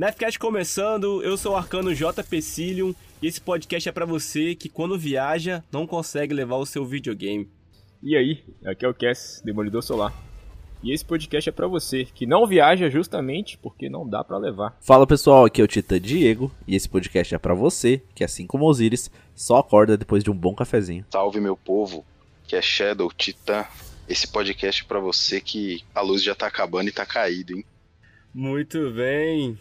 Nefcast 0.00 0.38
começando, 0.38 1.22
eu 1.22 1.36
sou 1.36 1.52
o 1.52 1.56
Arcano 1.56 1.94
J. 1.94 2.24
Pecilium 2.24 2.94
e 3.20 3.26
esse 3.26 3.38
podcast 3.38 3.86
é 3.86 3.92
para 3.92 4.06
você 4.06 4.54
que 4.54 4.70
quando 4.70 4.98
viaja 4.98 5.62
não 5.70 5.86
consegue 5.86 6.32
levar 6.32 6.56
o 6.56 6.64
seu 6.64 6.86
videogame. 6.86 7.50
E 8.02 8.16
aí, 8.16 8.42
aqui 8.64 8.86
é 8.86 8.88
o 8.88 8.94
Cass, 8.94 9.42
Demolidor 9.44 9.82
Solar. 9.82 10.10
E 10.82 10.90
esse 10.90 11.04
podcast 11.04 11.50
é 11.50 11.52
para 11.52 11.66
você 11.66 12.06
que 12.06 12.24
não 12.24 12.46
viaja 12.46 12.88
justamente 12.88 13.58
porque 13.58 13.90
não 13.90 14.08
dá 14.08 14.24
para 14.24 14.38
levar. 14.38 14.74
Fala 14.80 15.06
pessoal, 15.06 15.44
aqui 15.44 15.60
é 15.60 15.64
o 15.64 15.68
Titã 15.68 16.00
Diego 16.00 16.50
e 16.66 16.74
esse 16.74 16.88
podcast 16.88 17.34
é 17.34 17.38
para 17.38 17.52
você 17.52 18.02
que 18.14 18.24
assim 18.24 18.46
como 18.46 18.64
Osiris 18.64 19.10
só 19.34 19.58
acorda 19.58 19.98
depois 19.98 20.24
de 20.24 20.30
um 20.30 20.34
bom 20.34 20.54
cafezinho. 20.54 21.04
Salve 21.10 21.40
meu 21.40 21.58
povo, 21.58 22.06
que 22.48 22.56
é 22.56 22.62
Shadow 22.62 23.12
Titã. 23.12 23.66
Esse 24.08 24.26
podcast 24.26 24.82
é 24.82 24.86
para 24.88 24.98
você 24.98 25.42
que 25.42 25.84
a 25.94 26.00
luz 26.00 26.22
já 26.22 26.34
tá 26.34 26.46
acabando 26.46 26.88
e 26.88 26.92
tá 26.92 27.04
caído, 27.04 27.54
hein? 27.54 27.66
Muito 28.32 28.90
bem. 28.92 29.58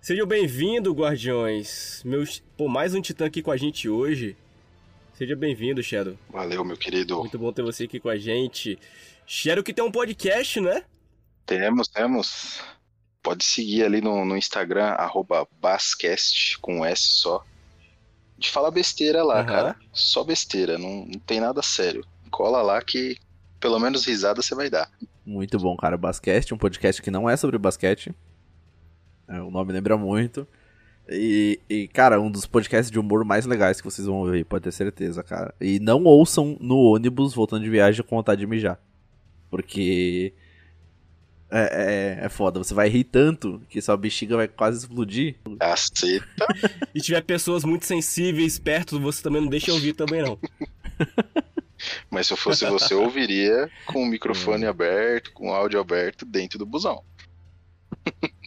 Sejam 0.00 0.26
bem-vindos, 0.26 0.94
guardiões. 0.94 2.02
Meus, 2.04 2.42
pô, 2.56 2.68
mais 2.68 2.94
um 2.94 3.02
titã 3.02 3.26
aqui 3.26 3.42
com 3.42 3.50
a 3.50 3.56
gente 3.56 3.86
hoje. 3.86 4.34
Seja 5.12 5.36
bem-vindo, 5.36 5.82
Shadow. 5.82 6.16
Valeu, 6.30 6.64
meu 6.64 6.76
querido. 6.76 7.18
Muito 7.18 7.38
bom 7.38 7.52
ter 7.52 7.62
você 7.62 7.84
aqui 7.84 8.00
com 8.00 8.08
a 8.08 8.16
gente. 8.16 8.78
Shadow 9.26 9.62
que 9.62 9.74
tem 9.74 9.84
um 9.84 9.92
podcast, 9.92 10.58
né? 10.58 10.84
Temos, 11.44 11.86
temos. 11.88 12.62
Pode 13.22 13.44
seguir 13.44 13.84
ali 13.84 14.00
no, 14.00 14.24
no 14.24 14.38
Instagram, 14.38 14.86
arroba 14.86 15.46
Bascast, 15.60 16.58
com 16.60 16.82
S 16.82 17.02
só. 17.02 17.44
De 18.38 18.48
falar 18.48 18.70
besteira 18.70 19.22
lá, 19.22 19.40
Aham. 19.40 19.46
cara. 19.46 19.76
Só 19.92 20.24
besteira, 20.24 20.78
não, 20.78 21.04
não 21.04 21.20
tem 21.20 21.40
nada 21.40 21.60
sério. 21.60 22.06
Cola 22.30 22.62
lá 22.62 22.80
que 22.80 23.18
pelo 23.60 23.78
menos 23.78 24.06
risada 24.06 24.40
você 24.40 24.54
vai 24.54 24.70
dar. 24.70 24.90
Muito 25.26 25.58
bom, 25.58 25.76
cara. 25.76 25.98
Basquete, 25.98 26.54
um 26.54 26.58
podcast 26.58 27.02
que 27.02 27.10
não 27.10 27.28
é 27.28 27.36
sobre 27.36 27.58
basquete. 27.58 28.14
É, 29.30 29.40
o 29.40 29.50
nome 29.50 29.72
lembra 29.72 29.96
muito. 29.96 30.46
E, 31.08 31.60
e, 31.68 31.88
cara, 31.88 32.20
um 32.20 32.30
dos 32.30 32.46
podcasts 32.46 32.90
de 32.90 32.98
humor 32.98 33.24
mais 33.24 33.46
legais 33.46 33.80
que 33.80 33.84
vocês 33.84 34.06
vão 34.06 34.16
ouvir, 34.16 34.44
pode 34.44 34.64
ter 34.64 34.72
certeza, 34.72 35.22
cara. 35.22 35.54
E 35.60 35.78
não 35.78 36.04
ouçam 36.04 36.56
no 36.60 36.76
ônibus 36.78 37.32
voltando 37.32 37.62
de 37.62 37.70
viagem 37.70 38.04
com 38.04 38.16
vontade 38.16 38.40
de 38.40 38.46
mijar. 38.46 38.78
Porque. 39.48 40.32
É, 41.52 42.18
é, 42.22 42.26
é 42.26 42.28
foda, 42.28 42.60
você 42.62 42.72
vai 42.72 42.88
rir 42.88 43.02
tanto 43.02 43.60
que 43.68 43.82
sua 43.82 43.96
bexiga 43.96 44.36
vai 44.36 44.46
quase 44.46 44.78
explodir. 44.78 45.36
Caceta. 45.58 46.26
E 46.94 47.00
tiver 47.00 47.22
pessoas 47.22 47.64
muito 47.64 47.86
sensíveis 47.86 48.58
perto, 48.58 49.00
você 49.00 49.22
também 49.22 49.40
não 49.40 49.48
deixa 49.48 49.72
ouvir 49.72 49.92
também 49.92 50.22
não. 50.22 50.38
Mas 52.10 52.26
se 52.26 52.32
eu 52.32 52.36
fosse 52.36 52.64
você, 52.66 52.94
eu 52.94 53.02
ouviria 53.02 53.70
com 53.86 54.02
o 54.02 54.06
microfone 54.06 54.66
aberto, 54.66 55.32
com 55.32 55.48
o 55.48 55.52
áudio 55.52 55.80
aberto 55.80 56.24
dentro 56.24 56.58
do 56.58 56.66
busão. 56.66 57.02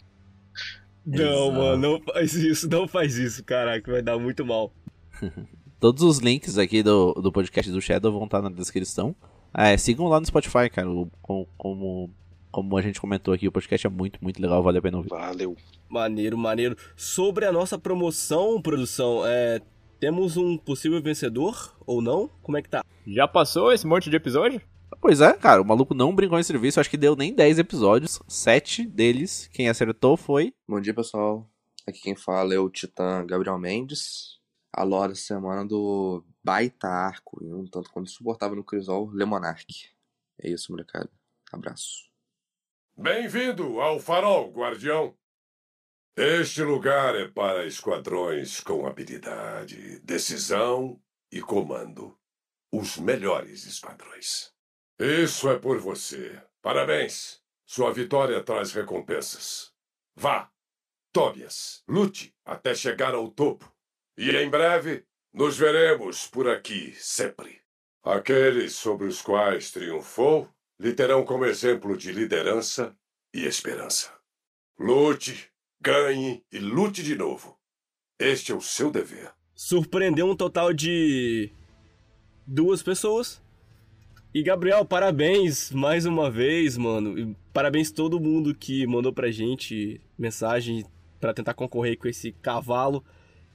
Não, 1.06 1.16
Exato. 1.48 1.52
mano, 1.52 1.76
não 1.76 2.00
faz 2.00 2.34
isso, 2.34 2.68
não 2.68 2.88
faz 2.88 3.16
isso, 3.16 3.44
caraca, 3.44 3.90
vai 3.92 4.02
dar 4.02 4.18
muito 4.18 4.44
mal. 4.44 4.72
Todos 5.80 6.02
os 6.02 6.18
links 6.18 6.56
aqui 6.56 6.82
do, 6.82 7.12
do 7.14 7.30
podcast 7.30 7.70
do 7.70 7.80
Shadow 7.80 8.10
vão 8.12 8.24
estar 8.24 8.40
na 8.40 8.48
descrição. 8.48 9.14
É, 9.52 9.76
sigam 9.76 10.06
lá 10.08 10.18
no 10.18 10.26
Spotify, 10.26 10.70
cara. 10.70 10.88
O- 10.90 11.10
como, 11.20 11.46
como, 11.58 12.10
como 12.50 12.76
a 12.76 12.82
gente 12.82 13.00
comentou 13.00 13.34
aqui, 13.34 13.46
o 13.46 13.52
podcast 13.52 13.86
é 13.86 13.90
muito, 13.90 14.18
muito 14.22 14.40
legal, 14.40 14.62
vale 14.62 14.78
a 14.78 14.82
pena 14.82 14.96
ouvir. 14.96 15.10
Valeu. 15.10 15.56
Maneiro, 15.88 16.38
maneiro. 16.38 16.76
Sobre 16.96 17.44
a 17.44 17.52
nossa 17.52 17.78
promoção, 17.78 18.60
produção, 18.62 19.22
é, 19.26 19.60
temos 20.00 20.36
um 20.38 20.56
possível 20.56 21.00
vencedor 21.02 21.76
ou 21.86 22.00
não? 22.00 22.30
Como 22.42 22.56
é 22.56 22.62
que 22.62 22.68
tá? 22.70 22.82
Já 23.06 23.28
passou 23.28 23.70
esse 23.72 23.86
monte 23.86 24.08
de 24.08 24.16
episódio? 24.16 24.60
Pois 25.04 25.20
é, 25.20 25.34
cara, 25.34 25.60
o 25.60 25.66
maluco 25.66 25.92
não 25.92 26.14
brincou 26.14 26.38
em 26.38 26.42
serviço, 26.42 26.80
acho 26.80 26.88
que 26.88 26.96
deu 26.96 27.14
nem 27.14 27.34
10 27.34 27.58
episódios. 27.58 28.22
Sete 28.26 28.86
deles, 28.86 29.46
quem 29.52 29.68
acertou 29.68 30.16
foi. 30.16 30.54
Bom 30.66 30.80
dia, 30.80 30.94
pessoal. 30.94 31.46
Aqui 31.86 32.00
quem 32.00 32.16
fala 32.16 32.54
é 32.54 32.58
o 32.58 32.70
Titã 32.70 33.22
Gabriel 33.26 33.58
Mendes. 33.58 34.40
A 34.72 34.82
lore 34.82 35.10
da 35.10 35.14
semana 35.14 35.62
do 35.62 36.24
baita 36.42 36.88
arco 36.88 37.38
e 37.44 37.52
um 37.52 37.66
tanto 37.66 37.90
quanto 37.90 38.08
insuportável 38.08 38.56
no 38.56 38.64
Crisol, 38.64 39.10
Lemonark. 39.10 39.66
É 40.40 40.48
isso, 40.48 40.72
molecada. 40.72 41.10
Abraço. 41.52 42.10
Bem-vindo 42.96 43.82
ao 43.82 44.00
Farol, 44.00 44.52
Guardião. 44.52 45.14
Este 46.16 46.62
lugar 46.62 47.14
é 47.14 47.28
para 47.28 47.66
esquadrões 47.66 48.58
com 48.58 48.86
habilidade, 48.86 50.00
decisão 50.00 50.98
e 51.30 51.42
comando. 51.42 52.18
Os 52.72 52.96
melhores 52.96 53.66
esquadrões. 53.66 54.53
Isso 54.98 55.48
é 55.50 55.58
por 55.58 55.78
você. 55.78 56.40
Parabéns. 56.62 57.42
Sua 57.66 57.92
vitória 57.92 58.42
traz 58.42 58.72
recompensas. 58.72 59.72
Vá, 60.14 60.50
Tobias, 61.12 61.82
lute 61.88 62.34
até 62.44 62.74
chegar 62.74 63.14
ao 63.14 63.30
topo. 63.30 63.72
E 64.16 64.30
em 64.30 64.50
breve 64.50 65.04
nos 65.32 65.56
veremos 65.56 66.26
por 66.26 66.48
aqui 66.48 66.92
sempre. 66.96 67.60
Aqueles 68.02 68.74
sobre 68.74 69.06
os 69.06 69.22
quais 69.22 69.70
triunfou 69.70 70.48
lhe 70.78 70.92
terão 70.92 71.24
como 71.24 71.44
exemplo 71.44 71.96
de 71.96 72.12
liderança 72.12 72.96
e 73.32 73.44
esperança. 73.44 74.12
Lute, 74.78 75.50
ganhe 75.80 76.44
e 76.52 76.58
lute 76.58 77.02
de 77.02 77.14
novo. 77.14 77.58
Este 78.18 78.52
é 78.52 78.54
o 78.54 78.60
seu 78.60 78.90
dever. 78.90 79.32
Surpreendeu 79.54 80.26
um 80.26 80.36
total 80.36 80.72
de 80.72 81.52
duas 82.46 82.82
pessoas. 82.82 83.43
E 84.34 84.42
Gabriel, 84.42 84.84
parabéns 84.84 85.70
mais 85.70 86.06
uma 86.06 86.28
vez, 86.28 86.76
mano. 86.76 87.16
E 87.16 87.36
parabéns 87.52 87.92
todo 87.92 88.18
mundo 88.18 88.52
que 88.52 88.84
mandou 88.84 89.12
pra 89.12 89.30
gente 89.30 90.00
mensagem 90.18 90.84
pra 91.20 91.32
tentar 91.32 91.54
concorrer 91.54 91.96
com 91.96 92.08
esse 92.08 92.32
cavalo 92.32 93.04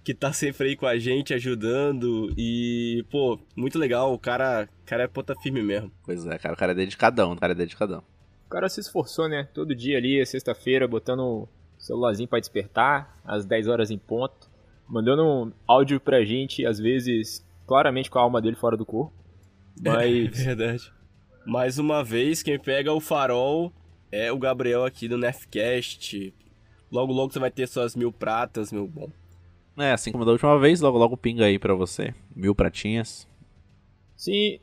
que 0.05 0.13
tá 0.13 0.31
sempre 0.31 0.69
aí 0.69 0.75
com 0.77 0.85
a 0.85 0.97
gente 0.97 1.33
ajudando 1.33 2.33
e, 2.37 3.05
pô, 3.11 3.37
muito 3.57 3.77
legal, 3.77 4.13
o 4.13 4.17
cara, 4.17 4.69
o 4.81 4.85
cara 4.85 5.03
é 5.03 5.07
ponta 5.07 5.35
firme 5.35 5.61
mesmo. 5.61 5.91
Pois 6.05 6.25
é, 6.25 6.37
cara, 6.37 6.53
o 6.53 6.57
cara 6.57 6.71
é 6.71 6.75
dedicadão, 6.75 7.33
o 7.33 7.35
cara 7.35 7.51
é 7.51 7.55
dedicadão. 7.55 8.01
O 8.47 8.49
cara 8.49 8.69
se 8.69 8.79
esforçou, 8.79 9.27
né? 9.27 9.49
Todo 9.53 9.75
dia 9.75 9.97
ali, 9.97 10.25
sexta-feira, 10.25 10.87
botando 10.87 11.19
o 11.19 11.49
celularzinho 11.77 12.29
pra 12.29 12.39
despertar, 12.39 13.19
às 13.25 13.45
10 13.45 13.67
horas 13.67 13.91
em 13.91 13.97
ponto. 13.97 14.49
Mandando 14.87 15.25
um 15.25 15.51
áudio 15.67 15.99
pra 15.99 16.23
gente, 16.23 16.65
às 16.65 16.79
vezes, 16.79 17.45
claramente 17.67 18.09
com 18.09 18.17
a 18.17 18.21
alma 18.21 18.41
dele 18.41 18.55
fora 18.55 18.77
do 18.77 18.85
corpo. 18.85 19.18
Mas 19.79 20.37
Verdade. 20.43 20.91
Mais 21.45 21.79
uma 21.79 22.03
vez, 22.03 22.43
quem 22.43 22.59
pega 22.59 22.93
o 22.93 22.99
farol 22.99 23.73
é 24.11 24.31
o 24.31 24.37
Gabriel 24.37 24.83
aqui 24.83 25.07
do 25.07 25.17
Nefcast. 25.17 26.33
Logo, 26.91 27.13
logo 27.13 27.31
você 27.31 27.39
vai 27.39 27.51
ter 27.51 27.67
suas 27.67 27.95
mil 27.95 28.11
pratas, 28.11 28.71
meu 28.71 28.87
bom. 28.87 29.09
É, 29.77 29.91
assim 29.91 30.11
como 30.11 30.25
da 30.25 30.31
última 30.31 30.59
vez, 30.59 30.81
logo 30.81 30.97
logo 30.97 31.15
pinga 31.15 31.45
aí 31.45 31.57
pra 31.57 31.73
você. 31.73 32.13
Mil 32.35 32.53
pratinhas. 32.53 33.27
Sim. 34.15 34.59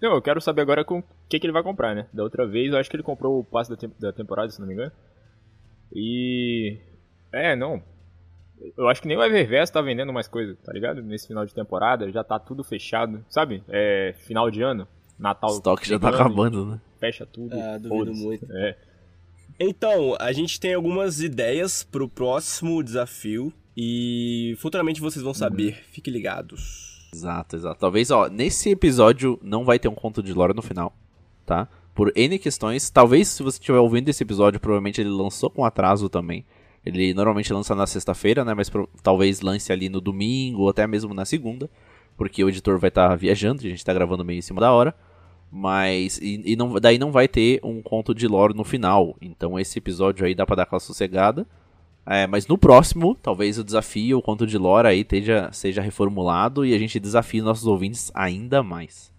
Não, 0.00 0.14
eu 0.14 0.22
quero 0.22 0.40
saber 0.40 0.62
agora 0.62 0.84
com 0.84 0.98
o 0.98 1.04
que, 1.28 1.40
que 1.40 1.46
ele 1.46 1.52
vai 1.52 1.62
comprar, 1.62 1.94
né? 1.94 2.06
Da 2.12 2.22
outra 2.22 2.46
vez, 2.46 2.70
eu 2.72 2.78
acho 2.78 2.90
que 2.90 2.96
ele 2.96 3.02
comprou 3.02 3.38
o 3.40 3.44
passe 3.44 3.70
da, 3.70 3.76
tem- 3.76 3.90
da 3.98 4.12
temporada, 4.12 4.50
se 4.50 4.60
não 4.60 4.66
me 4.66 4.74
engano. 4.74 4.92
E. 5.92 6.78
É, 7.32 7.56
não. 7.56 7.82
Eu 8.76 8.88
acho 8.88 9.02
que 9.02 9.08
nem 9.08 9.16
o 9.16 9.22
Eververse 9.22 9.72
tá 9.72 9.80
vendendo 9.80 10.12
mais 10.12 10.28
coisa, 10.28 10.56
tá 10.64 10.72
ligado? 10.72 11.02
Nesse 11.02 11.26
final 11.26 11.44
de 11.44 11.54
temporada, 11.54 12.10
já 12.10 12.24
tá 12.24 12.38
tudo 12.38 12.64
fechado. 12.64 13.24
Sabe? 13.28 13.62
É. 13.68 14.14
Final 14.26 14.50
de 14.50 14.62
ano, 14.62 14.86
Natal. 15.18 15.50
O 15.50 15.54
estoque 15.54 15.88
já 15.88 15.98
tá 15.98 16.08
acabando, 16.08 16.66
né? 16.66 16.80
Fecha 16.98 17.26
tudo. 17.26 17.54
Ah, 17.54 17.78
duvido 17.78 18.14
muito. 18.14 18.46
É. 18.50 18.76
Então, 19.60 20.16
a 20.20 20.32
gente 20.32 20.60
tem 20.60 20.74
algumas 20.74 21.20
ideias 21.20 21.82
pro 21.82 22.08
próximo 22.08 22.82
desafio. 22.82 23.52
E 23.80 24.56
futuramente 24.58 25.00
vocês 25.00 25.22
vão 25.22 25.32
saber. 25.32 25.84
Fiquem 25.92 26.12
ligados. 26.12 27.08
Exato, 27.14 27.54
exato. 27.54 27.78
Talvez, 27.78 28.10
ó, 28.10 28.28
nesse 28.28 28.70
episódio 28.70 29.38
não 29.40 29.64
vai 29.64 29.78
ter 29.78 29.86
um 29.86 29.94
conto 29.94 30.20
de 30.20 30.32
lore 30.32 30.52
no 30.52 30.62
final, 30.62 30.92
tá? 31.46 31.68
Por 31.94 32.12
N 32.16 32.40
questões. 32.40 32.90
Talvez, 32.90 33.28
se 33.28 33.42
você 33.42 33.58
estiver 33.58 33.78
ouvindo 33.78 34.08
esse 34.08 34.24
episódio, 34.24 34.58
provavelmente 34.58 35.00
ele 35.00 35.10
lançou 35.10 35.48
com 35.48 35.64
atraso 35.64 36.08
também. 36.08 36.44
Ele 36.84 37.12
normalmente 37.12 37.52
lança 37.52 37.74
na 37.74 37.86
sexta-feira, 37.86 38.44
né? 38.44 38.54
Mas 38.54 38.70
pro- 38.70 38.88
talvez 39.02 39.40
lance 39.40 39.72
ali 39.72 39.88
no 39.88 40.00
domingo 40.00 40.62
ou 40.62 40.68
até 40.70 40.86
mesmo 40.86 41.12
na 41.12 41.24
segunda. 41.24 41.68
Porque 42.16 42.42
o 42.42 42.48
editor 42.48 42.78
vai 42.78 42.88
estar 42.88 43.14
viajando, 43.16 43.60
a 43.64 43.68
gente 43.68 43.84
tá 43.84 43.92
gravando 43.92 44.24
meio 44.24 44.38
em 44.38 44.42
cima 44.42 44.60
da 44.60 44.72
hora. 44.72 44.94
Mas. 45.50 46.18
E, 46.18 46.42
e 46.52 46.56
não, 46.56 46.74
daí 46.74 46.98
não 46.98 47.10
vai 47.12 47.26
ter 47.28 47.60
um 47.62 47.80
conto 47.82 48.14
de 48.14 48.26
lore 48.26 48.54
no 48.54 48.64
final. 48.64 49.16
Então 49.20 49.58
esse 49.58 49.78
episódio 49.78 50.24
aí 50.26 50.34
dá 50.34 50.44
pra 50.46 50.56
dar 50.56 50.62
aquela 50.64 50.80
sossegada. 50.80 51.46
É, 52.06 52.26
mas 52.26 52.46
no 52.46 52.56
próximo, 52.56 53.14
talvez 53.22 53.58
o 53.58 53.64
desafio, 53.64 54.16
o 54.18 54.22
conto 54.22 54.46
de 54.46 54.56
lore 54.56 54.88
aí 54.88 55.00
esteja, 55.00 55.50
seja 55.52 55.82
reformulado 55.82 56.64
e 56.64 56.74
a 56.74 56.78
gente 56.78 56.98
desafie 56.98 57.42
nossos 57.42 57.66
ouvintes 57.66 58.10
ainda 58.14 58.62
mais. 58.62 59.12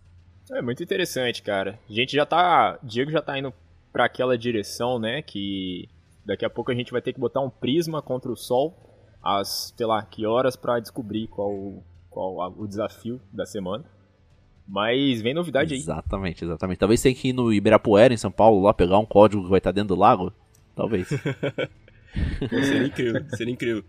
É 0.52 0.60
muito 0.62 0.82
interessante, 0.82 1.44
cara. 1.44 1.80
A 1.88 1.94
gente 1.94 2.14
já 2.16 2.26
tá. 2.26 2.80
Diego 2.82 3.12
já 3.12 3.22
tá 3.22 3.38
indo 3.38 3.54
pra 3.94 4.06
aquela 4.06 4.36
direção, 4.38 4.98
né? 4.98 5.22
Que 5.22 5.88
daqui 6.30 6.46
a 6.46 6.50
pouco 6.50 6.72
a 6.72 6.76
gente 6.76 6.92
vai 6.92 7.02
ter 7.02 7.12
que 7.14 7.20
botar 7.20 7.42
um 7.42 7.50
prisma 7.50 8.02
contra 8.02 8.32
o 8.32 8.36
sol 8.36 8.74
às, 9.22 9.74
sei 9.76 9.86
lá, 9.86 10.02
que 10.04 10.26
horas 10.26 10.56
pra 10.56 10.80
descobrir 10.80 11.28
qual, 11.28 11.84
qual 12.10 12.42
a- 12.42 12.48
o 12.50 12.66
desafio 12.68 13.20
da 13.34 13.46
semana. 13.46 13.84
Mas 14.68 15.22
vem 15.22 15.34
novidade 15.34 15.74
aí. 15.74 15.80
Exatamente, 15.80 16.46
exatamente. 16.46 16.78
Talvez 16.78 17.02
tenha 17.02 17.16
que 17.16 17.30
ir 17.30 17.34
no 17.34 17.52
Ibirapuera, 17.52 18.14
em 18.14 18.18
São 18.18 18.32
Paulo, 18.32 18.62
lá 18.62 18.74
pegar 18.74 19.00
um 19.00 19.06
código 19.06 19.44
que 19.44 19.50
vai 19.50 19.58
estar 19.58 19.72
dentro 19.72 19.96
do 19.96 20.00
lago. 20.00 20.32
Talvez. 20.76 21.10
Seria 22.50 22.88
incrível, 22.88 23.26
seria 23.30 23.54
incrível. 23.54 23.84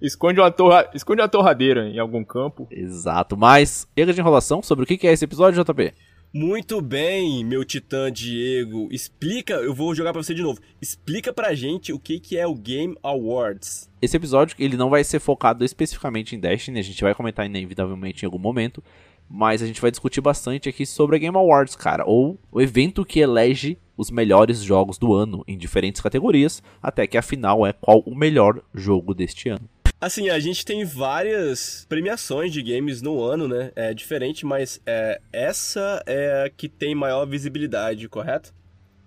Esconde 0.00 0.38
uma, 0.40 0.50
torra... 0.50 0.90
Esconde 0.94 1.22
uma 1.22 1.28
torradeira 1.28 1.88
em 1.88 1.98
algum 1.98 2.22
campo. 2.22 2.66
Exato, 2.70 3.34
mas 3.36 3.88
chega 3.98 4.12
de 4.12 4.20
enrolação 4.20 4.62
sobre 4.62 4.84
o 4.84 4.86
que 4.86 5.06
é 5.06 5.12
esse 5.12 5.24
episódio, 5.24 5.62
JP? 5.64 5.94
Muito 6.34 6.80
bem, 6.80 7.44
meu 7.44 7.62
titã 7.62 8.10
Diego. 8.10 8.88
Explica, 8.90 9.52
eu 9.52 9.74
vou 9.74 9.94
jogar 9.94 10.14
pra 10.14 10.22
você 10.22 10.32
de 10.32 10.40
novo. 10.40 10.58
Explica 10.80 11.30
pra 11.30 11.54
gente 11.54 11.92
o 11.92 11.98
que, 11.98 12.18
que 12.18 12.38
é 12.38 12.46
o 12.46 12.54
Game 12.54 12.96
Awards. 13.02 13.90
Esse 14.00 14.16
episódio 14.16 14.56
ele 14.58 14.74
não 14.74 14.88
vai 14.88 15.04
ser 15.04 15.20
focado 15.20 15.62
especificamente 15.62 16.34
em 16.34 16.40
Destiny, 16.40 16.80
a 16.80 16.82
gente 16.82 17.02
vai 17.02 17.14
comentar 17.14 17.44
inevitavelmente 17.44 18.24
em 18.24 18.26
algum 18.26 18.38
momento, 18.38 18.82
mas 19.28 19.60
a 19.60 19.66
gente 19.66 19.80
vai 19.80 19.90
discutir 19.90 20.22
bastante 20.22 20.70
aqui 20.70 20.86
sobre 20.86 21.16
a 21.16 21.18
Game 21.18 21.36
Awards, 21.36 21.76
cara, 21.76 22.04
ou 22.06 22.38
o 22.50 22.62
evento 22.62 23.04
que 23.04 23.20
elege 23.20 23.76
os 23.94 24.10
melhores 24.10 24.62
jogos 24.62 24.96
do 24.96 25.12
ano 25.12 25.44
em 25.46 25.58
diferentes 25.58 26.00
categorias, 26.00 26.62
até 26.82 27.06
que 27.06 27.18
a 27.18 27.22
final 27.22 27.66
é 27.66 27.74
qual 27.74 28.00
o 28.00 28.14
melhor 28.14 28.62
jogo 28.72 29.12
deste 29.12 29.50
ano. 29.50 29.68
Assim, 30.02 30.28
a 30.30 30.40
gente 30.40 30.64
tem 30.64 30.84
várias 30.84 31.86
premiações 31.88 32.52
de 32.52 32.60
games 32.60 33.00
no 33.00 33.22
ano, 33.22 33.46
né? 33.46 33.70
É 33.76 33.94
diferente, 33.94 34.44
mas 34.44 34.80
é, 34.84 35.20
essa 35.32 36.02
é 36.06 36.42
a 36.46 36.50
que 36.50 36.68
tem 36.68 36.92
maior 36.92 37.24
visibilidade, 37.24 38.08
correto? 38.08 38.52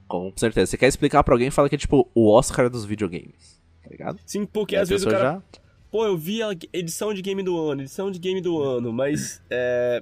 Com 0.07 0.31
certeza. 0.38 0.68
Você 0.71 0.77
quer 0.77 0.88
explicar 0.88 1.21
pra 1.21 1.33
alguém, 1.33 1.51
fala 1.51 1.68
que 1.68 1.75
é 1.75 1.77
tipo 1.77 2.09
o 2.15 2.31
Oscar 2.31 2.69
dos 2.69 2.86
videogames, 2.86 3.62
tá 3.83 3.89
ligado? 3.89 4.19
Sim, 4.25 4.45
porque 4.45 4.75
E 4.75 4.77
às 4.77 4.88
vezes 4.88 5.06
o 5.06 5.09
cara. 5.09 5.24
já- 5.33 5.42
Pô, 5.92 6.06
eu 6.06 6.18
vi 6.18 6.42
a 6.42 6.51
edição 6.71 7.13
de 7.13 7.21
game 7.21 7.44
do 7.44 7.57
ano, 7.59 7.81
edição 7.81 8.09
de 8.09 8.18
game 8.18 8.39
do 8.39 8.62
ano, 8.63 8.94
mas 8.94 9.42
é. 9.50 10.01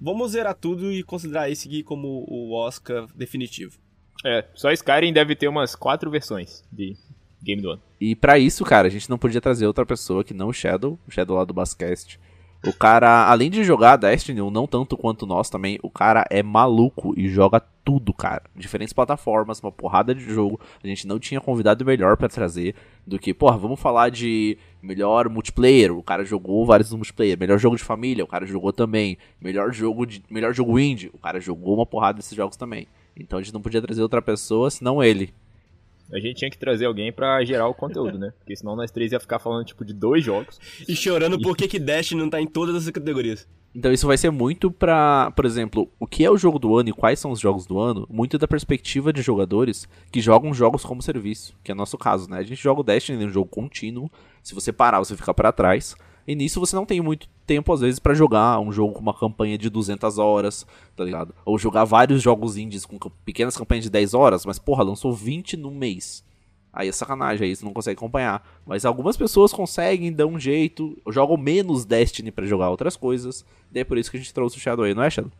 Vamos 0.00 0.32
zerar 0.32 0.54
tudo 0.54 0.92
e 0.92 1.02
considerar 1.02 1.50
esse 1.50 1.66
aqui 1.66 1.82
como 1.82 2.24
o 2.28 2.52
Oscar 2.52 3.06
definitivo. 3.14 3.78
É, 4.24 4.44
só 4.54 4.70
Skyrim 4.70 5.12
deve 5.12 5.34
ter 5.34 5.48
umas 5.48 5.74
quatro 5.74 6.10
versões 6.10 6.62
de 6.70 6.94
game 7.42 7.62
do 7.62 7.70
ano. 7.70 7.82
E 8.00 8.14
pra 8.14 8.38
isso, 8.38 8.64
cara, 8.64 8.88
a 8.88 8.90
gente 8.90 9.08
não 9.08 9.18
podia 9.18 9.40
trazer 9.40 9.66
outra 9.66 9.86
pessoa 9.86 10.24
que 10.24 10.34
não 10.34 10.48
o 10.48 10.52
Shadow, 10.52 10.98
o 11.06 11.10
Shadow 11.10 11.36
lá 11.36 11.44
do 11.44 11.54
Bascast. 11.54 12.18
O 12.64 12.72
cara, 12.72 13.28
além 13.28 13.50
de 13.50 13.62
jogar 13.62 13.96
Destiny, 13.96 14.40
não 14.50 14.66
tanto 14.66 14.96
quanto 14.96 15.26
nós 15.26 15.48
também, 15.48 15.78
o 15.82 15.90
cara 15.90 16.24
é 16.30 16.42
maluco 16.42 17.14
e 17.16 17.28
joga 17.28 17.60
tudo, 17.84 18.12
cara. 18.12 18.42
Diferentes 18.56 18.92
plataformas, 18.92 19.60
uma 19.60 19.70
porrada 19.70 20.12
de 20.12 20.22
jogo. 20.22 20.58
A 20.82 20.88
gente 20.88 21.06
não 21.06 21.20
tinha 21.20 21.40
convidado 21.40 21.84
melhor 21.84 22.16
pra 22.16 22.28
trazer 22.28 22.74
do 23.06 23.20
que, 23.20 23.32
porra, 23.32 23.56
vamos 23.56 23.78
falar 23.78 24.10
de 24.10 24.58
melhor 24.82 25.28
multiplayer. 25.28 25.96
O 25.96 26.02
cara 26.02 26.24
jogou 26.24 26.66
vários 26.66 26.92
multiplayer. 26.92 27.38
Melhor 27.38 27.58
jogo 27.58 27.76
de 27.76 27.84
família, 27.84 28.24
o 28.24 28.28
cara 28.28 28.44
jogou 28.44 28.72
também. 28.72 29.16
Melhor 29.40 29.72
jogo 29.72 30.04
de 30.04 30.24
melhor 30.28 30.52
jogo 30.52 30.76
indie, 30.76 31.10
o 31.12 31.18
cara 31.18 31.40
jogou 31.40 31.76
uma 31.76 31.86
porrada 31.86 32.16
desses 32.16 32.36
jogos 32.36 32.56
também. 32.56 32.88
Então 33.16 33.38
a 33.38 33.42
gente 33.42 33.54
não 33.54 33.60
podia 33.60 33.80
trazer 33.80 34.02
outra 34.02 34.20
pessoa 34.20 34.70
senão 34.70 35.02
ele. 35.02 35.32
A 36.12 36.18
gente 36.18 36.36
tinha 36.36 36.50
que 36.50 36.58
trazer 36.58 36.86
alguém 36.86 37.12
pra 37.12 37.44
gerar 37.44 37.68
o 37.68 37.74
conteúdo, 37.74 38.18
né? 38.18 38.32
Porque 38.38 38.54
senão 38.54 38.76
nós 38.76 38.90
três 38.90 39.12
ia 39.12 39.20
ficar 39.20 39.38
falando, 39.38 39.64
tipo, 39.64 39.84
de 39.84 39.92
dois 39.92 40.24
jogos. 40.24 40.60
E 40.88 40.94
chorando 40.94 41.40
por 41.40 41.56
que 41.56 41.66
que 41.66 41.78
Destiny 41.78 42.20
não 42.20 42.30
tá 42.30 42.40
em 42.40 42.46
todas 42.46 42.76
as 42.76 42.90
categorias. 42.90 43.48
Então 43.74 43.92
isso 43.92 44.06
vai 44.06 44.16
ser 44.16 44.30
muito 44.30 44.70
pra, 44.70 45.30
por 45.32 45.44
exemplo, 45.44 45.90
o 46.00 46.06
que 46.06 46.24
é 46.24 46.30
o 46.30 46.38
jogo 46.38 46.58
do 46.58 46.78
ano 46.78 46.88
e 46.88 46.92
quais 46.94 47.18
são 47.18 47.30
os 47.30 47.38
jogos 47.38 47.66
do 47.66 47.78
ano, 47.78 48.06
muito 48.08 48.38
da 48.38 48.48
perspectiva 48.48 49.12
de 49.12 49.20
jogadores 49.20 49.86
que 50.10 50.18
jogam 50.18 50.54
jogos 50.54 50.82
como 50.82 51.02
serviço, 51.02 51.54
que 51.62 51.70
é 51.70 51.74
o 51.74 51.76
nosso 51.76 51.98
caso, 51.98 52.30
né? 52.30 52.38
A 52.38 52.42
gente 52.42 52.62
joga 52.62 52.80
o 52.80 52.84
Destiny, 52.84 53.22
é 53.22 53.26
um 53.26 53.30
jogo 53.30 53.50
contínuo, 53.50 54.10
se 54.42 54.54
você 54.54 54.72
parar, 54.72 55.00
você 55.00 55.14
fica 55.14 55.34
pra 55.34 55.52
trás, 55.52 55.94
e 56.26 56.34
nisso 56.34 56.60
você 56.60 56.74
não 56.74 56.84
tem 56.84 57.00
muito 57.00 57.28
tempo 57.46 57.72
às 57.72 57.80
vezes 57.80 57.98
pra 57.98 58.14
jogar 58.14 58.58
um 58.58 58.72
jogo 58.72 58.94
com 58.94 59.00
uma 59.00 59.14
campanha 59.14 59.56
de 59.56 59.70
200 59.70 60.18
horas, 60.18 60.66
tá 60.96 61.04
ligado? 61.04 61.34
Ou 61.44 61.58
jogar 61.58 61.84
vários 61.84 62.22
jogos 62.22 62.56
indies 62.56 62.84
com 62.84 62.98
pequenas 63.24 63.56
campanhas 63.56 63.84
de 63.84 63.90
10 63.90 64.14
horas, 64.14 64.44
mas 64.44 64.58
porra, 64.58 64.82
lançou 64.82 65.12
20 65.12 65.56
no 65.56 65.70
mês. 65.70 66.24
Aí 66.72 66.88
é 66.88 66.92
sacanagem, 66.92 67.48
aí 67.48 67.56
você 67.56 67.64
não 67.64 67.72
consegue 67.72 67.96
acompanhar. 67.96 68.46
Mas 68.66 68.84
algumas 68.84 69.16
pessoas 69.16 69.50
conseguem, 69.50 70.12
dão 70.12 70.32
um 70.32 70.38
jeito, 70.38 71.00
jogam 71.08 71.38
menos 71.38 71.86
Destiny 71.86 72.30
pra 72.30 72.44
jogar 72.44 72.68
outras 72.68 72.96
coisas. 72.96 73.46
E 73.74 73.80
é 73.80 73.84
por 73.84 73.96
isso 73.96 74.10
que 74.10 74.18
a 74.18 74.20
gente 74.20 74.34
trouxe 74.34 74.58
o 74.58 74.60
Shadow 74.60 74.84
aí, 74.84 74.92
não 74.92 75.02
é, 75.02 75.08
Shadow? 75.08 75.32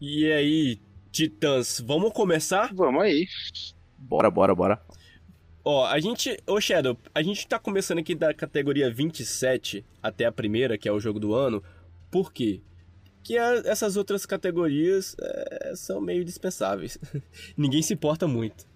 E 0.00 0.30
aí, 0.30 0.78
Titãs, 1.10 1.82
vamos 1.84 2.12
começar? 2.12 2.72
Vamos 2.72 3.02
aí. 3.02 3.26
Bora, 3.98 4.30
bora, 4.30 4.54
bora. 4.54 4.80
Ó, 5.64 5.86
a 5.86 5.98
gente. 5.98 6.36
Ô 6.46 6.60
Shadow, 6.60 6.96
a 7.14 7.22
gente 7.22 7.46
tá 7.46 7.58
começando 7.58 7.98
aqui 7.98 8.14
da 8.14 8.34
categoria 8.34 8.92
27 8.92 9.84
até 10.02 10.26
a 10.26 10.32
primeira, 10.32 10.76
que 10.76 10.88
é 10.88 10.92
o 10.92 11.00
jogo 11.00 11.18
do 11.18 11.34
ano. 11.34 11.62
Por 12.10 12.32
quê? 12.32 12.60
Que 13.22 13.38
a- 13.38 13.62
essas 13.64 13.96
outras 13.96 14.26
categorias 14.26 15.16
é, 15.18 15.72
são 15.74 16.00
meio 16.00 16.24
dispensáveis. 16.24 16.98
Ninguém 17.56 17.80
se 17.82 17.94
importa 17.94 18.26
muito. 18.28 18.66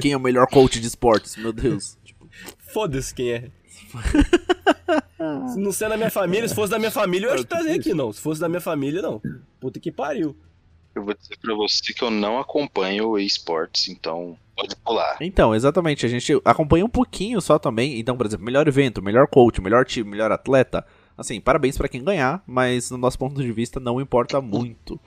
Quem 0.00 0.12
é 0.12 0.16
o 0.16 0.20
melhor 0.20 0.46
coach 0.46 0.78
de 0.78 0.86
esportes? 0.86 1.36
Meu 1.36 1.52
Deus. 1.52 1.96
Tipo, 2.04 2.28
Foda-se 2.72 3.14
quem 3.14 3.32
é. 3.32 3.50
se 5.52 5.58
não 5.58 5.72
ser 5.72 5.88
da 5.88 5.96
minha 5.96 6.10
família, 6.10 6.46
se 6.48 6.54
fosse 6.54 6.70
da 6.70 6.78
minha 6.78 6.90
família, 6.90 7.28
eu 7.28 7.32
ia 7.32 7.38
te 7.38 7.46
trazer 7.46 7.72
aqui, 7.72 7.94
não. 7.94 8.12
Se 8.12 8.20
fosse 8.20 8.40
da 8.40 8.48
minha 8.48 8.60
família, 8.60 9.00
não. 9.00 9.22
Puta 9.60 9.80
que 9.80 9.90
pariu. 9.90 10.36
Eu 10.94 11.02
vou 11.04 11.14
dizer 11.14 11.36
pra 11.40 11.54
você 11.54 11.92
que 11.92 12.02
eu 12.02 12.10
não 12.10 12.38
acompanho 12.38 13.08
o 13.08 13.18
esportes, 13.18 13.88
então 13.88 14.38
pode 14.54 14.76
pular. 14.76 15.16
Então, 15.20 15.54
exatamente, 15.54 16.06
a 16.06 16.08
gente 16.08 16.40
acompanha 16.44 16.84
um 16.84 16.88
pouquinho 16.88 17.40
só 17.40 17.58
também. 17.58 17.98
Então, 17.98 18.16
por 18.16 18.26
exemplo, 18.26 18.44
melhor 18.44 18.66
evento, 18.66 19.02
melhor 19.02 19.26
coach, 19.26 19.60
melhor 19.60 19.84
time, 19.84 20.10
melhor 20.10 20.30
atleta. 20.32 20.84
Assim, 21.16 21.40
parabéns 21.40 21.76
pra 21.76 21.88
quem 21.88 22.02
ganhar, 22.02 22.42
mas 22.46 22.90
no 22.90 22.98
nosso 22.98 23.18
ponto 23.18 23.40
de 23.40 23.52
vista 23.52 23.78
não 23.78 24.00
importa 24.00 24.40
muito. 24.40 25.00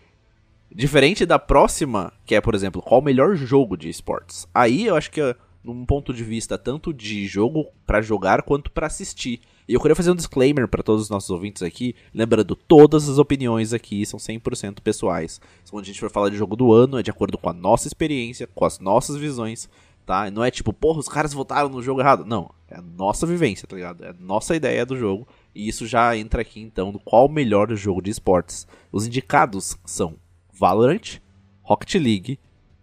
Diferente 0.73 1.25
da 1.25 1.39
próxima, 1.39 2.13
que 2.25 2.35
é, 2.35 2.41
por 2.41 2.53
exemplo, 2.53 2.81
qual 2.81 2.99
o 2.99 3.03
melhor 3.03 3.35
jogo 3.35 3.77
de 3.77 3.89
esportes. 3.89 4.47
Aí 4.53 4.85
eu 4.85 4.95
acho 4.95 5.11
que 5.11 5.21
é 5.21 5.35
num 5.63 5.85
ponto 5.85 6.13
de 6.13 6.23
vista 6.23 6.57
tanto 6.57 6.93
de 6.93 7.27
jogo 7.27 7.67
pra 7.85 8.01
jogar 8.01 8.41
quanto 8.43 8.71
pra 8.71 8.87
assistir. 8.87 9.41
E 9.67 9.73
eu 9.73 9.81
queria 9.81 9.95
fazer 9.95 10.11
um 10.11 10.15
disclaimer 10.15 10.67
pra 10.67 10.81
todos 10.81 11.03
os 11.03 11.09
nossos 11.09 11.29
ouvintes 11.29 11.61
aqui, 11.61 11.93
lembrando, 12.13 12.55
todas 12.55 13.09
as 13.09 13.17
opiniões 13.17 13.73
aqui 13.73 14.05
são 14.05 14.17
100% 14.17 14.79
pessoais. 14.81 15.41
Quando 15.69 15.83
a 15.83 15.87
gente 15.87 15.99
for 15.99 16.09
falar 16.09 16.29
de 16.29 16.37
jogo 16.37 16.55
do 16.55 16.71
ano, 16.71 16.97
é 16.97 17.03
de 17.03 17.11
acordo 17.11 17.37
com 17.37 17.49
a 17.49 17.53
nossa 17.53 17.87
experiência, 17.87 18.47
com 18.47 18.63
as 18.63 18.79
nossas 18.79 19.17
visões, 19.17 19.67
tá? 20.05 20.31
Não 20.31 20.41
é 20.41 20.49
tipo, 20.49 20.71
porra, 20.71 20.99
os 20.99 21.09
caras 21.09 21.33
votaram 21.33 21.67
no 21.67 21.81
jogo 21.81 21.99
errado. 21.99 22.23
Não, 22.25 22.49
é 22.69 22.77
a 22.77 22.81
nossa 22.81 23.27
vivência, 23.27 23.67
tá 23.67 23.75
ligado? 23.75 24.05
É 24.05 24.09
a 24.11 24.15
nossa 24.17 24.55
ideia 24.55 24.85
do 24.85 24.97
jogo. 24.97 25.27
E 25.53 25.67
isso 25.67 25.85
já 25.85 26.15
entra 26.15 26.41
aqui 26.41 26.61
então 26.61 26.93
no 26.93 26.99
qual 26.99 27.25
o 27.25 27.31
melhor 27.31 27.69
jogo 27.75 28.01
de 28.01 28.09
esportes. 28.09 28.65
Os 28.89 29.05
indicados 29.05 29.77
são 29.85 30.15
Valorant, 30.53 31.19
Rocket 31.61 31.95
League, 31.95 32.39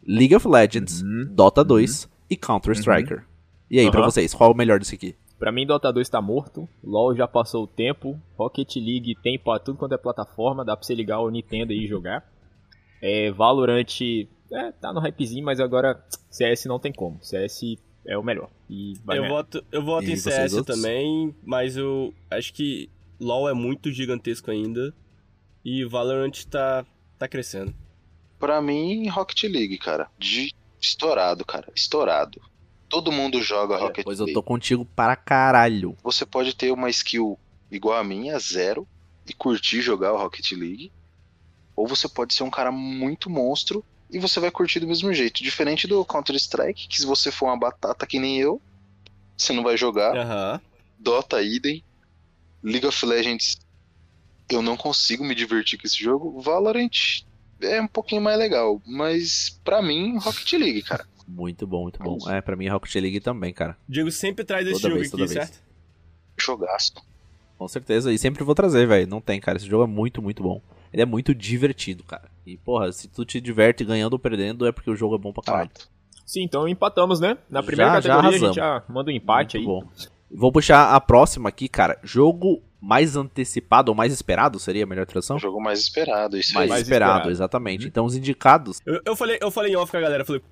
League 0.07 0.37
of 0.37 0.47
Legends, 0.47 1.03
Dota 1.31 1.65
2 1.65 2.09
e 2.29 2.37
Counter 2.37 2.73
Striker. 2.73 3.25
E 3.71 3.81
aí, 3.81 3.91
pra 3.91 4.01
Aham. 4.01 4.11
vocês, 4.11 4.35
qual 4.35 4.51
é 4.51 4.53
o 4.53 4.57
melhor 4.57 4.79
desse 4.79 4.95
aqui? 4.95 5.17
Pra 5.45 5.53
mim, 5.53 5.67
Dota 5.67 5.93
2 5.93 6.09
tá 6.09 6.23
morto. 6.23 6.67
LoL 6.83 7.15
já 7.15 7.29
passou 7.29 7.65
o 7.65 7.67
tempo. 7.67 8.19
Rocket 8.35 8.77
League 8.77 9.15
tem 9.23 9.39
pra 9.39 9.59
tudo 9.59 9.77
quanto 9.77 9.95
é 9.95 9.99
plataforma. 9.99 10.65
Dá 10.65 10.75
pra 10.75 10.87
você 10.87 10.95
ligar 10.95 11.21
o 11.21 11.29
Nintendo 11.29 11.71
e 11.71 11.87
jogar. 11.87 12.27
É, 13.03 13.31
Valorant, 13.31 14.01
é, 14.51 14.73
tá 14.73 14.91
no 14.91 15.01
hypezinho, 15.01 15.45
mas 15.45 15.61
agora 15.61 16.03
CS 16.31 16.65
não 16.65 16.79
tem 16.79 16.91
como. 16.95 17.23
CS 17.23 17.77
é 18.07 18.17
o 18.17 18.23
melhor. 18.23 18.49
E 18.71 18.95
vai 19.05 19.19
Eu 19.19 19.25
ganhar. 19.25 19.35
voto, 19.35 19.65
eu 19.71 19.85
voto 19.85 20.07
E 20.07 20.13
em 20.13 20.17
CS 20.17 20.55
outros? 20.55 20.81
também, 20.81 21.35
mas 21.45 21.77
eu 21.77 22.15
acho 22.31 22.55
que 22.55 22.89
LoL 23.21 23.47
é 23.47 23.53
muito 23.53 23.93
gigantesco 23.93 24.51
ainda. 24.51 24.95
E 25.63 25.85
Valorant 25.85 26.43
tá, 26.47 26.87
tá 27.19 27.29
crescendo. 27.29 27.75
Pra 28.39 28.63
mim, 28.63 29.09
Rocket 29.09 29.43
League, 29.43 29.77
cara. 29.77 30.09
De 30.19 30.55
estourado, 30.81 31.45
cara. 31.45 31.71
Estourado. 31.75 32.41
Todo 32.89 33.11
mundo 33.11 33.43
joga 33.43 33.77
Rocket 33.77 34.05
Pois 34.05 34.19
eu 34.21 34.27
League. 34.27 34.35
tô 34.35 34.43
contigo 34.43 34.85
para 34.85 35.17
caralho. 35.17 35.97
Você 36.03 36.25
pode 36.25 36.55
ter 36.55 36.71
uma 36.73 36.89
skill 36.91 37.39
igual 37.71 37.99
a 37.99 38.05
minha, 38.05 38.39
zero, 38.39 38.87
e 39.27 39.33
curtir 39.33 39.81
jogar 39.81 40.13
o 40.13 40.17
Rocket 40.19 40.53
League. 40.53 40.93
Ou 41.75 41.87
você 41.89 42.09
pode 42.09 42.35
ser 42.35 42.45
um 42.45 42.51
cara 42.51 42.71
muito 42.71 43.29
monstro 43.29 43.85
e 44.11 44.19
você 44.19 44.39
vai 44.39 44.51
curtir 44.51 44.79
do 44.81 44.87
mesmo 44.87 45.13
jeito. 45.13 45.43
Diferente 45.43 45.87
do 45.89 46.05
Counter-Strike, 46.05 46.87
que 46.87 46.97
se 46.99 47.07
você 47.07 47.33
for 47.33 47.47
uma 47.47 47.59
batata 47.59 48.07
que 48.07 48.19
nem 48.21 48.39
eu, 48.39 48.61
você 49.37 49.53
não 49.53 49.63
vai 49.65 49.77
jogar. 49.77 50.17
Aham. 50.17 50.61
Dota, 50.99 51.43
idem. 51.43 51.83
League 52.63 52.87
of 52.87 53.05
Legends, 53.05 53.59
eu 54.49 54.63
não 54.63 54.77
consigo 54.77 55.25
me 55.25 55.35
divertir 55.35 55.79
com 55.79 55.87
esse 55.87 56.03
jogo. 56.03 56.41
Valorant 56.41 57.23
é 57.61 57.81
um 57.81 57.87
pouquinho 57.89 58.23
mais 58.23 58.39
legal, 58.39 58.81
mas 58.87 59.61
pra 59.65 59.83
mim, 59.83 60.17
Rocket 60.19 60.53
League, 60.53 60.83
cara. 60.83 61.07
Muito 61.27 61.67
bom, 61.67 61.83
muito 61.85 62.03
bom. 62.03 62.19
É, 62.31 62.41
pra 62.41 62.55
mim 62.57 62.69
Rocket 62.69 62.95
League 62.97 63.21
também, 63.21 63.53
cara. 63.53 63.77
Diego 63.89 64.11
sempre 64.11 64.45
traz 64.45 64.67
esse 64.67 64.81
jogo 64.83 64.97
vez, 64.97 65.13
aqui, 65.13 65.29
certo? 65.29 65.59
Jogaço. 66.39 66.95
Com 67.59 67.69
certeza. 67.69 68.13
E 68.13 68.19
sempre 68.19 68.45
vou 68.45 68.55
trazer, 68.55 68.87
velho. 68.87 69.07
Não 69.07 69.21
tem, 69.21 69.41
cara. 69.41 69.57
Esse 69.57 69.67
jogo 69.67 69.85
é 69.85 69.87
muito, 69.87 70.21
muito 70.21 70.43
bom. 70.43 70.61
Ele 70.93 71.03
é 71.03 71.07
muito 71.07 71.35
divertido, 71.35 72.05
cara. 72.05 72.29
E, 72.47 72.57
porra, 72.57 72.93
se 72.93 73.09
tu 73.09 73.25
te 73.25 73.41
diverte 73.41 73.85
ganhando 73.85 74.13
ou 74.13 74.19
perdendo, 74.19 74.67
é 74.67 74.73
porque 74.73 74.91
o 74.91 74.97
jogo 74.97 75.15
é 75.15 75.19
bom 75.19 75.33
pra 75.33 75.43
caralho. 75.43 75.71
Sim, 76.27 76.43
então 76.43 76.67
empatamos, 76.69 77.21
né? 77.21 77.37
Na 77.51 77.63
primeira 77.63 77.93
Já- 77.95 78.01
já 78.01 78.09
categoria 78.17 78.17
a 78.17 78.31
arrasamos. 78.31 78.57
gente 78.57 78.63
já 78.63 78.83
manda 78.89 79.11
um 79.11 79.15
empate 79.15 79.57
Muito 79.59 79.71
aí. 79.71 79.81
bom. 79.83 80.09
Vou 80.31 80.51
puxar 80.53 80.95
a 80.95 81.01
próxima 81.01 81.49
aqui, 81.49 81.69
cara. 81.69 81.99
Jogo 82.03 82.63
mais 82.81 83.17
antecipado 83.17 83.91
ou 83.91 83.95
mais 83.97 84.13
esperado 84.13 84.59
seria 84.59 84.85
a 84.85 84.87
melhor 84.87 85.07
tradução? 85.07 85.37
O 85.37 85.41
jogo 85.41 85.61
mais 85.63 85.81
esperado, 85.81 86.37
isso 86.37 86.53
Mais, 86.55 86.65
aí. 86.65 86.69
Mais 86.71 86.83
esperado, 86.83 87.13
esperado. 87.13 87.31
exatamente. 87.31 87.87
Então 87.87 88.05
os 88.05 88.15
indicados. 88.17 88.81
Eu, 88.85 89.01
eu 89.07 89.17
falei, 89.17 89.39
eu 89.41 89.51
falei 89.51 89.73
em 89.73 89.77
off 89.77 89.91
com 89.91 89.97
a 89.99 90.01
galera, 90.01 90.25
falei, 90.25 90.43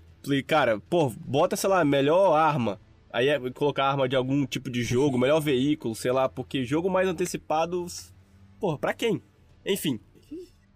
cara, 0.46 0.80
pô, 0.88 1.10
bota, 1.10 1.56
sei 1.56 1.68
lá, 1.68 1.84
melhor 1.84 2.34
arma. 2.34 2.80
Aí 3.12 3.28
é 3.28 3.38
colocar 3.50 3.84
arma 3.84 4.08
de 4.08 4.16
algum 4.16 4.46
tipo 4.46 4.70
de 4.70 4.82
jogo, 4.82 5.18
melhor 5.18 5.40
veículo, 5.40 5.94
sei 5.94 6.12
lá, 6.12 6.28
porque 6.28 6.64
jogo 6.64 6.88
mais 6.88 7.06
antecipado. 7.06 7.84
Porra, 8.58 8.78
pra 8.78 8.94
quem? 8.94 9.22
Enfim. 9.66 10.00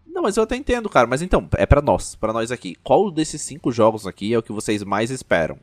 Não, 0.06 0.22
mas 0.22 0.36
eu 0.36 0.42
até 0.42 0.56
entendo, 0.56 0.88
cara. 0.88 1.06
Mas 1.06 1.22
então, 1.22 1.48
é 1.56 1.66
pra 1.66 1.82
nós, 1.82 2.14
pra 2.14 2.32
nós 2.32 2.50
aqui. 2.50 2.74
Qual 2.82 3.10
desses 3.10 3.40
cinco 3.42 3.70
jogos 3.72 4.06
aqui 4.06 4.32
é 4.32 4.38
o 4.38 4.42
que 4.42 4.52
vocês 4.52 4.82
mais 4.82 5.10
esperam? 5.10 5.58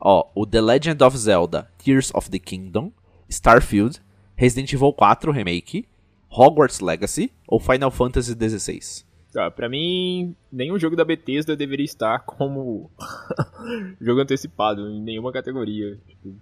Ó, 0.00 0.28
o 0.34 0.46
The 0.46 0.60
Legend 0.60 1.02
of 1.02 1.16
Zelda 1.16 1.70
Tears 1.78 2.12
of 2.14 2.30
the 2.30 2.38
Kingdom, 2.38 2.92
Starfield, 3.28 4.00
Resident 4.36 4.72
Evil 4.72 4.92
4 4.92 5.32
Remake, 5.32 5.88
Hogwarts 6.28 6.80
Legacy 6.80 7.32
ou 7.48 7.58
Final 7.58 7.90
Fantasy 7.90 8.32
XVI? 8.32 9.04
Tá, 9.36 9.50
pra 9.50 9.68
mim, 9.68 10.34
nenhum 10.50 10.78
jogo 10.78 10.96
da 10.96 11.04
Bethesda 11.04 11.54
deveria 11.54 11.84
estar 11.84 12.20
como 12.20 12.90
jogo 14.00 14.22
antecipado 14.22 14.88
em 14.88 14.98
nenhuma 14.98 15.30
categoria. 15.30 16.00
Tipo, 16.06 16.34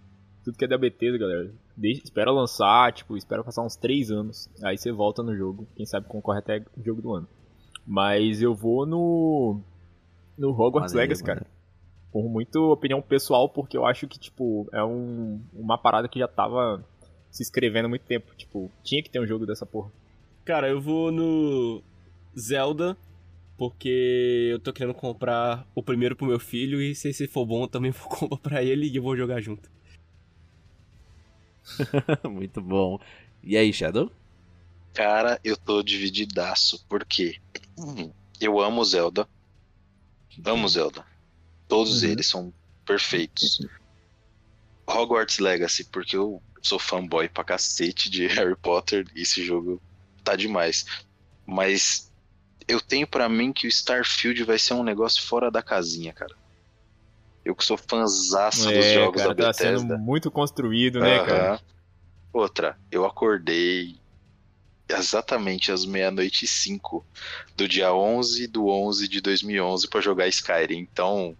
tudo 0.44 0.56
que 0.56 0.64
é 0.64 0.68
da 0.68 0.78
Bethesda, 0.78 1.18
galera, 1.18 1.52
deixa, 1.76 2.04
espera 2.04 2.30
lançar, 2.30 2.92
tipo, 2.92 3.16
espera 3.16 3.42
passar 3.42 3.62
uns 3.64 3.74
3 3.74 4.12
anos, 4.12 4.48
aí 4.62 4.78
você 4.78 4.92
volta 4.92 5.24
no 5.24 5.36
jogo, 5.36 5.66
quem 5.74 5.84
sabe 5.84 6.06
concorre 6.06 6.38
até 6.38 6.64
o 6.78 6.84
jogo 6.84 7.02
do 7.02 7.12
ano. 7.12 7.26
Mas 7.84 8.40
eu 8.40 8.54
vou 8.54 8.86
no 8.86 9.60
no 10.38 10.50
Hogwarts 10.50 10.92
Maneiro, 10.92 11.10
Legacy, 11.10 11.24
cara. 11.24 11.44
Por 12.12 12.28
muito 12.28 12.70
opinião 12.70 13.02
pessoal, 13.02 13.48
porque 13.48 13.76
eu 13.76 13.84
acho 13.84 14.06
que, 14.06 14.20
tipo, 14.20 14.68
é 14.72 14.84
um, 14.84 15.40
uma 15.52 15.76
parada 15.76 16.06
que 16.06 16.20
já 16.20 16.28
tava 16.28 16.86
se 17.28 17.42
escrevendo 17.42 17.86
há 17.86 17.88
muito 17.88 18.06
tempo. 18.06 18.32
Tipo, 18.36 18.70
tinha 18.84 19.02
que 19.02 19.10
ter 19.10 19.18
um 19.18 19.26
jogo 19.26 19.44
dessa 19.44 19.66
porra. 19.66 19.90
Cara, 20.44 20.68
eu 20.68 20.80
vou 20.80 21.10
no 21.10 21.82
Zelda, 22.38 22.96
porque 23.56 24.48
eu 24.52 24.60
tô 24.60 24.72
querendo 24.72 24.94
comprar 24.94 25.66
o 25.74 25.82
primeiro 25.82 26.16
pro 26.16 26.26
meu 26.26 26.40
filho 26.40 26.80
e 26.82 26.94
se 26.94 27.08
esse 27.08 27.26
for 27.28 27.46
bom, 27.46 27.64
eu 27.64 27.68
também 27.68 27.90
vou 27.92 28.08
comprar 28.08 28.38
pra 28.38 28.62
ele 28.64 28.88
e 28.88 28.96
eu 28.96 29.02
vou 29.02 29.16
jogar 29.16 29.40
junto. 29.40 29.70
Muito 32.30 32.60
bom. 32.60 32.98
E 33.42 33.56
aí, 33.56 33.72
Shadow? 33.72 34.10
Cara, 34.92 35.40
eu 35.42 35.56
tô 35.56 35.82
divididaço, 35.82 36.84
porque 36.88 37.40
hum, 37.76 38.12
eu 38.40 38.60
amo 38.60 38.84
Zelda. 38.84 39.28
Amo 40.44 40.68
Zelda. 40.68 41.04
Todos 41.68 42.02
Uhum. 42.02 42.10
eles 42.10 42.28
são 42.28 42.54
perfeitos. 42.84 43.58
Hogwarts 44.86 45.38
Legacy, 45.38 45.84
porque 45.84 46.16
eu 46.16 46.42
sou 46.62 46.78
fanboy 46.78 47.28
pra 47.28 47.44
cacete 47.44 48.10
de 48.10 48.26
Harry 48.28 48.56
Potter 48.56 49.06
e 49.14 49.22
esse 49.22 49.44
jogo 49.44 49.82
tá 50.22 50.36
demais. 50.36 50.84
Mas 51.46 52.12
eu 52.68 52.80
tenho 52.80 53.06
pra 53.06 53.28
mim 53.28 53.52
que 53.52 53.66
o 53.66 53.68
Starfield 53.68 54.42
vai 54.44 54.58
ser 54.58 54.74
um 54.74 54.82
negócio 54.82 55.22
fora 55.26 55.50
da 55.50 55.62
casinha, 55.62 56.12
cara. 56.12 56.34
Eu 57.44 57.54
que 57.54 57.64
sou 57.64 57.76
fãzaço 57.76 58.64
dos 58.72 58.84
É, 58.86 58.94
jogos 58.94 59.20
cara, 59.22 59.34
da 59.34 59.42
tá 59.44 59.48
Bethesda. 59.52 59.78
sendo 59.80 59.98
muito 59.98 60.30
construído, 60.30 61.00
né, 61.00 61.16
Aham. 61.18 61.26
cara? 61.26 61.60
Outra, 62.32 62.76
eu 62.90 63.04
acordei 63.04 63.96
exatamente 64.88 65.72
às 65.72 65.84
meia-noite 65.84 66.44
e 66.44 66.48
cinco 66.48 67.04
do 67.56 67.66
dia 67.68 67.92
11 67.94 68.46
do 68.46 68.68
11 68.68 69.08
de 69.08 69.20
2011 69.20 69.88
pra 69.88 70.00
jogar 70.00 70.26
Skyrim. 70.28 70.78
Então, 70.78 71.36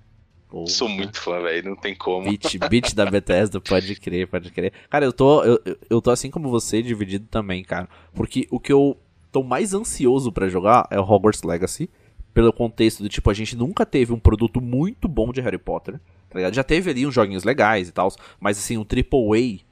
Porra. 0.49 0.67
sou 0.69 0.89
muito 0.89 1.21
fã, 1.21 1.41
velho. 1.43 1.71
Não 1.71 1.77
tem 1.77 1.95
como. 1.95 2.25
Beat, 2.29 2.59
beat 2.71 2.95
da 2.95 3.07
Bethesda, 3.07 3.61
pode 3.61 3.95
crer, 3.97 4.27
pode 4.29 4.51
crer. 4.51 4.73
Cara, 4.89 5.05
eu 5.05 5.13
tô, 5.13 5.43
eu, 5.45 5.61
eu- 5.65 5.79
eu 5.91 6.03
tô 6.03 6.11
assim 6.11 6.31
como 6.31 6.49
você, 6.51 6.83
dividido 6.83 7.27
também, 7.29 7.63
cara. 7.65 7.89
Porque 8.15 8.47
o 8.51 8.59
que 8.61 8.73
eu 8.73 8.97
tô 9.35 9.43
mais 9.43 9.75
ansioso 9.75 10.31
pra 10.31 10.49
jogar 10.49 10.87
é 10.93 10.99
o 10.99 11.03
Hogwarts 11.03 11.43
Legacy. 11.43 11.91
Pelo 12.33 12.53
contexto 12.53 13.03
do 13.03 13.09
tipo, 13.09 13.29
a 13.29 13.35
gente 13.35 13.57
nunca 13.57 13.85
teve 13.85 14.13
um 14.13 14.19
produto 14.19 14.61
muito 14.61 15.09
bom 15.09 15.33
de 15.33 15.41
Harry 15.41 15.59
Potter. 15.59 16.01
Tá 16.31 16.39
ligado? 16.39 16.55
Já 16.55 16.63
teve 16.63 16.91
ali 16.91 17.05
uns 17.05 17.15
joguinhos 17.15 17.43
legais 17.43 17.89
e 17.89 17.93
tal. 17.93 18.13
Mas 18.41 18.59
assim, 18.59 18.79
um 18.79 18.83
AAA. 18.83 19.65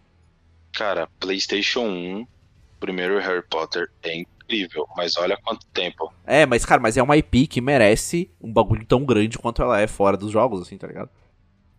Cara, 0.73 1.09
PlayStation 1.21 1.87
1, 1.87 2.27
primeiro 2.81 3.21
Harry 3.21 3.43
Potter, 3.49 3.89
é 4.03 4.17
incrível. 4.17 4.87
Mas 4.97 5.17
olha 5.17 5.37
quanto 5.37 5.65
tempo. 5.67 6.13
É, 6.27 6.45
mas, 6.45 6.65
cara, 6.65 6.81
mas 6.81 6.97
é 6.97 7.03
uma 7.03 7.17
IP 7.17 7.47
que 7.47 7.61
merece 7.61 8.31
um 8.41 8.53
bagulho 8.53 8.85
tão 8.85 9.05
grande 9.05 9.39
quanto 9.39 9.63
ela 9.63 9.81
é 9.81 9.87
fora 9.87 10.17
dos 10.17 10.33
jogos, 10.33 10.63
assim, 10.63 10.77
tá 10.77 10.89
ligado? 10.89 11.11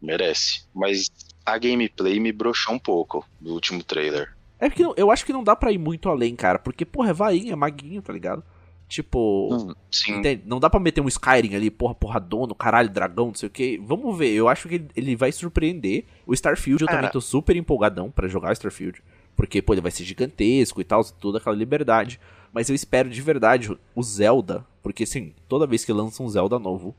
Merece. 0.01 0.63
Mas 0.73 1.09
a 1.45 1.57
gameplay 1.57 2.19
me 2.19 2.31
broxou 2.31 2.75
um 2.75 2.79
pouco 2.79 3.25
do 3.39 3.53
último 3.53 3.83
trailer. 3.83 4.35
É 4.65 4.69
porque 4.69 4.83
não- 4.83 4.93
eu 4.97 5.11
acho 5.11 5.25
que 5.25 5.33
não 5.33 5.43
dá 5.43 5.55
pra 5.55 5.71
ir 5.71 5.77
muito 5.77 6.07
além, 6.09 6.35
cara. 6.35 6.57
Porque, 6.59 6.85
porra, 6.85 7.09
é 7.09 7.13
vainha, 7.13 7.53
é 7.53 7.55
maguinho, 7.55 8.01
tá 8.01 8.11
ligado? 8.13 8.43
Tipo. 8.87 9.75
Sim, 9.91 10.19
Entende? 10.19 10.43
Não 10.45 10.59
dá 10.59 10.69
pra 10.69 10.79
meter 10.79 11.01
um 11.01 11.07
Skyrim 11.07 11.55
ali, 11.55 11.71
porra, 11.71 11.95
porradono, 11.95 12.53
caralho, 12.53 12.89
dragão, 12.89 13.27
não 13.27 13.33
sei 13.35 13.47
o 13.47 13.51
que. 13.51 13.77
Vamos 13.83 14.15
ver, 14.17 14.31
eu 14.33 14.47
acho 14.47 14.67
que 14.69 14.85
ele- 14.95 15.15
vai 15.15 15.31
surpreender. 15.31 16.05
O 16.27 16.33
Starfield 16.33 16.81
eu 16.83 16.87
Cara. 16.87 16.99
também 16.99 17.11
tô 17.11 17.21
super 17.21 17.55
empolgadão 17.55 18.11
pra 18.11 18.27
jogar 18.27 18.49
o 18.49 18.53
Starfield. 18.53 19.01
Porque, 19.35 19.61
pô, 19.61 19.73
ele 19.73 19.81
vai 19.81 19.89
ser 19.91 20.03
gigantesco 20.03 20.79
e 20.79 20.83
tal, 20.83 21.03
toda 21.03 21.39
aquela 21.39 21.55
liberdade. 21.55 22.19
Mas 22.53 22.69
eu 22.69 22.75
espero 22.75 23.09
de 23.09 23.19
verdade 23.21 23.75
o 23.95 24.03
Zelda, 24.03 24.63
porque 24.83 25.03
assim, 25.03 25.33
toda 25.49 25.65
vez 25.65 25.83
que 25.83 25.91
lança 25.91 26.21
um 26.21 26.29
Zelda 26.29 26.59
novo, 26.59 26.95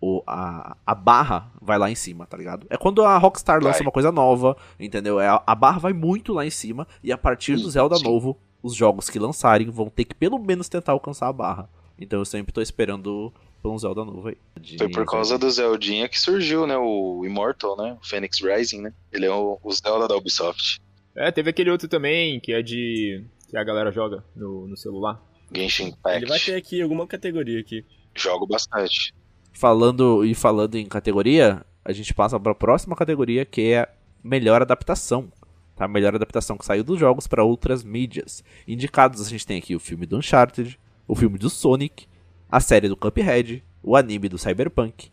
o, 0.00 0.22
a, 0.26 0.76
a 0.86 0.94
barra 0.94 1.50
vai 1.60 1.78
lá 1.78 1.90
em 1.90 1.94
cima, 1.94 2.26
tá 2.26 2.36
ligado? 2.36 2.66
É 2.70 2.76
quando 2.76 3.02
a 3.02 3.16
Rockstar 3.18 3.62
lança 3.62 3.78
Vai. 3.78 3.86
uma 3.86 3.92
coisa 3.92 4.12
nova, 4.12 4.56
entendeu? 4.78 5.20
É, 5.20 5.28
a, 5.28 5.54
barra 5.54 5.78
vai 5.78 5.92
muito 5.92 6.32
lá 6.32 6.46
em 6.46 6.50
cima, 6.50 6.86
e 7.02 7.10
a 7.12 7.18
partir 7.18 7.56
do 7.56 7.68
Zelda 7.70 7.96
sim. 7.96 8.04
novo, 8.04 8.38
os 8.62 8.74
jogos 8.74 9.10
que 9.10 9.18
lançarem 9.18 9.70
vão 9.70 9.88
ter 9.88 10.04
que 10.04 10.14
pelo 10.14 10.38
menos 10.38 10.68
tentar 10.68 10.92
alcançar 10.92 11.28
a 11.28 11.32
barra. 11.32 11.68
Então 11.98 12.20
eu 12.20 12.24
sempre 12.24 12.52
tô 12.52 12.62
esperando 12.62 13.32
por 13.60 13.72
um 13.72 13.78
Zelda 13.78 14.04
novo 14.04 14.28
aí. 14.28 14.36
Foi 14.78 14.88
por 14.88 15.04
causa 15.04 15.36
do 15.36 15.50
Zeldinha 15.50 16.08
que 16.08 16.18
surgiu, 16.18 16.66
né? 16.66 16.76
O 16.76 17.24
Immortal, 17.24 17.76
né? 17.76 17.98
O 18.00 18.06
Phoenix 18.06 18.40
Rising, 18.40 18.82
né? 18.82 18.92
Ele 19.12 19.26
é 19.26 19.32
o, 19.32 19.58
o 19.62 19.72
Zelda 19.72 20.06
da 20.06 20.16
Ubisoft. 20.16 20.80
É, 21.16 21.32
teve 21.32 21.50
aquele 21.50 21.70
outro 21.70 21.88
também, 21.88 22.38
que 22.38 22.52
é 22.52 22.62
de. 22.62 23.24
que 23.48 23.56
a 23.56 23.64
galera 23.64 23.90
joga 23.90 24.22
no, 24.36 24.68
no 24.68 24.76
celular. 24.76 25.20
Genshin 25.52 25.88
Impact. 25.88 26.16
Ele 26.18 26.26
vai 26.26 26.38
ter 26.38 26.54
aqui 26.54 26.80
alguma 26.80 27.06
categoria 27.06 27.58
aqui. 27.58 27.84
Jogo 28.14 28.46
bastante. 28.46 29.12
Falando 29.52 30.24
e 30.24 30.34
falando 30.34 30.76
em 30.76 30.86
categoria, 30.86 31.64
a 31.84 31.92
gente 31.92 32.14
passa 32.14 32.38
para 32.38 32.52
a 32.52 32.54
próxima 32.54 32.94
categoria 32.94 33.44
que 33.44 33.72
é 33.72 33.88
melhor 34.22 34.62
adaptação. 34.62 35.32
Tá? 35.74 35.86
Melhor 35.88 36.14
adaptação 36.14 36.56
que 36.56 36.64
saiu 36.64 36.84
dos 36.84 36.98
jogos 36.98 37.26
para 37.26 37.44
outras 37.44 37.82
mídias. 37.84 38.42
Indicados 38.66 39.24
a 39.26 39.28
gente 39.28 39.46
tem 39.46 39.58
aqui 39.58 39.74
o 39.74 39.80
filme 39.80 40.06
do 40.06 40.16
Uncharted, 40.18 40.78
o 41.06 41.14
filme 41.14 41.38
do 41.38 41.48
Sonic, 41.48 42.06
a 42.50 42.60
série 42.60 42.88
do 42.88 42.96
Cuphead, 42.96 43.62
o 43.82 43.96
anime 43.96 44.28
do 44.28 44.38
Cyberpunk 44.38 45.10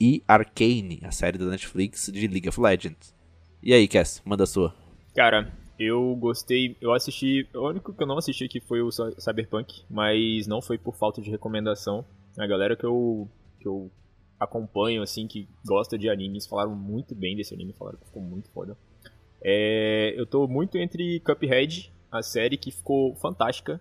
e 0.00 0.22
Arcane, 0.28 1.00
a 1.02 1.10
série 1.10 1.38
da 1.38 1.46
Netflix 1.46 2.10
de 2.12 2.26
League 2.28 2.48
of 2.48 2.60
Legends. 2.60 3.14
E 3.62 3.72
aí, 3.72 3.88
Cass, 3.88 4.22
manda 4.24 4.44
a 4.44 4.46
sua. 4.46 4.74
Cara, 5.14 5.52
eu 5.78 6.14
gostei. 6.16 6.76
Eu 6.80 6.92
assisti. 6.92 7.48
O 7.54 7.68
único 7.68 7.92
que 7.92 8.02
eu 8.02 8.06
não 8.06 8.18
assisti 8.18 8.44
aqui 8.44 8.60
foi 8.60 8.80
o 8.82 8.90
Cy- 8.92 9.14
Cyberpunk, 9.18 9.82
mas 9.90 10.46
não 10.46 10.62
foi 10.62 10.78
por 10.78 10.94
falta 10.94 11.20
de 11.20 11.30
recomendação. 11.30 12.04
A 12.38 12.46
galera 12.46 12.76
que 12.76 12.84
eu, 12.84 13.28
que 13.66 13.68
eu 13.68 13.90
acompanho, 14.38 15.02
assim, 15.02 15.26
que 15.26 15.48
gosta 15.66 15.98
de 15.98 16.08
animes, 16.08 16.46
falaram 16.46 16.76
muito 16.76 17.14
bem 17.14 17.36
desse 17.36 17.52
anime, 17.52 17.72
falaram 17.72 17.98
que 17.98 18.06
ficou 18.06 18.22
muito 18.22 18.48
foda. 18.50 18.76
É, 19.42 20.14
eu 20.16 20.24
tô 20.24 20.46
muito 20.46 20.78
entre 20.78 21.20
Cuphead, 21.20 21.92
a 22.10 22.22
série 22.22 22.56
que 22.56 22.70
ficou 22.70 23.14
fantástica, 23.16 23.80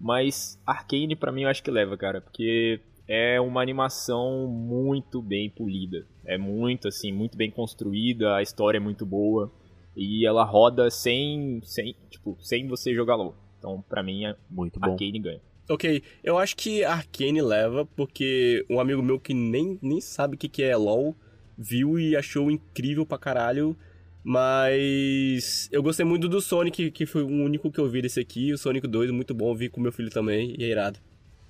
mas 0.00 0.60
Arcane 0.66 1.14
pra 1.14 1.32
mim 1.32 1.42
eu 1.42 1.48
acho 1.48 1.62
que 1.62 1.70
leva, 1.70 1.96
cara, 1.96 2.20
porque 2.20 2.80
é 3.06 3.40
uma 3.40 3.60
animação 3.60 4.48
muito 4.48 5.20
bem 5.20 5.50
polida. 5.50 6.06
É 6.24 6.38
muito, 6.38 6.88
assim, 6.88 7.12
muito 7.12 7.36
bem 7.36 7.50
construída, 7.50 8.36
a 8.36 8.42
história 8.42 8.78
é 8.78 8.80
muito 8.80 9.04
boa. 9.04 9.52
E 9.94 10.26
ela 10.26 10.44
roda 10.44 10.90
sem, 10.90 11.60
sem, 11.62 11.94
tipo, 12.10 12.36
sem 12.40 12.68
você 12.68 12.94
jogar 12.94 13.14
LoL. 13.14 13.34
Então, 13.58 13.82
pra 13.88 14.02
mim, 14.02 14.26
a 14.26 14.36
Muito 14.50 14.78
bom. 14.78 14.90
Arcane 14.90 15.18
ganha. 15.18 15.40
Ok, 15.68 16.02
eu 16.22 16.38
acho 16.38 16.56
que 16.56 16.84
Arcane 16.84 17.42
leva, 17.42 17.84
porque 17.84 18.64
um 18.70 18.78
amigo 18.78 19.02
meu 19.02 19.18
que 19.18 19.34
nem, 19.34 19.78
nem 19.82 20.00
sabe 20.00 20.36
o 20.36 20.38
que, 20.38 20.48
que 20.48 20.62
é 20.62 20.76
LoL 20.76 21.14
viu 21.58 21.98
e 21.98 22.14
achou 22.14 22.50
incrível 22.50 23.04
pra 23.04 23.18
caralho. 23.18 23.76
Mas 24.22 25.68
eu 25.70 25.82
gostei 25.82 26.04
muito 26.04 26.28
do 26.28 26.40
Sonic, 26.40 26.90
que 26.90 27.06
foi 27.06 27.22
o 27.22 27.28
único 27.28 27.70
que 27.70 27.78
eu 27.78 27.88
vi 27.88 28.02
desse 28.02 28.18
aqui. 28.18 28.52
O 28.52 28.58
Sonic 28.58 28.86
2, 28.86 29.10
muito 29.10 29.32
bom, 29.32 29.54
vi 29.54 29.68
com 29.68 29.80
meu 29.80 29.92
filho 29.92 30.10
também, 30.10 30.54
e 30.58 30.64
é 30.64 30.68
irado. 30.68 30.98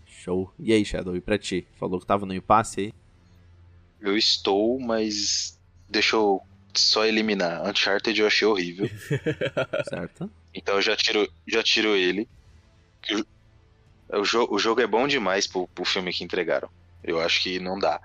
Show. 0.04 0.52
E 0.58 0.72
aí, 0.72 0.84
Shadow, 0.84 1.16
e 1.16 1.20
pra 1.20 1.38
ti? 1.38 1.66
Falou 1.78 1.98
que 1.98 2.06
tava 2.06 2.26
no 2.26 2.34
impasse 2.34 2.80
aí? 2.80 2.94
Eu 4.00 4.16
estou, 4.16 4.78
mas 4.78 5.58
deixa 5.88 6.16
eu 6.16 6.42
só 6.74 7.04
eliminar. 7.06 7.66
Uncharted 7.66 8.20
eu 8.20 8.26
achei 8.26 8.46
horrível. 8.46 8.88
Certo? 9.88 10.30
Então 10.54 10.74
eu 10.74 10.82
já 10.82 10.96
tiro, 10.96 11.26
já 11.46 11.62
tiro 11.62 11.96
ele. 11.96 12.28
O, 14.08 14.22
jo- 14.22 14.48
o 14.50 14.58
jogo 14.58 14.80
é 14.80 14.86
bom 14.86 15.06
demais 15.06 15.46
pro, 15.46 15.66
pro 15.68 15.84
filme 15.84 16.12
que 16.12 16.24
entregaram. 16.24 16.68
Eu 17.02 17.20
acho 17.20 17.42
que 17.42 17.58
não 17.58 17.78
dá. 17.78 18.00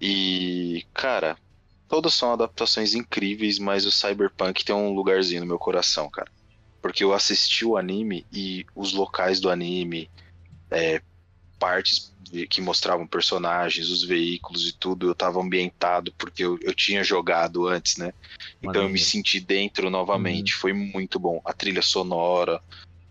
E, 0.00 0.84
cara, 0.92 1.38
todas 1.88 2.14
são 2.14 2.32
adaptações 2.32 2.94
incríveis, 2.94 3.58
mas 3.58 3.86
o 3.86 3.92
Cyberpunk 3.92 4.64
tem 4.64 4.74
um 4.74 4.92
lugarzinho 4.92 5.40
no 5.40 5.46
meu 5.46 5.58
coração, 5.58 6.10
cara. 6.10 6.30
Porque 6.82 7.02
eu 7.02 7.14
assisti 7.14 7.64
o 7.64 7.76
anime 7.76 8.26
e 8.32 8.66
os 8.74 8.92
locais 8.92 9.40
do 9.40 9.48
anime, 9.50 10.10
é, 10.70 11.00
partes 11.58 12.12
que 12.50 12.60
mostravam 12.60 13.06
personagens, 13.06 13.88
os 13.88 14.02
veículos 14.02 14.68
e 14.68 14.72
tudo, 14.72 15.08
eu 15.08 15.14
tava 15.14 15.40
ambientado 15.40 16.12
porque 16.18 16.44
eu, 16.44 16.58
eu 16.60 16.74
tinha 16.74 17.02
jogado 17.02 17.66
antes, 17.66 17.96
né? 17.96 18.12
Então 18.62 18.82
eu 18.82 18.88
me 18.88 18.98
senti 18.98 19.40
dentro 19.40 19.88
novamente. 19.88 20.52
Foi 20.54 20.72
muito 20.72 21.18
bom. 21.18 21.40
A 21.44 21.52
trilha 21.54 21.80
sonora 21.80 22.60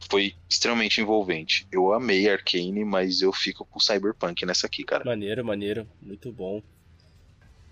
foi 0.09 0.33
extremamente 0.49 0.99
envolvente. 1.01 1.67
Eu 1.71 1.93
amei 1.93 2.29
Arcane, 2.29 2.83
mas 2.85 3.21
eu 3.21 3.31
fico 3.33 3.65
com 3.65 3.79
Cyberpunk 3.79 4.45
nessa 4.45 4.67
aqui, 4.67 4.83
cara. 4.83 5.03
Maneiro, 5.05 5.43
maneiro. 5.45 5.87
Muito 6.01 6.31
bom. 6.31 6.61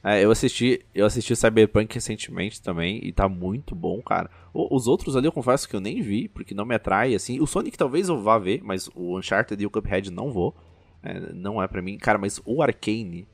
É, 0.04 0.24
eu 0.26 0.32
assisti, 0.32 0.84
eu 0.96 1.06
assisti 1.06 1.36
Cyberpunk 1.36 1.94
recentemente 1.94 2.60
também 2.60 3.00
e 3.04 3.12
tá 3.12 3.30
muito 3.30 3.76
bom, 3.76 4.02
cara. 4.02 4.32
O- 4.52 4.76
os 4.76 4.88
outros 4.88 5.16
ali 5.16 5.28
eu 5.28 5.32
confesso 5.32 5.70
que 5.70 5.76
eu 5.76 5.80
nem 5.80 6.02
vi, 6.02 6.28
porque 6.28 6.56
não 6.56 6.66
me 6.66 6.74
atrai, 6.74 7.14
assim. 7.14 7.40
O 7.40 7.46
Sonic 7.46 7.78
talvez 7.78 8.10
eu 8.10 8.20
vá 8.20 8.40
ver, 8.40 8.62
mas 8.64 8.90
o 8.96 9.16
Uncharted 9.18 9.62
e 9.62 9.66
o 9.66 9.70
Cuphead 9.70 10.10
não 10.10 10.32
vou. 10.32 10.56
É, 11.04 11.20
não 11.34 11.62
é 11.62 11.68
pra 11.68 11.84
mim. 11.84 11.98
Cara, 12.00 12.18
mas 12.18 12.42
o 12.46 12.64
Arcane, 12.64 13.28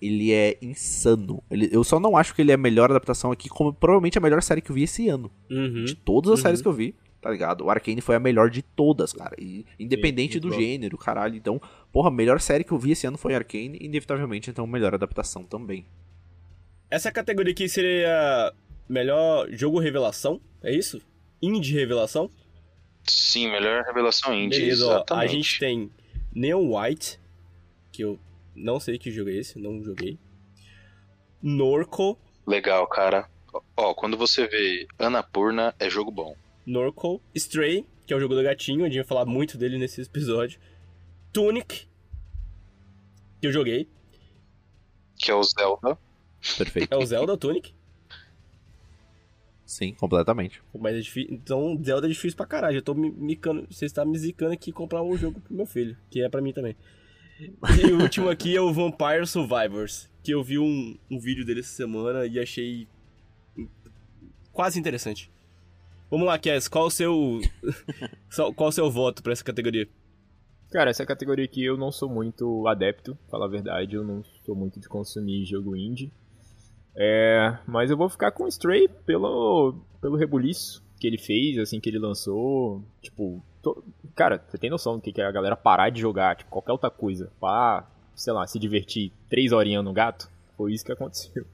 ele 0.00 0.32
é 0.32 0.56
insano. 0.62 1.42
Ele- 1.50 1.68
eu 1.72 1.82
só 1.82 1.98
não 1.98 2.16
acho 2.16 2.34
que 2.36 2.42
ele 2.42 2.52
é 2.52 2.54
a 2.54 2.58
melhor 2.58 2.90
adaptação 2.90 3.32
aqui, 3.32 3.48
como 3.48 3.72
provavelmente 3.72 4.16
a 4.16 4.20
melhor 4.20 4.42
série 4.42 4.60
que 4.60 4.70
eu 4.70 4.74
vi 4.76 4.84
esse 4.84 5.08
ano. 5.08 5.28
Uhum. 5.50 5.84
De 5.84 5.96
todas 5.96 6.30
as 6.30 6.38
Uhum. 6.38 6.42
séries 6.42 6.62
que 6.62 6.68
eu 6.68 6.72
vi, 6.72 6.94
tá 7.22 7.30
ligado? 7.30 7.64
O 7.64 7.70
Arcane 7.70 8.00
foi 8.00 8.16
a 8.16 8.20
melhor 8.20 8.50
de 8.50 8.60
todas, 8.60 9.12
cara. 9.12 9.34
E, 9.38 9.64
independente 9.78 10.34
Sim, 10.34 10.40
do 10.40 10.50
bom. 10.50 10.60
gênero, 10.60 10.98
caralho. 10.98 11.36
Então, 11.36 11.60
porra, 11.92 12.08
a 12.08 12.12
melhor 12.12 12.40
série 12.40 12.64
que 12.64 12.72
eu 12.72 12.78
vi 12.78 12.90
esse 12.90 13.06
ano 13.06 13.16
foi 13.16 13.34
Arcane, 13.34 13.78
inevitavelmente, 13.80 14.50
então, 14.50 14.66
melhor 14.66 14.94
adaptação 14.94 15.44
também. 15.44 15.86
Essa 16.90 17.10
categoria 17.10 17.52
aqui 17.52 17.68
seria 17.68 18.52
melhor 18.88 19.48
jogo 19.50 19.78
revelação, 19.78 20.40
é 20.62 20.74
isso? 20.74 21.00
Indie 21.40 21.74
revelação? 21.74 22.28
Sim, 23.04 23.50
melhor 23.50 23.82
revelação 23.84 24.34
indie. 24.34 24.58
Beleza, 24.58 24.86
ó, 24.86 24.90
exatamente. 24.96 25.24
a 25.24 25.32
gente 25.32 25.58
tem 25.58 25.90
Neon 26.34 26.76
White, 26.76 27.18
que 27.90 28.02
eu 28.02 28.18
não 28.54 28.78
sei 28.78 28.98
que 28.98 29.10
jogo 29.10 29.30
é 29.30 29.34
esse, 29.34 29.58
não 29.58 29.82
joguei. 29.82 30.18
Norco, 31.42 32.18
Legal, 32.46 32.86
cara. 32.86 33.28
Ó, 33.76 33.94
quando 33.94 34.16
você 34.16 34.46
vê 34.46 34.86
Annapurna, 34.98 35.74
é 35.78 35.88
jogo 35.88 36.10
bom. 36.10 36.34
Norco, 36.66 37.20
Stray, 37.34 37.86
que 38.06 38.12
é 38.12 38.16
o 38.16 38.20
jogo 38.20 38.34
do 38.34 38.42
gatinho, 38.42 38.84
a 38.84 38.88
gente 38.88 38.96
vai 38.96 39.04
falar 39.04 39.24
muito 39.26 39.56
dele 39.58 39.78
nesse 39.78 40.00
episódio. 40.02 40.60
Tunic, 41.32 41.86
que 43.40 43.46
eu 43.46 43.52
joguei. 43.52 43.88
Que 45.16 45.30
é 45.30 45.34
o 45.34 45.42
Zelda. 45.42 45.98
Perfeito. 46.58 46.92
É 46.92 46.96
o 46.96 47.06
Zelda 47.06 47.36
Tunic, 47.36 47.72
Sim, 49.72 49.94
completamente. 49.94 50.60
mas 50.78 50.94
é 50.94 51.00
difícil. 51.00 51.32
Então, 51.32 51.80
Zelda 51.82 52.06
é 52.06 52.10
difícil 52.10 52.36
pra 52.36 52.44
caralho. 52.44 52.76
Eu 52.76 52.82
tô 52.82 52.92
me 52.92 53.10
micando, 53.10 53.66
você 53.70 53.86
está 53.86 54.04
me 54.04 54.18
zicando 54.18 54.52
aqui 54.52 54.70
comprar 54.70 55.02
um 55.02 55.16
jogo 55.16 55.40
pro 55.40 55.54
meu 55.54 55.64
filho, 55.64 55.96
que 56.10 56.20
é 56.20 56.28
pra 56.28 56.42
mim 56.42 56.52
também. 56.52 56.76
E 57.40 57.90
o 57.90 58.02
último 58.02 58.28
aqui 58.28 58.54
é 58.54 58.60
o 58.60 58.70
Vampire 58.70 59.26
Survivors, 59.26 60.10
que 60.22 60.32
eu 60.32 60.42
vi 60.44 60.58
um, 60.58 60.98
um 61.10 61.18
vídeo 61.18 61.42
dele 61.42 61.60
essa 61.60 61.70
semana 61.74 62.26
e 62.26 62.38
achei 62.38 62.86
quase 64.52 64.78
interessante. 64.78 65.30
Vamos 66.12 66.26
lá, 66.26 66.38
Cass, 66.38 66.68
qual 66.68 66.88
o 66.88 66.90
seu 66.90 67.40
qual 68.54 68.68
o 68.68 68.72
seu 68.72 68.90
voto 68.90 69.22
pra 69.22 69.32
essa 69.32 69.42
categoria? 69.42 69.88
Cara, 70.70 70.90
essa 70.90 71.06
categoria 71.06 71.46
aqui 71.46 71.64
eu 71.64 71.78
não 71.78 71.90
sou 71.90 72.06
muito 72.06 72.68
adepto, 72.68 73.14
pra 73.14 73.30
falar 73.30 73.46
a 73.46 73.48
verdade, 73.48 73.96
eu 73.96 74.04
não 74.04 74.22
sou 74.44 74.54
muito 74.54 74.78
de 74.78 74.90
consumir 74.90 75.46
jogo 75.46 75.74
indie. 75.74 76.12
É, 76.94 77.56
mas 77.66 77.90
eu 77.90 77.96
vou 77.96 78.10
ficar 78.10 78.30
com 78.32 78.44
o 78.44 78.48
Stray 78.48 78.88
pelo, 79.06 79.74
pelo 80.02 80.16
rebuliço 80.18 80.84
que 81.00 81.06
ele 81.06 81.16
fez, 81.16 81.58
assim, 81.58 81.80
que 81.80 81.88
ele 81.88 81.98
lançou. 81.98 82.84
Tipo, 83.00 83.42
to- 83.62 83.82
cara, 84.14 84.44
você 84.46 84.58
tem 84.58 84.68
noção 84.68 84.96
do 84.96 85.00
que 85.00 85.12
que 85.14 85.20
é 85.22 85.24
a 85.24 85.32
galera 85.32 85.56
parar 85.56 85.88
de 85.88 85.98
jogar, 85.98 86.36
tipo, 86.36 86.50
qualquer 86.50 86.72
outra 86.72 86.90
coisa, 86.90 87.32
pra, 87.40 87.90
sei 88.14 88.34
lá, 88.34 88.46
se 88.46 88.58
divertir 88.58 89.10
três 89.30 89.50
horinhas 89.50 89.82
no 89.82 89.94
gato? 89.94 90.28
Foi 90.58 90.74
isso 90.74 90.84
que 90.84 90.92
aconteceu. 90.92 91.46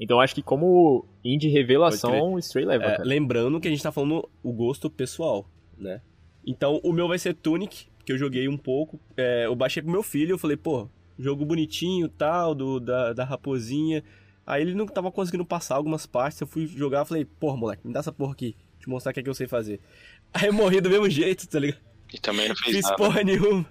Então 0.00 0.18
acho 0.18 0.34
que 0.34 0.42
como 0.42 1.04
indie 1.22 1.48
revelação, 1.48 2.32
o 2.32 2.38
Stray 2.38 2.64
leva, 2.64 2.84
É, 2.84 2.98
lembrando 3.04 3.60
que 3.60 3.68
a 3.68 3.70
gente 3.70 3.82
tá 3.82 3.92
falando 3.92 4.26
o 4.42 4.52
gosto 4.52 4.88
pessoal, 4.88 5.46
né? 5.76 6.00
Então, 6.46 6.80
o 6.82 6.90
meu 6.90 7.06
vai 7.06 7.18
ser 7.18 7.34
Tunic, 7.34 7.86
que 8.04 8.10
eu 8.10 8.16
joguei 8.16 8.48
um 8.48 8.56
pouco. 8.56 8.98
É, 9.14 9.44
eu 9.44 9.54
baixei 9.54 9.82
pro 9.82 9.92
meu 9.92 10.02
filho, 10.02 10.32
eu 10.32 10.38
falei, 10.38 10.56
pô, 10.56 10.88
jogo 11.18 11.44
bonitinho 11.44 12.08
tal, 12.08 12.54
do, 12.54 12.80
da, 12.80 13.12
da 13.12 13.24
raposinha. 13.24 14.02
Aí 14.46 14.62
ele 14.62 14.74
não 14.74 14.86
tava 14.86 15.12
conseguindo 15.12 15.44
passar 15.44 15.76
algumas 15.76 16.06
partes, 16.06 16.40
eu 16.40 16.46
fui 16.46 16.66
jogar, 16.66 17.04
falei, 17.04 17.26
porra, 17.26 17.58
moleque, 17.58 17.86
me 17.86 17.92
dá 17.92 18.00
essa 18.00 18.10
porra 18.10 18.32
aqui, 18.32 18.56
te 18.78 18.88
mostrar 18.88 19.10
o 19.10 19.14
que 19.14 19.20
é 19.20 19.22
que 19.22 19.28
eu 19.28 19.34
sei 19.34 19.46
fazer. 19.46 19.80
Aí 20.32 20.46
eu 20.46 20.52
morri 20.52 20.80
do 20.80 20.88
mesmo 20.88 21.10
jeito, 21.10 21.46
tá 21.46 21.58
ligado? 21.58 21.80
E 22.12 22.18
também 22.18 22.48
não 22.48 22.56
fez 22.56 22.76
Fiz 22.76 22.84
nada. 22.84 22.96
porra 22.96 23.22
nenhuma. 23.22 23.66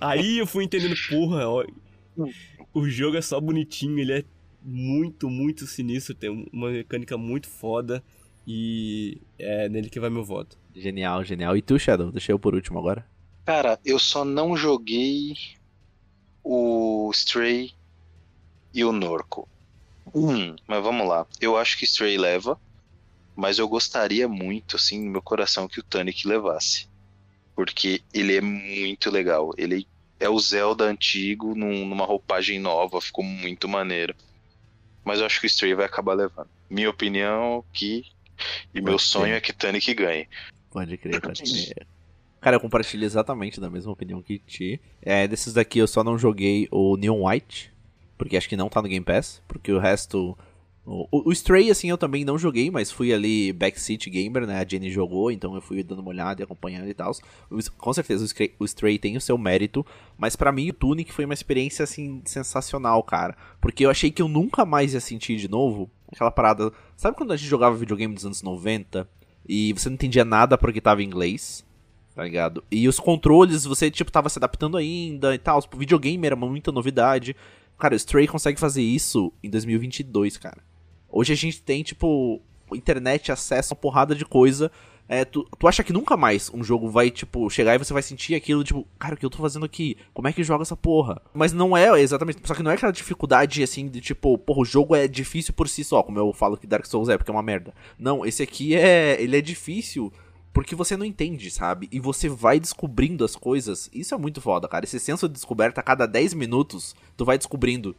Aí 0.00 0.38
eu 0.38 0.46
fui 0.46 0.64
entendendo, 0.64 0.94
porra, 1.10 1.48
ó, 1.48 1.64
o 2.72 2.88
jogo 2.88 3.16
é 3.16 3.20
só 3.20 3.40
bonitinho, 3.40 3.98
ele 3.98 4.12
é 4.12 4.24
muito, 4.64 5.30
muito 5.30 5.66
sinistro, 5.66 6.14
tem 6.14 6.30
uma 6.52 6.70
mecânica 6.70 7.16
muito 7.18 7.48
foda 7.48 8.02
e 8.46 9.20
é 9.38 9.68
nele 9.68 9.90
que 9.90 10.00
vai 10.00 10.10
meu 10.10 10.24
voto. 10.24 10.58
Genial, 10.74 11.24
genial. 11.24 11.56
E 11.56 11.62
tu, 11.62 11.78
Shadow? 11.78 12.10
Deixei 12.12 12.32
eu 12.32 12.38
por 12.38 12.54
último 12.54 12.78
agora. 12.78 13.06
Cara, 13.46 13.80
eu 13.84 13.98
só 13.98 14.24
não 14.24 14.54
joguei 14.56 15.34
o 16.42 17.10
Stray 17.12 17.72
e 18.72 18.84
o 18.84 18.92
Norco. 18.92 19.48
Hum, 20.14 20.56
mas 20.68 20.82
vamos 20.82 21.08
lá. 21.08 21.26
Eu 21.40 21.56
acho 21.56 21.78
que 21.78 21.84
Stray 21.84 22.16
leva, 22.18 22.60
mas 23.36 23.58
eu 23.58 23.68
gostaria 23.68 24.28
muito, 24.28 24.76
assim, 24.76 25.04
no 25.04 25.12
meu 25.12 25.22
coração, 25.22 25.68
que 25.68 25.80
o 25.80 25.84
Tunic 25.84 26.26
levasse. 26.28 26.88
Porque 27.56 28.02
ele 28.14 28.36
é 28.36 28.40
muito 28.40 29.10
legal. 29.10 29.52
Ele 29.58 29.88
é 30.20 30.28
o 30.28 30.38
Zelda 30.38 30.84
antigo 30.86 31.54
num- 31.54 31.86
numa 31.86 32.06
roupagem 32.06 32.58
nova, 32.60 33.00
ficou 33.00 33.24
muito 33.24 33.68
maneiro. 33.68 34.14
Mas 35.04 35.20
eu 35.20 35.26
acho 35.26 35.40
que 35.40 35.46
o 35.46 35.48
Stray 35.48 35.74
vai 35.74 35.86
acabar 35.86 36.14
levando. 36.14 36.48
Minha 36.68 36.90
opinião 36.90 37.64
que. 37.72 38.06
E 38.74 38.80
meu 38.80 38.94
Pode 38.94 39.02
sonho 39.02 39.32
ser. 39.32 39.36
é 39.36 39.40
que 39.40 39.52
Tunic 39.52 39.94
ganhe. 39.94 40.28
Pode 40.70 40.96
crer, 40.96 41.20
pode 41.20 41.42
crer. 41.42 41.86
Cara, 42.40 42.56
eu 42.56 42.60
compartilho 42.60 43.04
exatamente 43.04 43.60
da 43.60 43.70
mesma 43.70 43.92
opinião 43.92 44.20
que 44.20 44.38
ti. 44.38 44.80
É, 45.00 45.26
desses 45.28 45.52
daqui 45.54 45.78
eu 45.78 45.86
só 45.86 46.02
não 46.02 46.18
joguei 46.18 46.68
o 46.70 46.96
Neon 46.96 47.26
White, 47.26 47.72
porque 48.18 48.36
acho 48.36 48.48
que 48.48 48.56
não 48.56 48.68
tá 48.68 48.82
no 48.82 48.88
Game 48.88 49.04
Pass, 49.04 49.40
porque 49.46 49.72
o 49.72 49.78
resto. 49.78 50.36
O, 50.86 51.28
o- 51.30 51.32
Stray, 51.32 51.70
assim, 51.70 51.88
eu 51.88 51.96
também 51.96 52.24
não 52.26 52.36
joguei, 52.38 52.70
mas 52.70 52.90
fui 52.90 53.12
ali 53.12 53.52
backseat 53.54 54.10
gamer, 54.10 54.46
né? 54.46 54.60
A 54.60 54.68
Jenny 54.68 54.90
jogou, 54.90 55.30
então 55.30 55.54
eu 55.54 55.60
fui 55.62 55.82
dando 55.82 56.00
uma 56.00 56.10
olhada 56.10 56.42
e 56.42 56.44
acompanhando 56.44 56.88
e 56.88 56.92
tal. 56.94 57.10
Com 57.78 57.92
certeza 57.94 58.22
o 58.22 58.26
Stray, 58.26 58.54
o 58.58 58.64
Stray 58.66 58.98
tem 58.98 59.16
o 59.16 59.20
seu 59.20 59.38
mérito, 59.38 59.84
mas 60.18 60.36
pra 60.36 60.52
mim 60.52 60.68
o 60.68 60.74
Tunic 60.74 61.10
foi 61.10 61.24
uma 61.24 61.32
experiência, 61.32 61.84
assim, 61.84 62.20
sensacional, 62.26 63.02
cara. 63.02 63.34
Porque 63.62 63.86
eu 63.86 63.90
achei 63.90 64.10
que 64.10 64.20
eu 64.20 64.28
nunca 64.28 64.66
mais 64.66 64.92
ia 64.92 65.00
sentir 65.00 65.36
de 65.36 65.48
novo 65.48 65.90
aquela 66.12 66.30
parada. 66.30 66.70
Sabe 66.96 67.16
quando 67.16 67.32
a 67.32 67.36
gente 67.36 67.48
jogava 67.48 67.74
videogame 67.74 68.14
dos 68.14 68.26
anos 68.26 68.42
90 68.42 69.08
e 69.48 69.72
você 69.72 69.88
não 69.88 69.94
entendia 69.94 70.24
nada 70.24 70.58
porque 70.58 70.82
tava 70.82 71.02
em 71.02 71.06
inglês? 71.06 71.64
Tá 72.14 72.22
ligado? 72.24 72.62
E 72.70 72.86
os 72.86 73.00
controles, 73.00 73.64
você, 73.64 73.90
tipo, 73.90 74.12
tava 74.12 74.28
se 74.28 74.38
adaptando 74.38 74.76
ainda 74.76 75.34
e 75.34 75.38
tal. 75.38 75.58
O 75.72 75.76
videogame 75.78 76.26
era 76.26 76.36
muita 76.36 76.70
novidade. 76.70 77.34
Cara, 77.78 77.94
o 77.94 77.96
Stray 77.96 78.28
consegue 78.28 78.60
fazer 78.60 78.82
isso 78.82 79.32
em 79.42 79.48
2022, 79.50 80.36
cara. 80.36 80.58
Hoje 81.16 81.32
a 81.32 81.36
gente 81.36 81.62
tem, 81.62 81.84
tipo, 81.84 82.42
internet, 82.72 83.30
acesso 83.30 83.72
a 83.72 83.74
uma 83.76 83.80
porrada 83.80 84.16
de 84.16 84.24
coisa. 84.24 84.68
É, 85.08 85.24
tu, 85.24 85.46
tu 85.56 85.68
acha 85.68 85.84
que 85.84 85.92
nunca 85.92 86.16
mais 86.16 86.50
um 86.52 86.64
jogo 86.64 86.88
vai, 86.88 87.08
tipo, 87.08 87.48
chegar 87.48 87.76
e 87.76 87.78
você 87.78 87.92
vai 87.92 88.02
sentir 88.02 88.34
aquilo, 88.34 88.64
tipo, 88.64 88.84
cara, 88.98 89.14
o 89.14 89.16
que 89.16 89.24
eu 89.24 89.30
tô 89.30 89.38
fazendo 89.38 89.64
aqui? 89.64 89.96
Como 90.12 90.26
é 90.26 90.32
que 90.32 90.42
joga 90.42 90.62
essa 90.62 90.76
porra? 90.76 91.22
Mas 91.32 91.52
não 91.52 91.76
é 91.76 92.00
exatamente. 92.00 92.40
Só 92.42 92.52
que 92.52 92.64
não 92.64 92.70
é 92.72 92.74
aquela 92.74 92.90
dificuldade, 92.90 93.62
assim, 93.62 93.86
de 93.86 94.00
tipo, 94.00 94.36
porra, 94.36 94.62
o 94.62 94.64
jogo 94.64 94.96
é 94.96 95.06
difícil 95.06 95.54
por 95.54 95.68
si 95.68 95.84
só, 95.84 96.02
como 96.02 96.18
eu 96.18 96.32
falo 96.32 96.56
que 96.56 96.66
Dark 96.66 96.84
Souls 96.84 97.08
é, 97.08 97.16
porque 97.16 97.30
é 97.30 97.34
uma 97.34 97.42
merda. 97.44 97.72
Não, 97.96 98.26
esse 98.26 98.42
aqui 98.42 98.74
é. 98.74 99.16
Ele 99.22 99.38
é 99.38 99.40
difícil 99.40 100.12
porque 100.54 100.76
você 100.76 100.96
não 100.96 101.04
entende, 101.04 101.50
sabe? 101.50 101.88
E 101.92 101.98
você 101.98 102.28
vai 102.28 102.58
descobrindo 102.58 103.24
as 103.24 103.36
coisas. 103.36 103.90
Isso 103.92 104.14
é 104.14 104.18
muito 104.18 104.40
foda, 104.40 104.68
cara. 104.68 104.84
Esse 104.84 104.98
senso 104.98 105.28
de 105.28 105.34
descoberta, 105.34 105.80
a 105.80 105.84
cada 105.84 106.06
10 106.06 106.32
minutos, 106.34 106.94
tu 107.16 107.24
vai 107.24 107.36
descobrindo. 107.36 107.94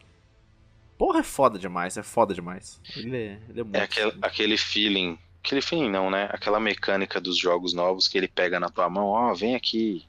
Porra, 0.97 1.19
é 1.19 1.23
foda 1.23 1.59
demais, 1.59 1.97
é 1.97 2.03
foda 2.03 2.33
demais. 2.33 2.79
Ele 2.95 3.15
é, 3.17 3.39
ele 3.49 3.59
é 3.59 3.63
muito. 3.63 3.75
É 3.75 3.81
aquele, 3.83 4.13
aquele 4.21 4.57
feeling. 4.57 5.17
Aquele 5.43 5.61
feeling 5.61 5.89
não, 5.89 6.09
né? 6.09 6.29
Aquela 6.31 6.59
mecânica 6.59 7.19
dos 7.21 7.37
jogos 7.37 7.73
novos 7.73 8.07
que 8.07 8.17
ele 8.17 8.27
pega 8.27 8.59
na 8.59 8.69
tua 8.69 8.89
mão, 8.89 9.07
ó, 9.07 9.33
vem 9.33 9.55
aqui. 9.55 10.05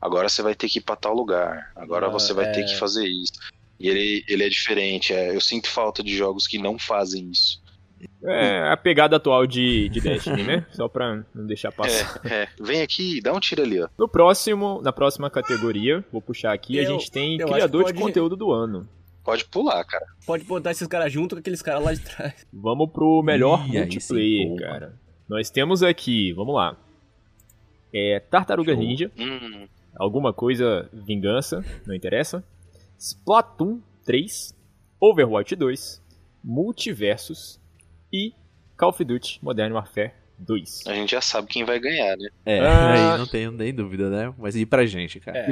Agora 0.00 0.28
você 0.28 0.42
vai 0.42 0.54
ter 0.54 0.68
que 0.68 0.78
ir 0.78 0.82
pra 0.82 0.96
tal 0.96 1.14
lugar. 1.14 1.72
Agora 1.76 2.06
Ah, 2.06 2.10
você 2.10 2.32
vai 2.32 2.46
é. 2.46 2.52
ter 2.52 2.64
que 2.64 2.76
fazer 2.76 3.06
isso. 3.06 3.32
E 3.78 3.88
ele, 3.88 4.24
ele 4.28 4.44
é 4.44 4.48
diferente. 4.48 5.12
é, 5.12 5.34
eu 5.34 5.40
sinto 5.40 5.68
falta 5.70 6.02
de 6.02 6.16
jogos 6.16 6.46
que 6.46 6.58
não 6.58 6.78
fazem 6.78 7.30
isso. 7.30 7.60
É 8.22 8.68
a 8.70 8.76
pegada 8.76 9.16
atual 9.16 9.44
de, 9.46 9.88
de 9.88 10.00
Destiny, 10.00 10.42
né? 10.44 10.66
Só 10.72 10.88
pra 10.88 11.24
não 11.34 11.46
deixar 11.46 11.72
passar. 11.72 12.20
É, 12.24 12.42
é. 12.44 12.48
Vem 12.60 12.80
aqui, 12.80 13.20
dá 13.20 13.32
um 13.32 13.40
tiro 13.40 13.62
ali, 13.62 13.80
ó. 13.82 13.88
No 13.98 14.08
próximo, 14.08 14.80
na 14.82 14.92
próxima 14.92 15.28
categoria, 15.28 16.04
vou 16.12 16.22
puxar 16.22 16.52
aqui, 16.52 16.78
a 16.78 16.82
Eu- 16.84 16.92
gente 16.92 17.10
tem 17.10 17.36
criador 17.38 17.84
que 17.84 17.92
de 17.92 17.98
pode- 17.98 18.06
conteúdo 18.12 18.36
do 18.36 18.52
ano. 18.52 18.88
Pode 19.28 19.44
pular, 19.44 19.84
cara. 19.84 20.06
Pode 20.24 20.42
botar 20.44 20.70
esses 20.70 20.88
caras 20.88 21.12
junto 21.12 21.34
com 21.34 21.40
aqueles 21.40 21.60
caras 21.60 21.84
lá 21.84 21.92
de 21.92 22.00
trás. 22.00 22.46
Vamos 22.50 22.90
pro 22.90 23.22
melhor 23.22 23.62
Ih, 23.68 23.78
multiplayer, 23.78 24.56
cara. 24.56 24.98
Nós 25.28 25.50
temos 25.50 25.82
aqui, 25.82 26.32
vamos 26.32 26.54
lá. 26.54 26.74
É 27.92 28.20
Tartaruga 28.20 28.72
Show. 28.72 28.82
Ninja, 28.82 29.12
Hum, 29.18 29.68
alguma 29.94 30.32
coisa 30.32 30.88
vingança, 30.94 31.62
não 31.86 31.94
interessa. 31.94 32.42
Splatoon 32.98 33.82
3, 34.06 34.54
Overwatch 34.98 35.54
2, 35.54 36.02
Multiversus 36.42 37.60
e 38.10 38.32
Call 38.78 38.88
of 38.88 39.04
Duty 39.04 39.40
Modern 39.44 39.74
Warfare 39.74 40.12
2. 40.38 40.84
A 40.86 40.94
gente 40.94 41.10
já 41.10 41.20
sabe 41.20 41.48
quem 41.48 41.66
vai 41.66 41.78
ganhar, 41.78 42.16
né? 42.16 42.28
É, 42.46 42.60
Ah. 42.60 43.12
aí 43.12 43.18
não 43.18 43.26
tenho 43.26 43.52
nem 43.52 43.74
dúvida, 43.74 44.08
né? 44.08 44.32
Mas 44.38 44.56
e 44.56 44.64
pra 44.64 44.86
gente, 44.86 45.20
cara? 45.20 45.36
É. 45.40 45.50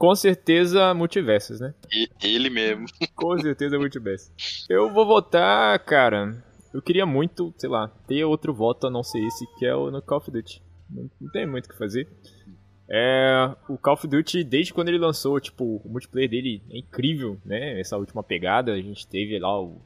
Com 0.00 0.14
certeza 0.14 0.94
Multiversus, 0.94 1.60
né? 1.60 1.74
Ele 2.22 2.48
mesmo. 2.48 2.86
Com 3.14 3.38
certeza 3.38 3.78
Multiversus. 3.78 4.66
Eu 4.66 4.90
vou 4.90 5.04
votar, 5.04 5.78
cara. 5.80 6.42
Eu 6.72 6.80
queria 6.80 7.04
muito, 7.04 7.52
sei 7.58 7.68
lá, 7.68 7.86
ter 8.08 8.24
outro 8.24 8.54
voto 8.54 8.86
a 8.86 8.90
não 8.90 9.02
ser 9.02 9.18
esse, 9.18 9.44
que 9.58 9.66
é 9.66 9.76
o 9.76 9.90
no 9.90 10.00
Call 10.00 10.16
of 10.16 10.30
Duty. 10.30 10.62
Não, 10.88 11.10
não 11.20 11.30
tem 11.30 11.46
muito 11.46 11.66
o 11.66 11.68
que 11.68 11.76
fazer. 11.76 12.08
É, 12.88 13.54
o 13.68 13.76
Call 13.76 13.92
of 13.92 14.08
Duty, 14.08 14.42
desde 14.42 14.72
quando 14.72 14.88
ele 14.88 14.96
lançou, 14.96 15.38
tipo, 15.38 15.82
o 15.84 15.88
multiplayer 15.90 16.30
dele 16.30 16.62
é 16.70 16.78
incrível, 16.78 17.38
né? 17.44 17.78
Essa 17.78 17.98
última 17.98 18.22
pegada, 18.22 18.72
a 18.72 18.80
gente 18.80 19.06
teve 19.06 19.38
lá 19.38 19.60
o, 19.60 19.82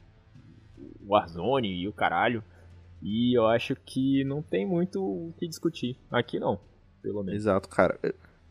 o 0.77 1.09
Warzone 1.09 1.67
e 1.67 1.89
o 1.89 1.93
caralho. 1.93 2.41
E 3.03 3.37
eu 3.37 3.47
acho 3.47 3.75
que 3.75 4.23
não 4.23 4.41
tem 4.41 4.65
muito 4.65 5.03
o 5.03 5.33
que 5.37 5.45
discutir. 5.45 5.97
Aqui 6.09 6.39
não, 6.39 6.57
pelo 7.03 7.21
menos. 7.21 7.41
Exato, 7.41 7.67
cara. 7.67 7.99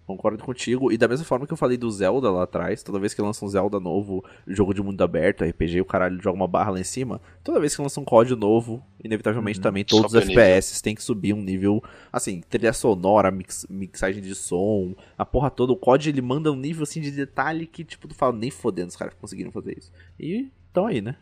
Concordo 0.07 0.45
contigo. 0.45 0.93
E 0.93 0.99
da 0.99 1.09
mesma 1.09 1.25
forma 1.25 1.47
que 1.47 1.53
eu 1.53 1.57
falei 1.57 1.79
do 1.79 1.91
Zelda 1.91 2.31
lá 2.31 2.43
atrás, 2.43 2.83
toda 2.83 2.99
vez 2.99 3.15
que 3.15 3.23
lança 3.23 3.43
um 3.43 3.49
Zelda 3.49 3.81
novo, 3.81 4.23
jogo 4.47 4.75
de 4.75 4.83
mundo 4.83 5.01
aberto, 5.03 5.43
RPG, 5.45 5.81
o 5.81 5.85
caralho 5.85 6.21
joga 6.21 6.37
uma 6.37 6.47
barra 6.47 6.73
lá 6.73 6.81
em 6.81 6.85
cima. 6.85 7.21
Toda 7.43 7.59
vez 7.59 7.75
que 7.75 7.81
lança 7.81 7.99
um 8.01 8.05
código 8.05 8.39
novo, 8.39 8.85
inevitavelmente 9.03 9.59
Uhum. 9.59 9.63
também 9.63 9.83
todos 9.85 10.13
os 10.13 10.23
o 10.23 10.27
nível. 10.27 10.43
FPS 10.45 10.83
têm 10.83 10.95
que 10.95 11.03
subir 11.03 11.33
um 11.33 11.41
nível, 11.43 11.83
assim, 12.13 12.43
trilha 12.51 12.73
sonora, 12.75 13.31
mix- 13.31 13.67
mixagem 13.71 14.23
de 14.23 14.35
som, 14.35 14.95
a 15.17 15.25
porra 15.25 15.51
toda. 15.51 15.73
O 15.73 15.77
COD 15.77 16.11
ele 16.11 16.21
manda 16.21 16.53
um 16.53 16.57
nível 16.57 16.83
assim 16.83 17.01
de 17.01 17.11
detalhe 17.11 17.67
que, 17.67 17.83
tipo, 17.83 18.07
tu 18.07 18.15
fala, 18.15 18.37
nem 18.37 18.51
fodendo 18.51 18.89
os 18.89 18.97
caras 18.97 19.15
conseguiram 19.15 19.51
fazer 19.51 19.79
isso. 19.79 19.91
E 20.21 20.51
estão 20.69 20.87
aí, 20.87 21.01
né? 21.01 21.17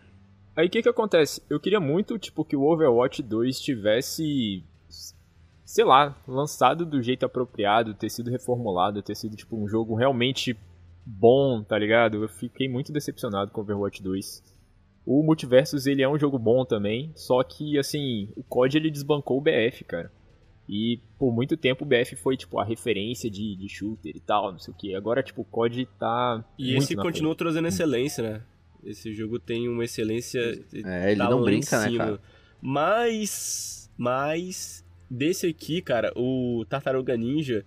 Aí 0.57 0.67
o 0.67 0.71
que 0.71 0.83
que 0.83 0.89
acontece? 0.89 1.41
Eu 1.49 1.61
queria 1.61 1.81
muito, 1.81 2.19
tipo, 2.19 2.45
que 2.45 2.57
o 2.57 2.63
Overwatch 2.63 3.23
2 3.23 3.59
tivesse, 3.61 4.65
sei 5.65 5.85
lá, 5.85 6.17
lançado 6.27 6.85
do 6.85 7.03
jeito 7.03 7.25
apropriado, 7.25 7.95
ter 7.95 8.11
sido 8.11 8.31
reformulado, 8.31 9.03
ter 9.03 9.15
sido, 9.15 9.37
tipo, 9.37 9.57
um 9.57 9.69
jogo 9.69 9.95
realmente 9.95 10.57
bom, 11.05 11.63
tá 11.63 11.79
ligado? 11.79 12.23
Eu 12.23 12.29
fiquei 12.29 12.69
muito 12.69 12.93
decepcionado 12.93 13.51
com 13.51 13.61
o 13.61 13.65
Overwatch 13.65 14.03
2. 14.03 14.43
O 15.05 15.23
Multiversus, 15.23 15.87
ele 15.87 16.03
é 16.03 16.09
um 16.09 16.19
jogo 16.19 16.39
bom 16.39 16.65
também, 16.65 17.13
só 17.17 17.43
que, 17.43 17.79
assim, 17.79 18.29
o 18.37 18.43
COD, 18.43 18.79
ele 18.79 18.91
desbancou 18.91 19.39
o 19.39 19.41
BF, 19.41 19.85
cara. 19.85 20.13
E 20.69 21.01
por 21.19 21.33
muito 21.33 21.57
tempo 21.57 21.85
o 21.85 21.87
BF 21.87 22.15
foi, 22.17 22.37
tipo, 22.37 22.59
a 22.59 22.65
referência 22.65 23.29
de, 23.29 23.57
de 23.57 23.69
shooter 23.69 24.13
e 24.15 24.21
tal, 24.21 24.53
não 24.53 24.59
sei 24.59 24.73
o 24.73 24.77
que. 24.77 24.95
Agora, 24.95 25.23
tipo, 25.23 25.43
o 25.43 25.45
COD 25.45 25.87
tá 25.99 26.45
E 26.57 26.71
muito 26.71 26.85
esse 26.85 26.95
na 26.95 27.03
continua 27.03 27.35
trazendo 27.35 27.67
excelência, 27.67 28.23
né? 28.23 28.43
Esse 28.85 29.13
jogo 29.13 29.39
tem 29.39 29.69
uma 29.69 29.85
excelência. 29.85 30.41
É, 30.73 31.11
ele 31.13 31.19
tá 31.19 31.31
não 31.31 31.39
lá 31.39 31.43
em 31.43 31.45
brinca, 31.45 31.79
né, 31.81 31.97
cara? 31.97 32.21
Mas. 32.61 33.91
Mas. 33.97 34.85
Desse 35.15 35.47
aqui, 35.47 35.83
cara, 35.83 36.11
o 36.17 36.65
Tartaruga 36.69 37.15
Ninja, 37.19 37.67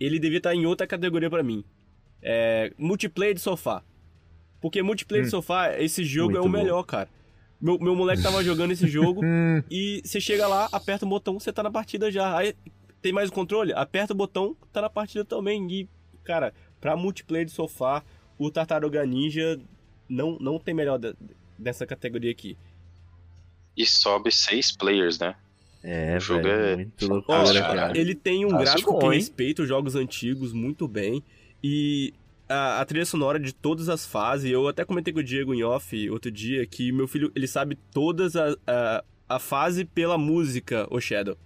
ele 0.00 0.18
devia 0.18 0.38
estar 0.38 0.54
em 0.54 0.64
outra 0.64 0.86
categoria 0.86 1.28
pra 1.28 1.42
mim. 1.42 1.62
É. 2.22 2.72
Multiplayer 2.78 3.34
de 3.34 3.40
sofá. 3.42 3.82
Porque 4.58 4.82
multiplayer 4.82 5.24
de 5.24 5.30
sofá, 5.30 5.78
esse 5.78 6.02
jogo 6.02 6.30
é 6.36 6.40
Muito 6.40 6.48
o 6.48 6.50
bom. 6.52 6.58
melhor, 6.58 6.82
cara. 6.84 7.08
Meu, 7.60 7.78
meu 7.78 7.94
moleque 7.94 8.22
tava 8.22 8.42
jogando 8.42 8.70
esse 8.70 8.86
jogo 8.88 9.20
e 9.70 10.00
você 10.02 10.18
chega 10.18 10.46
lá, 10.46 10.66
aperta 10.72 11.04
o 11.04 11.08
botão, 11.08 11.38
você 11.38 11.52
tá 11.52 11.62
na 11.62 11.70
partida 11.70 12.10
já. 12.10 12.36
Aí 12.38 12.54
tem 13.02 13.12
mais 13.12 13.28
o 13.28 13.32
controle? 13.32 13.72
Aperta 13.74 14.14
o 14.14 14.16
botão, 14.16 14.56
tá 14.72 14.80
na 14.80 14.88
partida 14.88 15.24
também. 15.26 15.70
E, 15.70 15.88
cara, 16.24 16.54
pra 16.80 16.96
multiplayer 16.96 17.44
de 17.44 17.52
sofá, 17.52 18.02
o 18.38 18.50
Tartaruga 18.50 19.04
Ninja 19.04 19.60
não, 20.08 20.38
não 20.40 20.58
tem 20.58 20.72
melhor 20.72 20.98
de- 20.98 21.14
dessa 21.58 21.84
categoria 21.86 22.30
aqui. 22.30 22.56
E 23.76 23.84
sobe 23.84 24.32
seis 24.32 24.74
players, 24.74 25.18
né? 25.18 25.36
É, 25.82 26.16
O 26.16 26.20
jogo 26.20 26.42
velho, 26.42 26.62
é 26.64 26.76
muito 26.76 27.06
loucura, 27.06 27.38
fantástico, 27.38 27.66
cara. 27.66 27.80
cara. 27.88 27.98
ele 27.98 28.14
tem 28.14 28.44
um 28.44 28.54
Ah, 28.56 28.58
gráfico 28.58 28.92
bom, 28.92 28.98
que 29.10 29.14
respeita 29.16 29.62
os 29.62 29.68
jogos 29.68 29.94
antigos 29.94 30.52
muito 30.52 30.88
bem. 30.88 31.22
E 31.62 32.12
a, 32.48 32.80
a 32.80 32.84
trilha 32.84 33.04
sonora 33.06 33.38
de 33.38 33.52
todas 33.54 33.88
as 33.88 34.04
fases, 34.06 34.50
eu 34.50 34.66
até 34.68 34.84
comentei 34.84 35.12
com 35.12 35.20
o 35.20 35.24
Diego 35.24 35.54
em 35.54 35.62
off 35.62 36.10
outro 36.10 36.30
dia 36.30 36.66
que 36.66 36.90
meu 36.90 37.06
filho, 37.06 37.30
ele 37.34 37.46
sabe 37.46 37.76
todas 37.92 38.34
a, 38.36 38.56
a, 38.66 39.04
a 39.28 39.38
fase 39.38 39.84
pela 39.84 40.18
música, 40.18 40.86
o 40.90 41.00
Shadow. 41.00 41.36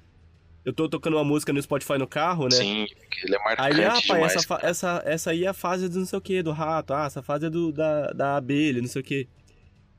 Eu 0.65 0.73
tô 0.73 0.89
tocando 0.89 1.15
uma 1.17 1.25
música 1.25 1.53
no 1.53 1.61
Spotify 1.61 1.99
no 1.99 2.07
carro, 2.07 2.45
né? 2.45 2.51
Sim, 2.53 2.87
ele 3.25 3.35
é 3.35 3.39
Aí 3.39 3.45
marcante 3.45 3.71
ele, 3.81 3.85
ah, 3.85 3.93
pai, 3.93 4.01
demais. 4.05 4.33
essa, 4.37 4.43
fa- 4.47 4.61
essa, 4.63 5.03
essa 5.05 5.31
aí 5.33 5.45
é 5.45 5.49
a 5.49 5.53
fase 5.53 5.89
do 5.89 5.99
não 5.99 6.07
sei 6.07 6.19
o 6.19 6.23
que, 6.23 6.41
do 6.43 6.53
rato. 6.53 6.95
Ah, 6.95 7.05
essa 7.07 7.21
fase 7.21 7.47
é 7.47 7.51
do, 7.51 7.73
da, 7.73 8.13
da 8.13 8.37
abelha, 8.37 8.81
não 8.81 8.89
sei 8.89 9.03
o 9.03 9.05
que. 9.05 9.29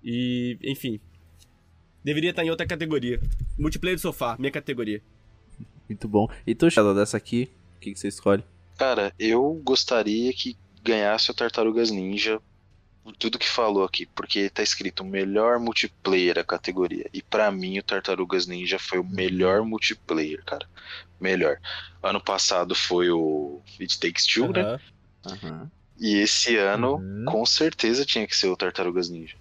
E, 0.02 0.58
enfim. 0.64 1.00
Deveria 2.04 2.32
estar 2.32 2.44
em 2.44 2.50
outra 2.50 2.66
categoria. 2.66 3.20
Multiplayer 3.58 3.96
de 3.96 4.02
sofá, 4.02 4.36
minha 4.38 4.52
categoria. 4.52 5.02
Muito 5.88 6.08
bom. 6.08 6.28
E 6.46 6.54
tu, 6.56 6.70
Shadow, 6.70 6.94
dessa 6.96 7.18
aqui, 7.18 7.50
o 7.78 7.80
que, 7.80 7.94
que 7.94 8.00
você 8.00 8.08
escolhe? 8.08 8.44
Cara, 8.78 9.14
eu 9.20 9.62
gostaria 9.64 10.34
que 10.34 10.58
ganhasse 10.84 11.30
o 11.32 11.34
Tartarugas 11.34 11.92
Ninja 11.92 12.42
por 13.04 13.16
tudo 13.16 13.38
que 13.38 13.48
falou 13.50 13.84
aqui, 13.84 14.06
porque 14.06 14.50
tá 14.50 14.64
escrito 14.64 15.04
melhor 15.04 15.60
multiplayer 15.60 16.40
a 16.40 16.44
categoria. 16.44 17.10
E 17.14 17.22
pra 17.22 17.52
mim 17.52 17.78
o 17.80 17.84
Tartarugas 17.84 18.48
Ninja 18.48 18.80
foi 18.80 18.98
o 19.00 19.04
melhor 19.04 19.64
multiplayer, 19.64 20.44
cara. 20.46 20.66
Melhor. 21.20 21.58
Ano 22.02 22.22
passado 22.22 22.74
foi 22.74 23.10
o 23.12 23.62
It 23.80 24.00
Takes 24.00 24.26
Two, 24.26 24.52
né? 24.52 24.80
E 26.00 26.16
esse 26.18 26.56
ano, 26.58 26.96
Uhum. 26.96 27.26
com 27.26 27.46
certeza, 27.46 28.06
tinha 28.06 28.26
que 28.26 28.36
ser 28.36 28.48
o 28.48 28.58
Tartarugas 28.58 29.10
Ninja. 29.10 29.36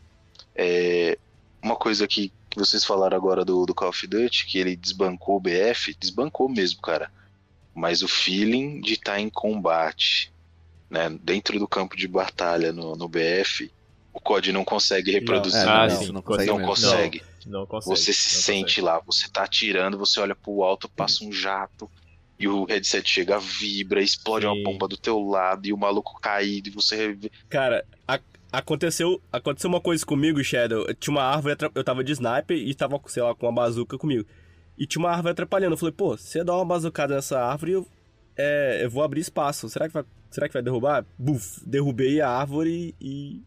É, 0.55 1.19
uma 1.63 1.77
coisa 1.77 2.07
que, 2.07 2.33
que 2.53 2.59
vocês 2.59 2.85
falaram 2.85 3.17
agora 3.17 3.45
do, 3.45 3.65
do 3.67 3.75
Call 3.75 3.89
of 3.89 4.07
Duty, 4.07 4.47
que 4.47 4.59
ele 4.59 4.77
desbancou 4.77 5.37
o 5.37 5.41
BF, 5.41 5.97
desbancou 5.99 6.49
mesmo, 6.49 6.81
cara. 6.81 7.11
Mas 7.75 8.03
o 8.03 8.09
feeling 8.09 8.81
de 8.81 8.95
estar 8.95 9.19
em 9.19 9.31
combate, 9.31 10.33
né, 10.91 11.09
dentro 11.23 11.59
do 11.59 11.67
campo 11.67 11.97
de 11.97 12.07
batalha 12.07 12.73
no, 12.73 12.95
no 12.95 13.09
BF, 13.09 13.71
o 14.13 14.21
COD 14.21 14.53
não 14.53 14.65
consegue 14.65 15.11
reproduzir. 15.11 15.61
É, 15.61 15.65
Ah, 15.65 15.87
não, 15.89 15.97
sim. 15.97 16.03
isso 16.03 16.13
não 16.13 16.21
Não 16.21 16.23
consegue 16.23 16.51
não 16.51 16.63
consegue. 16.63 17.23
Não 17.47 17.67
consegue. 17.67 17.97
Você 17.97 18.13
se 18.13 18.35
não 18.37 18.43
sente 18.43 18.63
consegue. 18.63 18.81
lá, 18.83 19.01
você 19.05 19.29
tá 19.31 19.45
atirando, 19.45 19.99
você 19.99 20.21
olha 20.21 20.35
pro 20.35 20.63
alto, 20.63 20.89
passa 20.89 21.25
um 21.25 21.33
jato, 21.33 21.91
e 22.39 22.47
o 22.47 22.65
headset 22.65 23.09
chega, 23.09 23.39
vibra, 23.39 24.03
explode 24.03 24.47
uma 24.47 24.55
Sim. 24.55 24.63
bomba 24.65 24.87
do 24.87 24.97
teu 24.97 25.19
lado, 25.21 25.67
e 25.67 25.73
o 25.73 25.79
maluco 25.79 26.21
caído, 26.21 26.69
e 26.69 26.73
você 26.73 27.17
Cara, 27.49 27.85
aconteceu, 28.53 29.21
aconteceu 29.33 29.71
uma 29.71 29.81
coisa 29.81 30.05
comigo, 30.05 30.45
Shadow. 30.45 30.93
Tinha 30.95 31.17
uma 31.17 31.23
árvore, 31.23 31.57
eu 31.75 31.83
tava 31.83 32.05
de 32.05 32.13
sniper 32.13 32.57
e 32.57 32.75
tava, 32.75 33.01
sei 33.07 33.23
lá, 33.23 33.35
com 33.35 33.47
uma 33.47 33.53
bazuca 33.53 33.97
comigo. 33.97 34.27
E 34.77 34.87
tinha 34.87 35.03
uma 35.03 35.11
árvore 35.11 35.33
atrapalhando. 35.33 35.73
Eu 35.73 35.79
falei, 35.79 35.93
pô, 35.93 36.17
se 36.17 36.39
eu 36.39 36.45
dar 36.45 36.57
uma 36.57 36.65
bazucada 36.65 37.15
nessa 37.15 37.41
árvore, 37.41 37.73
eu, 37.73 37.89
é, 38.37 38.85
eu 38.85 38.91
vou 38.91 39.03
abrir 39.03 39.21
espaço. 39.21 39.69
Será 39.69 39.89
que 39.89 39.95
vai, 39.95 40.05
será 40.31 40.47
que 40.47 40.53
vai 40.53 40.63
derrubar? 40.63 41.07
Buf, 41.19 41.67
derrubei 41.67 42.21
a 42.21 42.29
árvore 42.29 42.95
e 43.01 43.43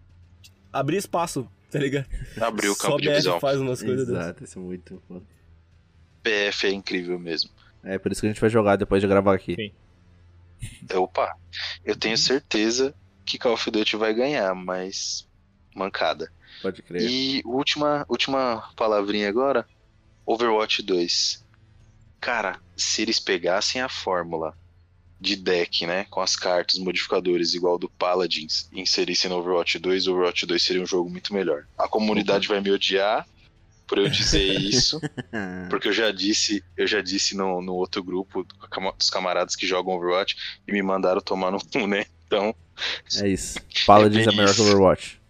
abri 0.74 0.98
espaço, 0.98 1.48
tá 1.70 1.80
ligado? 1.80 2.08
abriu 2.41 2.74
o 2.74 2.76
campo 2.76 2.94
Só 2.94 2.98
de 2.98 3.08
BF 3.08 3.15
visão. 3.18 3.39
faz 3.39 3.60
umas 3.60 3.84
coisas 3.84 4.08
dessas. 4.08 4.24
Exato, 4.24 4.44
isso 4.44 4.60
é 4.60 4.62
muito 4.62 5.02
foda. 5.08 5.24
PF 6.24 6.68
é 6.68 6.72
incrível 6.72 7.20
mesmo. 7.20 7.52
É 7.84 8.00
por 8.00 8.12
isso 8.12 8.22
que 8.22 8.28
a 8.28 8.30
gente 8.32 8.41
vai 8.41 8.50
jogar 8.50 8.76
depois 8.76 9.02
de 9.02 9.08
gravar 9.08 9.36
aqui. 9.36 9.56
Sim. 9.56 9.72
Opa, 10.96 11.38
eu 11.84 11.96
tenho 11.96 12.18
certeza 12.18 12.96
que 13.26 13.38
Call 13.38 13.54
of 13.54 13.72
Duty 13.72 13.96
vai 13.98 14.14
ganhar, 14.14 14.54
mas 14.54 15.28
mancada. 15.76 16.32
Pode 16.62 16.82
crer. 16.82 17.02
E 17.02 17.42
última, 17.46 18.06
última 18.08 18.70
palavrinha 18.76 19.28
agora, 19.28 19.68
Overwatch 20.26 20.82
2. 20.82 21.44
Cara, 22.20 22.60
se 22.76 23.02
eles 23.02 23.20
pegassem 23.20 23.82
a 23.82 23.90
fórmula 23.90 24.56
de 25.20 25.36
deck, 25.36 25.86
né, 25.86 26.06
com 26.10 26.22
as 26.22 26.36
cartas, 26.36 26.78
modificadores 26.78 27.54
igual 27.54 27.78
do 27.78 27.90
Paladins, 27.90 28.70
e 28.72 28.82
inserissem 28.82 29.30
no 29.30 29.38
Overwatch 29.38 29.80
2, 29.80 30.08
o 30.08 30.14
Overwatch 30.14 30.46
2 30.46 30.62
seria 30.62 30.82
um 30.82 30.86
jogo 30.86 31.10
muito 31.10 31.34
melhor. 31.34 31.66
A 31.78 31.88
comunidade 31.88 32.48
vai 32.48 32.62
me 32.62 32.72
odiar 32.72 33.28
por 33.88 33.98
eu 33.98 34.10
dizer 34.10 34.44
isso, 34.60 35.00
porque 35.70 35.88
eu 35.88 35.94
já 35.94 36.12
disse, 36.12 36.64
eu 36.76 36.88
já 36.88 37.02
disse 37.02 37.36
no, 37.36 37.62
no 37.62 37.74
outro 37.74 38.04
grupo 38.04 38.46
dos 38.98 39.10
camaradas 39.10 39.56
que 39.56 39.68
jogam 39.68 39.96
Overwatch 39.96 40.36
e 40.68 40.72
me 40.72 40.82
mandaram 40.82 41.22
tomar 41.22 41.52
no 41.52 41.60
cu, 41.60 41.88
né? 41.88 42.06
Então, 42.26 42.56
É 43.22 43.28
isso. 43.28 43.60
Paladins 43.86 44.28
É 44.28 44.32
é 44.32 44.36
melhor 44.36 44.54
que. 44.54 44.62
Overwatch. 44.62 45.22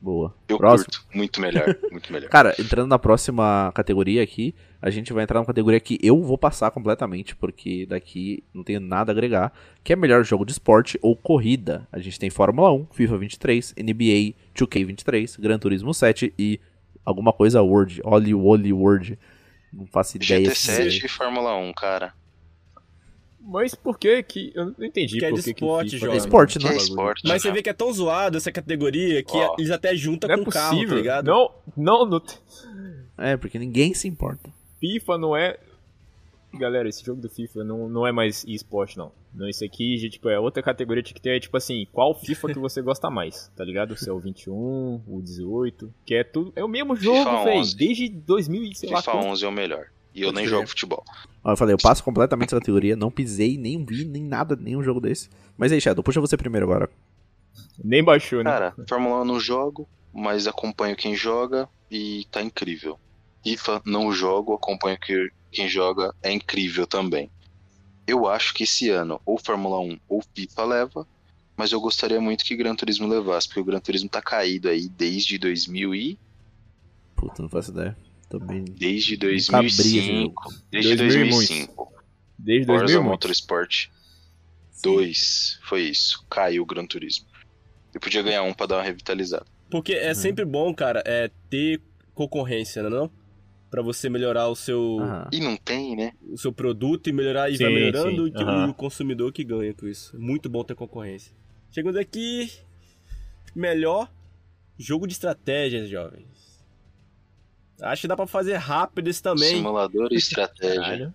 Boa. 0.00 0.34
eu 0.48 0.58
Próximo. 0.58 0.90
curto. 0.92 1.06
Muito 1.16 1.40
melhor, 1.40 1.78
muito 1.90 2.12
melhor. 2.12 2.28
Cara, 2.30 2.54
entrando 2.58 2.88
na 2.88 2.98
próxima 2.98 3.72
categoria 3.74 4.22
aqui, 4.22 4.54
a 4.82 4.90
gente 4.90 5.10
vai 5.14 5.24
entrar 5.24 5.40
numa 5.40 5.46
categoria 5.46 5.80
que 5.80 5.98
eu 6.02 6.22
vou 6.22 6.36
passar 6.36 6.70
completamente, 6.70 7.34
porque 7.34 7.86
daqui 7.86 8.44
não 8.52 8.62
tenho 8.62 8.80
nada 8.80 9.10
a 9.10 9.14
agregar, 9.14 9.50
que 9.82 9.94
é 9.94 9.96
melhor 9.96 10.22
jogo 10.22 10.44
de 10.44 10.52
esporte 10.52 10.98
ou 11.00 11.16
corrida. 11.16 11.88
A 11.90 11.98
gente 12.00 12.18
tem 12.18 12.28
Fórmula 12.28 12.70
1, 12.70 12.88
FIFA 12.92 13.16
23, 13.16 13.74
NBA 13.78 14.34
2K23, 14.54 15.40
Gran 15.40 15.58
Turismo 15.58 15.94
7 15.94 16.34
e 16.38 16.60
alguma 17.02 17.32
coisa 17.32 17.62
World, 17.62 18.02
Oli 18.04 18.34
Oli 18.34 18.74
World. 18.74 19.18
Não 19.72 19.86
faço 19.86 20.18
ideia. 20.18 20.54
se- 20.54 20.70
GT7 20.82 21.04
e 21.04 21.08
Fórmula 21.08 21.56
1, 21.56 21.72
cara. 21.72 22.12
Mas 23.46 23.74
por 23.74 23.98
que 23.98 24.22
que. 24.22 24.52
Eu 24.54 24.66
não 24.78 24.84
entendi 24.86 25.18
Que 25.18 25.24
é 25.26 25.30
de 25.30 25.36
que 25.42 25.54
que 25.54 25.64
esporte, 25.64 25.90
FIFA 25.90 26.06
jovem. 26.06 26.18
tem 26.20 26.26
Esporte, 26.26 26.58
né? 26.64 26.72
É 26.72 26.76
esporte. 26.76 27.22
Mas 27.28 27.42
você 27.42 27.50
vê 27.52 27.62
que 27.62 27.68
é 27.68 27.74
tão 27.74 27.92
zoado 27.92 28.36
essa 28.36 28.50
categoria 28.50 29.22
que 29.22 29.36
Ó. 29.36 29.54
eles 29.58 29.70
até 29.70 29.94
juntam 29.94 30.28
Não 30.28 30.36
é 30.36 30.44
com 30.44 30.50
carro, 30.50 30.70
tá 30.70 30.74
possível. 30.76 30.96
ligado? 30.96 31.26
não, 31.26 31.50
não, 31.76 32.06
não. 32.06 32.20
tem- 32.20 32.38
É, 33.18 33.36
porque 33.36 33.58
ninguém 33.58 33.92
se 33.94 34.08
importa. 34.08 34.50
FIFA 34.80 35.18
não 35.18 35.36
é. 35.36 35.58
Galera, 36.54 36.88
esse 36.88 37.04
jogo 37.04 37.20
do 37.20 37.28
FIFA 37.28 37.64
não, 37.64 37.88
não 37.88 38.06
é 38.06 38.12
mais 38.12 38.44
esporte, 38.44 38.96
não. 38.96 39.10
Não, 39.34 39.48
isso 39.48 39.64
aqui, 39.64 40.08
tipo, 40.08 40.28
é 40.28 40.38
outra 40.38 40.62
categoria 40.62 41.02
que 41.02 41.12
ter, 41.20 41.40
tipo 41.40 41.56
assim, 41.56 41.84
qual 41.92 42.14
FIFA 42.14 42.52
que 42.52 42.58
você 42.60 42.80
gosta 42.82 43.10
mais, 43.10 43.50
tá 43.56 43.64
ligado? 43.64 43.96
Se 43.96 44.08
é 44.08 44.12
o 44.12 44.20
21, 44.20 45.02
o 45.06 45.20
18, 45.20 45.92
que 46.06 46.14
é 46.14 46.22
tudo. 46.22 46.52
É 46.54 46.62
o 46.64 46.68
mesmo 46.68 46.94
jogo, 46.94 47.24
velho. 47.44 47.58
11. 47.58 47.76
Desde 47.76 48.08
2000 48.08 48.62
e 48.62 48.74
sei 48.76 48.88
lá 48.90 48.98
FIFA 49.00 49.10
quanto. 49.12 49.26
11 49.26 49.44
é 49.44 49.48
o 49.48 49.52
melhor. 49.52 49.86
E 50.14 50.22
eu 50.22 50.28
Pode 50.28 50.36
nem 50.36 50.46
jogo 50.46 50.66
futebol. 50.68 51.04
Ó, 51.42 51.52
eu 51.52 51.56
falei, 51.56 51.74
eu 51.74 51.78
passo 51.78 52.02
completamente 52.04 52.48
essa 52.48 52.60
categoria, 52.60 52.94
não 52.94 53.10
pisei, 53.10 53.58
nem 53.58 53.84
vi, 53.84 54.04
nem 54.04 54.22
nada, 54.22 54.54
nenhum 54.56 54.82
jogo 54.82 55.00
desse. 55.00 55.28
Mas 55.58 55.72
aí, 55.72 55.80
Shadow, 55.80 56.04
puxa 56.04 56.20
você 56.20 56.36
primeiro 56.36 56.66
agora. 56.66 56.88
Nem 57.82 58.02
baixou, 58.02 58.42
né? 58.44 58.50
Cara, 58.50 58.74
Fórmula 58.88 59.16
1 59.16 59.18
eu 59.20 59.24
não 59.24 59.40
jogo, 59.40 59.88
mas 60.12 60.46
acompanho 60.46 60.96
quem 60.96 61.14
joga 61.16 61.68
e 61.90 62.26
tá 62.30 62.40
incrível. 62.42 62.98
FIFA 63.42 63.82
não 63.84 64.12
jogo, 64.12 64.54
acompanho 64.54 64.98
que- 64.98 65.30
quem 65.50 65.68
joga, 65.68 66.14
é 66.22 66.32
incrível 66.32 66.86
também. 66.86 67.28
Eu 68.06 68.26
acho 68.26 68.54
que 68.54 68.64
esse 68.64 68.88
ano 68.90 69.20
ou 69.26 69.38
Fórmula 69.38 69.80
1 69.80 69.98
ou 70.08 70.22
FIFA 70.34 70.64
leva, 70.64 71.06
mas 71.56 71.72
eu 71.72 71.80
gostaria 71.80 72.20
muito 72.20 72.44
que 72.44 72.56
Gran 72.56 72.74
Turismo 72.74 73.06
levasse, 73.08 73.48
porque 73.48 73.60
o 73.60 73.64
Gran 73.64 73.80
Turismo 73.80 74.08
tá 74.08 74.22
caído 74.22 74.68
aí 74.68 74.88
desde 74.88 75.38
2000 75.38 75.94
e 75.94 76.18
Puta, 77.16 77.42
não 77.42 77.48
faço 77.48 77.70
ideia. 77.70 77.96
Também. 78.38 78.64
desde 78.64 79.14
Nunca 79.14 79.26
abri 79.26 79.66
esse 79.66 79.80
2005, 79.82 80.54
desde 80.70 80.96
2000 80.96 81.26
e 81.26 81.28
2005. 81.30 81.94
Desde 82.38 82.66
Forza 82.66 82.80
2000 82.84 82.96
e 83.00 83.02
muito. 83.04 83.10
Motorsport 83.12 83.86
2, 84.82 85.58
foi 85.62 85.82
isso. 85.82 86.24
Caiu 86.28 86.62
o 86.62 86.66
Gran 86.66 86.86
Turismo. 86.86 87.26
Eu 87.94 88.00
podia 88.00 88.22
ganhar 88.22 88.42
um 88.42 88.52
pra 88.52 88.66
dar 88.66 88.76
uma 88.76 88.82
revitalizada. 88.82 89.46
Porque 89.70 89.92
é 89.94 90.08
Uhum. 90.08 90.14
sempre 90.14 90.44
bom, 90.44 90.74
cara, 90.74 91.02
é 91.06 91.30
ter 91.48 91.80
concorrência, 92.14 92.82
não 92.82 92.88
é 92.90 92.92
não? 93.00 93.10
Pra 93.70 93.82
você 93.82 94.08
melhorar 94.08 94.48
o 94.48 94.54
seu, 94.54 94.98
Aham. 95.00 95.28
E 95.32 95.40
não 95.40 95.56
tem, 95.56 95.96
né? 95.96 96.12
o 96.30 96.36
seu 96.38 96.52
produto 96.52 97.08
e 97.08 97.12
melhorar 97.12 97.50
e 97.50 97.56
vai 97.56 97.68
Sim, 97.68 97.74
melhorando 97.74 98.26
sim, 98.26 98.32
e 98.36 98.42
aham. 98.42 98.68
o 98.70 98.74
consumidor 98.74 99.32
que 99.32 99.42
ganha 99.42 99.72
com 99.74 99.88
isso. 99.88 100.16
Muito 100.18 100.48
bom 100.48 100.62
ter 100.62 100.74
concorrência. 100.76 101.32
Chegando 101.72 101.98
aqui, 101.98 102.52
melhor 103.54 104.08
jogo 104.78 105.06
de 105.06 105.14
estratégias, 105.14 105.88
jovens. 105.88 106.24
Acho 107.80 108.02
que 108.02 108.08
dá 108.08 108.16
pra 108.16 108.26
fazer 108.26 108.54
rápido 108.56 109.08
esse 109.08 109.22
também. 109.22 109.56
Simulador 109.56 110.08
e 110.12 110.16
estratégia. 110.16 110.80
Caralho. 110.80 111.14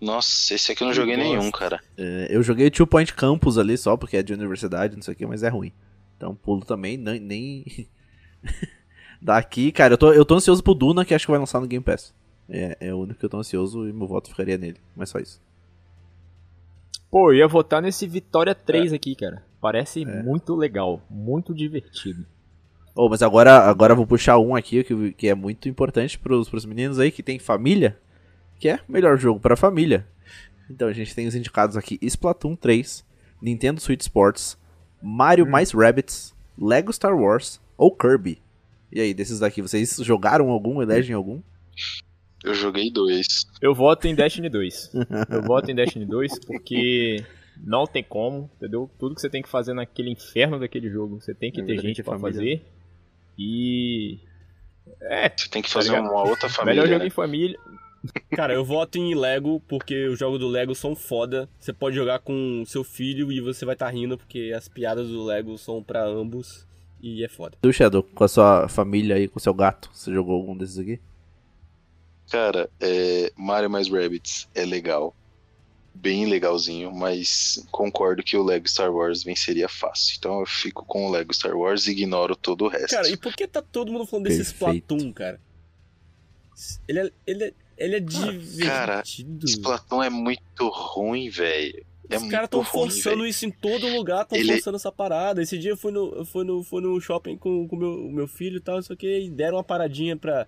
Nossa, 0.00 0.54
esse 0.54 0.70
aqui 0.72 0.82
eu 0.82 0.86
não 0.86 0.92
Eu 0.92 0.96
joguei 0.96 1.16
gosto. 1.16 1.28
nenhum, 1.28 1.50
cara. 1.50 1.80
É, 1.96 2.28
eu 2.30 2.42
joguei 2.42 2.70
Two 2.70 2.86
Point 2.86 3.14
Campus 3.14 3.56
ali 3.56 3.78
só, 3.78 3.96
porque 3.96 4.16
é 4.18 4.22
de 4.22 4.34
universidade, 4.34 4.94
não 4.94 5.02
sei 5.02 5.14
o 5.14 5.16
que, 5.16 5.26
mas 5.26 5.42
é 5.42 5.48
ruim. 5.48 5.72
Então 6.16 6.34
pulo 6.34 6.64
também, 6.64 6.96
nem. 6.96 7.18
nem... 7.18 7.64
Daqui, 9.20 9.72
cara, 9.72 9.94
eu 9.94 9.98
tô, 9.98 10.12
eu 10.12 10.24
tô 10.24 10.34
ansioso 10.34 10.62
pro 10.62 10.74
Duna, 10.74 11.04
que 11.04 11.14
acho 11.14 11.24
que 11.24 11.30
vai 11.30 11.40
lançar 11.40 11.60
no 11.60 11.66
Game 11.66 11.82
Pass. 11.82 12.14
É, 12.48 12.76
é 12.80 12.94
o 12.94 12.98
único 12.98 13.18
que 13.18 13.24
eu 13.24 13.30
tô 13.30 13.38
ansioso 13.38 13.88
e 13.88 13.92
meu 13.92 14.06
voto 14.06 14.28
ficaria 14.28 14.58
nele. 14.58 14.76
Mas 14.94 15.08
só 15.08 15.18
isso. 15.18 15.40
Pô, 17.10 17.32
eu 17.32 17.38
ia 17.38 17.48
votar 17.48 17.80
nesse 17.80 18.06
Vitória 18.06 18.54
3 18.54 18.92
aqui, 18.92 19.14
cara. 19.16 19.42
Parece 19.60 20.02
É. 20.02 20.22
muito 20.22 20.54
legal, 20.54 21.00
muito 21.08 21.54
divertido. 21.54 22.26
Oh, 22.96 23.08
mas 23.10 23.20
agora, 23.22 23.58
agora 23.58 23.92
eu 23.92 23.96
vou 23.96 24.06
puxar 24.06 24.38
um 24.38 24.54
aqui 24.54 24.82
que, 24.82 25.12
que 25.12 25.28
é 25.28 25.34
muito 25.34 25.68
importante 25.68 26.18
pros, 26.18 26.48
pros 26.48 26.64
meninos 26.64 26.98
aí 26.98 27.10
que 27.12 27.22
tem 27.22 27.38
família, 27.38 27.98
que 28.58 28.68
é 28.70 28.80
melhor 28.88 29.18
jogo 29.18 29.38
pra 29.38 29.54
família. 29.54 30.06
Então 30.70 30.88
a 30.88 30.92
gente 30.94 31.14
tem 31.14 31.26
os 31.26 31.34
indicados 31.34 31.76
aqui 31.76 31.98
Splatoon 32.00 32.56
3, 32.56 33.04
Nintendo 33.40 33.80
Switch 33.80 34.00
Sports, 34.00 34.58
Mario 35.02 35.46
mais 35.46 35.72
Rabbids, 35.72 36.34
Lego 36.58 36.90
Star 36.92 37.14
Wars 37.14 37.60
ou 37.76 37.94
Kirby. 37.94 38.40
E 38.90 39.00
aí, 39.00 39.12
desses 39.12 39.40
daqui, 39.40 39.60
vocês 39.60 39.96
jogaram 40.02 40.48
algum, 40.48 40.80
elegem 40.80 41.14
algum? 41.14 41.42
Eu 42.42 42.54
joguei 42.54 42.90
dois. 42.90 43.26
Eu 43.60 43.74
voto 43.74 44.06
em 44.06 44.14
Destiny 44.14 44.48
2. 44.48 44.92
Eu 45.30 45.42
voto 45.42 45.70
em 45.70 45.74
Destiny 45.74 46.06
2 46.06 46.38
porque 46.46 47.22
não 47.62 47.86
tem 47.86 48.02
como, 48.02 48.50
entendeu? 48.56 48.90
Tudo 48.98 49.14
que 49.14 49.20
você 49.20 49.28
tem 49.28 49.42
que 49.42 49.48
fazer 49.48 49.74
naquele 49.74 50.10
inferno 50.10 50.58
daquele 50.58 50.88
jogo, 50.88 51.20
você 51.20 51.34
tem 51.34 51.50
que 51.52 51.60
É 51.60 51.64
ter 51.64 51.78
gente 51.78 52.00
é 52.00 52.04
pra 52.04 52.18
família. 52.18 52.32
fazer. 52.32 52.75
E. 53.38 54.18
É, 55.02 55.30
Você 55.36 55.48
tem 55.48 55.62
que 55.62 55.70
fazer 55.70 55.92
Tá 55.92 56.00
uma 56.00 56.22
outra 56.22 56.48
família. 56.50 56.82
melhor 56.82 56.88
jogo 56.88 57.00
né? 57.00 57.06
em 57.06 57.10
família. 57.10 57.58
Cara, 58.30 58.54
eu 58.54 58.64
voto 58.64 58.98
em 58.98 59.14
Lego 59.14 59.60
porque 59.66 60.06
os 60.06 60.18
jogos 60.18 60.38
do 60.38 60.46
Lego 60.48 60.74
são 60.74 60.94
foda. 60.94 61.48
Você 61.58 61.72
pode 61.72 61.96
jogar 61.96 62.20
com 62.20 62.62
seu 62.66 62.84
filho 62.84 63.32
e 63.32 63.40
você 63.40 63.64
vai 63.64 63.74
estar 63.74 63.88
rindo 63.90 64.16
porque 64.16 64.52
as 64.56 64.68
piadas 64.68 65.08
do 65.08 65.24
Lego 65.24 65.58
são 65.58 65.82
pra 65.82 66.04
ambos 66.04 66.64
e 67.02 67.24
é 67.24 67.28
foda. 67.28 67.58
Tu, 67.60 67.72
Shadow, 67.72 68.02
com 68.04 68.22
a 68.24 68.28
sua 68.28 68.68
família 68.68 69.16
aí, 69.16 69.26
com 69.26 69.38
o 69.38 69.42
seu 69.42 69.52
gato, 69.52 69.90
você 69.92 70.12
jogou 70.12 70.36
algum 70.36 70.56
desses 70.56 70.78
aqui? 70.78 71.00
Cara, 72.30 72.70
é, 72.80 73.32
Mario 73.36 73.70
mais 73.70 73.88
Rabbids 73.88 74.48
é 74.54 74.64
legal. 74.64 75.14
Bem 75.98 76.26
legalzinho, 76.26 76.92
mas 76.92 77.66
concordo 77.70 78.22
que 78.22 78.36
o 78.36 78.42
Lego 78.42 78.68
Star 78.68 78.92
Wars 78.92 79.22
venceria 79.22 79.68
fácil. 79.68 80.16
Então 80.18 80.40
eu 80.40 80.46
fico 80.46 80.84
com 80.84 81.06
o 81.06 81.10
Lego 81.10 81.32
Star 81.34 81.56
Wars 81.56 81.86
e 81.86 81.92
ignoro 81.92 82.36
todo 82.36 82.64
o 82.66 82.68
resto. 82.68 82.90
Cara, 82.94 83.08
e 83.08 83.16
por 83.16 83.34
que 83.34 83.46
tá 83.46 83.62
todo 83.62 83.90
mundo 83.92 84.06
falando 84.06 84.24
desse 84.24 84.52
Perfeito. 84.54 84.94
Splatoon, 84.94 85.12
cara? 85.12 85.40
Ele 86.88 86.98
é, 87.00 87.10
ele 87.26 87.44
é, 87.44 87.52
ele 87.76 87.96
é 87.96 88.00
cara, 88.00 89.02
divertido. 89.02 89.46
Splatoon 89.46 90.02
é 90.02 90.10
muito 90.10 90.68
ruim, 90.68 91.28
velho. 91.28 91.84
É 92.08 92.16
Os 92.18 92.28
caras 92.28 92.48
tão 92.48 92.60
ruim, 92.60 92.70
forçando 92.70 93.16
velho. 93.18 93.26
isso 93.28 93.44
em 93.46 93.50
todo 93.50 93.88
lugar, 93.88 94.24
tão 94.26 94.38
Ele- 94.38 94.52
forçando 94.52 94.76
essa 94.76 94.92
parada. 94.92 95.42
Esse 95.42 95.58
dia 95.58 95.72
eu 95.72 95.76
fui 95.76 95.90
no, 95.90 96.14
eu 96.14 96.24
fui 96.24 96.44
no, 96.44 96.62
fui 96.62 96.80
no 96.80 97.00
shopping 97.00 97.36
com 97.36 97.66
o 97.70 97.76
meu, 97.76 98.08
meu 98.10 98.28
filho 98.28 98.58
e 98.58 98.60
tal, 98.60 98.76
não 98.76 98.82
sei 98.82 98.94
o 98.94 98.96
que, 98.96 99.20
e 99.22 99.30
deram 99.30 99.56
uma 99.56 99.64
paradinha 99.64 100.16
pra 100.16 100.46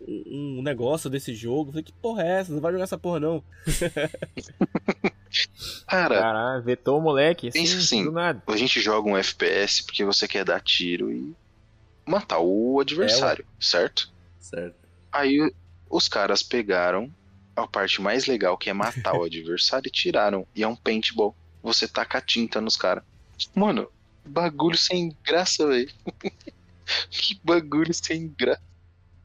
um, 0.00 0.58
um 0.58 0.62
negócio 0.62 1.10
desse 1.10 1.34
jogo. 1.34 1.68
Eu 1.68 1.72
falei, 1.72 1.84
que 1.84 1.92
porra 1.92 2.22
é 2.22 2.40
essa? 2.40 2.52
Não 2.52 2.60
vai 2.60 2.72
jogar 2.72 2.84
essa 2.84 2.98
porra 2.98 3.20
não. 3.20 3.42
Cara, 5.86 6.20
Caralho, 6.20 6.62
vetou 6.62 6.98
o 6.98 7.02
moleque, 7.02 7.48
assim, 7.48 7.60
Pensa 7.60 7.78
assim, 7.78 8.04
do 8.04 8.12
nada. 8.12 8.42
a 8.46 8.56
gente 8.56 8.80
joga 8.80 9.08
um 9.08 9.16
FPS 9.16 9.84
porque 9.84 10.04
você 10.04 10.26
quer 10.26 10.44
dar 10.44 10.60
tiro 10.60 11.12
e 11.12 11.34
matar 12.06 12.38
o 12.38 12.80
adversário, 12.80 13.44
certo? 13.60 14.10
Certo. 14.40 14.76
Aí 15.12 15.52
os 15.90 16.08
caras 16.08 16.42
pegaram 16.42 17.12
a 17.54 17.66
parte 17.66 18.00
mais 18.00 18.26
legal, 18.26 18.56
que 18.56 18.70
é 18.70 18.72
matar 18.72 19.14
o 19.14 19.24
adversário, 19.24 19.88
e 19.88 19.90
tiraram. 19.90 20.46
E 20.54 20.62
é 20.62 20.68
um 20.68 20.76
paintball. 20.76 21.34
Você 21.62 21.88
taca 21.88 22.20
tinta 22.20 22.60
nos 22.60 22.76
caras. 22.76 23.02
Mano, 23.54 23.88
bagulho 24.24 24.78
sem 24.78 25.14
graça, 25.24 25.66
velho. 25.66 25.90
que 27.10 27.38
bagulho 27.42 27.92
sem 27.92 28.28
graça. 28.28 28.62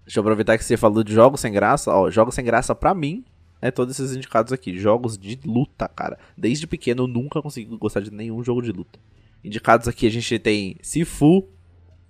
Deixa 0.06 0.20
eu 0.20 0.22
aproveitar 0.22 0.58
que 0.58 0.64
você 0.64 0.78
falou 0.78 1.04
de 1.04 1.14
jogos 1.14 1.40
sem 1.42 1.52
graça. 1.52 1.92
Ó, 1.92 2.10
jogos 2.10 2.36
sem 2.36 2.44
graça 2.44 2.74
pra 2.76 2.94
mim 2.94 3.24
é 3.62 3.70
todos 3.70 4.00
esses 4.00 4.16
indicados 4.16 4.52
aqui. 4.52 4.78
Jogos 4.78 5.18
de 5.18 5.40
luta, 5.46 5.88
cara. 5.88 6.18
Desde 6.38 6.66
pequeno 6.68 7.04
eu 7.04 7.08
nunca 7.08 7.42
consegui 7.42 7.76
gostar 7.78 8.02
de 8.02 8.12
nenhum 8.12 8.44
jogo 8.44 8.62
de 8.62 8.72
luta. 8.72 9.00
Indicados 9.44 9.88
aqui 9.88 10.08
a 10.08 10.12
gente 10.12 10.38
tem 10.40 10.78
Sifu, 10.82 11.48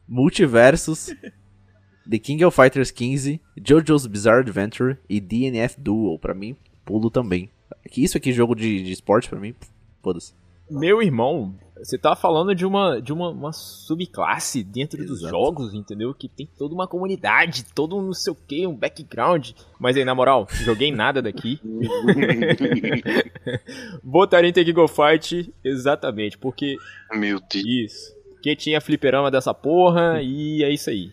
Multiversus, 0.07 1.13
The 2.09 2.17
King 2.17 2.43
of 2.43 2.55
Fighters 2.55 2.91
15, 2.91 3.39
JoJo's 3.57 4.07
Bizarre 4.07 4.39
Adventure 4.39 4.97
e 5.07 5.19
DNF 5.19 5.79
Duel. 5.79 6.17
Pra 6.19 6.33
mim, 6.33 6.55
pulo 6.83 7.09
também. 7.09 7.49
Que 7.89 8.03
Isso 8.03 8.17
aqui, 8.17 8.31
jogo 8.33 8.55
de, 8.55 8.83
de 8.83 8.91
esporte, 8.91 9.29
pra 9.29 9.39
mim, 9.39 9.53
foda-se. 10.01 10.33
Meu 10.69 11.01
irmão, 11.01 11.53
você 11.83 11.97
tá 11.97 12.15
falando 12.15 12.53
de 12.53 12.65
uma, 12.65 13.01
de 13.01 13.11
uma, 13.11 13.29
uma 13.29 13.51
subclasse 13.51 14.63
dentro 14.63 15.03
dos 15.03 15.19
Exato. 15.19 15.35
jogos, 15.35 15.73
entendeu? 15.73 16.13
Que 16.13 16.29
tem 16.29 16.47
toda 16.57 16.75
uma 16.75 16.87
comunidade, 16.87 17.65
todo 17.73 17.97
um 17.97 18.03
não 18.03 18.13
sei 18.13 18.31
o 18.31 18.35
que, 18.35 18.67
um 18.67 18.75
background. 18.75 19.51
Mas 19.79 19.97
aí, 19.97 20.05
na 20.05 20.13
moral, 20.13 20.47
joguei 20.63 20.91
nada 20.91 21.21
daqui. 21.21 21.59
Botaria 24.03 24.49
em 24.49 24.53
Take 24.53 24.71
Go 24.71 24.87
Fight 24.87 25.51
exatamente, 25.63 26.37
porque 26.37 26.77
Meu 27.13 27.39
Deus. 27.39 27.65
isso. 27.65 28.15
Porque 28.33 28.55
tinha 28.55 28.79
fliperama 28.79 29.31
dessa 29.31 29.53
porra 29.53 30.21
e 30.21 30.63
é 30.63 30.71
isso 30.71 30.89
aí. 30.89 31.11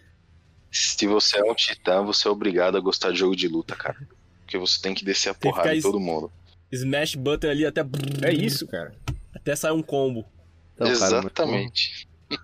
Se 0.70 1.06
você 1.06 1.38
é 1.38 1.50
um 1.50 1.54
titã, 1.54 2.02
você 2.02 2.28
é 2.28 2.30
obrigado 2.30 2.76
a 2.76 2.80
gostar 2.80 3.10
de 3.10 3.18
jogo 3.18 3.34
de 3.34 3.48
luta, 3.48 3.74
cara. 3.74 3.96
Porque 4.40 4.58
você 4.58 4.80
tem 4.80 4.94
que 4.94 5.04
descer 5.04 5.30
a 5.30 5.34
que 5.34 5.40
porrada 5.40 5.74
em 5.74 5.80
todo 5.80 5.98
mundo. 5.98 6.30
Smash 6.70 7.14
button 7.14 7.48
ali 7.48 7.64
até. 7.64 7.80
É 8.22 8.32
isso, 8.32 8.66
cara. 8.66 8.94
Até 9.34 9.56
sair 9.56 9.72
um 9.72 9.82
combo. 9.82 10.26
Então, 10.80 10.86
cara, 10.86 11.00
mas, 11.00 11.02
Exatamente. 11.24 12.08
pô, 12.28 12.36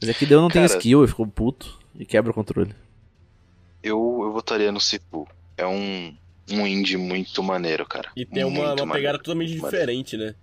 Mas 0.00 0.10
aqui 0.10 0.26
deu 0.26 0.40
não 0.40 0.48
tem 0.48 0.66
Cara- 0.66 0.76
skill 0.78 1.04
e 1.04 1.08
ficou 1.08 1.26
puto 1.26 1.78
e 1.94 2.04
quebra 2.04 2.30
o 2.30 2.34
controle. 2.34 2.74
Eu, 3.82 4.20
eu 4.22 4.32
votaria 4.32 4.70
no 4.70 4.80
Sifu. 4.80 5.26
É 5.56 5.66
um, 5.66 6.14
um 6.50 6.66
indie 6.66 6.96
muito 6.96 7.42
maneiro, 7.42 7.86
cara. 7.86 8.10
E 8.16 8.26
tem 8.26 8.44
uma, 8.44 8.50
Muito 8.68 8.82
uma 8.82 8.94
pegada 8.94 9.16
maneiro. 9.16 9.18
totalmente 9.18 9.48
maneiro. 9.56 9.70
diferente, 9.70 10.16
né? 10.16 10.34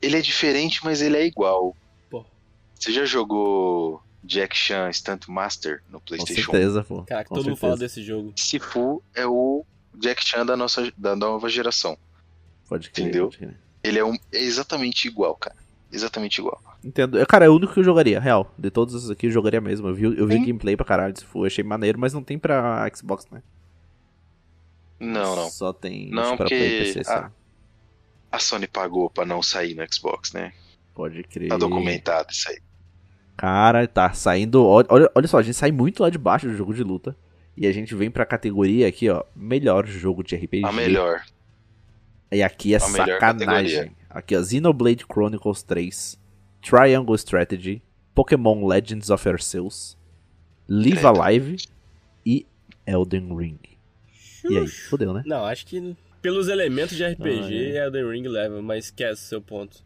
Ele 0.00 0.16
é 0.16 0.20
diferente, 0.22 0.80
mas 0.84 1.02
ele 1.02 1.16
é 1.16 1.26
igual. 1.26 1.76
Pô. 2.10 2.24
Você 2.74 2.92
já 2.92 3.04
jogou 3.04 4.02
Jack 4.24 4.56
Chan 4.56 4.90
Stunt 4.92 5.26
Master 5.28 5.82
no 5.88 6.00
Com 6.00 6.06
PlayStation 6.06 6.50
1? 6.50 6.54
certeza, 6.54 6.84
pô. 6.84 6.96
Com 6.96 7.04
todo 7.04 7.14
mundo 7.36 7.42
certeza. 7.44 7.56
fala 7.56 7.76
desse 7.76 8.02
jogo. 8.02 8.32
Sifu 8.36 9.02
é 9.14 9.26
o 9.26 9.64
Jack 9.98 10.24
Chan 10.26 10.46
da 10.46 10.56
nossa 10.56 10.90
da 10.96 11.14
nova 11.14 11.48
geração. 11.48 11.96
Pode 12.68 12.90
crer, 12.90 13.04
Entendeu? 13.06 13.26
pode 13.26 13.38
crer. 13.38 13.60
Ele 13.84 13.98
é, 13.98 14.04
um, 14.04 14.14
é 14.32 14.38
exatamente 14.38 15.06
igual, 15.08 15.34
cara. 15.36 15.56
Exatamente 15.92 16.38
igual. 16.40 16.58
Entendo. 16.82 17.18
É, 17.18 17.26
Cara, 17.26 17.44
é 17.44 17.48
o 17.50 17.54
único 17.54 17.74
que 17.74 17.80
eu 17.80 17.84
jogaria, 17.84 18.18
real. 18.18 18.52
De 18.58 18.70
todos 18.70 18.94
esses 18.94 19.10
aqui 19.10 19.26
eu 19.26 19.30
jogaria 19.30 19.60
mesmo. 19.60 19.88
Eu 19.88 19.94
vi, 19.94 20.04
eu 20.04 20.26
vi 20.26 20.34
Sim. 20.34 20.46
gameplay 20.46 20.76
pra 20.76 20.86
caralho, 20.86 21.16
se 21.18 21.24
for, 21.24 21.46
achei 21.46 21.62
maneiro, 21.62 21.98
mas 21.98 22.12
não 22.14 22.22
tem 22.22 22.38
pra 22.38 22.90
Xbox, 22.94 23.26
né? 23.30 23.42
Não, 24.98 25.36
não. 25.36 25.50
Só 25.50 25.72
tem 25.72 26.10
Não, 26.10 26.36
pra 26.36 26.46
porque- 26.46 26.56
Play 26.56 26.78
PC, 26.84 27.04
só. 27.04 27.30
A 28.30 28.38
Sony 28.38 28.66
pagou 28.66 29.10
pra 29.10 29.26
não 29.26 29.42
sair 29.42 29.74
no 29.74 29.84
Xbox, 29.92 30.32
né? 30.32 30.52
Pode 30.94 31.22
crer. 31.24 31.48
Tá 31.48 31.56
documentado 31.58 32.32
isso 32.32 32.48
aí. 32.50 32.58
Cara, 33.36 33.86
tá 33.86 34.12
saindo. 34.12 34.64
Olha, 34.64 35.10
olha, 35.14 35.28
só, 35.28 35.38
a 35.38 35.42
gente 35.42 35.56
sai 35.56 35.72
muito 35.72 36.02
lá 36.02 36.08
de 36.10 36.18
baixo 36.18 36.46
do 36.46 36.56
jogo 36.56 36.72
de 36.72 36.82
luta. 36.82 37.16
E 37.56 37.66
a 37.66 37.72
gente 37.72 37.94
vem 37.94 38.10
pra 38.10 38.24
categoria 38.24 38.88
aqui, 38.88 39.10
ó. 39.10 39.24
Melhor 39.36 39.86
jogo 39.86 40.22
de 40.22 40.34
RPG. 40.36 40.64
A 40.64 40.72
melhor. 40.72 41.22
E 42.30 42.42
aqui 42.42 42.72
é 42.72 42.76
A 42.76 42.80
sacanagem. 42.80 43.94
Aqui, 44.14 44.36
ó. 44.36 44.42
Xenoblade 44.44 45.04
Chronicles 45.10 45.62
3. 45.62 46.20
Triangle 46.60 47.14
Strategy. 47.16 47.82
Pokémon 48.14 48.66
Legends 48.66 49.10
of 49.10 49.28
Arceus. 49.28 49.96
Live 50.68 51.00
Credo. 51.00 51.20
Alive. 51.22 51.56
E 52.24 52.46
Elden 52.86 53.36
Ring. 53.36 53.58
E 54.48 54.58
aí, 54.58 54.68
fodeu, 54.68 55.12
né? 55.12 55.22
Não, 55.26 55.44
acho 55.44 55.66
que 55.66 55.96
pelos 56.20 56.48
elementos 56.48 56.96
de 56.96 57.04
RPG, 57.04 57.76
Ah, 57.78 57.86
Elden 57.86 58.08
Ring 58.10 58.28
leva, 58.28 58.62
mas 58.62 58.86
esquece 58.86 59.22
seu 59.22 59.40
ponto. 59.40 59.84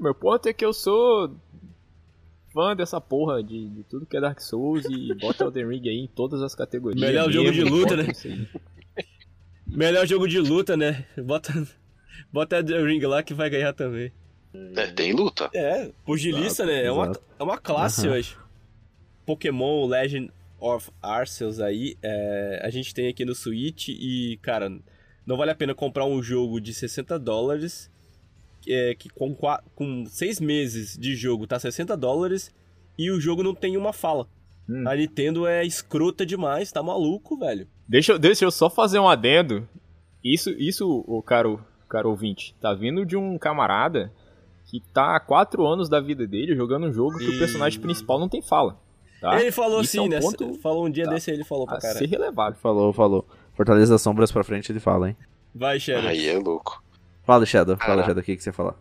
Meu 0.00 0.14
ponto 0.14 0.48
é 0.48 0.52
que 0.52 0.64
eu 0.64 0.72
sou 0.72 1.34
fã 2.52 2.74
dessa 2.76 3.00
porra 3.00 3.42
de, 3.42 3.68
de 3.68 3.82
tudo 3.84 4.06
que 4.06 4.16
é 4.16 4.20
Dark 4.20 4.40
Souls 4.40 4.84
e 4.86 5.14
bota 5.20 5.44
Elden 5.44 5.68
Ring 5.68 5.88
aí 5.88 5.98
em 5.98 6.06
todas 6.06 6.42
as 6.42 6.54
categorias. 6.54 7.00
Melhor 7.00 7.30
jogo 7.30 7.52
de 7.52 7.62
luta, 7.64 7.96
né? 7.96 8.06
Melhor 9.66 10.06
jogo 10.06 10.28
de 10.28 10.38
luta, 10.40 10.76
né? 10.76 11.06
Bota, 11.24 11.52
bota 12.32 12.56
Elden 12.56 12.84
Ring 12.84 13.00
lá 13.06 13.22
que 13.22 13.34
vai 13.34 13.48
ganhar 13.50 13.72
também. 13.72 14.12
É, 14.76 14.86
tem 14.88 15.12
luta. 15.12 15.50
É, 15.54 15.90
pugilista, 16.04 16.64
né? 16.64 16.84
É 16.84 16.92
uma, 16.92 17.12
é 17.38 17.42
uma 17.42 17.58
classe 17.58 18.06
Aham. 18.06 18.16
hoje. 18.16 18.36
Pokémon 19.26 19.86
Legend 19.86 20.30
of 20.60 20.90
Arceus 21.02 21.60
aí, 21.60 21.96
é, 22.02 22.60
a 22.62 22.70
gente 22.70 22.94
tem 22.94 23.08
aqui 23.08 23.24
no 23.24 23.34
Switch 23.34 23.88
e, 23.88 24.38
cara, 24.42 24.70
não 25.26 25.36
vale 25.36 25.50
a 25.50 25.54
pena 25.54 25.74
comprar 25.74 26.04
um 26.04 26.22
jogo 26.22 26.60
de 26.60 26.72
60 26.72 27.18
dólares, 27.18 27.90
é, 28.68 28.94
que 28.94 29.08
com, 29.08 29.34
com 29.74 30.06
seis 30.06 30.40
meses 30.40 30.96
de 30.96 31.14
jogo 31.16 31.46
tá 31.46 31.58
60 31.58 31.96
dólares 31.96 32.54
e 32.98 33.10
o 33.10 33.20
jogo 33.20 33.42
não 33.42 33.54
tem 33.54 33.76
uma 33.76 33.92
fala. 33.92 34.26
Hum. 34.68 34.84
A 34.88 34.94
Nintendo 34.96 35.46
é 35.46 35.64
escrota 35.64 36.24
demais, 36.24 36.70
tá 36.72 36.82
maluco, 36.82 37.36
velho. 37.38 37.66
Deixa, 37.88 38.12
eu- 38.12 38.18
deixa 38.18 38.44
eu 38.44 38.50
só 38.50 38.70
fazer 38.70 38.98
um 38.98 39.08
adendo. 39.08 39.68
Isso, 40.22 40.50
isso 40.50 41.04
o 41.06 41.22
caro, 41.22 41.62
caro 41.94 42.10
ouvinte, 42.10 42.54
tá 42.60 42.72
vindo 42.74 43.04
de 43.06 43.16
um 43.16 43.38
camarada 43.38 44.12
que 44.66 44.80
tá 44.92 45.14
há 45.16 45.20
quatro 45.20 45.66
anos 45.66 45.88
da 45.88 46.00
vida 46.00 46.26
dele 46.26 46.56
jogando 46.56 46.86
um 46.86 46.92
jogo 46.92 47.18
que 47.18 47.24
E- 47.24 47.36
o 47.36 47.38
personagem 47.38 47.80
principal 47.80 48.18
não 48.18 48.28
tem 48.28 48.42
fala. 48.42 48.78
Tá? 49.20 49.40
ele 49.40 49.50
falou 49.52 49.80
Isso 49.80 49.96
é 49.96 50.00
assim, 50.00 50.06
um 50.08 50.10
né? 50.10 50.20
ponto 50.20 50.54
Falou 50.60 50.84
um 50.86 50.90
dia 50.90 51.04
tá. 51.04 51.10
desse 51.12 51.30
aí, 51.30 51.36
ele 51.36 51.44
falou 51.44 51.66
pra 51.66 51.78
caralho. 51.78 51.98
ser 51.98 52.06
relevado. 52.06 52.56
Falou, 52.56 52.92
falou. 52.92 53.26
Fortaleza 53.54 53.94
das 53.94 54.02
Sombras 54.02 54.30
pra 54.32 54.44
frente 54.44 54.70
ele 54.70 54.80
fala, 54.80 55.08
hein? 55.08 55.16
Vai, 55.54 55.78
Shadow. 55.80 56.10
Aí 56.10 56.28
é 56.28 56.38
louco. 56.38 56.82
Fala, 57.22 57.46
Shadow. 57.46 57.76
Fala, 57.78 58.02
Ah. 58.02 58.06
Shadow, 58.06 58.20
o 58.20 58.24
que, 58.24 58.36
que 58.36 58.42
você 58.42 58.52
fala? 58.52 58.76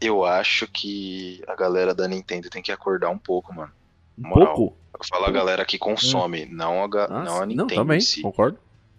Eu 0.00 0.24
acho 0.24 0.66
que 0.66 1.42
a 1.46 1.54
galera 1.54 1.94
da 1.94 2.08
Nintendo 2.08 2.50
tem 2.50 2.60
que 2.62 2.72
acordar 2.72 3.10
um 3.10 3.18
pouco, 3.18 3.54
mano. 3.54 3.70
Um 4.18 4.28
Moral. 4.28 4.54
pouco? 4.54 4.76
Eu 4.98 5.04
falo 5.08 5.26
a 5.26 5.30
galera 5.30 5.64
que 5.64 5.78
consome, 5.78 6.44
não, 6.46 6.82
a, 6.82 6.88
ga- 6.88 7.06
Ah, 7.08 7.22
não 7.22 7.36
a 7.36 7.40
não, 7.40 7.46
Nintendo 7.46 7.74
também, 7.74 7.98
em 7.98 8.00
si. 8.00 8.20
concordo. 8.22 8.58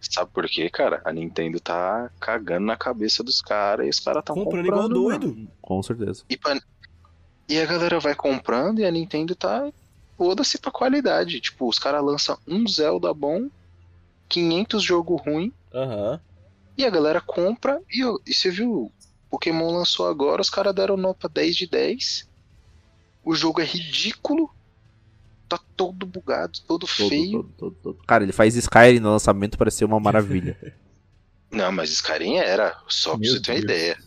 Sabe 0.10 0.30
por 0.32 0.46
quê, 0.48 0.70
cara? 0.70 1.02
A 1.06 1.12
Nintendo 1.14 1.60
tá 1.60 2.10
cagando 2.20 2.66
na 2.66 2.76
cabeça 2.78 3.24
dos 3.24 3.42
caras 3.42 3.86
e 3.88 3.90
os 3.90 4.00
caras 4.00 4.24
tão 4.24 4.36
Comprando 4.36 4.66
comprando, 4.66 4.96
igual 4.96 5.10
mano. 5.20 5.20
doido. 5.34 5.52
Com 5.62 5.82
certeza. 5.82 6.24
E, 6.30 6.38
pra- 6.38 6.60
e 7.50 7.60
a 7.60 7.66
galera 7.66 8.00
vai 8.00 8.14
comprando 8.16 8.80
e 8.80 8.86
a 8.86 8.92
Nintendo 8.92 9.36
tá 9.36 9.72
foda-se 10.18 10.58
pra 10.60 10.72
qualidade. 10.72 11.40
Tipo, 11.42 11.68
os 11.68 11.80
caras 11.80 12.04
lançam 12.04 12.38
um 12.48 12.68
Zelda 12.68 13.14
bom, 13.14 13.50
500 14.30 14.84
jogo 14.84 15.16
ruim, 15.16 15.52
Aham. 15.74 16.20
e 16.78 16.86
a 16.86 16.90
galera 16.90 17.22
compra. 17.22 17.80
E, 17.90 18.02
e 18.30 18.34
você 18.34 18.50
viu, 18.52 18.92
Pokémon 19.30 19.72
lançou 19.72 20.08
agora, 20.08 20.42
os 20.42 20.50
caras 20.50 20.76
deram 20.76 20.98
nota 20.98 21.28
10 21.30 21.56
de 21.56 21.68
10. 21.68 22.28
O 23.26 23.34
jogo 23.34 23.62
é 23.62 23.66
ridículo. 23.66 24.50
Tá 25.58 25.64
todo 25.76 26.06
bugado, 26.06 26.60
todo, 26.68 26.88
Todo, 26.88 27.10
feio. 27.10 27.32
todo, 27.44 27.54
todo, 27.58 27.76
todo. 27.84 27.98
Cara, 28.08 28.24
ele 28.24 28.32
faz 28.32 28.56
Skyrim 28.56 29.00
no 29.00 29.12
lançamento 29.12 29.58
parecer 29.58 29.86
uma 29.86 30.00
maravilha. 30.00 30.58
Não, 31.52 31.72
mas 31.72 31.92
Skyrim 31.92 32.38
era, 32.38 32.76
só 32.88 33.12
pra 33.12 33.20
Meu 33.20 33.34
você 33.34 33.40
ter 33.42 33.52
uma 33.52 33.60
ideia. 33.60 33.98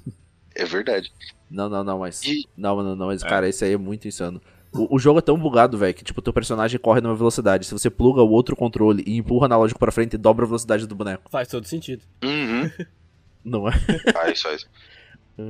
É 0.55 0.65
verdade. 0.65 1.13
não, 1.49 1.69
não, 1.69 1.85
não, 1.85 1.99
mas. 2.01 2.21
E- 2.25 2.45
Não, 2.57 2.83
não, 2.83 2.97
não, 2.97 3.07
mas, 3.07 3.23
cara, 3.23 3.49
esse 3.49 3.65
aí 3.65 3.75
é 3.75 3.77
muito 3.77 4.09
insano. 4.09 4.43
O, 4.73 4.97
o 4.97 4.99
jogo 4.99 5.21
é 5.21 5.23
tão 5.23 5.39
bugado, 5.39 5.79
velho, 5.79 5.95
que, 5.95 6.03
tipo, 6.03 6.21
teu 6.21 6.33
personagem 6.33 6.81
corre 6.81 7.01
numa 7.01 7.15
velocidade. 7.15 7.65
Se 7.65 7.73
você 7.73 7.89
pluga 7.89 8.21
o 8.23 8.31
outro 8.31 8.57
controle 8.57 9.05
e 9.07 9.17
empurra 9.17 9.47
analógico 9.47 9.79
pra 9.79 9.93
frente, 9.93 10.17
dobra 10.17 10.45
a 10.45 10.49
velocidade 10.49 10.87
do 10.89 10.95
boneco. 10.97 11.31
Faz 11.31 11.47
todo 11.47 11.65
sentido. 11.69 12.03
Uhum. 12.25 12.69
Não 13.45 13.69
é? 13.69 13.73
Faz, 14.13 14.43
faz. 14.43 14.67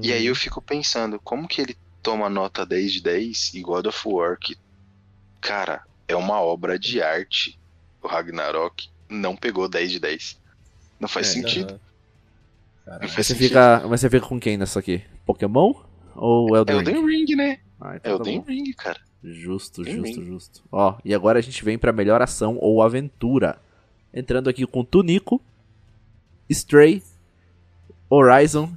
E 0.02 0.12
aí 0.12 0.26
eu 0.26 0.34
fico 0.34 0.60
pensando, 0.60 1.18
como 1.24 1.48
que 1.48 1.62
ele 1.62 1.76
toma 2.02 2.28
nota 2.28 2.66
10 2.66 2.92
de 2.92 3.02
10 3.02 3.54
e 3.54 3.62
God 3.62 3.86
of 3.86 4.02
War, 4.06 4.36
que, 4.38 4.54
cara, 5.46 5.82
é 6.08 6.16
uma 6.16 6.40
obra 6.40 6.78
de 6.78 7.02
arte, 7.02 7.58
o 8.02 8.08
Ragnarok, 8.08 8.88
não 9.08 9.36
pegou 9.36 9.68
10 9.68 9.90
de 9.92 10.00
10. 10.00 10.40
Não 10.98 11.08
faz 11.08 11.28
É, 11.28 11.32
sentido. 11.32 11.70
Aham. 11.72 11.80
Não 12.86 12.98
Mas 13.00 13.14
faz 13.14 13.26
você, 13.26 13.34
sentido. 13.34 13.48
fica, 13.48 13.82
mas 13.88 14.00
você 14.00 14.10
fica 14.10 14.26
com 14.26 14.38
quem 14.40 14.56
nessa 14.56 14.78
aqui? 14.78 15.02
Pokémon 15.24 15.74
ou 16.14 16.56
Elden 16.56 16.78
Ring? 16.78 16.88
Elden 16.88 17.06
Ring, 17.06 17.36
né? 17.36 17.58
Ah, 17.80 17.96
então 17.96 18.18
tá 18.18 18.30
Elden 18.30 18.40
bom. 18.40 18.46
Ring, 18.46 18.72
cara. 18.74 19.00
Justo, 19.22 19.82
Elden 19.82 19.96
justo, 19.96 20.20
Ring. 20.20 20.26
justo. 20.28 20.64
Ó, 20.70 20.96
e 21.04 21.12
agora 21.14 21.38
a 21.38 21.42
gente 21.42 21.64
vem 21.64 21.76
pra 21.76 21.92
melhor 21.92 22.22
ação 22.22 22.56
ou 22.60 22.82
aventura. 22.82 23.58
Entrando 24.14 24.48
aqui 24.48 24.64
com 24.66 24.84
Tunico, 24.84 25.42
Stray, 26.48 27.02
Horizon, 28.08 28.72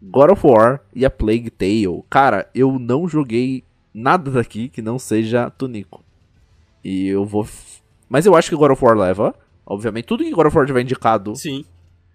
God 0.00 0.30
of 0.30 0.46
War 0.46 0.80
e 0.94 1.04
a 1.04 1.10
Plague 1.10 1.50
Tale. 1.50 2.02
Cara, 2.08 2.48
eu 2.54 2.78
não 2.78 3.06
joguei 3.06 3.62
nada 3.92 4.30
daqui 4.30 4.68
que 4.68 4.80
não 4.82 4.98
seja 4.98 5.50
Tunico. 5.50 6.01
E 6.84 7.08
eu 7.08 7.24
vou. 7.24 7.46
Mas 8.08 8.26
eu 8.26 8.34
acho 8.34 8.48
que 8.48 8.56
God 8.56 8.72
of 8.72 8.84
War 8.84 8.96
leva. 8.96 9.34
Obviamente, 9.64 10.04
tudo 10.06 10.24
que 10.24 10.30
God 10.30 10.46
of 10.46 10.56
War 10.56 10.66
tiver 10.66 10.82
indicado 10.82 11.34
Sim. 11.36 11.64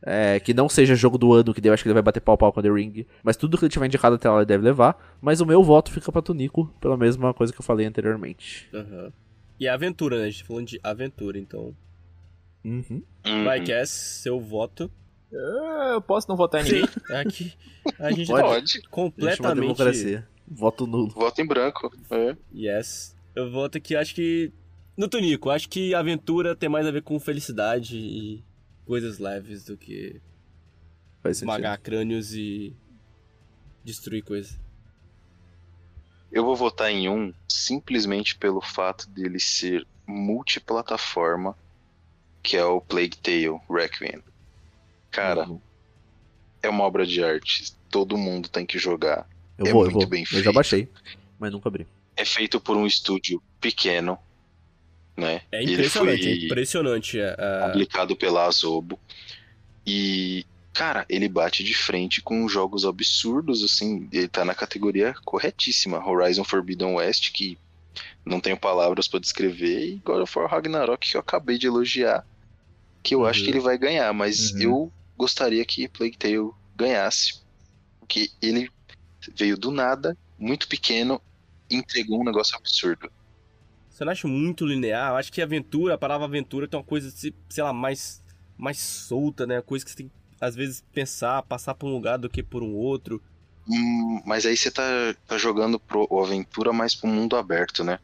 é, 0.01 0.39
que 0.39 0.53
não 0.53 0.67
seja 0.67 0.95
jogo 0.95 1.17
do 1.17 1.33
ano, 1.33 1.53
que 1.53 1.65
eu 1.65 1.73
acho 1.73 1.81
que 1.81 1.87
ele 1.89 1.93
vai 1.93 2.03
bater 2.03 2.19
pau 2.19 2.37
pau 2.37 2.51
com 2.51 2.61
The 2.61 2.69
Ring. 2.69 3.05
Mas 3.23 3.37
tudo 3.37 3.57
que 3.57 3.63
ele 3.65 3.71
tiver 3.71 3.85
indicado 3.85 4.15
até 4.15 4.29
lá 4.29 4.37
ele 4.37 4.45
deve 4.45 4.63
levar. 4.63 5.17
Mas 5.21 5.41
o 5.41 5.45
meu 5.45 5.63
voto 5.63 5.91
fica 5.91 6.11
pra 6.11 6.21
Tunico, 6.21 6.71
pela 6.79 6.97
mesma 6.97 7.33
coisa 7.33 7.53
que 7.53 7.59
eu 7.59 7.63
falei 7.63 7.85
anteriormente. 7.85 8.69
Aham. 8.73 9.11
E 9.59 9.67
a 9.67 9.73
aventura, 9.73 10.17
né? 10.17 10.25
A 10.25 10.29
gente 10.29 10.41
tá 10.43 10.47
falando 10.47 10.67
de 10.67 10.79
aventura, 10.83 11.39
então. 11.39 11.73
Uhum. 12.63 13.01
Uhum. 13.25 13.43
Vai, 13.45 13.63
Cass, 13.65 13.89
seu 13.89 14.39
voto. 14.39 14.91
É, 15.31 15.93
Eu 15.93 16.01
posso 16.01 16.27
não 16.29 16.35
votar 16.35 16.61
em 16.61 16.65
ninguém. 16.65 16.89
Aqui 17.17 17.53
a 17.99 18.11
gente 18.11 18.27
Pode. 18.27 18.81
tá 18.81 18.89
completamente. 18.91 19.61
democracia. 19.61 20.27
Voto 20.47 20.85
nulo. 20.85 21.09
Voto 21.09 21.41
em 21.41 21.45
branco. 21.45 21.91
É. 22.11 22.35
Yes. 22.53 23.15
Eu 23.37 23.51
voto 23.51 23.77
aqui, 23.77 23.95
acho 23.95 24.15
que. 24.15 24.51
No 24.97 25.07
Tunico, 25.07 25.51
acho 25.51 25.69
que 25.69 25.93
aventura 25.93 26.55
tem 26.55 26.67
mais 26.67 26.87
a 26.87 26.91
ver 26.91 27.03
com 27.03 27.19
felicidade 27.19 27.95
e 27.97 28.43
coisas 28.85 29.19
leves 29.19 29.63
do 29.65 29.77
que 29.77 30.19
Faz 31.21 31.37
sentido. 31.37 31.51
esmagar 31.51 31.79
crânios 31.79 32.33
e 32.33 32.75
destruir 33.83 34.23
coisas. 34.23 34.59
Eu 36.31 36.43
vou 36.43 36.55
votar 36.55 36.91
em 36.91 37.07
um 37.07 37.31
simplesmente 37.47 38.35
pelo 38.35 38.59
fato 38.59 39.07
dele 39.09 39.39
ser 39.39 39.85
multiplataforma, 40.07 41.55
que 42.41 42.57
é 42.57 42.65
o 42.65 42.81
Plague 42.81 43.17
Tale 43.17 43.59
Requiem. 43.69 44.23
Cara, 45.11 45.47
Uhum. 45.47 45.61
é 46.63 46.69
uma 46.69 46.83
obra 46.83 47.05
de 47.05 47.23
arte. 47.23 47.71
Todo 47.89 48.17
mundo 48.17 48.49
tem 48.49 48.65
que 48.65 48.79
jogar. 48.79 49.29
eu 49.59 49.67
é 49.67 49.71
vou, 49.71 49.81
eu 49.85 49.91
muito 49.91 50.01
vou. 50.01 50.09
bem 50.09 50.21
Eu 50.21 50.25
já 50.27 50.33
feito. 50.43 50.53
baixei, 50.53 50.89
mas 51.39 51.51
nunca 51.51 51.69
abri. 51.69 51.85
É 52.17 52.25
feito 52.25 52.59
por 52.59 52.75
um 52.75 52.85
estúdio 52.85 53.41
pequeno, 53.61 54.17
né? 55.15 55.41
É 55.51 55.61
Ele 55.63 55.73
impressionante, 55.73 56.23
foi 56.23 56.31
é 56.31 56.45
impressionante. 56.45 57.21
a- 57.21 57.65
a- 57.65 57.69
publicado 57.69 58.15
pela 58.15 58.45
Asobo. 58.47 58.99
E, 59.85 60.45
cara, 60.73 61.05
ele 61.07 61.29
bate 61.29 61.63
de 61.63 61.73
frente 61.73 62.21
com 62.21 62.47
jogos 62.49 62.85
absurdos, 62.85 63.63
assim. 63.63 64.09
Ele 64.11 64.27
tá 64.27 64.43
na 64.43 64.53
categoria 64.55 65.13
corretíssima. 65.23 66.05
Horizon 66.05 66.43
Forbidden 66.43 66.95
West, 66.95 67.31
que 67.31 67.57
não 68.25 68.39
tenho 68.39 68.57
palavras 68.57 69.07
pra 69.07 69.19
descrever, 69.19 69.85
e 69.87 69.95
God 70.03 70.21
of 70.23 70.37
War 70.37 70.49
Ragnarok, 70.49 71.09
que 71.11 71.15
eu 71.15 71.21
acabei 71.21 71.57
de 71.57 71.67
elogiar, 71.67 72.25
que 73.01 73.15
eu 73.15 73.25
acho 73.25 73.39
Uhum. 73.39 73.45
que 73.45 73.51
ele 73.51 73.59
vai 73.59 73.77
ganhar, 73.77 74.11
mas 74.13 74.51
Uhum. 74.51 74.61
eu 74.61 74.93
gostaria 75.17 75.63
que 75.65 75.87
Plague 75.87 76.17
Tale 76.17 76.51
ganhasse. 76.75 77.41
Porque 77.99 78.29
ele 78.41 78.69
veio 79.35 79.57
do 79.57 79.71
nada, 79.71 80.17
muito 80.37 80.67
pequeno, 80.67 81.21
entregou 81.69 82.21
um 82.21 82.23
negócio 82.23 82.55
absurdo. 82.57 83.11
Você 83.89 84.05
não 84.05 84.11
acha 84.11 84.27
muito 84.27 84.65
linear? 84.65 85.11
Eu 85.11 85.15
acho 85.15 85.31
que 85.31 85.41
aventura, 85.41 85.95
a 85.95 85.97
palavra 85.97 86.25
aventura 86.25 86.67
tem 86.67 86.77
uma 86.79 86.85
coisa, 86.85 87.09
se- 87.09 87.33
sei 87.49 87.63
lá, 87.63 87.73
mais, 87.73 88.23
mais 88.57 88.77
solta, 88.79 89.45
né? 89.47 89.61
Coisa 89.61 89.83
que 89.83 89.91
você 89.91 89.97
tem 89.97 90.07
que 90.07 90.13
às 90.39 90.55
vezes, 90.55 90.83
pensar, 90.93 91.41
passar 91.43 91.73
por 91.73 91.87
um 91.87 91.93
lugar 91.93 92.17
do 92.17 92.29
que 92.29 92.43
por 92.43 92.61
um 92.61 92.75
outro. 92.75 93.19
Hum, 93.67 94.21
mas 94.23 94.45
aí 94.45 94.55
você 94.55 94.69
tá, 94.69 94.83
tá 95.27 95.35
jogando 95.35 95.79
pro 95.79 96.05
o 96.11 96.23
aventura 96.23 96.71
mais 96.71 96.93
pro 96.93 97.07
mundo 97.09 97.35
aberto, 97.35 97.83
né? 97.83 97.99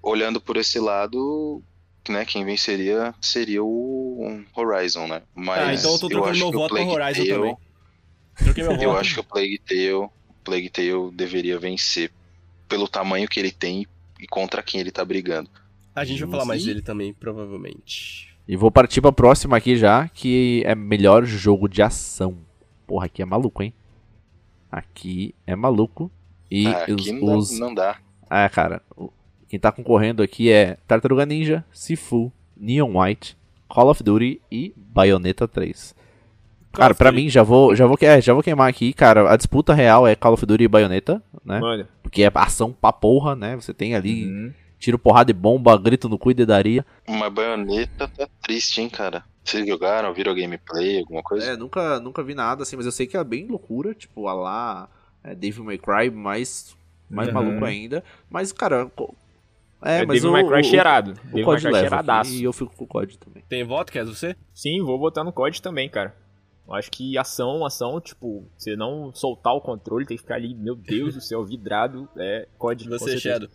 Olhando 0.00 0.40
por 0.40 0.56
esse 0.56 0.78
lado, 0.78 1.60
né, 2.08 2.24
quem 2.24 2.44
venceria 2.44 3.12
seria 3.20 3.64
o 3.64 4.42
Horizon, 4.54 5.08
né? 5.08 5.22
Mas 5.34 5.58
ah, 5.58 5.74
então 5.74 5.92
eu 5.92 5.98
tô 5.98 6.08
trocando 6.08 6.38
meu 6.38 6.52
voto 6.52 6.68
Plague 6.74 6.90
Horizon 6.90 7.24
Tale- 7.26 7.28
também. 7.28 7.56
Eu 8.56 8.90
voto. 8.90 8.98
acho 8.98 9.14
que 9.14 9.20
o 9.20 9.24
Plague 9.24 9.58
Tale, 9.58 10.08
Plague 10.44 10.70
Tale 10.70 11.10
deveria 11.12 11.58
vencer 11.58 12.10
pelo 12.72 12.88
tamanho 12.88 13.28
que 13.28 13.38
ele 13.38 13.50
tem 13.52 13.86
e 14.18 14.26
contra 14.26 14.62
quem 14.62 14.80
ele 14.80 14.90
tá 14.90 15.04
brigando. 15.04 15.50
A 15.94 16.04
gente 16.06 16.20
vai 16.22 16.30
falar 16.30 16.46
mais 16.46 16.64
dele 16.64 16.80
também, 16.80 17.12
provavelmente. 17.12 18.34
E 18.48 18.56
vou 18.56 18.70
partir 18.70 19.02
pra 19.02 19.12
próxima 19.12 19.58
aqui 19.58 19.76
já, 19.76 20.08
que 20.08 20.62
é 20.64 20.74
melhor 20.74 21.26
jogo 21.26 21.68
de 21.68 21.82
ação. 21.82 22.38
Porra, 22.86 23.04
aqui 23.06 23.20
é 23.20 23.24
maluco, 23.26 23.62
hein? 23.62 23.74
Aqui 24.70 25.34
é 25.46 25.54
maluco. 25.54 26.10
E 26.50 26.66
Ah, 26.66 26.86
os, 26.88 26.92
aqui 26.94 27.12
não, 27.12 27.36
os- 27.36 27.58
não 27.58 27.74
dá. 27.74 27.98
Ah, 28.28 28.48
cara, 28.48 28.82
o- 28.96 29.10
quem 29.48 29.58
tá 29.60 29.70
concorrendo 29.70 30.22
aqui 30.22 30.50
é 30.50 30.76
Tartaruga 30.86 31.26
Ninja, 31.26 31.62
Sifu, 31.72 32.32
Neon 32.56 32.98
White, 32.98 33.36
Call 33.68 33.90
of 33.90 34.02
Duty 34.02 34.40
e 34.50 34.72
Bayonetta 34.76 35.46
3. 35.46 35.94
Cara, 36.72 36.94
pra 36.94 37.12
mim, 37.12 37.28
já 37.28 37.42
vou, 37.42 37.74
já, 37.76 37.86
vou, 37.86 37.96
que- 37.96 38.06
é, 38.06 38.20
já 38.20 38.32
vou 38.32 38.42
queimar 38.42 38.68
aqui, 38.68 38.92
cara. 38.92 39.30
A 39.32 39.36
disputa 39.36 39.74
real 39.74 40.06
é 40.06 40.14
Call 40.14 40.32
of 40.34 40.46
Duty 40.46 40.64
e 40.64 40.68
Bayonetta, 40.68 41.22
né? 41.44 41.60
Mano. 41.60 41.86
Porque 42.02 42.22
é 42.22 42.30
ação 42.34 42.72
pra 42.72 42.92
porra, 42.92 43.34
né? 43.36 43.54
Você 43.56 43.74
tem 43.74 43.94
ali 43.94 44.26
uhum. 44.26 44.52
tiro, 44.78 44.98
porrada 44.98 45.30
e 45.30 45.34
bomba, 45.34 45.76
grito 45.78 46.08
no 46.08 46.18
cu 46.18 46.30
e 46.30 46.34
dedaria. 46.34 46.84
Uma 47.06 47.28
baioneta 47.30 48.08
tá 48.08 48.26
triste, 48.42 48.80
hein, 48.80 48.88
cara? 48.88 49.22
Vocês 49.44 49.66
jogaram, 49.66 50.14
viram 50.14 50.34
gameplay, 50.34 51.00
alguma 51.00 51.22
coisa? 51.22 51.52
É, 51.52 51.56
nunca, 51.56 51.98
nunca 52.00 52.22
vi 52.22 52.34
nada 52.34 52.62
assim, 52.62 52.76
mas 52.76 52.86
eu 52.86 52.92
sei 52.92 53.06
que 53.06 53.16
é 53.16 53.24
bem 53.24 53.46
loucura, 53.48 53.92
tipo, 53.92 54.28
a 54.28 54.32
lá 54.32 54.88
é, 55.24 55.34
Devil 55.34 55.64
May 55.64 55.78
Cry, 55.78 56.10
mais, 56.10 56.76
mais 57.10 57.28
Uhum. 57.28 57.34
maluco 57.34 57.64
ainda. 57.64 58.02
Mas, 58.30 58.52
cara, 58.52 58.88
é, 59.84 60.00
É, 60.02 60.06
mas 60.06 60.14
Devil 60.22 60.30
o, 60.30 60.32
May 60.32 60.46
Cry 60.46 60.60
o- 60.60 60.64
cheirado. 60.64 61.10
o 61.10 61.14
Devil 61.14 61.32
May 61.34 61.44
COD 61.44 61.64
leva 61.66 61.78
cheiradaço. 61.80 62.32
e 62.32 62.44
eu 62.44 62.52
fico 62.52 62.72
com 62.76 62.84
o 62.84 62.86
COD 62.86 63.18
também. 63.18 63.42
Tem 63.48 63.64
voto, 63.64 63.92
quer 63.92 64.04
você? 64.04 64.36
Sim, 64.54 64.80
vou 64.82 64.98
votar 64.98 65.24
no 65.24 65.32
COD 65.32 65.60
também, 65.60 65.88
cara. 65.88 66.14
Eu 66.66 66.74
acho 66.74 66.90
que 66.90 67.18
ação, 67.18 67.66
ação, 67.66 68.00
tipo, 68.00 68.44
você 68.56 68.76
não 68.76 69.12
soltar 69.14 69.52
o 69.54 69.60
controle, 69.60 70.06
tem 70.06 70.16
que 70.16 70.22
ficar 70.22 70.36
ali, 70.36 70.54
meu 70.54 70.74
Deus 70.74 71.14
do 71.14 71.20
céu, 71.22 71.44
vidrado, 71.44 72.08
é 72.16 72.46
COD. 72.56 72.88
Você. 72.88 73.18
Shadow. 73.18 73.48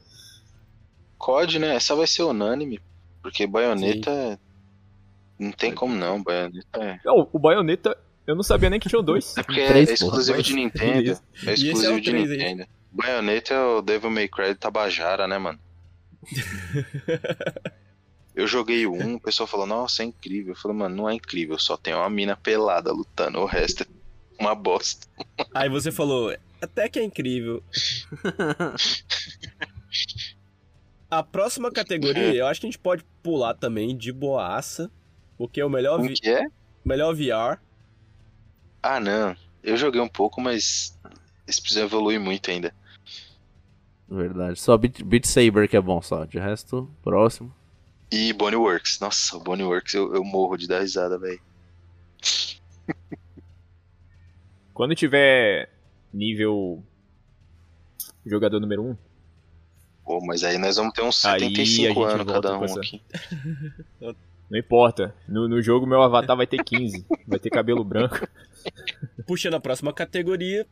COD, 1.18 1.60
né? 1.60 1.76
Essa 1.76 1.96
vai 1.96 2.06
ser 2.06 2.24
unânime. 2.24 2.80
Porque 3.22 3.48
baioneta 3.48 4.12
é- 4.12 4.38
não 5.40 5.52
tem 5.52 5.74
como 5.74 5.96
não. 5.96 6.22
Baioneta 6.22 6.80
é. 6.84 7.00
Não, 7.06 7.28
o 7.32 7.40
Bayonetta, 7.40 7.98
eu 8.26 8.36
não 8.36 8.44
sabia 8.44 8.70
nem 8.70 8.80
que 8.80 8.90
tinha 8.90 9.02
dois. 9.02 9.36
É 9.38 9.44
porque 9.44 9.66
Três, 9.66 9.90
é 9.90 9.94
exclusivo 9.94 10.34
porra. 10.38 10.44
de 10.44 10.54
Nintendo. 10.54 11.10
É 11.10 11.14
esse 11.14 11.50
é 11.50 11.54
exclusivo 11.54 11.94
o 11.96 12.02
de 12.02 12.10
três 12.12 12.30
aí. 12.32 12.38
Nintendo. 12.38 12.66
Bayonetta 12.92 13.54
é 13.54 13.60
o 13.60 13.82
Devil 13.82 14.10
May 14.12 14.28
Cry 14.28 14.54
Tabajara, 14.56 15.28
né, 15.28 15.38
mano? 15.38 15.60
Eu 18.38 18.46
joguei 18.46 18.86
o 18.86 18.94
um, 18.94 19.16
o 19.18 19.20
pessoal 19.20 19.48
falou, 19.48 19.66
nossa, 19.66 20.04
é 20.04 20.06
incrível. 20.06 20.54
Eu 20.54 20.58
falei, 20.58 20.78
mano, 20.78 20.96
não 20.96 21.10
é 21.10 21.16
incrível, 21.16 21.58
só 21.58 21.76
tem 21.76 21.94
uma 21.96 22.10
mina 22.10 22.38
pelada 22.38 22.92
lutando, 22.92 23.40
o 23.40 23.46
resto 23.46 23.84
é 23.84 23.88
uma 24.40 24.54
bosta. 24.54 25.08
Aí 25.56 25.68
você 25.68 25.92
falou, 25.92 26.36
até 26.62 26.88
que 26.88 27.00
é 27.00 27.04
incrível. 27.04 27.64
A 31.10 31.24
próxima 31.24 31.72
categoria, 31.72 32.36
eu 32.36 32.46
acho 32.48 32.62
que 32.62 32.68
a 32.68 32.70
gente 32.70 32.80
pode 32.80 33.04
pular 33.24 33.56
também 33.56 33.98
de 33.98 34.12
boaça, 34.12 34.92
porque 35.38 35.60
é 35.60 35.66
o 35.66 35.70
melhor, 35.70 36.00
vi- 36.02 36.14
que 36.14 36.30
é? 36.30 36.46
melhor 36.86 37.16
VR. 37.16 37.60
Ah, 38.84 39.00
não. 39.00 39.36
Eu 39.64 39.78
joguei 39.78 40.00
um 40.00 40.08
pouco, 40.08 40.40
mas 40.40 40.98
eles 41.48 41.60
precisam 41.60 41.86
evoluir 41.86 42.20
muito 42.20 42.52
ainda. 42.52 42.74
Verdade. 44.08 44.60
Só 44.60 44.78
Beat, 44.78 45.02
Beat 45.04 45.26
Saber 45.26 45.68
que 45.68 45.76
é 45.76 45.82
bom 45.82 46.02
só. 46.02 46.24
De 46.26 46.38
resto, 46.38 46.90
próximo. 47.02 47.54
E 48.12 48.32
Bonnie 48.34 48.56
Works. 48.58 49.00
Nossa, 49.00 49.36
o 49.36 49.40
Bonnie 49.40 49.66
Works 49.66 49.94
eu, 49.94 50.14
eu 50.16 50.24
morro 50.24 50.56
de 50.58 50.68
dar 50.68 50.80
risada, 50.82 51.18
velho. 51.20 51.40
Quando 54.74 54.96
tiver 54.96 55.70
nível 56.14 56.84
jogador 58.26 58.60
número 58.60 58.84
1, 58.84 58.90
um, 58.92 58.98
Pô, 60.06 60.26
mas 60.26 60.44
aí 60.44 60.58
nós 60.58 60.78
vamos 60.78 60.94
ter 60.94 61.02
uns 61.02 61.26
Aí 61.26 61.36
a 61.36 61.40
75 61.40 61.88
gente 61.88 62.04
anos 62.14 62.32
cada 62.34 62.58
um 62.58 62.64
essa- 62.64 62.80
aqui. 62.80 63.02
não 64.50 64.58
importa. 64.58 65.14
No, 65.28 65.50
no 65.50 65.62
jogo 65.62 65.86
meu 65.86 66.02
avatar 66.02 66.38
vai 66.38 66.48
ter 66.48 66.64
15. 66.64 67.06
vai 67.28 67.40
ter 67.40 67.50
cabelo 67.50 67.84
branco. 67.84 68.26
Puxando 69.26 69.56
a 69.56 69.60
próxima 69.60 69.92
categoria, 69.92 70.66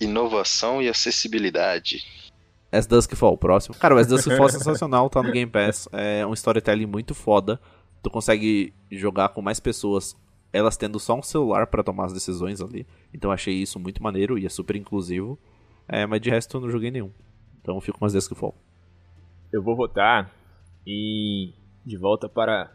Inovação 0.00 0.80
e 0.80 0.88
acessibilidade. 0.88 2.27
As 2.70 2.86
Dusk 2.86 3.14
Fall, 3.14 3.36
próximo. 3.38 3.74
Cara, 3.76 3.94
o 3.94 3.98
As 3.98 4.06
Dusk 4.06 4.28
Fall 4.36 4.46
é 4.46 4.52
sensacional, 4.52 5.08
tá 5.08 5.22
no 5.22 5.32
Game 5.32 5.50
Pass. 5.50 5.88
É 5.92 6.26
um 6.26 6.34
storytelling 6.34 6.86
muito 6.86 7.14
foda. 7.14 7.60
Tu 8.02 8.10
consegue 8.10 8.74
jogar 8.90 9.30
com 9.30 9.40
mais 9.40 9.58
pessoas, 9.58 10.16
elas 10.52 10.76
tendo 10.76 11.00
só 11.00 11.14
um 11.14 11.22
celular 11.22 11.66
pra 11.66 11.82
tomar 11.82 12.06
as 12.06 12.12
decisões 12.12 12.60
ali. 12.60 12.86
Então 13.12 13.32
achei 13.32 13.54
isso 13.54 13.78
muito 13.80 14.02
maneiro 14.02 14.38
e 14.38 14.46
é 14.46 14.48
super 14.48 14.76
inclusivo. 14.76 15.38
É, 15.88 16.06
mas 16.06 16.20
de 16.20 16.30
resto 16.30 16.56
eu 16.56 16.60
não 16.60 16.70
joguei 16.70 16.90
nenhum. 16.90 17.10
Então 17.60 17.74
eu 17.74 17.80
fico 17.80 17.98
com 17.98 18.04
As 18.04 18.12
Dusk 18.12 18.34
Fall. 18.34 18.54
Eu 19.52 19.62
vou 19.62 19.74
votar 19.74 20.30
e 20.86 21.54
de 21.84 21.96
volta 21.96 22.28
para 22.28 22.70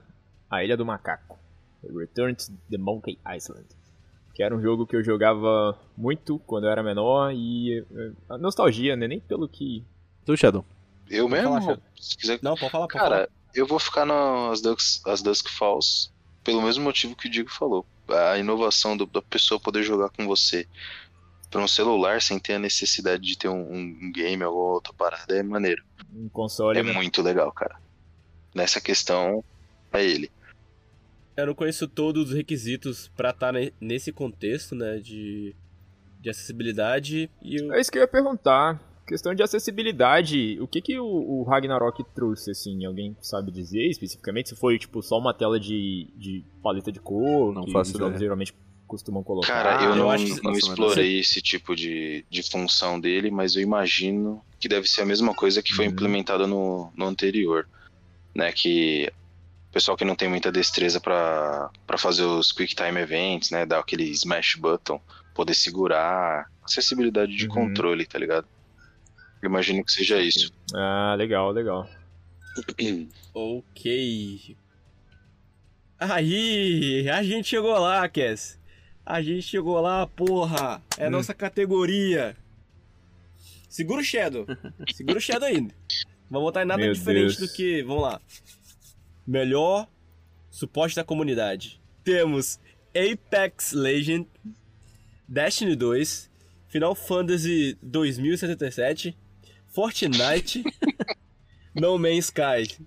a 0.49 0.63
Ilha 0.63 0.75
do 0.75 0.85
Macaco. 0.85 1.37
Return 1.83 2.35
to 2.35 2.45
the 2.69 2.77
Monkey 2.77 3.19
Island. 3.27 3.67
Que 4.34 4.41
era 4.41 4.55
um 4.55 4.61
jogo 4.61 4.88
que 4.88 4.95
eu 4.95 5.03
jogava 5.03 5.77
muito 5.95 6.39
quando 6.39 6.65
eu 6.65 6.71
era 6.71 6.81
menor 6.81 7.31
e 7.34 7.79
eh, 7.79 8.11
a 8.29 8.38
nostalgia, 8.38 8.95
né? 8.95 9.07
Nem 9.07 9.19
pelo 9.19 9.47
que. 9.47 9.84
Tu, 10.25 10.36
Shadow? 10.36 10.65
Eu 11.09 11.29
mesmo? 11.29 11.49
falar, 11.49 11.61
Shadow. 11.61 11.84
se 11.99 12.17
quiser. 12.17 12.39
não, 12.41 12.55
pode 12.55 12.71
falar, 12.71 12.88
pode 12.88 12.99
Cara, 12.99 13.29
eu 13.53 13.67
vou 13.67 13.77
ficar 13.77 14.05
nas 14.05 14.61
Dusk, 14.61 15.07
as 15.07 15.21
Dusk 15.21 15.47
Falls 15.49 16.11
pelo 16.43 16.61
mesmo 16.61 16.84
motivo 16.84 17.15
que 17.15 17.27
o 17.27 17.31
Diego 17.31 17.49
falou. 17.51 17.86
A 18.09 18.38
inovação 18.38 18.97
do- 18.97 19.05
da 19.05 19.21
pessoa 19.21 19.59
poder 19.59 19.84
jogar 19.84 20.09
com 20.09 20.25
você 20.25 20.67
para 21.49 21.61
um 21.61 21.67
celular 21.67 22.21
sem 22.21 22.39
ter 22.39 22.55
a 22.55 22.59
necessidade 22.59 23.23
de 23.23 23.38
ter 23.38 23.47
um, 23.47 23.73
um 23.73 24.11
game 24.11 24.43
ou 24.43 24.55
outra 24.55 24.91
parada 24.93 25.36
é 25.38 25.43
maneiro. 25.43 25.84
Um 26.13 26.27
console. 26.27 26.77
É 26.79 26.84
né? 26.84 26.91
muito 26.93 27.21
legal, 27.21 27.51
cara. 27.51 27.79
Nessa 28.53 28.81
questão, 28.81 29.43
é 29.91 30.03
ele. 30.03 30.31
Eu 31.36 31.47
não 31.47 31.55
conheço 31.55 31.88
todos 31.88 32.29
os 32.29 32.36
requisitos 32.36 33.09
pra 33.15 33.31
estar 33.31 33.53
nesse 33.81 34.11
contexto, 34.11 34.75
né, 34.75 34.97
de, 34.99 35.55
de 36.21 36.29
acessibilidade 36.29 37.29
e 37.41 37.55
eu, 37.61 37.73
É 37.73 37.81
isso 37.81 37.91
que 37.91 37.97
eu 37.97 38.01
ia 38.03 38.07
perguntar. 38.07 38.79
Questão 39.05 39.36
de 39.36 39.43
acessibilidade, 39.43 40.57
o 40.61 40.67
que 40.67 40.79
que 40.81 40.97
o, 40.97 41.05
o 41.05 41.43
Ragnarok 41.43 42.03
trouxe, 42.15 42.51
assim? 42.51 42.86
Alguém 42.86 43.15
sabe 43.21 43.51
dizer 43.51 43.86
especificamente? 43.89 44.49
Se 44.49 44.55
foi, 44.55 44.79
tipo, 44.79 45.01
só 45.03 45.17
uma 45.19 45.34
tela 45.34 45.59
de, 45.59 46.07
de 46.15 46.43
paleta 46.63 46.89
de 46.91 46.99
cor, 47.01 47.53
Não 47.53 47.65
que 47.65 47.71
faço 47.73 47.91
os 47.91 47.97
jogos 47.99 48.19
geralmente 48.19 48.53
costumam 48.88 49.21
colocar? 49.21 49.47
Cara, 49.47 49.84
eu, 49.84 49.89
eu 49.89 49.95
não, 49.97 50.09
acho 50.09 50.25
que- 50.25 50.43
não 50.43 50.51
mas 50.53 50.63
explorei 50.63 51.19
esse 51.19 51.41
tipo 51.41 51.75
de, 51.75 52.23
de 52.29 52.43
função 52.49 52.97
dele, 52.97 53.29
mas 53.29 53.55
eu 53.57 53.61
imagino 53.61 54.41
que 54.57 54.69
deve 54.69 54.88
ser 54.88 55.01
a 55.01 55.05
mesma 55.05 55.34
coisa 55.34 55.61
que 55.61 55.73
foi 55.73 55.86
Uhum. 55.86 55.91
implementada 55.91 56.47
no, 56.47 56.89
no 56.95 57.05
anterior. 57.05 57.67
Né? 58.34 58.53
Que 58.53 59.11
pessoal 59.74 59.97
que 59.97 60.05
não 60.05 60.15
tem 60.15 60.30
muita 60.30 60.51
destreza 60.51 61.01
pra 61.01 61.69
pra 61.86 61.97
fazer 61.97 62.24
os 62.24 62.51
Quick 62.51 62.76
Time 62.76 62.99
Events, 63.01 63.49
né? 63.51 63.65
Dar 63.65 63.80
aquele 63.80 64.03
smash 64.11 64.55
button, 64.55 65.01
poder 65.34 65.55
segurar, 65.55 66.49
acessibilidade 66.63 67.36
de 67.36 67.47
Uhum. 67.47 67.53
controle, 67.53 68.05
tá 68.05 68.17
ligado? 68.19 68.47
Eu 69.41 69.49
imagino 69.49 69.84
que 69.84 69.91
seja 69.91 70.21
isso. 70.21 70.53
Ah, 70.74 71.15
legal, 71.17 71.51
legal. 71.51 71.89
Ok. 73.34 74.55
Aí, 75.99 77.09
a 77.09 77.24
gente 77.24 77.47
chegou 77.47 77.78
lá, 77.80 78.07
Cass. 78.07 78.59
A 79.05 79.21
gente 79.21 79.41
chegou 79.41 79.80
lá, 79.82 80.05
porra. 80.05 80.82
É 80.97 81.05
a 81.05 81.07
Hum. 81.07 81.11
nossa 81.11 81.34
categoria. 81.34 82.36
Segura 83.67 84.01
o 84.01 84.03
Shadow. 84.03 84.45
Segura 84.93 85.17
o 85.17 85.21
Shadow 85.21 85.47
ainda. 85.47 85.74
Vamos 86.30 86.45
botar 86.47 86.61
em 86.61 86.65
nada 86.65 86.84
Meu 86.84 86.93
diferente 86.93 87.38
Deus. 87.38 87.49
do 87.49 87.55
que. 87.55 87.82
Vamos 87.84 88.03
lá. 88.03 88.21
Melhor 89.26 89.88
suporte 90.49 90.95
da 90.95 91.03
comunidade. 91.03 91.80
Temos 92.03 92.59
Apex 92.95 93.71
Legend, 93.71 94.28
Destiny 95.28 95.76
2, 95.76 96.30
Final 96.67 96.93
Fantasy 96.95 97.78
2077, 97.82 99.15
Fortnite, 99.67 100.63
No 101.74 101.97
Man's 101.97 102.26
Sky. 102.26 102.78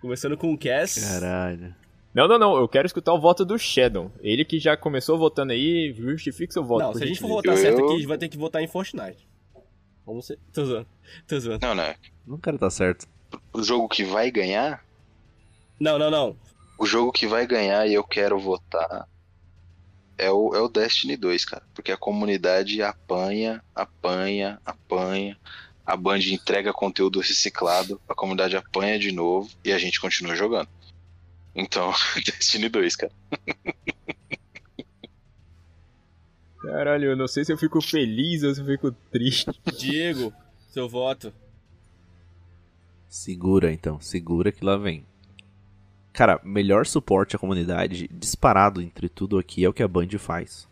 Começando 0.00 0.36
com 0.36 0.52
o 0.52 0.58
Cass. 0.58 0.98
Caralho. 0.98 1.74
Não, 2.12 2.28
não, 2.28 2.38
não. 2.38 2.56
Eu 2.56 2.68
quero 2.68 2.86
escutar 2.86 3.12
o 3.12 3.20
voto 3.20 3.44
do 3.44 3.58
Shadow. 3.58 4.10
Ele 4.20 4.44
que 4.44 4.58
já 4.58 4.76
começou 4.76 5.18
votando 5.18 5.52
aí, 5.52 5.92
justifica 5.96 6.52
seu 6.52 6.64
voto. 6.64 6.82
Não, 6.84 6.94
se 6.94 7.02
a 7.02 7.06
gente 7.06 7.20
for 7.20 7.28
votar 7.28 7.56
certo 7.56 7.78
Eu- 7.78 7.84
aqui, 7.84 7.94
a 7.94 7.98
gente 7.98 8.06
vai 8.06 8.18
ter 8.18 8.28
que 8.28 8.36
votar 8.38 8.62
em 8.62 8.66
Fortnite. 8.68 9.26
Vamos 10.06 10.26
ser. 10.26 10.38
Tô 10.52 10.64
zoando. 10.64 10.86
Tô 11.26 11.40
zoando. 11.40 11.66
Não, 11.66 11.74
né? 11.74 11.96
Não 12.26 12.38
quero 12.38 12.58
tá 12.58 12.68
certo. 12.70 13.06
O 13.52 13.62
jogo 13.62 13.88
que 13.88 14.04
vai 14.04 14.30
ganhar, 14.30 14.84
Não, 15.84 15.98
não, 15.98 16.10
não. 16.10 16.36
o 16.78 16.86
jogo 16.86 17.12
que 17.12 17.26
vai 17.26 17.46
ganhar 17.46 17.86
e 17.86 17.92
eu 17.92 18.02
quero 18.02 18.38
votar 18.38 19.06
é 20.16 20.30
o, 20.30 20.54
é 20.54 20.58
o 20.58 20.66
Destiny 20.66 21.14
2, 21.14 21.44
cara. 21.44 21.62
Porque 21.74 21.92
a 21.92 21.96
comunidade 21.98 22.80
apanha, 22.80 23.62
apanha, 23.74 24.58
apanha. 24.64 25.38
A 25.84 25.94
Band 25.94 26.20
entrega 26.20 26.72
conteúdo 26.72 27.20
reciclado, 27.20 28.00
a 28.08 28.14
comunidade 28.14 28.56
apanha 28.56 28.98
de 28.98 29.12
novo 29.12 29.50
e 29.62 29.70
a 29.74 29.78
gente 29.78 30.00
continua 30.00 30.34
jogando. 30.34 30.70
Então, 31.54 31.92
Destiny 32.24 32.70
2, 32.70 32.96
cara. 32.96 33.12
Caralho, 36.62 37.10
eu 37.10 37.16
não 37.16 37.28
sei 37.28 37.44
se 37.44 37.52
eu 37.52 37.58
fico 37.58 37.82
feliz 37.82 38.42
ou 38.42 38.54
se 38.54 38.62
eu 38.62 38.66
fico 38.66 38.90
triste. 39.12 39.50
Diego, 39.78 40.32
seu 40.70 40.88
voto. 40.88 41.30
Segura 43.06 43.70
então, 43.70 44.00
segura 44.00 44.50
que 44.50 44.64
lá 44.64 44.78
vem. 44.78 45.04
Cara, 46.14 46.40
melhor 46.44 46.86
suporte 46.86 47.36
à 47.36 47.38
comunidade, 47.38 48.08
disparado 48.10 48.80
entre 48.80 49.08
tudo 49.08 49.36
aqui, 49.36 49.64
é 49.64 49.68
o 49.68 49.72
que 49.72 49.82
a 49.82 49.88
Band 49.88 50.08
faz. 50.18 50.66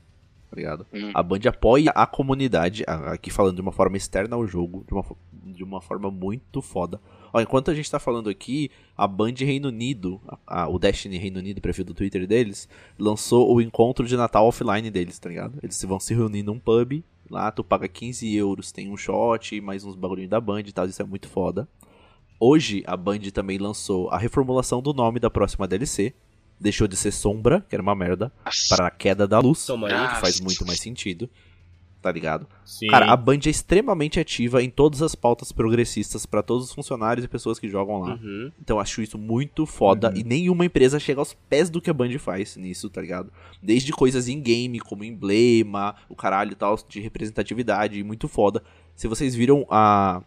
Tá 0.49 0.57
ligado? 0.57 0.87
Hum. 0.95 1.11
A 1.13 1.23
Band 1.23 1.41
apoia 1.49 1.91
a 1.91 2.07
comunidade, 2.07 2.85
aqui 2.87 3.29
falando 3.31 3.57
de 3.57 3.61
uma 3.61 3.73
forma 3.73 3.97
externa 3.97 4.37
ao 4.37 4.47
jogo, 4.47 4.85
de 4.87 4.95
uma, 4.95 5.05
de 5.47 5.65
uma 5.65 5.81
forma 5.81 6.11
muito 6.11 6.63
foda. 6.63 7.01
Ó, 7.33 7.41
enquanto 7.41 7.71
a 7.71 7.75
gente 7.75 7.91
tá 7.91 7.99
falando 7.99 8.29
aqui, 8.31 8.71
a 8.97 9.07
Band 9.09 9.33
Reino 9.39 9.69
Unido, 9.69 10.21
a- 10.29 10.39
a- 10.65 10.69
o 10.69 10.79
Destiny 10.79 11.17
Reino 11.19 11.39
Unido, 11.41 11.61
perfil 11.61 11.87
do 11.87 11.95
Twitter 11.95 12.27
deles, 12.27 12.69
lançou 12.99 13.53
o 13.55 13.61
encontro 13.61 14.07
de 14.07 14.17
Natal 14.17 14.47
offline 14.47 14.91
deles, 14.91 15.19
tá 15.19 15.29
ligado? 15.29 15.59
Eles 15.63 15.83
vão 15.83 15.99
se 15.99 16.15
reunir 16.15 16.43
num 16.43 16.59
pub, 16.59 17.03
lá 17.31 17.51
tu 17.51 17.65
paga 17.65 17.89
15 17.89 18.33
euros, 18.37 18.71
tem 18.71 18.91
um 18.91 18.97
shot, 18.97 19.61
mais 19.63 19.85
uns 19.85 19.97
bagulhinhos 19.97 20.31
da 20.31 20.41
Band 20.41 20.61
e 20.61 20.73
tal, 20.73 20.87
isso 20.87 21.01
é 21.03 21.05
muito 21.05 21.29
foda. 21.29 21.67
Hoje 22.45 22.83
a 22.89 22.97
Band 22.97 23.21
também 23.33 23.57
lançou 23.57 24.11
a 24.11 24.19
reformulação 24.19 24.83
do 24.83 24.93
nome 24.93 25.21
da 25.21 25.31
próxima 25.31 25.69
DLC. 25.69 26.13
Deixou 26.59 26.89
de 26.89 26.97
ser 26.97 27.13
Sombra, 27.13 27.65
que 27.69 27.77
era 27.77 27.81
uma 27.81 27.95
merda, 27.95 28.33
para 28.69 28.89
a 28.89 28.91
Queda 28.91 29.29
da 29.29 29.39
Luz, 29.39 29.65
que 29.65 30.21
faz 30.21 30.41
muito 30.41 30.67
mais 30.67 30.81
sentido. 30.81 31.31
Tá 32.01 32.11
ligado? 32.11 32.49
Sim. 32.65 32.89
Cara, 32.89 33.13
a 33.13 33.17
Band 33.17 33.39
é 33.47 33.49
extremamente 33.49 34.19
ativa 34.19 34.61
em 34.61 34.69
todas 34.69 35.03
as 35.03 35.15
pautas 35.15 35.53
progressistas 35.53 36.27
para 36.27 36.43
todos 36.43 36.65
os 36.67 36.73
funcionários 36.75 37.25
e 37.25 37.29
pessoas 37.29 37.61
que 37.61 37.69
jogam 37.69 38.01
lá. 38.01 38.15
Uhum. 38.15 38.51
Então 38.61 38.79
eu 38.79 38.81
acho 38.81 39.01
isso 39.03 39.17
muito 39.17 39.65
foda 39.65 40.09
Uhum. 40.11 40.17
e 40.17 40.25
nenhuma 40.25 40.65
empresa 40.65 40.99
chega 40.99 41.21
aos 41.21 41.33
pés 41.49 41.71
do 41.71 41.81
que 41.81 41.91
a 41.91 41.95
Band 41.95 42.19
faz 42.19 42.57
nisso, 42.57 42.91
tá 42.91 43.01
ligado? 43.01 43.33
Desde 43.63 43.93
coisas 43.93 44.27
em 44.27 44.41
game, 44.41 44.81
como 44.81 45.05
emblema, 45.05 45.95
o 46.09 46.17
caralho 46.17 46.51
e 46.51 46.57
tal, 46.57 46.77
de 46.89 46.99
representatividade, 46.99 48.03
muito 48.03 48.27
foda. 48.27 48.65
Se 48.97 49.07
vocês 49.07 49.33
viram 49.33 49.65
a 49.71 50.25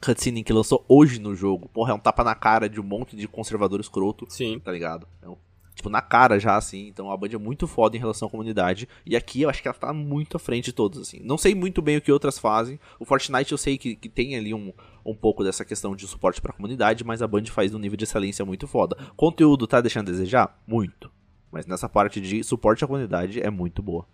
cutscene 0.00 0.42
que 0.42 0.52
lançou 0.52 0.84
hoje 0.88 1.18
no 1.20 1.34
jogo, 1.34 1.68
porra, 1.68 1.92
é 1.92 1.94
um 1.94 1.98
tapa 1.98 2.24
na 2.24 2.34
cara 2.34 2.68
de 2.68 2.80
um 2.80 2.84
monte 2.84 3.14
de 3.16 3.28
conservador 3.28 3.80
escroto, 3.80 4.26
Sim. 4.28 4.58
tá 4.58 4.72
ligado? 4.72 5.06
É 5.22 5.28
um- 5.28 5.36
tipo, 5.74 5.88
na 5.88 6.02
cara 6.02 6.38
já, 6.38 6.56
assim. 6.56 6.88
Então 6.88 7.10
a 7.10 7.16
Band 7.16 7.28
é 7.32 7.38
muito 7.38 7.66
foda 7.66 7.96
em 7.96 8.00
relação 8.00 8.28
à 8.28 8.30
comunidade. 8.30 8.88
E 9.06 9.16
aqui 9.16 9.42
eu 9.42 9.50
acho 9.50 9.62
que 9.62 9.68
ela 9.68 9.76
tá 9.76 9.92
muito 9.92 10.36
à 10.36 10.40
frente 10.40 10.66
de 10.66 10.72
todos, 10.72 11.00
assim. 11.00 11.20
Não 11.22 11.38
sei 11.38 11.54
muito 11.54 11.80
bem 11.80 11.96
o 11.96 12.00
que 12.02 12.12
outras 12.12 12.38
fazem. 12.38 12.78
O 12.98 13.04
Fortnite 13.04 13.52
eu 13.52 13.58
sei 13.58 13.78
que, 13.78 13.94
que 13.96 14.08
tem 14.08 14.36
ali 14.36 14.52
um, 14.52 14.72
um 15.04 15.14
pouco 15.14 15.42
dessa 15.42 15.64
questão 15.64 15.96
de 15.96 16.06
suporte 16.06 16.40
pra 16.40 16.52
comunidade, 16.52 17.04
mas 17.04 17.22
a 17.22 17.26
Band 17.26 17.46
faz 17.46 17.72
num 17.72 17.78
nível 17.78 17.96
de 17.96 18.04
excelência 18.04 18.44
muito 18.44 18.66
foda. 18.68 18.96
Conteúdo 19.16 19.66
tá 19.66 19.80
deixando 19.80 20.08
a 20.08 20.12
desejar? 20.12 20.60
Muito. 20.66 21.10
Mas 21.50 21.66
nessa 21.66 21.88
parte 21.88 22.20
de 22.20 22.44
suporte 22.44 22.84
à 22.84 22.86
comunidade 22.86 23.40
é 23.40 23.48
muito 23.50 23.82
boa. 23.82 24.06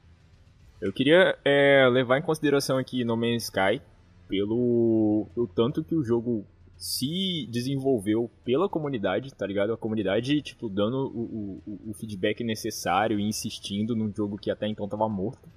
Eu 0.81 0.93
queria 0.93 1.37
é, 1.45 1.89
levar 1.91 2.19
em 2.19 2.23
consideração 2.23 2.77
aqui 2.79 3.03
No 3.05 3.17
Man's 3.17 3.45
Sky 3.45 3.81
pelo 4.29 5.29
o 5.37 5.47
tanto 5.47 5.85
que 5.85 5.95
o 5.95 6.03
jogo 6.03 6.47
se 6.77 7.49
desenvolveu 7.51 8.31
pela 8.45 8.69
comunidade, 8.69 9.35
tá 9.35 9.47
ligado? 9.47 9.73
A 9.73 9.79
comunidade, 9.79 10.43
tipo, 10.43 10.69
dando 10.69 11.09
o, 11.09 11.63
o, 11.67 11.91
o 11.91 11.95
feedback 11.95 12.45
necessário 12.45 13.19
e 13.19 13.23
insistindo 13.23 13.97
num 13.97 14.13
jogo 14.15 14.37
que 14.37 14.51
até 14.51 14.69
então 14.69 14.89
tava 14.89 15.09
morto. 15.09 15.49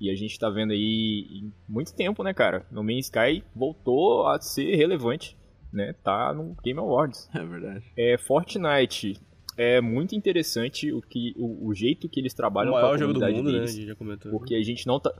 E 0.00 0.10
a 0.10 0.16
gente 0.16 0.38
tá 0.38 0.50
vendo 0.50 0.72
aí 0.72 1.28
em 1.30 1.52
muito 1.68 1.94
tempo, 1.94 2.24
né, 2.24 2.34
cara? 2.34 2.66
No 2.72 2.82
Man's 2.82 3.06
Sky 3.06 3.44
voltou 3.54 4.26
a 4.26 4.40
ser 4.40 4.74
relevante, 4.74 5.36
né? 5.72 5.92
Tá 6.02 6.32
no 6.32 6.56
Game 6.64 6.80
Awards. 6.80 7.28
É 7.34 7.44
verdade. 7.44 7.84
É, 7.96 8.18
Fortnite 8.18 9.20
é 9.56 9.80
muito 9.80 10.14
interessante 10.14 10.92
o, 10.92 11.00
que, 11.00 11.34
o, 11.36 11.68
o 11.68 11.74
jeito 11.74 12.08
que 12.08 12.18
eles 12.18 12.32
O 12.32 12.36
trabalham 12.36 12.72
com 12.72 12.78
a 12.78 12.82
maior 12.82 12.98
jogo 12.98 13.12
do 13.12 13.20
mundo, 13.20 13.50
né? 13.52 13.58
A 13.58 13.60
deles. 13.60 13.74
gente 13.74 13.86
já 13.86 13.94
comentou. 13.94 14.32
Porque 14.32 14.54
a 14.54 14.62
gente 14.62 14.86
não 14.86 14.98
tá. 14.98 15.12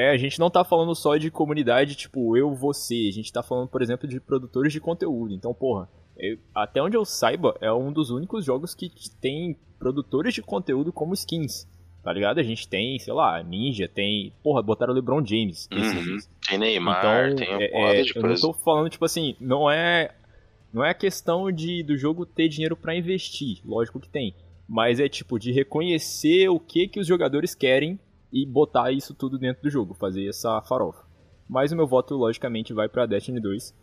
É, 0.00 0.10
a 0.10 0.16
gente 0.16 0.38
não 0.38 0.48
tá 0.50 0.64
falando 0.64 0.94
só 0.94 1.16
de 1.16 1.30
comunidade, 1.30 1.94
tipo, 1.94 2.36
eu, 2.36 2.54
você. 2.54 3.06
A 3.08 3.12
gente 3.12 3.32
tá 3.32 3.42
falando, 3.42 3.68
por 3.68 3.82
exemplo, 3.82 4.08
de 4.08 4.18
produtores 4.20 4.72
de 4.72 4.80
conteúdo. 4.80 5.34
Então, 5.34 5.52
porra, 5.52 5.88
eu- 6.16 6.38
até 6.54 6.82
onde 6.82 6.96
eu 6.96 7.04
saiba, 7.04 7.54
é 7.60 7.72
um 7.72 7.92
dos 7.92 8.10
únicos 8.10 8.44
jogos 8.44 8.74
que 8.74 8.90
tem 9.20 9.56
produtores 9.78 10.32
de 10.34 10.42
conteúdo 10.42 10.92
como 10.92 11.14
skins. 11.14 11.66
Tá 12.02 12.12
ligado? 12.14 12.38
A 12.38 12.42
gente 12.42 12.66
tem, 12.66 12.98
sei 12.98 13.12
lá, 13.12 13.42
Ninja, 13.42 13.86
tem. 13.86 14.32
Porra, 14.42 14.62
botaram 14.62 14.92
o 14.92 14.96
LeBron 14.96 15.22
James 15.24 15.68
Uhum. 15.70 16.16
tem 16.48 16.56
Neymar, 16.58 17.28
Então, 17.32 17.36
tem 17.36 17.48
uma 17.54 17.62
é- 17.62 18.00
é, 18.00 18.02
de 18.02 18.16
eu 18.16 18.22
não 18.22 18.34
tô 18.36 18.52
falando, 18.54 18.88
tipo 18.88 19.04
assim, 19.04 19.36
não 19.38 19.70
é. 19.70 20.10
Não 20.72 20.82
é 20.84 20.90
a 20.90 20.94
questão 20.94 21.50
de 21.52 21.82
do 21.82 21.96
jogo 21.98 22.24
ter 22.24 22.48
dinheiro 22.48 22.74
pra 22.76 22.94
investir, 22.96 23.58
lógico 23.66 24.00
que 24.00 24.08
tem. 24.08 24.34
Mas 24.66 24.98
é 25.00 25.08
tipo 25.10 25.38
de 25.38 25.52
reconhecer 25.52 26.48
o 26.48 26.58
que 26.60 26.86
que 26.88 27.00
os 27.00 27.06
jogadores 27.06 27.54
querem 27.54 27.98
e 28.32 28.46
botar 28.46 28.92
isso 28.92 29.14
tudo 29.14 29.38
dentro 29.38 29.62
do 29.62 29.70
jogo, 29.70 29.94
fazer 29.94 30.28
essa 30.28 30.60
farofa. 30.62 31.04
Mas 31.48 31.72
o 31.72 31.76
meu 31.76 31.86
voto, 31.86 32.14
logicamente, 32.14 32.72
vai 32.72 32.88
pra 32.88 33.06
Destiny 33.06 33.40
2. 33.40 33.74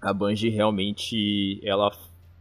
A 0.00 0.12
Bungie 0.12 0.48
realmente 0.48 1.60
ela 1.62 1.90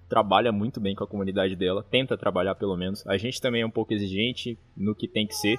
trabalha 0.07 0.51
muito 0.51 0.79
bem 0.79 0.95
com 0.95 1.03
a 1.03 1.07
comunidade 1.07 1.55
dela, 1.55 1.83
tenta 1.83 2.17
trabalhar 2.17 2.55
pelo 2.55 2.77
menos. 2.77 3.05
A 3.07 3.17
gente 3.17 3.41
também 3.41 3.61
é 3.61 3.65
um 3.65 3.71
pouco 3.71 3.93
exigente 3.93 4.57
no 4.75 4.95
que 4.95 5.07
tem 5.07 5.25
que 5.25 5.33
ser. 5.33 5.57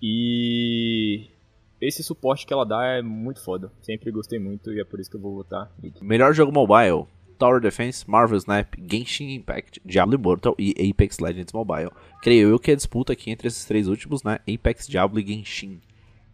E 0.00 1.28
esse 1.80 2.02
suporte 2.02 2.46
que 2.46 2.52
ela 2.52 2.64
dá 2.64 2.84
é 2.84 3.02
muito 3.02 3.42
foda. 3.42 3.72
Sempre 3.80 4.10
gostei 4.10 4.38
muito 4.38 4.72
e 4.72 4.80
é 4.80 4.84
por 4.84 5.00
isso 5.00 5.10
que 5.10 5.16
eu 5.16 5.20
vou 5.20 5.34
votar. 5.34 5.72
Melhor 6.02 6.32
jogo 6.34 6.52
mobile: 6.52 7.06
Tower 7.38 7.60
Defense, 7.60 8.08
Marvel 8.08 8.38
Snap, 8.38 8.74
Genshin 8.78 9.34
Impact, 9.34 9.80
Diablo 9.84 10.14
Immortal 10.14 10.54
e 10.58 10.74
Apex 10.90 11.18
Legends 11.18 11.52
Mobile. 11.52 11.90
Creio 12.22 12.48
eu 12.48 12.58
que 12.58 12.70
a 12.70 12.76
disputa 12.76 13.12
aqui 13.12 13.30
entre 13.30 13.48
esses 13.48 13.64
três 13.64 13.88
últimos, 13.88 14.22
né? 14.22 14.38
Apex, 14.48 14.86
Diablo 14.86 15.20
e 15.20 15.26
Genshin. 15.26 15.80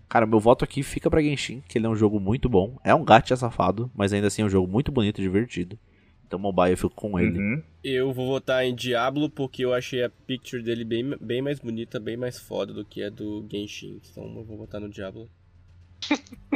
Cara, 0.08 0.26
meu 0.26 0.40
voto 0.40 0.64
aqui 0.64 0.82
fica 0.82 1.08
pra 1.08 1.22
Genshin, 1.22 1.62
que 1.68 1.78
ele 1.78 1.86
é 1.86 1.88
um 1.88 1.94
jogo 1.94 2.18
muito 2.18 2.48
bom. 2.48 2.76
É 2.82 2.94
um 2.94 3.04
gacha 3.04 3.36
safado, 3.36 3.90
mas 3.94 4.12
ainda 4.12 4.26
assim 4.26 4.42
é 4.42 4.44
um 4.44 4.50
jogo 4.50 4.70
muito 4.70 4.90
bonito 4.90 5.20
e 5.20 5.22
divertido. 5.22 5.78
Então 6.26 6.38
mobile 6.38 6.70
eu 6.70 6.76
fico 6.76 6.94
com 6.94 7.18
ele. 7.18 7.38
Uhum. 7.38 7.62
Eu 7.82 8.12
vou 8.12 8.26
votar 8.28 8.64
em 8.64 8.74
Diablo 8.74 9.28
porque 9.28 9.64
eu 9.64 9.72
achei 9.72 10.02
a 10.02 10.08
picture 10.08 10.62
dele 10.62 10.84
bem, 10.84 11.16
bem 11.20 11.42
mais 11.42 11.58
bonita, 11.58 11.98
bem 11.98 12.16
mais 12.16 12.38
foda 12.38 12.72
do 12.72 12.84
que 12.84 13.02
a 13.02 13.10
do 13.10 13.46
Genshin. 13.50 14.00
Então 14.10 14.24
eu 14.36 14.44
vou 14.44 14.56
votar 14.56 14.80
no 14.80 14.88
Diablo. 14.88 15.28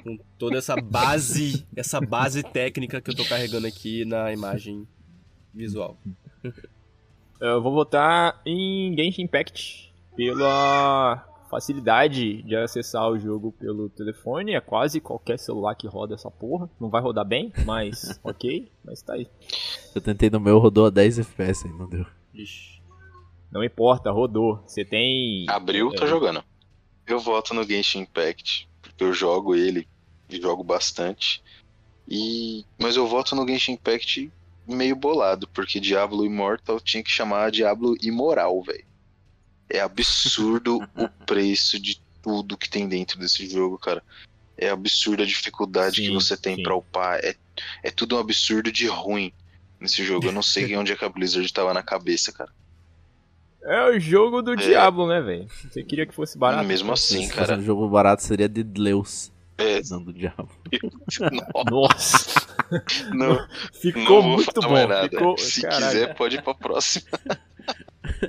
Com 0.02 0.18
toda 0.38 0.58
essa 0.58 0.76
base, 0.76 1.66
essa 1.76 2.00
base 2.00 2.42
técnica 2.42 3.00
que 3.00 3.10
eu 3.10 3.14
tô 3.14 3.24
carregando 3.24 3.66
aqui 3.66 4.04
na 4.04 4.32
imagem 4.32 4.86
visual. 5.52 5.96
Eu 7.40 7.62
vou 7.62 7.72
votar 7.72 8.40
em 8.44 8.94
Genshin 8.96 9.22
Impact 9.22 9.92
pela 10.16 11.24
facilidade 11.50 12.42
de 12.42 12.56
acessar 12.56 13.08
o 13.08 13.18
jogo 13.18 13.52
pelo 13.52 13.88
telefone. 13.88 14.54
É 14.54 14.60
quase 14.60 15.00
qualquer 15.00 15.38
celular 15.38 15.74
que 15.74 15.86
roda 15.86 16.14
essa 16.14 16.30
porra. 16.30 16.68
Não 16.80 16.90
vai 16.90 17.00
rodar 17.00 17.24
bem, 17.24 17.52
mas 17.64 18.18
ok. 18.24 18.70
Mas 18.84 19.02
tá 19.02 19.14
aí. 19.14 19.28
Eu 19.94 20.00
tentei 20.00 20.30
no 20.30 20.40
meu, 20.40 20.58
rodou 20.58 20.86
a 20.86 20.90
10 20.90 21.20
FPS 21.20 21.66
aí, 21.66 21.72
não 21.72 21.88
deu. 21.88 22.04
Ixi. 22.32 22.82
Não 23.52 23.62
importa, 23.62 24.10
rodou. 24.10 24.62
Você 24.66 24.84
tem. 24.84 25.46
Abriu, 25.48 25.92
é, 25.92 25.96
tá 25.96 26.06
jogando. 26.06 26.42
Eu 27.06 27.20
voto 27.20 27.54
no 27.54 27.62
Genshin 27.62 28.00
Impact, 28.00 28.68
eu 28.98 29.12
jogo 29.12 29.54
ele 29.54 29.88
e 30.28 30.40
jogo 30.40 30.62
bastante. 30.62 31.42
E 32.08 32.64
mas 32.78 32.96
eu 32.96 33.06
voto 33.06 33.34
no 33.34 33.46
Genshin 33.46 33.72
Impact 33.72 34.30
meio 34.66 34.96
bolado, 34.96 35.48
porque 35.48 35.80
Diablo 35.80 36.24
Immortal 36.24 36.80
tinha 36.80 37.02
que 37.02 37.10
chamar 37.10 37.50
Diablo 37.50 37.96
Imoral, 38.02 38.62
velho. 38.62 38.84
É 39.68 39.80
absurdo 39.80 40.78
o 40.96 41.08
preço 41.26 41.78
de 41.78 42.00
tudo 42.22 42.56
que 42.56 42.68
tem 42.68 42.88
dentro 42.88 43.18
desse 43.18 43.48
jogo, 43.48 43.78
cara. 43.78 44.02
É 44.56 44.70
absurda 44.70 45.24
a 45.24 45.26
dificuldade 45.26 46.00
que 46.00 46.08
Sim, 46.08 46.14
você 46.14 46.36
tem 46.36 46.62
pra 46.62 46.76
upar. 46.76 47.18
É, 47.22 47.34
é 47.82 47.90
tudo 47.90 48.16
um 48.16 48.20
absurdo 48.20 48.70
de 48.70 48.86
ruim 48.86 49.32
nesse 49.80 50.04
jogo. 50.04 50.26
Eu 50.26 50.32
não 50.32 50.42
sei 50.42 50.74
onde 50.76 50.92
é 50.92 50.96
que 50.96 51.04
a 51.04 51.08
Blizzard 51.08 51.52
tava 51.52 51.74
na 51.74 51.82
cabeça, 51.82 52.32
cara. 52.32 52.52
É 53.64 53.88
o 53.90 53.98
jogo 53.98 54.42
do 54.42 54.52
É. 54.52 54.56
Diablo, 54.56 55.08
né, 55.08 55.20
velho? 55.20 55.46
Você 55.70 55.82
queria 55.82 56.04
que 56.06 56.14
fosse 56.14 56.36
barato? 56.36 56.66
Mesmo 56.66 56.92
assim, 56.92 57.22
Se 57.22 57.32
fosse 57.32 57.46
cara. 57.46 57.56
um 57.58 57.62
jogo 57.62 57.88
barato 57.88 58.22
seria 58.22 58.48
de 58.48 58.62
Deus, 58.62 59.32
É, 59.56 59.80
não 59.90 60.02
do 60.02 60.12
diabo. 60.12 60.48
Nossa, 61.70 62.40
não, 63.14 63.38
ficou 63.80 64.22
não 64.22 64.30
muito 64.30 64.60
bom. 64.60 65.08
Ficou... 65.08 65.38
Se 65.38 65.62
Caralho. 65.62 65.86
quiser, 65.86 66.14
pode 66.14 66.36
ir 66.36 66.42
pra 66.42 66.54
próxima. 66.54 67.06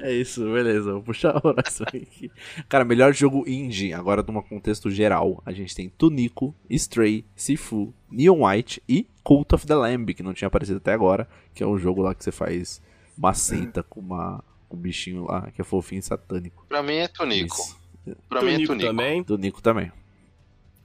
É 0.01 0.13
isso, 0.13 0.41
beleza. 0.53 0.93
Vou 0.93 1.01
puxar 1.03 1.31
a 1.35 1.41
oração 1.47 1.85
aqui. 1.87 2.31
Cara, 2.69 2.85
melhor 2.85 3.13
jogo 3.13 3.43
indie, 3.47 3.91
agora 3.93 4.23
num 4.25 4.41
contexto 4.41 4.89
geral. 4.89 5.41
A 5.45 5.51
gente 5.51 5.75
tem 5.75 5.89
Tunico, 5.89 6.55
Stray, 6.69 7.25
Sifu, 7.35 7.93
Neon 8.09 8.45
White 8.47 8.81
e 8.87 9.05
Cult 9.23 9.53
of 9.53 9.65
the 9.67 9.75
Lamb, 9.75 10.13
que 10.13 10.23
não 10.23 10.33
tinha 10.33 10.47
aparecido 10.47 10.77
até 10.77 10.93
agora, 10.93 11.27
que 11.53 11.61
é 11.61 11.67
um 11.67 11.77
jogo 11.77 12.01
lá 12.01 12.15
que 12.15 12.23
você 12.23 12.31
faz 12.31 12.81
uma 13.17 13.33
seita 13.33 13.83
com 13.83 13.99
uma 13.99 14.41
um 14.69 14.77
bichinho 14.77 15.25
lá, 15.25 15.49
que 15.51 15.61
é 15.61 15.63
fofinho 15.63 15.99
e 15.99 16.03
satânico. 16.03 16.65
Pra 16.67 16.81
mim 16.83 16.95
é 16.95 17.07
Tonico. 17.07 17.55
Isso. 17.55 17.77
Pra 18.29 18.41
mim 18.41 18.49
é 18.49 18.53
Tunico 18.53 18.73
Tunico. 18.73 18.87
também. 18.87 19.23
Do 19.23 19.37
Nico 19.37 19.61
também. 19.61 19.91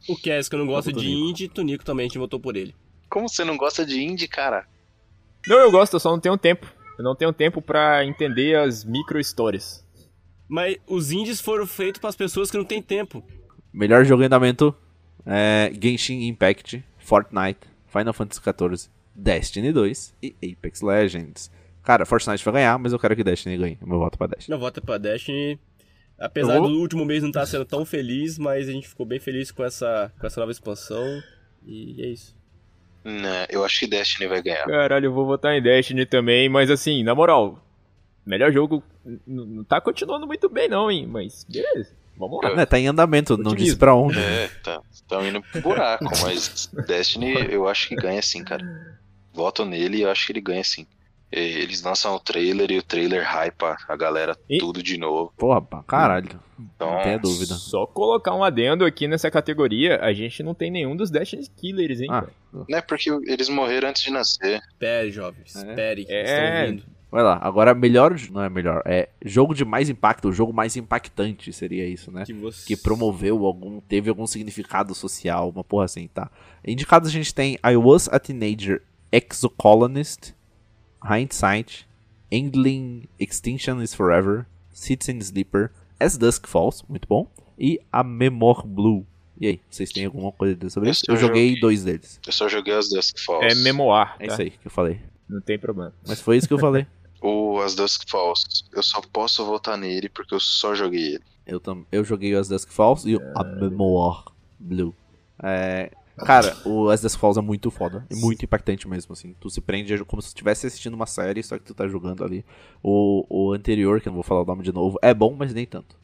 O 0.08 0.16
Cass, 0.16 0.48
que 0.48 0.54
eu 0.54 0.58
não 0.58 0.66
gosto 0.66 0.92
de 0.92 0.98
Tunico. 1.04 1.28
indie, 1.28 1.48
Tunico 1.48 1.84
também, 1.84 2.04
a 2.04 2.08
gente 2.08 2.18
votou 2.18 2.40
por 2.40 2.56
ele. 2.56 2.74
Como 3.08 3.28
você 3.28 3.44
não 3.44 3.56
gosta 3.56 3.84
de 3.84 4.02
indie, 4.02 4.28
cara? 4.28 4.66
Não, 5.46 5.58
eu 5.58 5.70
gosto, 5.70 5.94
eu 5.94 6.00
só 6.00 6.10
não 6.10 6.20
tenho 6.20 6.38
tempo. 6.38 6.66
Eu 6.98 7.04
não 7.04 7.14
tenho 7.14 7.32
tempo 7.32 7.60
pra 7.62 8.04
entender 8.04 8.56
as 8.56 8.84
micro-histórias. 8.84 9.84
Mas 10.48 10.76
os 10.86 11.12
indies 11.12 11.40
foram 11.40 11.66
feitos 11.66 12.00
pras 12.00 12.16
pessoas 12.16 12.50
que 12.50 12.56
não 12.56 12.64
têm 12.64 12.82
tempo. 12.82 13.24
Melhor 13.72 14.04
jogo 14.04 14.22
em 14.22 14.26
andamento 14.26 14.74
é 15.24 15.72
Genshin 15.80 16.26
Impact, 16.26 16.84
Fortnite, 16.98 17.60
Final 17.86 18.12
Fantasy 18.12 18.40
XIV, 18.40 18.90
Destiny 19.14 19.72
2 19.72 20.14
e 20.22 20.34
Apex 20.52 20.80
Legends. 20.82 21.50
Cara, 21.82 22.04
Fortnite 22.06 22.44
vai 22.44 22.54
ganhar, 22.54 22.78
mas 22.78 22.92
eu 22.92 22.98
quero 22.98 23.16
que 23.16 23.24
Destiny 23.24 23.56
ganhe. 23.56 23.78
Meu 23.82 23.98
voto 23.98 24.16
pra 24.18 24.26
Destiny. 24.26 24.50
Meu 24.50 24.58
voto 24.58 24.78
é 24.78 24.80
pra 24.82 24.98
Destiny. 24.98 25.58
Apesar 26.18 26.56
Eu 26.56 26.60
vou- 26.60 26.70
do 26.70 26.78
último 26.78 27.04
mês 27.04 27.22
não 27.22 27.30
estar 27.30 27.46
sendo 27.46 27.64
tão 27.64 27.84
feliz, 27.84 28.38
mas 28.38 28.68
a 28.68 28.72
gente 28.72 28.86
ficou 28.88 29.06
bem 29.06 29.18
feliz 29.18 29.50
com 29.50 29.64
essa, 29.64 30.12
com 30.20 30.26
essa 30.26 30.38
nova 30.40 30.52
expansão. 30.52 31.22
E 31.66 32.02
é 32.02 32.06
isso. 32.08 32.36
Né, 33.02 33.46
eu 33.48 33.64
acho 33.64 33.80
que 33.80 33.86
Destiny 33.86 34.28
vai 34.28 34.42
ganhar. 34.42 34.66
Caralho, 34.66 35.06
eu 35.06 35.12
vou 35.12 35.24
votar 35.24 35.54
em 35.54 35.62
Destiny 35.62 36.04
também, 36.04 36.50
mas 36.50 36.70
assim, 36.70 37.02
na 37.02 37.14
moral, 37.14 37.58
melhor 38.26 38.52
jogo 38.52 38.82
não 39.26 39.64
tá 39.64 39.80
continuando 39.80 40.26
muito 40.26 40.50
bem 40.50 40.68
não, 40.68 40.90
hein, 40.90 41.06
mas 41.06 41.44
beleza, 41.48 41.96
vamos 42.18 42.40
lá. 42.44 42.60
É, 42.60 42.66
tá 42.66 42.78
em 42.78 42.88
andamento, 42.88 43.38
não 43.38 43.54
disse 43.54 43.74
pra 43.76 43.94
onde. 43.94 44.18
É, 44.18 44.48
tá. 44.62 44.82
Estão 44.92 45.26
indo 45.26 45.40
pro 45.40 45.62
buraco, 45.62 46.04
mas 46.22 46.68
Destiny 46.86 47.32
eu 47.50 47.66
acho 47.66 47.88
que 47.88 47.94
ganha 47.96 48.20
sim, 48.20 48.44
cara. 48.44 48.98
Voto 49.32 49.64
nele 49.64 49.96
e 49.96 50.02
eu 50.02 50.10
acho 50.10 50.26
que 50.26 50.32
ele 50.32 50.42
ganha 50.42 50.62
sim. 50.62 50.86
Eles 51.32 51.82
lançam 51.82 52.14
o 52.14 52.20
trailer 52.20 52.70
e 52.72 52.78
o 52.78 52.82
trailer 52.82 53.22
hypa 53.24 53.76
a 53.88 53.96
galera 53.96 54.36
E- 54.48 54.58
tudo 54.58 54.82
de 54.82 54.98
novo. 54.98 55.32
Porra, 55.36 55.62
pra 55.62 55.82
caralho. 55.82 56.28
Então, 56.58 56.92
Não 56.94 57.02
tenha 57.02 57.18
dúvida. 57.18 57.54
Só 57.54 57.86
colocar 57.86 58.34
um 58.34 58.42
adendo 58.44 58.84
aqui 58.84 59.06
nessa 59.08 59.30
categoria, 59.30 59.98
a 60.02 60.12
gente 60.12 60.42
não 60.42 60.54
tem 60.54 60.70
nenhum 60.70 60.94
dos 60.96 61.10
Destiny 61.10 61.46
Killers, 61.56 62.00
hein, 62.00 62.08
Ah, 62.10 62.26
né, 62.68 62.80
porque 62.82 63.08
eles 63.26 63.48
morreram 63.48 63.88
antes 63.88 64.02
de 64.02 64.10
nascer. 64.10 64.60
Espere, 64.72 65.10
jovens. 65.10 65.56
É. 65.56 65.68
Espere, 65.70 66.04
que 66.04 66.12
É. 66.12 66.22
estão 66.24 66.70
vindo. 66.76 67.00
Vai 67.10 67.22
lá, 67.24 67.38
agora 67.42 67.74
melhor. 67.74 68.14
Não 68.30 68.42
é 68.42 68.48
melhor, 68.48 68.82
é 68.84 69.08
jogo 69.24 69.52
de 69.54 69.64
mais 69.64 69.88
impacto, 69.88 70.28
o 70.28 70.32
jogo 70.32 70.52
mais 70.52 70.76
impactante 70.76 71.52
seria 71.52 71.84
isso, 71.86 72.12
né? 72.12 72.24
Que, 72.24 72.32
você... 72.32 72.66
que 72.66 72.76
promoveu 72.76 73.44
algum, 73.46 73.80
teve 73.80 74.08
algum 74.10 74.26
significado 74.28 74.94
social, 74.94 75.48
uma 75.48 75.64
porra 75.64 75.86
assim, 75.86 76.06
tá? 76.08 76.30
Indicados 76.64 77.08
a 77.08 77.12
gente 77.12 77.34
tem 77.34 77.58
I 77.64 77.74
Was 77.76 78.08
a 78.12 78.18
Teenager 78.20 78.82
Exocolonist, 79.10 80.34
Hindsight, 81.04 81.86
Endling 82.30 83.04
Extinction 83.18 83.80
is 83.82 83.94
Forever, 83.94 84.46
Citizen 84.72 85.18
Sleeper, 85.18 85.70
As 85.98 86.16
Dusk 86.16 86.46
Falls, 86.46 86.82
muito 86.88 87.06
bom, 87.08 87.26
e 87.58 87.80
A 87.92 88.02
Memoir 88.04 88.66
Blue. 88.66 89.06
E 89.38 89.46
aí, 89.46 89.60
vocês 89.70 89.90
têm 89.90 90.04
alguma 90.04 90.30
coisa 90.32 90.52
a 90.54 90.56
dizer 90.56 90.70
sobre 90.70 90.88
Eu 90.88 90.92
isso? 90.92 91.02
só 91.06 91.12
Eu 91.12 91.16
joguei 91.16 91.46
joguei. 91.48 91.60
dois 91.60 91.84
deles. 91.84 92.20
Eu 92.26 92.32
só 92.32 92.48
joguei 92.48 92.74
as 92.74 92.90
Dusk 92.90 93.18
Falls. 93.24 93.46
É 93.46 93.54
memoir, 93.54 94.08
tá? 94.18 94.24
É 94.24 94.26
isso 94.26 94.40
aí 94.42 94.50
que 94.50 94.66
eu 94.66 94.70
falei. 94.70 95.00
Não 95.28 95.40
tem 95.40 95.58
problema. 95.58 95.94
Mas 96.06 96.20
foi 96.20 96.36
isso 96.36 96.46
que 96.46 96.54
eu 96.54 96.58
falei. 96.58 96.86
O 97.22 97.58
As 97.60 97.74
Dusk 97.74 98.08
Falls. 98.08 98.64
Eu 98.72 98.82
só 98.82 98.98
posso 99.12 99.44
votar 99.44 99.76
nele 99.76 100.08
porque 100.08 100.32
eu 100.34 100.40
só 100.40 100.74
joguei 100.74 101.16
ele. 101.16 101.24
Eu, 101.46 101.60
tam, 101.60 101.84
eu 101.92 102.02
joguei 102.02 102.34
o 102.34 102.38
As 102.38 102.48
Dusk 102.48 102.70
Falls 102.70 103.06
e 103.06 103.14
o 103.14 103.20
A 103.36 103.44
Memoir 103.44 104.24
Blue. 104.58 104.94
É, 105.42 105.90
cara, 106.24 106.56
o 106.64 106.88
As 106.88 107.00
Dusk 107.00 107.18
Falls 107.18 107.38
é 107.38 107.42
muito 107.42 107.70
foda. 107.70 108.06
É 108.10 108.14
muito 108.14 108.44
impactante 108.44 108.88
mesmo, 108.88 109.12
assim. 109.12 109.34
Tu 109.40 109.50
se 109.50 109.60
prende 109.60 110.04
como 110.04 110.20
se 110.22 110.28
tu 110.28 110.30
estivesse 110.30 110.66
assistindo 110.66 110.94
uma 110.94 111.06
série, 111.06 111.42
só 111.42 111.58
que 111.58 111.64
tu 111.64 111.74
tá 111.74 111.86
jogando 111.86 112.24
ali. 112.24 112.44
O, 112.82 113.26
o 113.28 113.52
anterior, 113.52 114.00
que 114.00 114.08
eu 114.08 114.10
não 114.10 114.16
vou 114.16 114.24
falar 114.24 114.42
o 114.42 114.46
nome 114.46 114.62
de 114.62 114.72
novo, 114.72 114.98
é 115.02 115.12
bom, 115.12 115.34
mas 115.38 115.52
nem 115.54 115.66
tanto. 115.66 115.96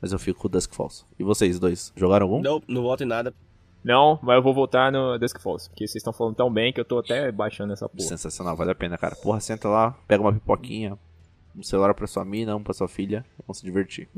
Mas 0.00 0.12
eu 0.12 0.18
fico 0.18 0.40
com 0.40 0.48
o 0.48 0.50
Dusk 0.50 0.74
Falls. 0.74 1.04
E 1.18 1.22
vocês 1.22 1.58
dois, 1.58 1.92
jogaram 1.96 2.26
algum? 2.26 2.42
Não, 2.42 2.60
não 2.66 2.82
voto 2.82 3.04
em 3.04 3.06
nada. 3.06 3.32
Não, 3.84 4.18
mas 4.22 4.36
eu 4.36 4.42
vou 4.42 4.54
votar 4.54 4.92
no 4.92 5.18
Dusk 5.18 5.40
Falls, 5.40 5.68
porque 5.68 5.86
vocês 5.86 5.96
estão 5.96 6.12
falando 6.12 6.36
tão 6.36 6.52
bem 6.52 6.72
que 6.72 6.80
eu 6.80 6.84
tô 6.84 6.98
até 6.98 7.30
baixando 7.32 7.72
essa 7.72 7.88
porra. 7.88 8.08
Sensacional, 8.08 8.56
vale 8.56 8.70
a 8.70 8.74
pena, 8.74 8.96
cara. 8.96 9.16
Porra, 9.16 9.40
senta 9.40 9.68
lá, 9.68 9.92
pega 10.06 10.22
uma 10.22 10.32
pipoquinha, 10.32 10.96
um 11.56 11.62
celular 11.62 11.92
pra 11.94 12.06
sua 12.06 12.24
mina, 12.24 12.54
um 12.54 12.62
pra 12.62 12.72
sua 12.72 12.86
filha, 12.86 13.24
vão 13.46 13.52
se 13.52 13.64
divertir. 13.64 14.08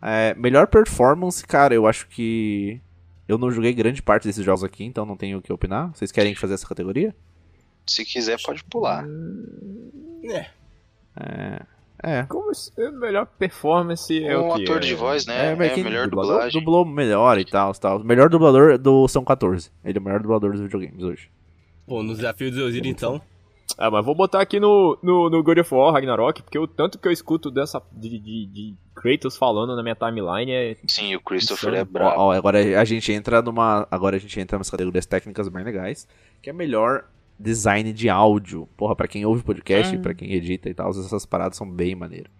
É, 0.00 0.34
melhor 0.34 0.66
performance, 0.66 1.46
cara, 1.46 1.74
eu 1.74 1.86
acho 1.86 2.08
que. 2.08 2.80
Eu 3.28 3.38
não 3.38 3.50
joguei 3.50 3.72
grande 3.72 4.02
parte 4.02 4.26
desses 4.26 4.44
jogos 4.44 4.64
aqui, 4.64 4.84
então 4.84 5.06
não 5.06 5.16
tenho 5.16 5.38
o 5.38 5.42
que 5.42 5.52
opinar. 5.52 5.90
Vocês 5.94 6.10
querem 6.12 6.34
fazer 6.34 6.54
essa 6.54 6.66
categoria? 6.66 7.14
Se 7.86 8.04
quiser, 8.04 8.40
pode 8.42 8.62
pular. 8.64 9.04
É. 10.24 10.46
É. 11.18 11.62
É. 12.04 12.22
Como 12.24 12.52
se- 12.54 12.72
a 12.80 12.90
melhor 12.90 13.26
performance 13.26 14.24
é 14.24 14.36
um 14.36 14.48
o 14.50 14.54
quê? 14.56 14.62
ator 14.64 14.80
de 14.80 14.94
voz, 14.94 15.24
né? 15.24 15.52
É, 15.52 15.68
quem 15.70 15.84
melhor 15.84 16.08
dublador 16.08 16.32
dublagem. 16.34 16.60
Dublou 16.60 16.84
melhor 16.84 17.38
e 17.38 17.44
tal, 17.44 17.72
tal. 17.74 17.98
O 18.00 18.04
melhor 18.04 18.28
dublador 18.28 18.72
é 18.72 18.78
do 18.78 19.06
São 19.06 19.24
14. 19.24 19.70
Ele 19.84 19.98
é 19.98 20.00
o 20.00 20.04
melhor 20.04 20.20
dublador 20.20 20.50
dos 20.52 20.60
videogames 20.60 21.02
hoje. 21.02 21.30
Pô, 21.86 22.02
no 22.02 22.14
desafio 22.14 22.50
do 22.50 22.64
Osiris, 22.64 22.90
então. 22.90 23.20
Ah, 23.78 23.90
mas 23.90 24.04
vou 24.04 24.14
botar 24.14 24.40
aqui 24.40 24.60
no, 24.60 24.98
no, 25.02 25.30
no 25.30 25.42
God 25.42 25.58
of 25.58 25.74
War 25.74 25.92
Ragnarok, 25.92 26.42
porque 26.42 26.58
o 26.58 26.66
tanto 26.66 26.98
que 26.98 27.08
eu 27.08 27.12
escuto 27.12 27.50
dessa 27.50 27.82
de, 27.92 28.18
de, 28.18 28.46
de 28.46 28.74
Kratos 28.94 29.36
falando 29.36 29.74
na 29.74 29.82
minha 29.82 29.94
timeline 29.94 30.50
é. 30.52 30.76
Sim, 30.86 31.14
o 31.16 31.20
Christopher 31.20 31.70
Insano. 31.74 31.76
é 31.76 31.82
Ó, 31.82 31.84
brabo. 31.84 32.20
ó, 32.20 32.32
agora 32.32 32.80
a 32.80 32.84
gente 32.84 33.12
entra 33.12 33.40
numa. 33.42 33.86
Agora 33.90 34.16
a 34.16 34.18
gente 34.18 34.38
entra 34.38 34.58
umas 34.58 34.70
categorias 34.70 35.06
técnicas 35.06 35.48
bem 35.48 35.64
legais. 35.64 36.06
Que 36.40 36.50
é 36.50 36.52
melhor 36.52 37.04
design 37.38 37.92
de 37.92 38.08
áudio. 38.08 38.68
Porra, 38.76 38.94
pra 38.94 39.08
quem 39.08 39.24
ouve 39.24 39.42
podcast, 39.42 39.96
pra 39.98 40.14
quem 40.14 40.32
edita 40.32 40.68
e 40.68 40.74
tal, 40.74 40.90
essas 40.90 41.24
paradas 41.26 41.56
são 41.56 41.68
bem 41.68 41.94
maneiras. 41.94 42.30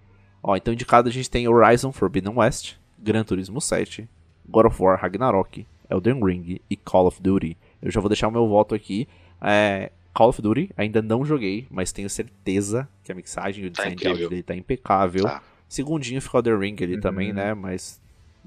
Ó, 0.42 0.54
então 0.56 0.74
indicado 0.74 1.08
a 1.08 1.12
gente 1.12 1.30
tem 1.30 1.48
Horizon 1.48 1.92
Forbidden 1.92 2.34
West, 2.36 2.74
Gran 2.98 3.24
Turismo 3.24 3.60
7, 3.60 4.08
God 4.48 4.66
of 4.66 4.82
War 4.82 5.00
Ragnarok, 5.00 5.66
Elden 5.88 6.22
Ring 6.24 6.60
e 6.68 6.76
Call 6.76 7.06
of 7.06 7.22
Duty. 7.22 7.56
Eu 7.80 7.90
já 7.90 8.00
vou 8.00 8.08
deixar 8.08 8.28
o 8.28 8.32
meu 8.32 8.46
voto 8.48 8.74
aqui. 8.74 9.08
É, 9.40 9.90
Call 10.14 10.28
of 10.28 10.42
Duty 10.42 10.70
ainda 10.76 11.00
não 11.00 11.24
joguei, 11.24 11.66
mas 11.70 11.90
tenho 11.92 12.08
certeza 12.10 12.88
que 13.02 13.10
a 13.10 13.14
mixagem 13.14 13.64
e 13.64 13.66
o 13.68 13.70
Tá 13.70 13.82
design 13.82 13.96
de 13.96 14.02
incrível. 14.02 14.12
áudio 14.16 14.28
dele 14.30 14.42
tá 14.42 14.54
impecável. 14.54 15.22
Tá. 15.24 15.42
Segundinho 15.68 16.20
ficou 16.20 16.38
Elden 16.40 16.58
Ring 16.58 16.76
ali 16.82 16.94
Uhum. 16.96 17.00
também, 17.00 17.32
né? 17.32 17.54
Mas 17.54 18.00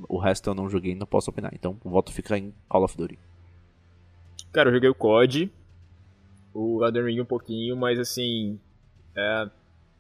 o 0.08 0.18
resto 0.20 0.50
eu 0.50 0.54
não 0.54 0.70
joguei 0.70 0.92
e 0.92 0.96
não 0.96 1.08
posso 1.08 1.30
opinar. 1.32 1.52
Então 1.56 1.76
o 1.84 1.90
voto 1.90 2.12
fica 2.12 2.38
em 2.38 2.54
Call 2.70 2.84
of 2.84 2.96
Duty. 2.96 3.18
Cara, 4.52 4.70
eu 4.70 4.74
joguei 4.76 4.90
o 4.90 4.96
COD, 4.96 5.52
o 6.54 6.86
Elden 6.86 7.04
Ring 7.06 7.22
um 7.22 7.26
pouquinho, 7.26 7.76
mas 7.76 7.98
assim. 8.00 8.60
É, 9.18 9.50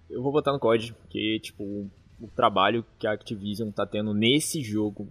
eu 0.09 0.21
vou 0.21 0.31
botar 0.31 0.51
no 0.53 0.59
COD, 0.59 0.93
porque, 0.93 1.39
tipo, 1.39 1.63
o, 1.63 1.89
o 2.21 2.27
trabalho 2.27 2.85
que 2.99 3.07
a 3.07 3.11
Activision 3.13 3.71
tá 3.71 3.85
tendo 3.87 4.13
nesse 4.13 4.61
jogo, 4.61 5.07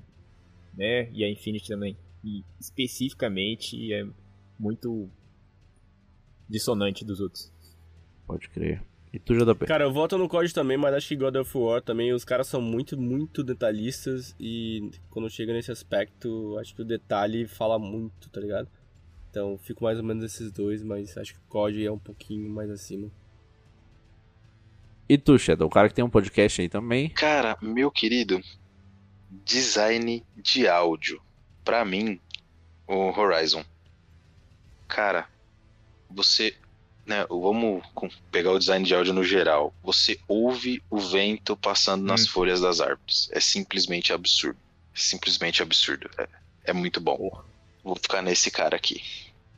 né? 0.72 1.11
E 1.12 1.24
a 1.24 1.30
Infinity 1.30 1.68
também, 1.68 1.96
e 2.22 2.44
especificamente, 2.61 3.92
é 3.92 4.07
muito 4.59 5.09
dissonante 6.55 7.05
dos 7.05 7.20
outros. 7.20 7.52
Pode 8.26 8.48
crer. 8.48 8.80
E 9.12 9.18
tu, 9.18 9.34
JP? 9.34 9.66
Cara, 9.66 9.84
eu 9.84 9.92
voto 9.92 10.16
no 10.18 10.28
COD 10.28 10.52
também, 10.52 10.76
mas 10.76 10.94
acho 10.94 11.09
que 11.09 11.16
God 11.16 11.36
of 11.36 11.57
War 11.57 11.82
também, 11.82 12.12
os 12.12 12.24
caras 12.24 12.48
são 12.48 12.61
muito, 12.61 12.96
muito 12.96 13.44
detalhistas 13.44 14.34
e 14.40 14.90
quando 15.11 15.30
chega 15.30 15.52
nesse 15.52 15.70
aspecto, 15.70 16.57
acho 16.59 16.74
que 16.74 16.82
o 16.82 16.84
detalhe 16.84 17.46
fala 17.46 17.78
muito, 17.78 18.28
tá 18.28 18.40
ligado? 18.40 18.68
Então, 19.30 19.59
fico 19.59 19.84
mais 19.84 19.98
ou 19.98 20.05
menos 20.05 20.24
esses 20.24 20.50
dois, 20.50 20.82
mas 20.82 21.16
acho 21.16 21.34
que 21.34 21.40
o 21.40 21.48
COD 21.48 21.84
é 21.84 21.92
um 21.92 21.98
pouquinho 21.98 22.48
mais 22.50 22.70
acima. 22.70 23.11
E 25.09 25.18
tu, 25.18 25.38
Shadow? 25.38 25.68
O 25.68 25.70
cara 25.70 25.88
que 25.88 25.94
tem 25.94 26.05
um 26.05 26.11
podcast 26.11 26.62
aí 26.62 26.68
também. 26.68 27.11
Cara, 27.11 27.57
meu 27.61 27.90
querido, 27.90 28.40
design 29.44 30.24
de 30.36 30.66
áudio. 30.66 31.20
Pra 31.64 31.84
mim, 31.84 32.18
o 32.86 33.11
Horizon. 33.11 33.64
Cara, 34.88 35.28
você. 36.14 36.54
Né, 37.06 37.26
vamos 37.28 37.82
pegar 38.32 38.50
o 38.52 38.58
design 38.58 38.82
de 38.82 38.94
áudio 38.94 39.12
no 39.12 39.22
geral. 39.22 39.74
Você 39.82 40.18
ouve 40.26 40.82
o 40.88 40.98
vento 40.98 41.54
passando 41.54 42.02
nas 42.02 42.24
Hum. 42.24 42.28
folhas 42.30 42.62
das 42.62 42.80
árvores. 42.80 43.28
É 43.30 43.40
simplesmente 43.40 44.10
absurdo. 44.10 44.58
Simplesmente 44.94 45.62
absurdo. 45.62 46.08
É, 46.16 46.26
é 46.64 46.72
muito 46.72 47.00
bom. 47.02 47.42
Vou 47.82 47.94
ficar 47.96 48.22
nesse 48.22 48.50
cara 48.50 48.74
aqui. 48.74 49.02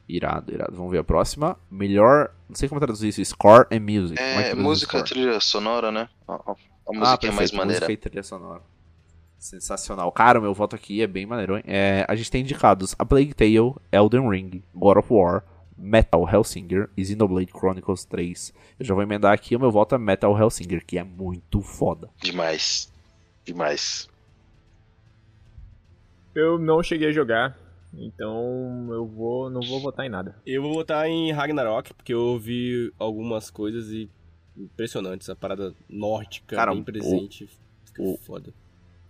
Irado, 0.09 0.53
irado. 0.53 0.75
Vamos 0.77 0.91
ver 0.91 0.99
a 0.99 1.05
próxima. 1.05 1.57
Melhor. 1.71 2.33
Não 2.49 2.57
sei 2.57 2.69
como 2.69 2.81
traduzir 2.81 3.09
isso. 3.11 3.25
Score 3.25 3.67
and 3.71 3.81
music. 3.81 4.21
É, 4.21 4.35
traduz 4.43 4.63
música, 4.65 4.99
score? 4.99 5.05
trilha 5.09 5.39
sonora, 5.41 5.93
né? 5.93 6.09
A, 6.27 6.33
a- 6.35 6.53
a 6.53 6.57
Ah, 6.89 6.93
musiquinha 6.93 7.31
é 7.31 7.35
mais 7.35 7.53
maneira. 7.53 7.87
Música 7.87 7.93
e 7.93 7.97
trilha 7.97 8.23
sonora. 8.25 8.63
Sensacional. 9.39 10.11
Cara, 10.11 10.39
o 10.39 10.43
meu 10.43 10.55
voto 10.55 10.75
aqui 10.75 11.03
é 11.03 11.07
bem 11.07 11.27
maneiro, 11.27 11.57
hein? 11.59 11.63
É, 11.67 12.05
a 12.09 12.17
gente 12.17 12.31
tem 12.31 12.41
indicados 12.41 12.95
A 12.99 13.05
Plague 13.05 13.35
Tale, 13.35 13.75
Elden 13.93 14.29
Ring, 14.29 14.63
God 14.75 14.97
of 14.99 15.13
War, 15.13 15.45
Metal 15.79 16.27
Hellsinger 16.29 16.89
e 16.97 17.05
Xenoblade 17.05 17.51
Chronicles 17.53 18.05
3. 18.05 18.53
Eu 18.79 18.85
já 18.87 18.95
vou 18.95 19.03
emendar 19.03 19.33
aqui 19.33 19.55
o 19.55 19.61
meu 19.61 19.71
voto 19.71 19.95
é 19.95 19.99
Metal 19.99 20.37
Hellsinger, 20.39 20.85
que 20.85 20.99
é 20.99 21.05
muito 21.05 21.61
foda. 21.63 22.09
Demais. 22.23 22.93
Demais. 23.45 24.09
Eu 26.35 26.59
não 26.59 26.83
cheguei 26.83 27.09
a 27.09 27.13
jogar, 27.13 27.59
então 27.95 28.89
eu 28.91 29.07
vou 29.07 29.49
não 29.49 29.61
vou 29.63 29.81
votar 29.81 30.05
em 30.05 30.09
nada. 30.11 30.37
Eu 30.45 30.63
vou 30.63 30.75
votar 30.75 31.09
em 31.09 31.33
Ragnarok, 31.33 31.95
porque 31.95 32.13
eu 32.13 32.21
ouvi 32.21 32.93
algumas 32.99 33.49
coisas 33.51 33.89
e 33.91 34.09
impressionantes. 34.57 35.29
A 35.31 35.37
parada 35.37 35.73
nórdica 35.89 36.57
Cara, 36.57 36.73
bem 36.73 36.83
o- 36.83 36.85
presente. 36.85 37.49
Fica 37.87 38.03
o- 38.03 38.19
foda. 38.19 38.53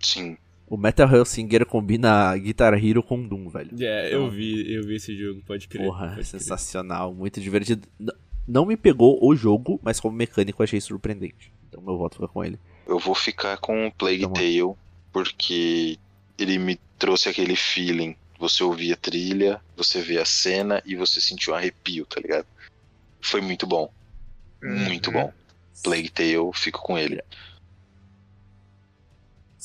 Sim. 0.00 0.36
O 0.66 0.76
Metal 0.76 1.08
Hellsinger 1.08 1.64
combina 1.64 2.36
Guitar 2.36 2.74
Hero 2.74 3.02
com 3.02 3.22
Doom, 3.22 3.48
velho. 3.48 3.70
É, 3.80 4.12
eu 4.12 4.28
vi, 4.30 4.72
eu 4.74 4.82
vi 4.84 4.96
esse 4.96 5.16
jogo, 5.16 5.40
pode 5.46 5.68
crer. 5.68 5.84
Porra, 5.86 6.00
pode 6.08 6.14
crer. 6.14 6.24
sensacional, 6.26 7.14
muito 7.14 7.40
divertido. 7.40 7.86
N- 8.00 8.12
Não 8.48 8.66
me 8.66 8.76
pegou 8.76 9.18
o 9.24 9.34
jogo, 9.36 9.78
mas 9.82 10.00
como 10.00 10.16
mecânico 10.16 10.60
eu 10.60 10.64
achei 10.64 10.80
surpreendente. 10.80 11.52
Então 11.68 11.80
meu 11.80 11.96
voto 11.96 12.16
fica 12.16 12.26
com 12.28 12.44
ele. 12.44 12.58
Eu 12.86 12.98
vou 12.98 13.14
ficar 13.14 13.56
com 13.58 13.86
o 13.86 13.92
Plague 13.92 14.26
bom. 14.26 14.32
Tale, 14.32 14.74
porque 15.12 15.98
ele 16.38 16.58
me 16.58 16.78
trouxe 16.98 17.28
aquele 17.28 17.54
feeling. 17.56 18.16
Você 18.38 18.62
ouvia 18.62 18.94
a 18.94 18.96
trilha, 18.96 19.60
você 19.76 20.00
vê 20.02 20.18
a 20.18 20.24
cena 20.24 20.82
e 20.84 20.94
você 20.96 21.20
sentiu 21.20 21.52
um 21.52 21.56
arrepio, 21.56 22.04
tá 22.06 22.20
ligado? 22.20 22.46
Foi 23.20 23.40
muito 23.40 23.66
bom. 23.66 23.90
Muito 24.62 25.08
Uhum. 25.08 25.12
bom. 25.14 25.32
Plague 25.82 26.10
Tale, 26.10 26.50
fico 26.54 26.80
com 26.82 26.98
ele. 26.98 27.20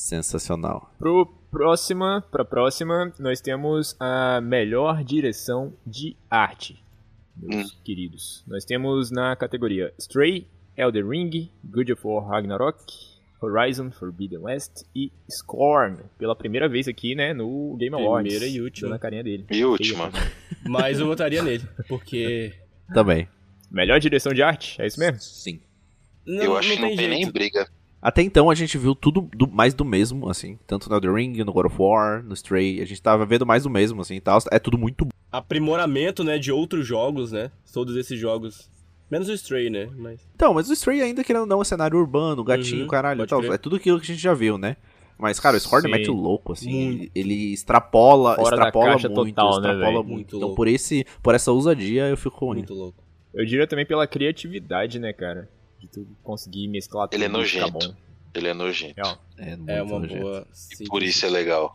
Sensacional. 0.02 0.92
Pro 0.98 1.26
próxima, 1.48 2.24
pra 2.28 2.44
próxima, 2.44 3.12
nós 3.20 3.40
temos 3.40 3.94
a 4.00 4.40
melhor 4.40 5.04
direção 5.04 5.72
de 5.86 6.16
arte, 6.28 6.82
meus 7.36 7.70
queridos. 7.84 8.42
Nós 8.48 8.64
temos 8.64 9.12
na 9.12 9.36
categoria 9.36 9.94
Stray, 9.96 10.48
Elden 10.76 11.08
Ring, 11.08 11.50
God 11.62 11.88
of 11.90 12.04
War 12.04 12.26
Ragnarok, 12.26 12.82
Horizon 13.40 13.92
Forbidden 13.92 14.40
West 14.40 14.82
e 14.92 15.12
Scorn. 15.30 15.98
Pela 16.18 16.34
primeira 16.34 16.68
vez 16.68 16.88
aqui, 16.88 17.14
né, 17.14 17.32
no 17.32 17.76
Game 17.78 17.94
Awards. 17.94 18.34
Primeira 18.34 18.52
e 18.52 18.60
última. 18.60 18.88
Dando 18.88 18.96
a 18.96 19.00
carinha 19.00 19.22
dele. 19.22 19.46
E 19.52 19.64
última. 19.64 20.10
Mas 20.66 20.98
eu 20.98 21.06
votaria 21.06 21.44
nele, 21.44 21.64
porque. 21.86 22.52
Também. 22.92 23.28
Melhor 23.70 24.00
direção 24.00 24.34
de 24.34 24.42
arte, 24.42 24.82
é 24.82 24.86
isso 24.86 24.98
mesmo? 24.98 25.20
Sim. 25.20 25.60
Não, 26.26 26.42
eu 26.42 26.56
acho 26.56 26.72
que 26.72 26.80
não 26.80 26.88
tem, 26.88 26.96
jeito. 26.96 27.10
nem 27.10 27.30
briga. 27.30 27.70
Até 28.02 28.20
então 28.20 28.50
a 28.50 28.54
gente 28.56 28.76
viu 28.76 28.94
tudo 28.96 29.28
do- 29.32 29.46
mais 29.48 29.72
do 29.74 29.84
mesmo, 29.84 30.28
assim. 30.28 30.58
Tanto 30.66 30.90
no 30.90 30.96
Elden 30.96 31.14
Ring, 31.14 31.44
no 31.44 31.52
God 31.52 31.66
of 31.66 31.76
War, 31.78 32.22
no 32.24 32.34
Stray. 32.34 32.80
A 32.82 32.84
gente 32.84 33.00
tava 33.00 33.24
vendo 33.24 33.46
mais 33.46 33.62
do 33.62 33.70
mesmo, 33.70 34.00
assim 34.00 34.16
e 34.16 34.20
tal. 34.20 34.40
É 34.50 34.58
tudo 34.58 34.76
muito 34.76 35.04
bom. 35.04 35.10
Aprimoramento, 35.30 36.24
né, 36.24 36.36
de 36.38 36.50
outros 36.50 36.84
jogos, 36.86 37.30
né? 37.30 37.50
Todos 37.72 37.94
esses 37.96 38.18
jogos. 38.18 38.68
Menos 39.10 39.28
o 39.28 39.32
Stray, 39.34 39.70
né? 39.70 39.88
Mas. 39.96 40.20
Então, 40.34 40.52
mas 40.54 40.68
o 40.68 40.72
Stray 40.72 41.00
ainda 41.02 41.22
querendo 41.22 41.42
ou 41.42 41.46
não 41.46 41.60
é 41.62 41.64
cenário 41.64 41.96
urbano, 41.98 42.42
gatinho, 42.42 42.82
Uhum, 42.82 42.88
caralho 42.88 43.22
e 43.22 43.26
tal. 43.26 43.40
crer. 43.40 43.52
É 43.52 43.58
tudo 43.58 43.76
aquilo 43.76 44.00
que 44.00 44.10
a 44.10 44.14
gente 44.14 44.22
já 44.22 44.34
viu, 44.34 44.58
né? 44.58 44.76
Mas, 45.18 45.38
cara, 45.38 45.56
o 45.56 45.60
Scorn 45.60 45.86
Sim. 45.86 45.92
mete 45.92 46.10
o 46.10 46.14
louco, 46.14 46.52
assim. 46.52 46.72
Muito. 46.72 47.10
Ele, 47.14 47.52
extrapola, 47.52 48.34
Fora 48.34 48.56
da 48.56 48.62
extrapola 48.62 48.86
caixa 48.92 49.08
muito, 49.08 49.34
total, 49.36 49.60
né, 49.60 49.68
extrapola 49.68 50.02
velho? 50.02 50.04
muito. 50.04 50.36
Então, 50.36 50.40
louco. 50.48 50.56
por, 50.56 50.66
esse, 50.66 51.06
por 51.22 51.34
essa 51.34 51.52
ousadia, 51.52 52.08
eu 52.08 52.16
fico. 52.16 52.46
Muito 52.46 52.74
louco. 52.74 53.04
Eu 53.32 53.44
diria 53.46 53.66
também 53.66 53.86
pela 53.86 54.06
criatividade, 54.06 54.98
né, 54.98 55.12
cara? 55.12 55.48
De 55.82 55.88
tu 55.88 56.06
conseguir 56.22 56.68
mesclar 56.68 57.08
tudo 57.08 57.16
Ele 57.20 57.24
é 57.24 57.26
e 57.26 57.44
ficar 57.44 57.66
nojento. 57.66 57.88
bom. 57.88 57.96
Ele 58.34 58.48
é 58.48 58.54
nojento. 58.54 59.18
É, 59.36 59.56
muito 59.56 59.70
É 59.70 59.82
uma 59.82 59.98
nojento. 59.98 60.22
boa. 60.22 60.46
E 60.80 60.84
por 60.84 61.02
isso 61.02 61.26
é 61.26 61.28
legal. 61.28 61.72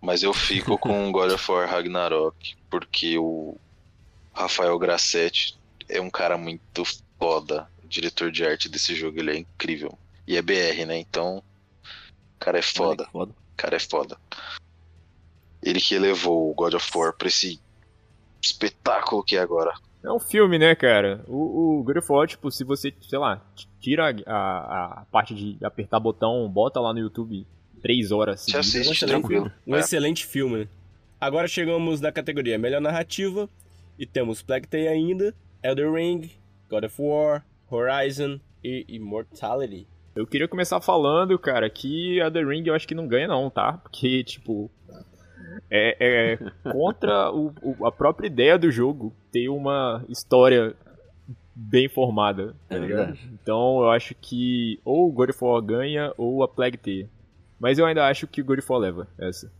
Mas 0.00 0.22
eu 0.22 0.32
fico 0.32 0.76
com 0.80 1.12
God 1.12 1.32
of 1.32 1.50
War 1.52 1.68
Ragnarok, 1.68 2.56
porque 2.70 3.18
o 3.18 3.56
Rafael 4.32 4.78
Grassetti 4.78 5.58
é 5.88 6.00
um 6.00 6.08
cara 6.08 6.38
muito 6.38 6.82
foda. 7.18 7.68
O 7.84 7.86
diretor 7.86 8.32
de 8.32 8.42
arte 8.44 8.70
desse 8.70 8.94
jogo, 8.94 9.18
ele 9.18 9.32
é 9.32 9.36
incrível. 9.38 9.98
E 10.26 10.36
é 10.36 10.40
BR, 10.42 10.86
né? 10.86 10.98
Então, 10.98 11.38
o 11.38 12.38
cara 12.38 12.58
é 12.58 12.62
foda. 12.62 13.04
que 13.04 13.10
foda. 13.12 13.32
O 13.32 13.56
cara 13.56 13.76
é 13.76 13.80
foda. 13.80 14.18
Ele 15.62 15.80
que 15.80 15.94
elevou 15.94 16.50
o 16.50 16.54
God 16.54 16.74
of 16.74 16.90
War 16.96 17.12
pra 17.12 17.28
esse 17.28 17.60
espetáculo 18.40 19.22
que 19.22 19.36
é 19.36 19.40
agora. 19.40 19.74
É 20.02 20.12
um 20.12 20.18
filme, 20.20 20.58
né, 20.58 20.74
cara? 20.74 21.24
O, 21.26 21.78
o 21.80 21.82
God 21.82 21.96
of 21.96 22.12
War, 22.12 22.26
tipo, 22.28 22.50
se 22.50 22.62
você, 22.64 22.92
sei 23.02 23.18
lá, 23.18 23.42
tira 23.80 24.10
a, 24.26 24.32
a, 24.32 25.00
a 25.00 25.04
parte 25.10 25.34
de 25.34 25.58
apertar 25.64 25.98
botão, 25.98 26.48
bota 26.48 26.80
lá 26.80 26.92
no 26.92 27.00
YouTube 27.00 27.46
três 27.82 28.10
horas 28.12 28.40
Você 28.40 28.46
seguidas. 28.52 28.66
assiste 28.68 28.92
excelente 28.92 29.06
tranquilo. 29.20 29.52
Um 29.66 29.76
É. 29.76 29.80
excelente 29.80 30.24
filme. 30.26 30.58
né? 30.60 30.68
Agora 31.20 31.48
chegamos 31.48 32.00
na 32.00 32.12
categoria 32.12 32.58
Melhor 32.58 32.80
Narrativa. 32.80 33.48
E 33.98 34.06
temos 34.06 34.40
Plague 34.42 34.68
Tale 34.68 34.86
ainda, 34.86 35.34
Elder 35.60 35.92
Ring, 35.92 36.30
God 36.70 36.84
of 36.84 36.94
War, 37.02 37.44
Horizon 37.68 38.38
e 38.62 38.84
Immortality. 38.88 39.88
Eu 40.14 40.24
queria 40.24 40.46
começar 40.46 40.80
falando, 40.80 41.36
cara, 41.36 41.68
que 41.68 42.20
a 42.20 42.30
The 42.30 42.44
Ring 42.44 42.62
eu 42.66 42.74
acho 42.74 42.86
que 42.86 42.94
não 42.94 43.08
ganha 43.08 43.26
não, 43.26 43.50
tá? 43.50 43.72
Porque, 43.72 44.22
tipo, 44.22 44.70
é, 45.70 46.34
é 46.34 46.70
contra 46.72 47.30
o- 47.32 47.52
o- 47.62 47.86
a 47.86 47.92
própria 47.92 48.26
ideia 48.26 48.58
do 48.58 48.70
jogo 48.70 49.12
ter 49.32 49.48
uma 49.48 50.04
história 50.08 50.74
bem 51.54 51.88
formada, 51.88 52.54
tá 52.68 52.76
É 52.76 52.78
ligado? 52.78 53.06
verdade. 53.06 53.30
Então 53.42 53.80
eu 53.82 53.90
acho 53.90 54.14
que 54.14 54.80
ou 54.84 55.08
o 55.08 55.12
God 55.12 55.30
of 55.30 55.44
War 55.44 55.60
ganha 55.62 56.12
ou 56.16 56.42
a 56.42 56.48
Plague 56.48 56.76
Tale. 56.78 57.08
Mas 57.58 57.78
eu 57.78 57.86
ainda 57.86 58.06
acho 58.06 58.26
que 58.28 58.40
o 58.40 58.44
God 58.44 58.60
of 58.60 58.70
War 58.70 58.80
leva 58.80 59.08
essa. 59.18 59.50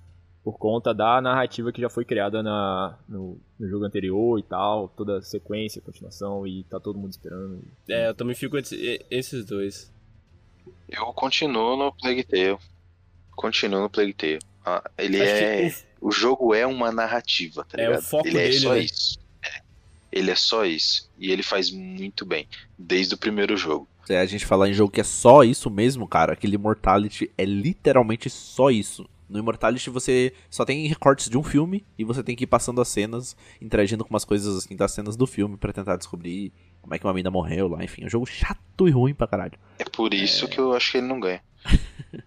Por 0.45 0.57
conta 0.57 0.95
da 0.95 1.21
narrativa 1.21 1.73
que 1.73 1.81
já 1.81 1.91
foi 1.91 2.05
criada 2.05 2.43
na, 2.43 2.97
no, 3.09 3.39
no 3.59 3.69
jogo 3.69 3.85
anterior 3.85 4.39
e 4.39 4.43
tal, 4.43 4.89
toda 4.89 5.19
a 5.19 5.23
sequência, 5.23 5.83
continuação, 5.83 6.47
e 6.47 6.63
tá 6.65 6.79
todo 6.81 6.99
mundo 6.99 7.11
esperando. 7.11 7.61
É, 7.89 8.09
eu 8.09 8.15
também 8.15 8.35
fico 8.37 8.57
entre 8.57 9.05
esses 9.11 9.45
dois. 9.45 9.93
Eu 10.89 11.07
continuo 11.13 11.77
no 11.77 11.93
Plague 11.93 12.23
Tale. 12.25 12.57
Continuo 13.37 13.81
no 13.83 13.91
Plague 13.91 14.15
Tale. 14.15 14.39
Ah, 14.77 14.91
ele 14.99 15.21
Acho 15.23 15.33
que 15.35 15.45
é. 15.45 15.75
O 16.01 16.13
jogo 16.13 16.55
é 16.55 16.67
uma 16.67 16.93
narrativa, 16.93 17.65
tá 17.65 17.81
É, 17.81 17.87
ligado? 17.87 18.01
o 18.01 18.03
foco 18.05 18.27
ele 18.29 18.39
é 18.39 18.43
dele, 18.49 18.59
só 18.61 18.75
né? 18.75 18.79
isso. 18.81 19.19
É. 19.43 19.61
Ele 20.13 20.31
é 20.31 20.35
só 20.35 20.65
isso. 20.65 21.11
E 21.19 21.31
ele 21.33 21.43
faz 21.43 21.71
muito 21.71 22.25
bem. 22.27 22.47
Desde 22.79 23.15
o 23.15 23.19
primeiro 23.19 23.57
jogo. 23.57 23.89
Se 24.07 24.15
a 24.15 24.25
gente 24.27 24.47
falar 24.47 24.69
em 24.69 24.73
jogo 24.75 24.93
que 24.93 25.01
é 25.01 25.05
só 25.05 25.43
isso 25.43 25.69
mesmo, 25.71 26.07
cara, 26.07 26.33
aquele 26.33 26.55
Immortality 26.55 27.31
é 27.37 27.45
literalmente 27.45 28.31
só 28.31 28.71
isso. 28.71 29.09
No 29.29 29.39
Immortality 29.39 29.91
você 29.91 30.33
só 30.49 30.65
tem 30.65 30.87
recortes 30.87 31.29
de 31.29 31.37
um 31.37 31.43
filme 31.43 31.85
e 31.99 32.05
você 32.05 32.23
tem 32.23 32.35
que 32.35 32.45
ir 32.45 32.47
passando 32.47 32.81
as 32.81 32.89
cenas, 32.89 33.37
interagindo 33.61 34.03
com 34.05 34.11
umas 34.11 34.25
coisas 34.25 34.57
assim 34.57 34.75
das 34.75 34.93
cenas 34.93 35.17
do 35.17 35.27
filme 35.27 35.57
pra 35.59 35.73
tentar 35.73 35.97
descobrir 35.97 36.51
como 36.81 36.95
é 36.95 36.99
que 36.99 37.05
uma 37.07 37.13
mina 37.13 37.31
morreu 37.31 37.69
lá, 37.69 37.85
enfim, 37.85 38.05
é 38.05 38.07
um 38.07 38.11
jogo 38.11 38.25
chato 38.25 38.89
e 38.89 38.91
ruim 38.91 39.13
pra 39.13 39.27
caralho. 39.27 39.59
É 39.79 39.85
por 39.85 40.15
isso 40.15 40.49
que 40.49 40.59
eu 40.59 40.73
acho 40.73 40.93
que 40.93 40.99
ele 40.99 41.07
não 41.09 41.21
ganha. 41.21 41.43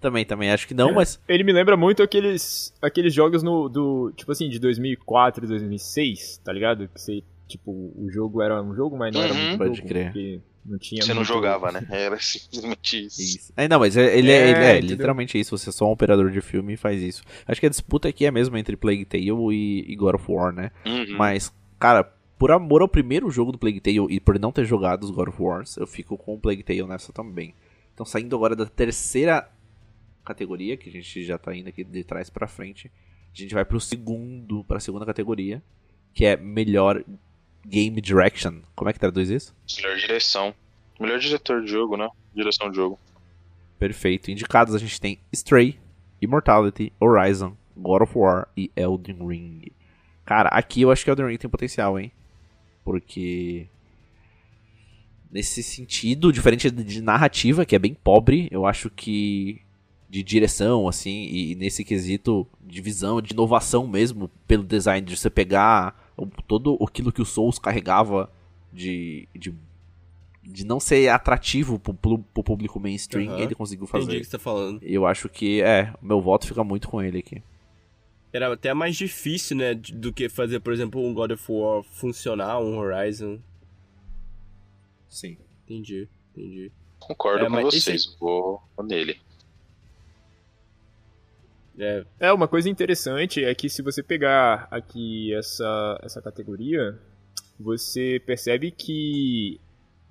Também, 0.00 0.24
também 0.24 0.50
acho 0.50 0.68
que 0.68 0.74
não, 0.74 0.92
mas 0.92 1.20
Ele 1.26 1.42
me 1.42 1.52
lembra 1.52 1.76
muito 1.76 2.02
aqueles, 2.02 2.72
aqueles 2.82 3.12
jogos 3.14 3.42
no, 3.42 3.68
do, 3.68 4.12
tipo 4.14 4.30
assim, 4.30 4.48
de 4.48 4.58
2004, 4.58 5.46
2006, 5.46 6.40
tá 6.44 6.52
ligado? 6.52 6.86
Que 6.88 7.00
você, 7.00 7.22
tipo, 7.48 7.70
o 7.70 8.08
jogo 8.10 8.42
era 8.42 8.62
um 8.62 8.74
jogo, 8.74 8.96
mas 8.96 9.14
não 9.14 9.22
era 9.22 9.32
Uhum. 9.32 9.40
muito 9.40 9.58
Pode 9.58 9.76
jogo, 9.76 9.88
crer. 9.88 10.04
porque 10.06 10.40
não 10.64 10.78
tinha 10.78 11.02
Você 11.02 11.14
não 11.14 11.24
jogava, 11.24 11.72
né? 11.72 11.86
Era 11.90 12.18
simplesmente 12.20 13.06
isso. 13.06 13.20
Isso. 13.22 13.52
É, 13.56 13.66
não, 13.68 13.78
mas 13.80 13.96
é- 13.96 14.16
ele 14.18 14.30
é, 14.30 14.36
É, 14.36 14.50
ele 14.50 14.64
é 14.64 14.80
literalmente 14.80 15.38
isso. 15.38 15.56
Você 15.56 15.70
é 15.70 15.72
só 15.72 15.86
um 15.86 15.92
operador 15.92 16.30
de 16.30 16.40
filme 16.40 16.74
e 16.74 16.76
faz 16.76 17.00
isso. 17.02 17.22
Acho 17.46 17.60
que 17.60 17.66
a 17.66 17.70
disputa 17.70 18.08
aqui 18.08 18.26
é 18.26 18.30
mesmo 18.30 18.56
entre 18.58 18.76
Plague 18.76 19.04
Tale 19.04 19.30
e, 19.52 19.84
e 19.88 19.96
God 19.96 20.16
of 20.16 20.24
War, 20.30 20.52
né? 20.52 20.70
Uhum. 20.84 21.16
Mas, 21.16 21.52
cara, 21.78 22.04
por 22.38 22.50
amor 22.50 22.82
ao 22.82 22.88
primeiro 22.88 23.30
jogo 23.30 23.50
do 23.50 23.58
Plague 23.58 23.80
Tale 23.80 24.06
e 24.10 24.20
por 24.20 24.38
não 24.38 24.52
ter 24.52 24.64
jogado 24.66 25.04
os 25.04 25.10
God 25.10 25.28
of 25.28 25.40
Wars, 25.42 25.76
eu 25.78 25.86
fico 25.86 26.18
com 26.18 26.34
o 26.34 26.38
Plague 26.38 26.62
Tale 26.62 26.82
nessa 26.86 27.12
também. 27.12 27.54
Então, 27.94 28.04
saindo 28.04 28.36
agora 28.36 28.54
da 28.54 28.66
terceira 28.66 29.48
categoria, 30.26 30.76
que 30.76 30.88
a 30.88 30.92
gente 30.92 31.24
já 31.24 31.38
tá 31.38 31.54
indo 31.54 31.68
aqui 31.68 31.84
de 31.84 32.04
trás 32.04 32.28
pra 32.28 32.46
frente, 32.46 32.90
a 33.32 33.36
gente 33.36 33.54
vai 33.54 33.64
pro 33.64 33.80
segundo, 33.80 34.64
pra 34.64 34.80
segunda 34.80 35.06
categoria, 35.06 35.62
que 36.12 36.24
é 36.24 36.36
melhor 36.36 37.04
Game 37.66 38.00
Direction. 38.00 38.60
Como 38.74 38.88
é 38.88 38.92
que 38.92 39.00
traduz 39.00 39.28
isso? 39.28 39.54
Melhor 39.76 39.96
direção. 39.96 40.54
Melhor 40.98 41.18
diretor 41.18 41.62
de 41.62 41.70
jogo, 41.70 41.96
né? 41.96 42.08
Direção 42.34 42.70
de 42.70 42.76
jogo. 42.76 42.98
Perfeito. 43.78 44.30
Indicados 44.30 44.74
a 44.74 44.78
gente 44.78 45.00
tem 45.00 45.18
Stray, 45.32 45.78
Immortality, 46.20 46.92
Horizon, 46.98 47.56
God 47.76 48.02
of 48.02 48.16
War 48.16 48.48
e 48.56 48.70
Elden 48.74 49.18
Ring. 49.26 49.72
Cara, 50.24 50.48
aqui 50.48 50.82
eu 50.82 50.90
acho 50.90 51.04
que 51.04 51.10
Elden 51.10 51.26
Ring 51.26 51.36
tem 51.36 51.50
potencial, 51.50 51.98
hein? 51.98 52.10
Porque. 52.84 53.68
Nesse 55.30 55.62
sentido, 55.62 56.32
diferente 56.32 56.70
de 56.70 56.84
de 56.84 57.02
narrativa, 57.02 57.66
que 57.66 57.76
é 57.76 57.78
bem 57.78 57.92
pobre, 57.92 58.48
eu 58.50 58.64
acho 58.64 58.88
que. 58.88 59.60
De 60.08 60.22
direção, 60.22 60.86
assim, 60.88 61.24
e 61.26 61.54
nesse 61.56 61.84
quesito 61.84 62.46
de 62.60 62.80
visão, 62.80 63.20
de 63.20 63.32
inovação 63.32 63.86
mesmo, 63.88 64.28
pelo 64.46 64.62
design, 64.62 65.04
de 65.04 65.16
você 65.16 65.28
pegar 65.28 66.12
o- 66.16 66.26
todo 66.46 66.78
aquilo 66.80 67.10
que 67.12 67.20
o 67.20 67.24
Souls 67.24 67.58
carregava 67.58 68.30
de, 68.72 69.26
de, 69.34 69.52
de 70.44 70.64
não 70.64 70.78
ser 70.78 71.08
atrativo 71.08 71.78
pro, 71.80 71.92
pro- 71.92 72.18
pro 72.18 72.44
público 72.44 72.78
mainstream, 72.78 73.32
Aham. 73.32 73.40
ele 73.42 73.54
conseguiu 73.56 73.84
Entendi 73.84 73.98
o 74.04 74.06
fazer. 74.06 74.18
que 74.20 74.24
você 74.26 74.30
tá 74.30 74.38
falando. 74.38 74.80
Eu 74.82 75.04
acho 75.06 75.28
que, 75.28 75.60
é, 75.60 75.92
o 76.00 76.06
meu 76.06 76.20
voto 76.20 76.46
fica 76.46 76.62
muito 76.62 76.88
com 76.88 77.02
ele 77.02 77.18
aqui. 77.18 77.42
Era 78.32 78.52
até 78.52 78.72
mais 78.74 78.94
difícil, 78.96 79.56
né? 79.56 79.74
Do 79.74 80.12
que 80.12 80.28
fazer, 80.28 80.60
por 80.60 80.72
exemplo, 80.72 81.00
um 81.04 81.12
God 81.14 81.32
of 81.32 81.44
War 81.50 81.82
funcionar, 81.82 82.60
um 82.60 82.76
Horizon. 82.78 83.38
Sim. 85.08 85.36
Entendi, 85.64 86.08
entendi. 86.34 86.70
Concordo 86.98 87.44
É, 87.44 87.48
com 87.48 87.62
vocês. 87.62 88.16
Vou 88.20 88.62
vou 88.76 88.86
nele. 88.86 89.16
É, 91.78 92.04
É, 92.18 92.32
uma 92.32 92.48
coisa 92.48 92.68
interessante 92.68 93.44
é 93.44 93.54
que 93.54 93.68
se 93.68 93.82
você 93.82 94.02
pegar 94.02 94.66
aqui 94.70 95.34
essa, 95.34 95.98
essa 96.02 96.22
categoria, 96.22 96.98
você 97.58 98.20
percebe 98.24 98.70
que 98.70 99.60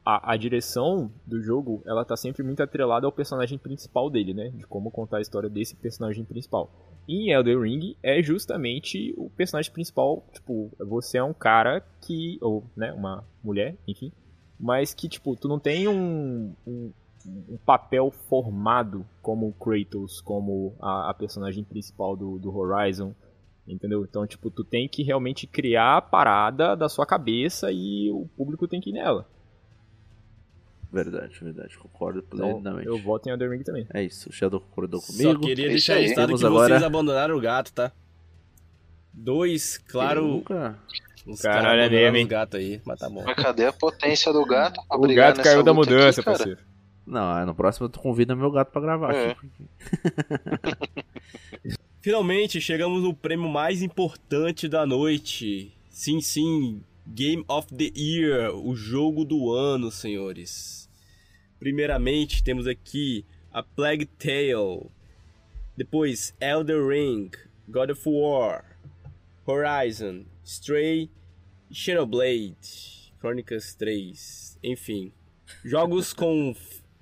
a, 0.05 0.33
a 0.33 0.37
direção 0.37 1.11
do 1.25 1.41
jogo, 1.41 1.81
ela 1.85 2.05
tá 2.05 2.15
sempre 2.15 2.43
muito 2.43 2.61
atrelada 2.61 3.07
ao 3.07 3.11
personagem 3.11 3.57
principal 3.57 4.09
dele, 4.09 4.33
né? 4.33 4.49
De 4.49 4.65
como 4.67 4.91
contar 4.91 5.17
a 5.17 5.21
história 5.21 5.49
desse 5.49 5.75
personagem 5.75 6.23
principal. 6.23 6.69
Em 7.07 7.31
Elden 7.31 7.59
Ring 7.59 7.95
é 8.01 8.21
justamente 8.21 9.13
o 9.17 9.29
personagem 9.29 9.71
principal, 9.71 10.23
tipo, 10.31 10.71
você 10.79 11.17
é 11.17 11.23
um 11.23 11.33
cara 11.33 11.83
que, 12.01 12.37
ou, 12.41 12.63
né, 12.75 12.91
uma 12.93 13.23
mulher, 13.43 13.75
enfim, 13.87 14.11
mas 14.59 14.93
que, 14.93 15.07
tipo, 15.07 15.35
tu 15.35 15.47
não 15.47 15.59
tem 15.59 15.87
um, 15.87 16.53
um, 16.65 16.91
um 17.25 17.57
papel 17.57 18.11
formado 18.29 19.05
como 19.21 19.51
Kratos, 19.53 20.21
como 20.21 20.75
a, 20.81 21.09
a 21.09 21.13
personagem 21.13 21.63
principal 21.63 22.15
do, 22.15 22.37
do 22.37 22.55
Horizon, 22.55 23.13
entendeu? 23.67 24.03
Então, 24.03 24.25
tipo, 24.27 24.51
tu 24.51 24.63
tem 24.63 24.87
que 24.87 25.01
realmente 25.03 25.47
criar 25.47 25.97
a 25.97 26.01
parada 26.01 26.75
da 26.75 26.87
sua 26.87 27.05
cabeça 27.05 27.71
e 27.71 28.11
o 28.11 28.27
público 28.37 28.67
tem 28.67 28.79
que 28.79 28.91
ir 28.91 28.93
nela. 28.93 29.27
Verdade, 30.91 31.37
verdade. 31.41 31.77
Concordo 31.77 32.23
Então, 32.25 32.61
plenamente. 32.61 32.87
eu 32.87 32.97
voto 33.01 33.27
em 33.27 33.31
Elden 33.31 33.49
Ring 33.49 33.63
também. 33.63 33.85
É 33.93 34.01
isso, 34.03 34.29
o 34.29 34.31
Shadow 34.31 34.61
concordou 34.61 35.01
comigo. 35.01 35.23
Só 35.33 35.39
queria 35.39 35.65
É 35.65 35.69
deixar 35.69 35.95
registrado 35.95 36.37
que 36.37 36.45
agora- 36.45 36.67
vocês 36.75 36.83
abandonaram 36.83 37.35
o 37.35 37.41
gato, 37.41 37.73
tá? 37.73 37.91
Dois, 39.13 39.77
Eu 39.77 39.91
claro, 39.91 40.27
nunca- 40.27 40.77
os 41.27 41.41
Caralho, 41.41 41.65
caras 41.65 41.91
é 41.91 42.11
mesmo, 42.11 42.29
gatos 42.29 42.59
aí, 42.59 42.81
mas 42.85 42.99
tá 42.99 43.09
bom. 43.09 43.23
Mas 43.25 43.35
cadê 43.35 43.65
a 43.65 43.73
potência 43.73 44.31
do 44.31 44.45
gato 44.45 44.79
O 44.89 45.07
gato 45.15 45.41
caiu 45.41 45.63
da 45.63 45.71
aqui, 45.71 45.79
mudança, 45.79 46.21
cara? 46.23 46.37
parceiro. 46.37 46.61
Não, 47.05 47.37
é, 47.37 47.45
no 47.45 47.53
próximo 47.53 47.87
tu 47.87 47.99
convida 47.99 48.35
meu 48.35 48.49
gato 48.51 48.71
pra 48.71 48.81
gravar 48.81 49.13
É. 49.13 49.31
aqui. 49.31 49.47
Finalmente 52.01 52.61
chegamos 52.61 53.03
no 53.03 53.13
prêmio 53.13 53.49
mais 53.49 53.81
importante 53.81 54.67
da 54.67 54.85
noite. 54.85 55.71
Sim, 55.89 56.21
sim, 56.21 56.81
Game 57.07 57.43
of 57.47 57.73
the 57.73 57.91
Year, 57.95 58.53
o 58.55 58.75
jogo 58.75 59.25
do 59.25 59.51
ano, 59.51 59.89
senhores. 59.91 60.89
Primeiramente 61.59 62.43
temos 62.43 62.67
aqui 62.67 63.25
a 63.51 63.63
Plague 63.63 64.05
Tale, 64.05 64.87
depois 65.75 66.33
Elder 66.39 66.85
Ring, 66.87 67.31
God 67.67 67.91
of 67.91 68.01
War, 68.07 68.63
Horizon, 69.47 70.25
Stray 70.43 71.09
e 71.71 71.75
Xenoblade, 71.75 73.11
Chronicles 73.19 73.73
3, 73.75 74.59
enfim. 74.63 75.11
Jogos 75.63 76.13
com 76.13 76.55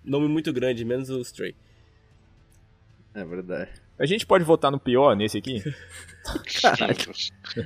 nome 0.04 0.28
muito 0.28 0.52
grande, 0.54 0.84
menos 0.86 1.10
o 1.10 1.20
Stray. 1.22 1.56
É 3.14 3.24
verdade. 3.24 3.72
A 3.98 4.06
gente 4.06 4.26
pode 4.26 4.44
votar 4.44 4.72
no 4.72 4.80
pior 4.80 5.16
nesse 5.16 5.38
aqui? 5.38 5.62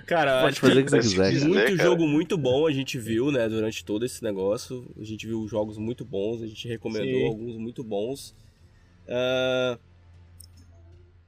Cara, 0.05 0.41
Pode 0.41 0.53
acho 0.53 0.59
fazer 0.61 0.81
o 0.81 0.83
que 0.85 0.91
você 0.91 1.01
Se 1.03 1.15
quiser. 1.15 1.47
Muito 1.47 1.77
cara. 1.77 1.83
jogo 1.83 2.05
muito 2.07 2.37
bom 2.37 2.67
a 2.67 2.71
gente 2.71 2.99
viu, 2.99 3.31
né, 3.31 3.47
durante 3.47 3.83
todo 3.85 4.05
esse 4.05 4.21
negócio. 4.23 4.93
A 4.99 5.03
gente 5.03 5.25
viu 5.25 5.47
jogos 5.47 5.77
muito 5.77 6.03
bons, 6.03 6.41
a 6.41 6.47
gente 6.47 6.67
recomendou 6.67 7.21
Sim. 7.21 7.27
alguns 7.27 7.55
muito 7.55 7.83
bons. 7.83 8.35
Ah, 9.07 9.79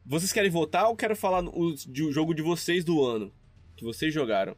Vocês 0.06 0.34
querem 0.34 0.50
votar 0.50 0.90
ou 0.90 0.96
quero 0.96 1.16
falar 1.16 1.44
o 1.46 1.74
jogo 2.12 2.34
de 2.34 2.42
vocês 2.42 2.84
do 2.84 3.04
ano? 3.06 3.32
Que 3.78 3.86
vocês 3.86 4.14
jogaram? 4.14 4.56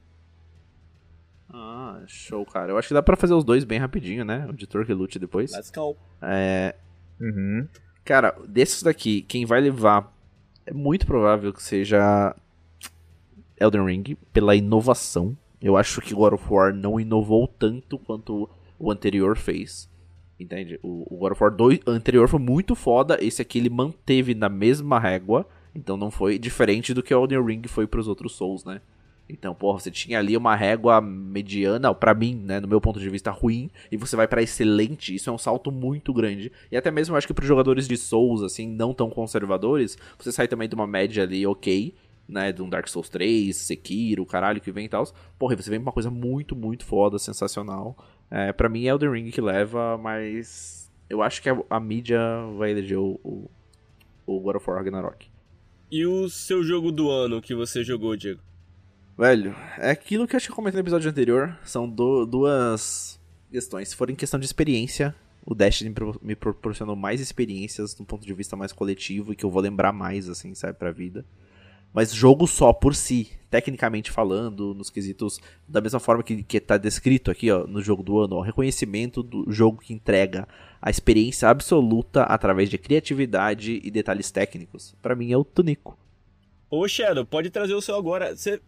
Show, 2.11 2.45
cara. 2.45 2.71
Eu 2.71 2.77
acho 2.77 2.87
que 2.87 2.93
dá 2.93 3.01
pra 3.01 3.15
fazer 3.15 3.33
os 3.33 3.43
dois 3.43 3.63
bem 3.63 3.79
rapidinho, 3.79 4.23
né? 4.25 4.45
O 4.47 4.51
editor 4.51 4.85
que 4.85 4.93
lute 4.93 5.17
depois. 5.17 5.51
Let's 5.51 5.71
go. 5.71 5.95
É, 6.21 6.75
Uhum. 7.21 7.67
Cara, 8.03 8.35
desses 8.47 8.81
daqui, 8.81 9.21
quem 9.21 9.45
vai 9.45 9.61
levar 9.61 10.11
é 10.65 10.73
muito 10.73 11.05
provável 11.05 11.53
que 11.53 11.61
seja 11.61 12.35
Elden 13.59 13.85
Ring, 13.85 14.17
pela 14.33 14.55
inovação. 14.55 15.37
Eu 15.61 15.77
acho 15.77 16.01
que 16.01 16.15
God 16.15 16.33
of 16.33 16.43
War 16.51 16.73
não 16.73 16.99
inovou 16.99 17.47
tanto 17.47 17.99
quanto 17.99 18.49
o 18.79 18.91
anterior 18.91 19.37
fez. 19.37 19.87
Entende? 20.39 20.79
O, 20.81 21.05
o 21.13 21.17
God 21.19 21.33
of 21.33 21.43
War 21.43 21.55
2 21.55 21.81
anterior 21.85 22.27
foi 22.27 22.39
muito 22.39 22.73
foda, 22.73 23.23
esse 23.23 23.43
aqui 23.43 23.59
ele 23.59 23.69
manteve 23.69 24.33
na 24.33 24.49
mesma 24.49 24.99
régua, 24.99 25.47
então 25.75 25.95
não 25.95 26.09
foi 26.09 26.39
diferente 26.39 26.95
do 26.95 27.03
que 27.03 27.13
o 27.13 27.21
Elden 27.21 27.45
Ring 27.45 27.61
foi 27.67 27.85
pros 27.85 28.07
outros 28.07 28.35
Souls, 28.35 28.65
né? 28.65 28.81
Então, 29.31 29.55
porra, 29.55 29.79
você 29.79 29.89
tinha 29.89 30.19
ali 30.19 30.35
uma 30.35 30.55
régua 30.55 30.99
mediana, 30.99 31.93
pra 31.95 32.13
mim, 32.13 32.35
né, 32.35 32.59
no 32.59 32.67
meu 32.67 32.81
ponto 32.81 32.99
de 32.99 33.09
vista, 33.09 33.31
ruim, 33.31 33.69
e 33.91 33.97
você 33.97 34.15
vai 34.15 34.27
pra 34.27 34.41
excelente. 34.41 35.15
Isso 35.15 35.29
é 35.29 35.33
um 35.33 35.37
salto 35.37 35.71
muito 35.71 36.13
grande. 36.13 36.51
E 36.71 36.75
até 36.75 36.91
mesmo 36.91 37.15
acho 37.15 37.27
que 37.27 37.33
pros 37.33 37.47
jogadores 37.47 37.87
de 37.87 37.95
Souls, 37.95 38.43
assim, 38.43 38.67
não 38.67 38.93
tão 38.93 39.09
conservadores, 39.09 39.97
você 40.17 40.31
sai 40.31 40.47
também 40.47 40.67
de 40.67 40.75
uma 40.75 40.85
média 40.85 41.23
ali 41.23 41.45
ok, 41.47 41.95
né, 42.27 42.51
de 42.51 42.61
um 42.61 42.69
Dark 42.69 42.87
Souls 42.87 43.09
3, 43.09 43.55
Sekiro, 43.55 44.25
caralho, 44.25 44.59
que 44.59 44.71
vem 44.71 44.85
e 44.85 44.89
tal. 44.89 45.05
Porra, 45.39 45.55
você 45.55 45.69
vem 45.69 45.79
pra 45.79 45.87
uma 45.87 45.93
coisa 45.93 46.09
muito, 46.09 46.55
muito 46.55 46.85
foda, 46.85 47.17
sensacional. 47.17 47.95
É, 48.29 48.51
pra 48.51 48.69
mim 48.69 48.85
é 48.85 48.89
Elden 48.89 49.11
Ring 49.11 49.31
que 49.31 49.41
leva, 49.41 49.97
mas 49.97 50.91
eu 51.09 51.21
acho 51.21 51.41
que 51.41 51.49
a, 51.49 51.57
a 51.69 51.79
mídia 51.79 52.19
vai 52.57 52.71
eleger 52.71 52.97
o, 52.97 53.19
o, 53.23 53.49
o 54.25 54.39
God 54.39 54.55
of 54.57 54.69
War 54.69 54.77
Ragnarok. 54.77 55.27
E 55.91 56.05
o 56.05 56.29
seu 56.29 56.63
jogo 56.63 56.89
do 56.89 57.09
ano 57.09 57.41
que 57.41 57.53
você 57.53 57.83
jogou, 57.83 58.15
Diego? 58.15 58.39
Velho, 59.17 59.55
é 59.77 59.91
aquilo 59.91 60.27
que 60.27 60.35
eu 60.35 60.37
acho 60.37 60.47
que 60.47 60.51
eu 60.51 60.55
comentei 60.55 60.77
no 60.79 60.83
episódio 60.83 61.09
anterior. 61.09 61.57
São 61.63 61.87
du- 61.87 62.25
duas 62.25 63.19
questões. 63.51 63.89
Se 63.89 63.95
for 63.95 64.09
em 64.09 64.15
questão 64.15 64.39
de 64.39 64.45
experiência, 64.45 65.13
o 65.45 65.53
Destiny 65.53 65.89
me 65.89 65.95
pro- 65.95 66.19
me 66.23 66.35
proporcionou 66.35 66.95
mais 66.95 67.21
experiências 67.21 67.93
do 67.93 68.03
ponto 68.03 68.25
de 68.25 68.33
vista 68.33 68.55
mais 68.55 68.71
coletivo 68.71 69.31
e 69.31 69.35
que 69.35 69.43
eu 69.45 69.49
vou 69.51 69.61
lembrar 69.61 69.91
mais, 69.91 70.27
assim, 70.29 70.55
sabe, 70.55 70.77
pra 70.79 70.91
vida. 70.91 71.25
Mas 71.93 72.13
jogo 72.13 72.47
só 72.47 72.71
por 72.71 72.95
si, 72.95 73.29
tecnicamente 73.49 74.09
falando, 74.09 74.73
nos 74.73 74.89
quesitos, 74.89 75.39
da 75.67 75.81
mesma 75.81 75.99
forma 75.99 76.23
que, 76.23 76.41
que 76.41 76.57
tá 76.59 76.77
descrito 76.77 77.29
aqui, 77.29 77.51
ó, 77.51 77.67
no 77.67 77.81
jogo 77.81 78.01
do 78.01 78.17
ano, 78.17 78.37
ó, 78.37 78.41
reconhecimento 78.41 79.21
do 79.21 79.45
jogo 79.51 79.81
que 79.81 79.93
entrega 79.93 80.47
a 80.81 80.89
experiência 80.89 81.49
absoluta 81.49 82.23
através 82.23 82.69
de 82.69 82.77
criatividade 82.77 83.81
e 83.83 83.91
detalhes 83.91 84.31
técnicos. 84.31 84.95
Pra 85.01 85.15
mim 85.15 85.33
é 85.33 85.37
o 85.37 85.43
Tunico. 85.43 85.97
Ô, 86.69 86.87
Shadow, 86.87 87.25
pode 87.25 87.49
trazer 87.49 87.73
o 87.73 87.81
seu 87.81 87.95
agora. 87.97 88.33
Você- 88.33 88.61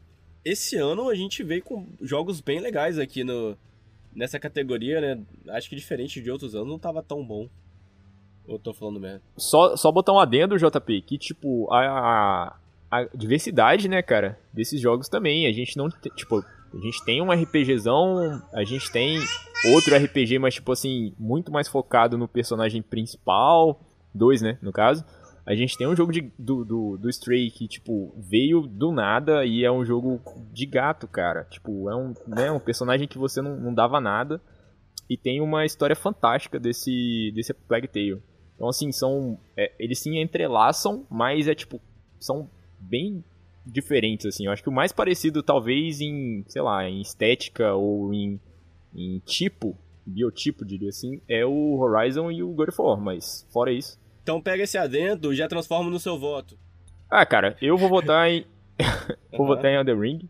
Esse 0.46 0.78
ano 0.78 1.10
a 1.10 1.16
gente 1.16 1.44
veio 1.44 1.64
com 1.64 1.88
jogos 2.02 2.42
bem 2.42 2.60
legais 2.60 3.00
aqui 3.00 3.24
no... 3.24 3.58
nessa 4.14 4.40
categoria, 4.40 5.00
né? 5.00 5.22
Acho 5.50 5.70
que 5.70 5.76
diferente 5.76 6.22
de 6.22 6.30
outros 6.30 6.56
anos 6.56 6.68
não 6.68 6.80
tava 6.80 7.02
tão 7.02 7.26
bom. 7.26 7.48
Ou 8.48 8.60
tô 8.60 8.74
falando 8.74 9.00
merda? 9.00 9.22
Só, 9.38 9.76
só 9.78 9.92
botar 9.92 10.12
um 10.12 10.20
adendo, 10.20 10.58
JP, 10.58 11.02
que 11.02 11.18
tipo, 11.18 11.72
a, 11.72 12.58
a 12.92 13.08
diversidade, 13.16 13.88
né, 13.88 14.02
cara, 14.02 14.38
desses 14.54 14.80
jogos 14.80 15.10
também. 15.10 15.48
A 15.48 15.52
gente 15.52 15.78
não. 15.78 15.90
Tipo, 16.16 16.40
a 16.40 16.78
gente 16.78 17.04
tem 17.04 17.22
um 17.22 17.32
RPGzão, 17.32 18.42
a 18.52 18.64
gente 18.64 18.92
tem 18.92 19.20
outro 19.74 19.96
RPG, 19.96 20.40
mas 20.40 20.56
tipo 20.56 20.72
assim, 20.72 21.14
muito 21.18 21.52
mais 21.52 21.68
focado 21.68 22.18
no 22.18 22.28
personagem 22.28 22.82
principal. 22.82 23.80
Dois, 24.14 24.42
né, 24.42 24.60
no 24.62 24.72
caso. 24.72 25.04
A 25.46 25.56
gente 25.56 25.78
tem 25.78 25.86
um 25.86 25.96
jogo 25.96 26.12
de, 26.12 26.32
do, 26.40 26.64
do, 26.64 26.98
do 26.98 27.10
Stray 27.10 27.52
que, 27.52 27.68
tipo, 27.68 28.16
veio 28.18 28.62
do 28.62 28.92
nada 28.92 29.46
e 29.46 29.66
é 29.66 29.72
um 29.72 29.84
jogo 29.84 30.22
de 30.54 30.66
gato, 30.66 31.08
cara. 31.08 31.44
Tipo, 31.46 31.90
é 31.90 31.96
um, 31.96 32.14
né, 32.28 32.50
um 32.50 32.60
personagem 32.60 33.08
que 33.08 33.18
você 33.18 33.42
não, 33.42 33.58
não 33.58 33.74
dava 33.74 34.00
nada. 34.00 34.42
E 35.10 35.18
tem 35.18 35.42
uma 35.42 35.66
história 35.66 35.96
fantástica 35.96 36.58
desse, 36.58 37.32
desse 37.36 37.54
Plague 37.54 37.90
Tale. 37.90 38.22
Então, 38.56 38.70
assim, 38.70 38.92
são. 38.94 39.38
é, 39.58 39.74
eles 39.78 40.00
se 40.00 40.18
entrelaçam, 40.18 41.06
mas 41.10 41.48
é 41.48 41.54
tipo. 41.54 41.82
São 42.20 42.50
bem 42.80 43.22
diferentes, 43.66 44.26
assim. 44.26 44.46
Eu 44.46 44.52
acho 44.52 44.64
que 44.64 44.70
o 44.70 44.74
mais 44.74 44.94
parecido, 44.94 45.44
talvez, 45.44 46.00
em, 46.00 46.46
sei 46.48 46.62
lá, 46.62 46.88
em 46.88 47.02
estética 47.02 47.74
ou 47.74 48.14
em, 48.14 48.40
em 48.96 49.20
tipo, 49.20 49.78
biotipo, 50.06 50.66
diria 50.66 50.90
assim, 50.90 51.22
é 51.28 51.46
o 51.46 51.78
Horizon 51.78 52.32
e 52.32 52.44
o 52.44 52.52
God 52.52 52.70
of 52.70 52.82
War, 52.82 53.00
mas 53.00 53.48
fora 53.52 53.72
isso. 53.72 54.00
Então 54.24 54.42
pega 54.42 54.64
esse 54.64 54.78
adendo 54.78 55.32
e 55.32 55.36
já 55.36 55.48
transforma 55.48 55.90
no 55.90 56.00
seu 56.00 56.18
voto. 56.18 56.58
Ah, 57.10 57.26
cara, 57.26 57.56
eu 57.62 57.78
vou 57.78 57.90
votar 57.90 58.30
em. 58.32 58.46
vou 59.38 59.46
votar 59.46 59.70
em 59.70 59.76
Elden 59.76 60.00
Ring. 60.00 60.30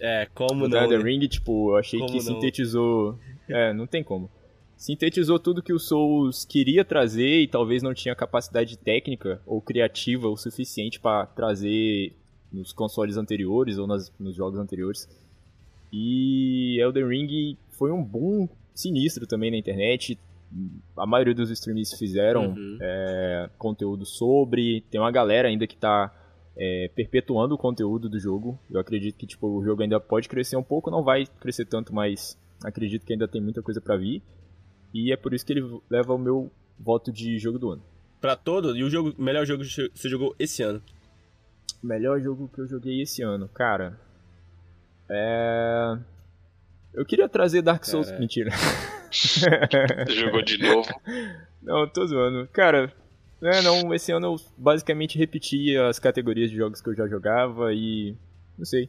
É, 0.00 0.28
como 0.34 0.68
não? 0.68 0.76
Elden 0.82 0.98
né? 0.98 1.04
Ring, 1.04 1.26
tipo, 1.28 1.70
eu 1.70 1.76
achei 1.76 1.98
Como 2.00 2.10
que 2.12 2.18
não? 2.18 2.34
sintetizou. 2.34 3.18
É, 3.48 3.72
não 3.72 3.86
tem 3.86 4.02
como. 4.02 4.30
Sintetizou 4.76 5.38
tudo 5.38 5.62
que 5.62 5.72
o 5.72 5.78
Souls 5.78 6.44
queria 6.44 6.84
trazer 6.84 7.40
e 7.42 7.46
talvez 7.48 7.82
não 7.82 7.94
tinha 7.94 8.14
capacidade 8.16 8.76
técnica 8.76 9.40
ou 9.46 9.60
criativa 9.60 10.28
o 10.28 10.36
suficiente 10.36 10.98
pra 10.98 11.24
trazer 11.24 12.12
nos 12.52 12.72
consoles 12.72 13.16
anteriores 13.16 13.78
ou 13.78 13.86
nas- 13.86 14.12
nos 14.18 14.34
jogos 14.34 14.58
anteriores. 14.58 15.08
E 15.92 16.78
Elden 16.80 17.06
Ring 17.08 17.56
foi 17.70 17.92
um 17.92 18.02
boom 18.02 18.48
sinistro 18.74 19.26
também 19.26 19.50
na 19.50 19.56
internet. 19.56 20.18
A 20.96 21.06
maioria 21.06 21.34
dos 21.34 21.50
streamers 21.50 21.92
fizeram 21.94 22.48
Uhum. 22.50 22.78
é, 22.80 23.50
conteúdo 23.58 24.04
sobre. 24.04 24.82
Tem 24.90 25.00
uma 25.00 25.10
galera 25.10 25.48
ainda 25.48 25.66
que 25.66 25.76
tá 25.76 26.12
é, 26.56 26.90
perpetuando 26.94 27.54
o 27.54 27.58
conteúdo 27.58 28.08
do 28.08 28.18
jogo. 28.18 28.58
Eu 28.70 28.78
acredito 28.80 29.16
que 29.16 29.26
tipo, 29.26 29.46
o 29.48 29.64
jogo 29.64 29.82
ainda 29.82 29.98
pode 29.98 30.28
crescer 30.28 30.56
um 30.56 30.62
pouco, 30.62 30.90
não 30.90 31.02
vai 31.02 31.26
crescer 31.40 31.64
tanto, 31.64 31.94
mas 31.94 32.38
acredito 32.62 33.04
que 33.06 33.12
ainda 33.12 33.26
tem 33.26 33.40
muita 33.40 33.62
coisa 33.62 33.80
pra 33.80 33.96
vir. 33.96 34.22
E 34.92 35.10
é 35.12 35.16
por 35.16 35.32
isso 35.32 35.44
que 35.46 35.52
ele 35.54 35.80
leva 35.88 36.14
o 36.14 36.18
meu 36.18 36.50
voto 36.78 37.10
de 37.10 37.38
jogo 37.38 37.58
do 37.58 37.70
ano. 37.70 37.82
Pra 38.20 38.36
todo? 38.36 38.76
E 38.76 38.84
o 38.84 38.90
jogo, 38.90 39.14
melhor 39.18 39.46
jogo 39.46 39.64
que 39.64 39.90
você 39.94 40.08
jogou 40.08 40.34
esse 40.38 40.62
ano? 40.62 40.82
Melhor 41.82 42.20
jogo 42.20 42.48
que 42.54 42.60
eu 42.60 42.68
joguei 42.68 43.00
esse 43.00 43.22
ano, 43.22 43.48
cara. 43.48 43.98
É. 45.08 45.98
Eu 46.94 47.04
queria 47.06 47.28
trazer 47.28 47.62
Dark 47.62 47.84
Souls. 47.84 48.08
Cara. 48.08 48.20
Mentira. 48.20 48.50
Jogou 50.08 50.42
de 50.42 50.58
novo. 50.58 50.88
Não, 51.62 51.86
tô 51.88 52.06
zoando. 52.06 52.48
Cara, 52.48 52.92
é, 53.42 53.60
não, 53.60 53.92
esse 53.92 54.12
ano 54.12 54.26
eu 54.34 54.40
basicamente 54.56 55.18
repeti 55.18 55.76
as 55.76 55.98
categorias 55.98 56.50
de 56.50 56.56
jogos 56.56 56.80
que 56.80 56.88
eu 56.88 56.94
já 56.94 57.08
jogava 57.08 57.72
e. 57.74 58.16
Não 58.56 58.64
sei. 58.64 58.88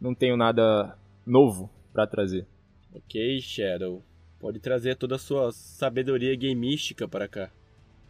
Não 0.00 0.14
tenho 0.14 0.36
nada 0.36 0.96
novo 1.26 1.70
pra 1.92 2.06
trazer. 2.06 2.46
Ok, 2.94 3.40
Shadow. 3.40 4.02
Pode 4.40 4.58
trazer 4.58 4.96
toda 4.96 5.16
a 5.16 5.18
sua 5.18 5.52
sabedoria 5.52 6.36
gameística 6.36 7.08
para 7.08 7.28
cá. 7.28 7.50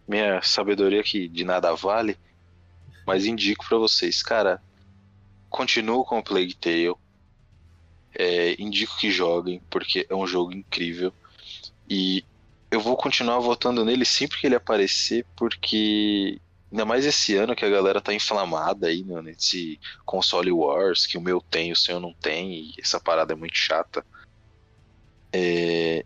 Minha 0.07 0.43
sabedoria 0.43 1.03
que 1.03 1.29
de 1.29 1.45
nada 1.45 1.75
vale, 1.75 2.17
mas 3.07 3.25
indico 3.25 3.67
pra 3.69 3.79
vocês, 3.79 4.23
cara. 4.23 4.61
Continuo 5.49 6.05
com 6.05 6.19
o 6.19 6.23
Plague 6.23 6.57
Tale. 6.57 6.95
É, 8.17 8.61
indico 8.61 8.97
que 8.99 9.11
joguem, 9.11 9.61
porque 9.71 10.07
é 10.09 10.15
um 10.15 10.27
jogo 10.27 10.53
incrível. 10.53 11.13
E 11.89 12.25
eu 12.71 12.81
vou 12.81 12.97
continuar 12.97 13.39
votando 13.39 13.85
nele 13.85 14.05
sempre 14.05 14.39
que 14.41 14.47
ele 14.47 14.57
aparecer, 14.57 15.25
porque 15.37 16.41
ainda 16.71 16.85
mais 16.85 17.07
esse 17.07 17.37
ano 17.37 17.55
que 17.55 17.65
a 17.65 17.71
galera 17.71 18.01
tá 18.01 18.13
inflamada 18.13 18.89
aí, 18.89 19.05
né, 19.05 19.23
nesse 19.23 19.79
console 20.05 20.51
wars, 20.51 21.07
que 21.07 21.17
o 21.17 21.21
meu 21.21 21.41
tem, 21.41 21.71
o 21.71 21.77
seu 21.77 22.01
não 22.01 22.13
tem, 22.13 22.53
e 22.53 22.75
essa 22.81 22.99
parada 22.99 23.33
é 23.33 23.37
muito 23.37 23.57
chata. 23.57 24.05
É, 25.33 26.05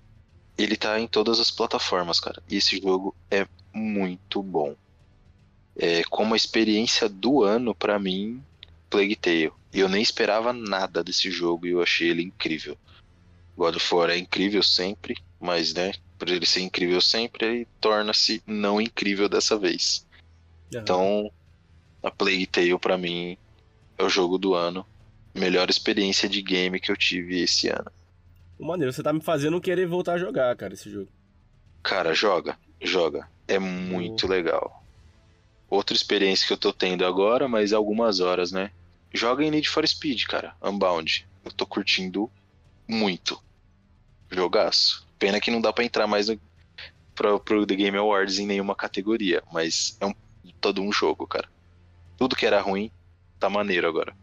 ele 0.58 0.76
tá 0.76 0.98
em 1.00 1.06
todas 1.06 1.40
as 1.40 1.50
plataformas, 1.50 2.18
cara. 2.20 2.42
E 2.50 2.56
esse 2.56 2.80
jogo 2.80 3.14
é 3.30 3.46
muito 3.72 4.42
bom. 4.42 4.74
É 5.76 6.02
como 6.04 6.34
a 6.34 6.36
experiência 6.36 7.08
do 7.08 7.44
ano 7.44 7.74
pra 7.74 7.98
mim, 7.98 8.42
Plague 8.90 9.16
Tale. 9.16 9.52
Eu 9.72 9.88
nem 9.88 10.02
esperava 10.02 10.52
nada 10.52 11.04
desse 11.04 11.30
jogo 11.30 11.66
e 11.66 11.70
eu 11.70 11.82
achei 11.82 12.08
ele 12.08 12.22
incrível. 12.22 12.76
God 13.56 13.76
of 13.76 13.94
War 13.94 14.10
é 14.10 14.18
incrível 14.18 14.62
sempre, 14.62 15.16
mas 15.40 15.72
né, 15.74 15.92
por 16.18 16.28
ele 16.28 16.46
ser 16.46 16.60
incrível 16.60 17.00
sempre, 17.00 17.46
ele 17.46 17.68
torna-se 17.80 18.42
não 18.46 18.80
incrível 18.80 19.28
dessa 19.28 19.56
vez. 19.56 20.06
Aham. 20.72 20.82
Então, 20.82 21.32
a 22.02 22.10
Plague 22.10 22.46
Tale 22.46 22.78
pra 22.78 22.98
mim 22.98 23.36
é 23.96 24.02
o 24.02 24.08
jogo 24.08 24.38
do 24.38 24.54
ano. 24.54 24.84
Melhor 25.34 25.70
experiência 25.70 26.28
de 26.28 26.42
game 26.42 26.80
que 26.80 26.90
eu 26.90 26.96
tive 26.96 27.40
esse 27.40 27.68
ano. 27.68 27.90
O 28.58 28.66
maneiro, 28.66 28.92
você 28.92 29.02
tá 29.02 29.12
me 29.12 29.20
fazendo 29.20 29.60
querer 29.60 29.86
voltar 29.86 30.14
a 30.14 30.18
jogar, 30.18 30.54
cara, 30.56 30.74
esse 30.74 30.90
jogo. 30.90 31.08
Cara, 31.82 32.12
joga, 32.12 32.58
joga. 32.82 33.28
É 33.46 33.58
muito 33.58 34.26
legal. 34.26 34.82
Outra 35.70 35.94
experiência 35.94 36.46
que 36.46 36.52
eu 36.52 36.58
tô 36.58 36.72
tendo 36.72 37.04
agora, 37.04 37.46
mas 37.46 37.72
algumas 37.72 38.20
horas, 38.20 38.50
né? 38.50 38.70
Joga 39.12 39.44
em 39.44 39.50
Need 39.50 39.68
for 39.68 39.86
Speed, 39.86 40.24
cara. 40.24 40.54
Unbound. 40.62 41.26
Eu 41.44 41.52
tô 41.52 41.64
curtindo 41.64 42.30
muito. 42.86 43.40
Jogaço. 44.30 45.07
Pena 45.18 45.40
que 45.40 45.50
não 45.50 45.60
dá 45.60 45.72
pra 45.72 45.84
entrar 45.84 46.06
mais 46.06 46.28
no, 46.28 46.38
pro, 47.14 47.66
The 47.66 47.74
Game 47.74 47.96
Awards 47.96 48.38
em 48.38 48.46
nenhuma 48.46 48.74
categoria, 48.74 49.42
mas 49.52 49.96
é 50.00 50.06
um, 50.06 50.14
todo 50.60 50.82
um 50.82 50.92
jogo, 50.92 51.26
cara. 51.26 51.48
Tudo 52.16 52.36
que 52.36 52.46
era 52.46 52.60
ruim 52.60 52.90
tá 53.38 53.48
maneiro 53.48 53.88
agora. 53.88 54.14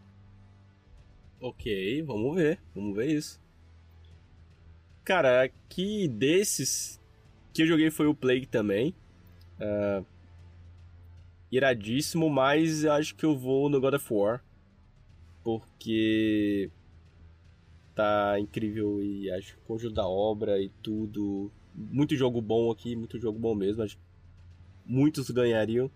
Ok, 1.40 2.02
vamos 2.02 2.36
ver. 2.36 2.58
Vamos 2.74 2.96
ver 2.96 3.10
isso. 3.10 3.40
Cara, 5.04 5.42
aqui 5.42 6.08
desses 6.08 7.00
que 7.52 7.62
eu 7.62 7.66
joguei 7.66 7.90
foi 7.90 8.06
o 8.06 8.14
Plague 8.14 8.46
também. 8.46 8.94
Ah, 9.60 10.02
iradíssimo, 11.50 12.28
mas 12.28 12.84
acho 12.84 13.14
que 13.14 13.24
eu 13.24 13.36
vou 13.36 13.68
no 13.68 13.80
God 13.80 13.94
of 13.94 14.12
War. 14.12 14.42
Porque 15.44 16.70
tá 17.96 18.38
incrível 18.38 19.02
e 19.02 19.30
acho 19.30 19.54
que 19.54 19.58
o 19.58 19.66
conjunto 19.66 19.94
da 19.94 20.06
obra 20.06 20.60
e 20.60 20.68
tudo. 20.82 21.50
Muito 21.74 22.14
jogo 22.14 22.40
bom 22.40 22.70
aqui, 22.70 22.94
muito 22.94 23.18
jogo 23.18 23.38
bom 23.38 23.54
mesmo. 23.54 23.82
Acho 23.82 23.98
muitos 24.84 25.30
ganhariam. 25.30 25.90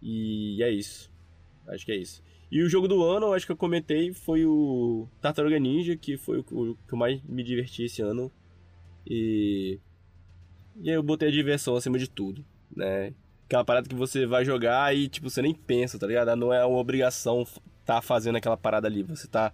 E 0.00 0.62
é 0.62 0.70
isso. 0.70 1.10
Acho 1.66 1.84
que 1.84 1.92
é 1.92 1.96
isso. 1.96 2.22
E 2.50 2.62
o 2.62 2.68
jogo 2.68 2.86
do 2.86 3.02
ano, 3.02 3.32
acho 3.32 3.46
que 3.46 3.52
eu 3.52 3.56
comentei, 3.56 4.12
foi 4.12 4.44
o 4.44 5.08
Tartaruga 5.20 5.58
Ninja, 5.58 5.96
que 5.96 6.18
foi 6.18 6.40
o 6.40 6.44
que 6.44 6.92
eu 6.92 6.98
mais 6.98 7.20
me 7.22 7.42
diverti 7.42 7.84
esse 7.84 8.02
ano. 8.02 8.30
E. 9.06 9.80
E 10.76 10.90
aí 10.90 10.96
eu 10.96 11.02
botei 11.02 11.28
a 11.28 11.32
diversão 11.32 11.76
acima 11.76 11.98
de 11.98 12.08
tudo, 12.08 12.44
né? 12.74 13.14
Aquela 13.46 13.64
parada 13.64 13.88
que 13.88 13.94
você 13.94 14.26
vai 14.26 14.44
jogar 14.44 14.94
e, 14.94 15.08
tipo, 15.08 15.28
você 15.28 15.42
nem 15.42 15.54
pensa, 15.54 15.98
tá 15.98 16.06
ligado? 16.06 16.34
Não 16.36 16.52
é 16.52 16.64
uma 16.64 16.78
obrigação 16.78 17.46
tá 17.84 18.00
fazendo 18.00 18.36
aquela 18.36 18.56
parada 18.56 18.86
ali. 18.86 19.02
Você 19.02 19.28
tá 19.28 19.52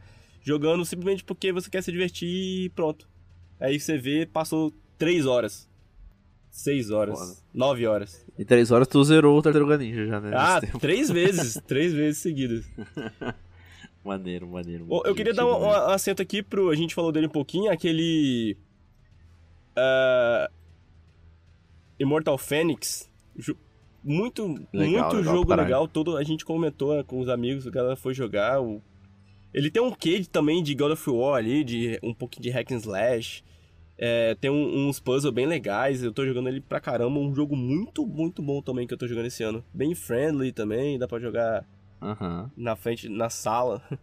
jogando 0.49 0.83
simplesmente 0.85 1.23
porque 1.23 1.53
você 1.53 1.69
quer 1.69 1.83
se 1.83 1.93
divertir 1.93 2.27
e 2.29 2.69
pronto. 2.71 3.07
Aí 3.61 3.79
você 3.79 3.99
vê, 3.99 4.25
passou 4.25 4.73
três 4.97 5.27
horas. 5.27 5.69
seis 6.51 6.91
horas. 6.91 7.19
Foda. 7.19 7.37
nove 7.53 7.87
horas. 7.87 8.25
Em 8.39 8.45
três 8.45 8.71
horas 8.71 8.89
tu 8.89 9.05
zerou 9.05 9.39
o 9.39 9.43
Tartaruga 9.43 9.77
Ninja 9.77 10.07
já, 10.07 10.21
né? 10.21 10.31
Ah, 10.35 10.55
nesse 10.55 10.67
tempo. 10.67 10.79
três 10.81 11.11
vezes. 11.13 11.61
três 11.67 11.93
vezes 11.93 12.19
seguidas. 12.23 12.65
Maneiro, 14.05 14.47
maneiro. 14.49 14.87
Ô, 14.89 15.03
Eu 15.05 15.15
queria 15.15 15.35
dar 15.35 15.45
um, 15.45 15.65
um 15.65 15.71
acento 15.71 16.23
aqui 16.23 16.43
pro. 16.43 16.71
A 16.71 16.75
gente 16.75 16.95
falou 16.95 17.13
dele 17.13 17.27
um 17.27 17.31
pouquinho, 17.31 17.71
aquele. 17.71 18.57
ah, 19.77 20.49
Immortal 22.01 22.39
Phoenix. 22.39 23.11
Muito, 24.03 24.47
Legal, 24.73 25.13
muito 25.13 25.17
legal 25.17 25.23
jogo 25.23 25.55
legal. 25.55 25.89
Todo, 25.89 26.17
a 26.17 26.23
gente 26.23 26.45
comentou 26.45 26.97
né, 26.97 27.03
com 27.03 27.21
os 27.21 27.29
amigos, 27.29 27.67
a 27.67 27.71
galera 27.71 27.97
foi 27.97 28.15
jogar. 28.15 28.63
O... 28.63 28.81
Ele 29.53 29.71
tem 29.71 29.83
um 29.83 29.91
quê 29.93 30.19
de- 30.21 30.29
também 30.29 30.63
de 30.63 30.75
God 30.75 30.93
of 30.93 31.11
War 31.11 31.37
ali, 31.37 31.65
de 31.65 31.99
um 32.03 32.13
pouquinho 32.15 32.43
de 32.43 32.51
hack 32.51 32.71
and 32.73 32.77
slash. 32.77 33.43
É, 33.97 34.35
tem 34.37 34.51
um- 34.51 34.89
uns 34.89 35.01
puzzles 35.01 35.33
bem 35.35 35.47
legais. 35.47 36.03
Eu 36.03 36.13
tô 36.13 36.25
jogando 36.25 36.49
ele 36.49 36.61
pra 36.61 36.79
caramba. 36.81 37.19
Um 37.19 37.35
jogo 37.35 37.57
muito, 37.57 38.07
muito 38.07 38.41
bom 38.43 38.61
também 38.63 38.87
que 38.87 38.95
eu 38.95 38.99
tô 38.99 39.09
jogando 39.09 39.27
esse 39.27 39.43
ano. 39.43 39.65
Bem 39.75 39.95
friendly 39.95 40.53
também, 40.53 40.99
dá 40.99 41.09
pra 41.09 41.19
jogar 41.19 41.65
Aham. 42.01 42.51
na 42.57 42.77
frente, 42.77 43.09
na 43.09 43.29
sala. 43.31 43.83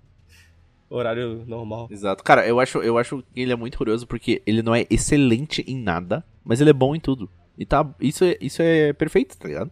Horário 0.89 1.43
normal. 1.47 1.87
Exato. 1.89 2.23
Cara, 2.23 2.45
eu 2.47 2.59
acho, 2.59 2.77
eu 2.79 2.97
acho 2.97 3.23
que 3.33 3.41
ele 3.41 3.51
é 3.51 3.55
muito 3.55 3.77
curioso 3.77 4.05
porque 4.05 4.41
ele 4.45 4.61
não 4.61 4.73
é 4.75 4.85
excelente 4.89 5.63
em 5.67 5.77
nada, 5.81 6.23
mas 6.43 6.61
ele 6.61 6.69
é 6.69 6.73
bom 6.73 6.95
em 6.95 6.99
tudo. 6.99 7.29
E 7.57 7.65
tá. 7.65 7.87
Isso 7.99 8.23
é, 8.23 8.37
isso 8.39 8.61
é 8.61 8.93
perfeito, 8.93 9.37
tá 9.37 9.47
ligado? 9.47 9.71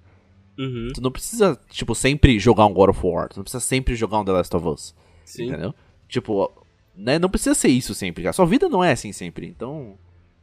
Uhum, 0.58 0.90
Tu 0.94 1.02
não 1.02 1.12
precisa, 1.12 1.60
tipo, 1.70 1.94
sempre 1.96 2.40
jogar 2.40 2.66
um 2.66 2.74
God 2.74 2.90
of 2.92 3.00
War. 3.06 3.28
Tu 3.30 3.38
não 3.38 3.44
precisa 3.44 3.60
sempre 3.62 3.96
jogar 3.96 4.20
um 4.20 4.26
The 4.26 4.32
Last 4.32 4.56
of 4.56 4.68
Us. 4.68 4.96
Sim. 5.26 5.48
Entendeu? 5.48 5.74
Tipo, 6.08 6.52
né? 6.96 7.18
Não 7.18 7.30
precisa 7.30 7.56
ser 7.56 7.70
isso 7.70 7.94
sempre, 7.94 8.24
cara. 8.24 8.34
Sua 8.34 8.46
vida 8.46 8.70
não 8.70 8.84
é 8.84 8.92
assim 8.92 9.12
sempre. 9.12 9.48
Então, 9.48 9.98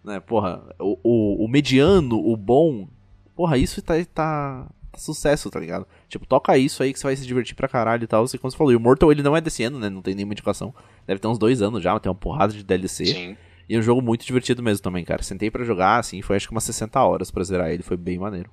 né, 0.04 0.20
porra, 0.20 0.62
o, 0.78 0.98
o, 1.02 1.44
o 1.44 1.48
mediano, 1.48 2.18
o 2.18 2.36
bom, 2.36 2.88
porra, 3.34 3.56
isso 3.56 3.80
tá, 3.82 3.94
tá, 4.12 4.66
tá 4.90 4.98
sucesso, 4.98 5.50
tá 5.50 5.60
ligado? 5.60 5.86
Tipo, 6.08 6.26
toca 6.26 6.56
isso 6.58 6.82
aí 6.82 6.92
que 6.92 6.98
você 6.98 7.06
vai 7.06 7.16
se 7.16 7.26
divertir 7.26 7.54
pra 7.54 7.68
caralho 7.68 8.04
e 8.04 8.06
tal. 8.06 8.26
Você, 8.26 8.38
como 8.38 8.50
você 8.50 8.56
falou, 8.56 8.72
e 8.72 8.76
o 8.76 8.80
Mortal 8.80 9.12
ele 9.12 9.22
não 9.22 9.36
é 9.36 9.40
desse 9.40 9.62
ano, 9.62 9.78
né? 9.78 9.88
Não 9.88 10.02
tem 10.02 10.14
nenhuma 10.14 10.34
indicação. 10.34 10.74
Deve 11.06 11.20
ter 11.20 11.28
uns 11.28 11.38
dois 11.38 11.62
anos 11.62 11.82
já, 11.82 11.98
tem 11.98 12.10
uma 12.10 12.18
porrada 12.18 12.52
de 12.52 12.64
DLC. 12.64 13.06
Sim. 13.06 13.36
E 13.68 13.76
é 13.76 13.78
um 13.78 13.82
jogo 13.82 14.02
muito 14.02 14.26
divertido 14.26 14.62
mesmo 14.62 14.82
também, 14.82 15.04
cara. 15.04 15.22
Sentei 15.22 15.48
pra 15.50 15.64
jogar, 15.64 15.98
assim, 15.98 16.20
foi 16.22 16.36
acho 16.36 16.48
que 16.48 16.52
umas 16.52 16.64
60 16.64 17.00
horas 17.00 17.30
pra 17.30 17.44
zerar 17.44 17.70
ele, 17.70 17.84
foi 17.84 17.96
bem 17.96 18.18
maneiro. 18.18 18.50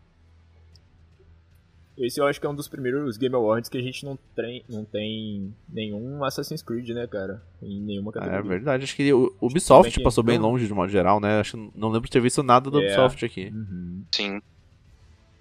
Esse 1.97 2.19
eu 2.21 2.27
acho 2.27 2.39
que 2.39 2.45
é 2.45 2.49
um 2.49 2.53
dos 2.55 2.67
primeiros 2.67 3.17
Game 3.17 3.33
Awards 3.33 3.69
que 3.69 3.77
a 3.77 3.81
gente 3.81 4.05
não 4.05 4.17
tem, 4.35 4.63
não 4.69 4.85
tem 4.85 5.51
nenhum 5.67 6.23
Assassin's 6.23 6.61
Creed, 6.61 6.89
né, 6.89 7.07
cara? 7.07 7.41
Em 7.61 7.81
nenhuma 7.81 8.11
Ah, 8.11 8.13
categoria. 8.13 8.39
É 8.39 8.43
verdade, 8.43 8.83
acho 8.83 8.95
que 8.95 9.11
o 9.11 9.33
Ubisoft 9.41 9.83
também 9.89 9.91
que- 9.97 10.03
passou 10.03 10.23
bem 10.23 10.37
longe 10.37 10.67
de 10.67 10.73
modo 10.73 10.91
geral, 10.91 11.19
né? 11.19 11.39
Acho 11.39 11.57
que 11.57 11.71
não 11.75 11.89
lembro 11.89 12.05
de 12.07 12.11
ter 12.11 12.21
visto 12.21 12.43
nada 12.43 12.69
do 12.69 12.79
É. 12.79 12.85
Ubisoft 12.85 13.25
aqui. 13.25 13.47
Uhum. 13.53 14.03
Sim. 14.11 14.39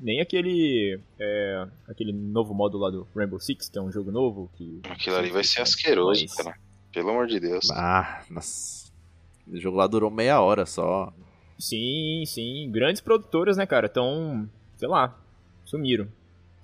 Nem 0.00 0.20
aquele. 0.20 0.98
é, 1.18 1.66
aquele 1.88 2.12
novo 2.12 2.52
modo 2.54 2.76
lá 2.78 2.90
do 2.90 3.06
Rainbow 3.14 3.38
Six, 3.40 3.68
que 3.68 3.78
é 3.78 3.82
um 3.82 3.90
jogo 3.92 4.10
novo. 4.10 4.50
Que 4.56 4.80
Aquilo 4.88 5.16
ali 5.16 5.30
vai 5.30 5.44
ser 5.44 5.60
asqueroso, 5.62 6.22
Mas- 6.22 6.34
cara. 6.34 6.56
Pelo 6.92 7.10
amor 7.10 7.26
de 7.26 7.38
Deus. 7.40 7.70
Ah, 7.70 8.22
nossa. 8.30 8.90
O 9.46 9.58
jogo 9.58 9.76
lá 9.76 9.86
durou 9.86 10.10
meia 10.10 10.40
hora 10.40 10.64
só. 10.66 11.12
Sim, 11.58 12.24
sim. 12.26 12.70
Grandes 12.70 13.00
produtoras, 13.02 13.56
né, 13.58 13.66
cara? 13.66 13.88
Tão. 13.88 14.48
sei 14.76 14.88
lá. 14.88 15.18
Sumiram. 15.64 16.06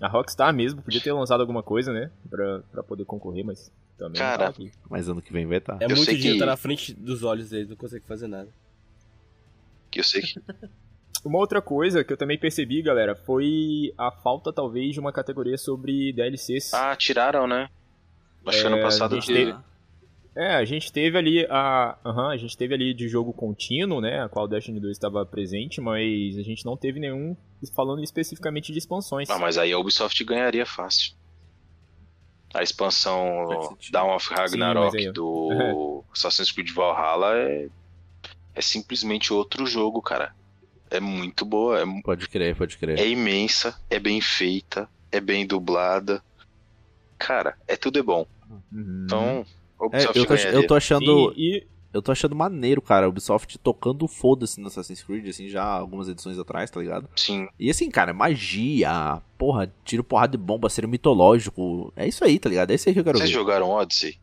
A 0.02 0.08
Rockstar 0.08 0.52
mesmo 0.52 0.82
podia 0.82 1.00
ter 1.00 1.12
lançado 1.12 1.40
alguma 1.40 1.62
coisa, 1.62 1.92
né? 1.92 2.10
Pra, 2.28 2.60
pra 2.72 2.82
poder 2.82 3.04
concorrer, 3.04 3.44
mas 3.44 3.70
também 3.96 4.18
Cara, 4.18 4.46
não 4.46 4.52
tá 4.52 4.58
aqui. 4.58 4.72
Mas 4.90 5.08
ano 5.08 5.22
que 5.22 5.32
vem 5.32 5.46
vai 5.46 5.58
estar. 5.58 5.78
É 5.80 5.84
Eu 5.84 5.90
muito 5.90 6.04
sei 6.04 6.16
dinheiro, 6.16 6.34
que- 6.34 6.40
tá 6.40 6.46
na 6.46 6.56
frente 6.56 6.92
dos 6.92 7.22
olhos 7.22 7.50
deles, 7.50 7.68
não 7.68 7.76
consegue 7.76 8.04
fazer 8.04 8.26
nada. 8.26 8.48
Que 9.90 10.00
eu 10.00 10.04
sei 10.04 10.22
que. 10.22 10.40
Uma 11.24 11.38
outra 11.38 11.62
coisa 11.62 12.02
que 12.02 12.12
eu 12.12 12.16
também 12.16 12.36
percebi, 12.36 12.82
galera, 12.82 13.14
foi 13.14 13.94
a 13.96 14.10
falta, 14.10 14.52
talvez, 14.52 14.92
de 14.94 14.98
uma 14.98 15.12
categoria 15.12 15.56
sobre 15.56 16.12
DLCs. 16.12 16.74
Ah, 16.74 16.96
tiraram, 16.96 17.46
né? 17.46 17.68
Acho 18.44 18.60
que 18.60 18.66
ano 18.66 18.76
É, 18.78 18.82
passado 18.82 19.12
a 19.14 19.20
gente 19.20 19.32
teve. 19.32 19.54
É, 20.34 20.54
a 20.54 20.64
gente 20.64 20.90
teve 20.90 21.18
ali 21.18 21.46
a. 21.50 21.98
aham, 22.04 22.30
a 22.30 22.36
gente 22.36 22.56
teve 22.56 22.72
ali 22.74 22.94
de 22.94 23.06
jogo 23.06 23.32
contínuo, 23.32 24.00
né? 24.00 24.22
A 24.22 24.28
qual 24.28 24.46
o 24.46 24.48
Destiny 24.48 24.80
2 24.80 24.92
estava 24.96 25.24
presente, 25.26 25.80
mas 25.80 26.38
a 26.38 26.42
gente 26.42 26.64
não 26.64 26.76
teve 26.76 26.98
nenhum 26.98 27.36
falando 27.74 28.02
especificamente 28.02 28.72
de 28.72 28.78
expansões. 28.78 29.28
Ah, 29.28 29.38
mas 29.38 29.58
aí 29.58 29.72
a 29.72 29.78
Ubisoft 29.78 30.22
ganharia 30.24 30.64
fácil. 30.64 31.14
A 32.54 32.62
expansão. 32.62 33.76
Dawn 33.90 34.14
of 34.14 34.28
Ragnarok 34.32 34.92
Sim, 34.92 35.06
aí, 35.08 35.12
do 35.12 36.04
Assassin's 36.12 36.50
Creed 36.50 36.70
Valhalla 36.72 37.36
é 37.36 37.68
É 38.54 38.60
simplesmente 38.60 39.32
outro 39.32 39.66
jogo, 39.66 40.00
cara. 40.00 40.34
É 40.90 41.00
muito 41.00 41.46
boa, 41.46 41.80
é, 41.80 41.84
Pode 42.02 42.28
crer, 42.28 42.54
pode 42.54 42.76
crer. 42.76 42.98
é 42.98 43.08
imensa, 43.08 43.80
é 43.88 43.98
bem 43.98 44.20
feita, 44.20 44.88
é 45.10 45.20
bem 45.20 45.46
dublada. 45.46 46.22
Cara, 47.18 47.56
é 47.66 47.76
tudo 47.76 47.98
é 47.98 48.02
bom. 48.02 48.26
Uhum. 48.70 49.04
Então, 49.06 49.46
É, 49.92 50.08
Ubisoft 50.08 50.16
eu, 50.18 50.26
tô, 50.26 50.34
eu 50.34 50.66
tô 50.66 50.74
achando. 50.74 51.32
E, 51.36 51.56
e- 51.58 51.66
Eu 51.92 52.00
tô 52.00 52.10
achando 52.10 52.34
maneiro, 52.34 52.80
cara. 52.80 53.04
A 53.04 53.08
Ubisoft 53.08 53.58
tocando 53.58 54.08
foda-se 54.08 54.58
no 54.60 54.68
Assassin's 54.68 55.02
Creed, 55.02 55.28
assim, 55.28 55.48
já 55.48 55.62
algumas 55.62 56.08
edições 56.08 56.38
atrás, 56.38 56.70
tá 56.70 56.80
ligado? 56.80 57.06
Sim, 57.14 57.46
E 57.60 57.68
assim, 57.70 57.90
cara, 57.90 58.14
magia, 58.14 59.20
porra, 59.36 59.70
tiro 59.84 60.02
porrada 60.02 60.36
de 60.36 60.42
bomba, 60.42 60.70
ser 60.70 60.86
mitológico. 60.88 61.92
É 61.94 62.08
isso 62.08 62.24
aí, 62.24 62.38
tá 62.38 62.48
ligado? 62.48 62.70
É 62.70 62.74
isso 62.76 62.88
aí 62.88 62.94
que 62.94 63.00
eu 63.00 63.04
quero 63.04 63.18
vocês 63.18 63.28
ver. 63.30 63.34
jogaram 63.34 63.68
Odyssey? 63.70 64.18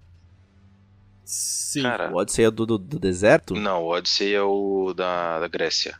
Sim. 1.23 1.83
Cara, 1.83 2.11
O 2.11 2.15
Odyssey 2.17 2.45
é 2.45 2.49
do, 2.51 2.65
do, 2.65 2.77
do 2.79 2.97
deserto? 2.99 3.53
não, 3.53 3.83
o 3.83 3.89
Odyssey 3.89 4.33
é 4.33 4.41
o 4.41 4.91
da, 4.95 5.39
da 5.39 5.47
Grécia. 5.47 5.95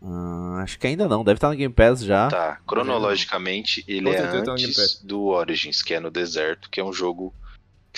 Ah, 0.00 0.60
acho 0.62 0.78
que 0.78 0.86
ainda 0.86 1.08
não, 1.08 1.24
deve 1.24 1.38
estar 1.38 1.48
no 1.50 1.56
Game 1.56 1.74
Pass 1.74 2.04
já. 2.04 2.28
Tá, 2.28 2.60
cronologicamente 2.64 3.84
ele 3.88 4.08
é 4.10 4.14
tá 4.22 4.26
no 4.28 4.44
Game 4.44 4.50
antes 4.66 4.76
Pass. 4.76 5.00
do 5.02 5.24
Origins, 5.24 5.82
que 5.82 5.94
é 5.94 5.98
no 5.98 6.10
deserto, 6.12 6.70
que 6.70 6.78
é 6.80 6.84
um 6.84 6.92
jogo 6.92 7.34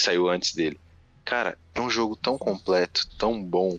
que 0.01 0.05
saiu 0.05 0.29
antes 0.31 0.55
dele. 0.55 0.81
Cara, 1.25 1.59
é 1.75 1.81
um 1.81 1.91
jogo 1.91 2.17
tão 2.17 2.39
completo, 2.39 3.07
tão 3.19 3.43
bom, 3.43 3.79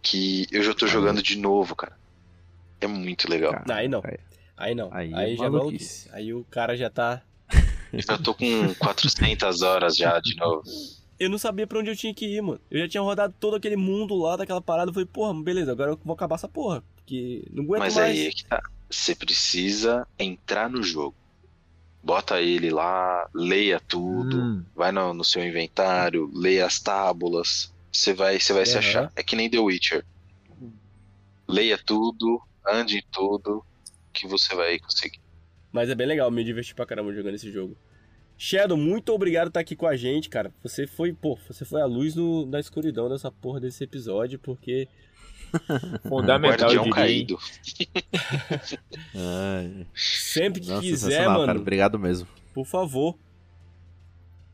que 0.00 0.46
eu 0.52 0.62
já 0.62 0.72
tô 0.72 0.86
jogando 0.86 1.20
de 1.20 1.36
novo, 1.36 1.74
cara. 1.74 1.98
É 2.80 2.86
muito 2.86 3.28
legal. 3.28 3.52
Cara, 3.52 3.74
Aí 3.76 3.88
não. 3.88 4.02
Aí 4.56 4.74
não. 4.74 4.88
Aí 4.94 5.12
Aí, 5.12 5.34
é 5.34 5.36
já 5.36 5.44
é 5.46 5.50
maluquice. 5.50 6.08
maluquice. 6.08 6.10
Aí 6.12 6.32
o 6.32 6.44
cara 6.44 6.76
já 6.76 6.88
tá. 6.88 7.20
Já 7.92 8.16
tô 8.16 8.32
com 8.32 8.74
400 8.76 9.60
horas 9.60 9.96
já 9.96 10.18
de 10.18 10.34
novo. 10.36 10.62
Eu 11.20 11.28
não 11.28 11.36
sabia 11.36 11.66
pra 11.66 11.78
onde 11.78 11.90
eu 11.90 11.96
tinha 11.96 12.14
que 12.14 12.24
ir, 12.24 12.40
mano. 12.40 12.58
Eu 12.70 12.80
já 12.80 12.88
tinha 12.88 13.02
rodado 13.02 13.34
todo 13.38 13.54
aquele 13.56 13.76
mundo 13.76 14.14
lá 14.14 14.34
daquela 14.34 14.62
parada. 14.62 14.88
Eu 14.88 14.94
falei, 14.94 15.06
porra, 15.06 15.34
beleza, 15.42 15.72
agora 15.72 15.90
eu 15.90 16.00
vou 16.02 16.14
acabar 16.14 16.36
essa 16.36 16.48
porra. 16.48 16.82
Porque 16.96 17.44
não 17.52 17.64
aguento 17.64 17.80
Mas 17.80 17.96
mais. 17.96 18.08
aí 18.18 18.26
é 18.28 18.30
que 18.30 18.46
tá. 18.46 18.62
Você 18.88 19.14
precisa 19.14 20.06
entrar 20.18 20.70
no 20.70 20.82
jogo. 20.82 21.14
Bota 22.02 22.40
ele 22.40 22.70
lá, 22.70 23.28
leia 23.32 23.78
tudo, 23.80 24.36
Hum. 24.40 24.64
vai 24.74 24.90
no, 24.90 25.14
no 25.14 25.24
seu 25.24 25.44
inventário, 25.46 26.30
leia 26.34 26.66
as 26.66 26.80
tábulas. 26.80 27.72
Você 27.92 28.12
vai, 28.12 28.40
você 28.40 28.52
vai 28.52 28.66
se 28.66 28.72
Aham. 28.72 28.78
achar. 28.80 29.12
É 29.14 29.22
que 29.22 29.36
nem 29.36 29.48
The 29.48 29.58
Witcher. 29.60 30.04
Leia 31.48 31.78
tudo, 31.78 32.40
ande 32.66 32.98
em 32.98 33.02
tudo, 33.12 33.64
que 34.12 34.26
você 34.26 34.54
vai 34.54 34.78
conseguir. 34.78 35.20
Mas 35.70 35.88
é 35.90 35.94
bem 35.94 36.06
legal, 36.06 36.30
me 36.30 36.44
diverti 36.44 36.74
pra 36.74 36.86
caramba 36.86 37.12
jogando 37.14 37.34
esse 37.34 37.50
jogo. 37.50 37.76
Shadow, 38.36 38.76
muito 38.76 39.12
obrigado 39.12 39.44
por 39.46 39.50
estar 39.50 39.60
aqui 39.60 39.76
com 39.76 39.86
a 39.86 39.96
gente, 39.96 40.28
cara. 40.28 40.52
Você 40.62 40.86
foi, 40.86 41.12
pô, 41.12 41.38
você 41.48 41.64
foi 41.64 41.80
a 41.80 41.86
luz 41.86 42.14
no- 42.14 42.44
na 42.46 42.58
escuridão 42.58 43.08
dessa 43.08 43.30
porra 43.30 43.60
desse 43.60 43.84
episódio, 43.84 44.38
porque 44.38 44.88
Fundamental, 46.08 46.70
eu 46.70 46.82
Guardião 46.82 46.90
caído. 46.90 47.38
Ai, 49.14 49.86
sempre 49.94 50.60
que 50.60 50.68
nossa, 50.68 50.82
quiser, 50.82 51.28
mano, 51.28 51.46
cara. 51.46 51.58
Obrigado 51.58 51.98
mesmo. 51.98 52.26
por 52.54 52.66
favor. 52.66 53.16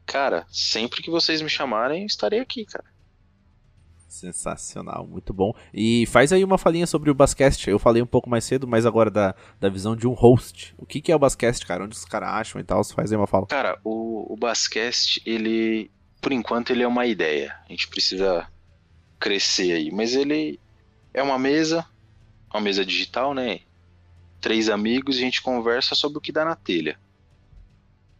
Cara, 0.06 0.46
sempre 0.50 1.02
que 1.02 1.10
vocês 1.10 1.42
me 1.42 1.50
chamarem, 1.50 2.02
eu 2.02 2.06
estarei 2.06 2.40
aqui, 2.40 2.64
cara. 2.64 2.84
Sensacional, 4.08 5.06
muito 5.06 5.34
bom. 5.34 5.54
E 5.72 6.06
faz 6.06 6.32
aí 6.32 6.42
uma 6.42 6.56
falinha 6.56 6.86
sobre 6.86 7.10
o 7.10 7.14
Bascast. 7.14 7.68
Eu 7.68 7.78
falei 7.78 8.02
um 8.02 8.06
pouco 8.06 8.28
mais 8.28 8.42
cedo, 8.44 8.66
mas 8.66 8.86
agora 8.86 9.10
da, 9.10 9.34
da 9.60 9.68
visão 9.68 9.94
de 9.94 10.08
um 10.08 10.12
host. 10.14 10.74
O 10.78 10.86
que, 10.86 11.00
que 11.00 11.12
é 11.12 11.14
o 11.14 11.18
Bascast, 11.18 11.64
cara? 11.66 11.84
Onde 11.84 11.94
os 11.94 12.06
caras 12.06 12.30
acham 12.30 12.60
e 12.60 12.64
tal? 12.64 12.82
Faz 12.82 13.12
aí 13.12 13.18
uma 13.18 13.26
fala. 13.26 13.46
Cara, 13.46 13.78
o, 13.84 14.32
o 14.32 14.36
Bascast, 14.36 15.22
ele. 15.26 15.90
Por 16.22 16.32
enquanto, 16.32 16.70
ele 16.70 16.82
é 16.82 16.88
uma 16.88 17.06
ideia. 17.06 17.54
A 17.68 17.70
gente 17.70 17.86
precisa 17.86 18.48
crescer 19.20 19.72
aí. 19.72 19.90
Mas 19.92 20.14
ele 20.14 20.58
é 21.18 21.22
uma 21.22 21.38
mesa, 21.38 21.84
uma 22.48 22.60
mesa 22.60 22.84
digital, 22.84 23.34
né? 23.34 23.60
Três 24.40 24.68
amigos 24.68 25.16
e 25.16 25.18
a 25.18 25.22
gente 25.22 25.42
conversa 25.42 25.94
sobre 25.94 26.18
o 26.18 26.20
que 26.20 26.30
dá 26.30 26.44
na 26.44 26.54
telha. 26.54 26.98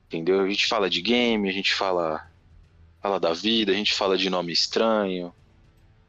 Entendeu? 0.07 0.40
A 0.40 0.49
gente 0.49 0.66
fala 0.66 0.90
de 0.90 1.01
game, 1.01 1.49
a 1.49 1.53
gente 1.53 1.74
fala, 1.74 2.28
fala 3.01 3.20
da 3.20 3.32
vida, 3.32 3.70
a 3.70 3.74
gente 3.74 3.94
fala 3.94 4.18
de 4.18 4.28
nome 4.28 4.53
estranho, 4.53 5.32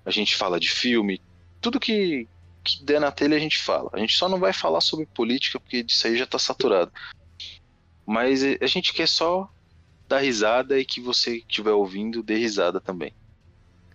a 0.04 0.10
gente 0.10 0.36
fala 0.36 0.60
de 0.60 0.70
filme. 0.70 1.22
Tudo 1.62 1.80
que, 1.80 2.28
que 2.64 2.84
der 2.84 3.00
na 3.00 3.12
telha 3.12 3.38
a 3.38 3.40
gente 3.40 3.60
fala. 3.60 3.92
A 3.94 4.00
gente 4.00 4.18
só 4.18 4.28
não 4.28 4.40
vai 4.40 4.52
falar 4.52 4.82
sobre 4.82 5.06
política 5.06 5.60
porque 5.60 5.84
disso 5.84 6.08
aí 6.08 6.18
já 6.18 6.26
tá 6.26 6.40
saturado. 6.40 6.92
Mas 8.04 8.42
a 8.44 8.66
gente 8.66 8.94
quer 8.94 9.08
só 9.08 9.48
dar 10.08 10.20
risada 10.20 10.80
e 10.80 10.86
que 10.86 11.00
você 11.00 11.40
que 11.42 11.46
estiver 11.50 11.72
ouvindo 11.72 12.24
dê 12.24 12.38
risada 12.38 12.82
também. 12.82 13.14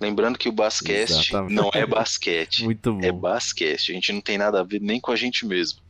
Lembrando 0.05 0.39
que 0.39 0.49
o 0.49 0.53
Bascast 0.53 1.31
Exatamente. 1.31 1.55
não 1.55 1.71
é 1.73 1.85
basquete, 1.87 2.65
Muito 2.65 2.93
bom. 2.93 3.01
é 3.03 3.11
Bascast. 3.11 3.91
A 3.91 3.95
gente 3.95 4.13
não 4.13 4.21
tem 4.21 4.37
nada 4.37 4.61
a 4.61 4.63
ver 4.65 4.81
nem 4.81 5.01
com 5.01 5.11
a 5.11 5.17
gente 5.17 5.47
mesmo. 5.47 5.81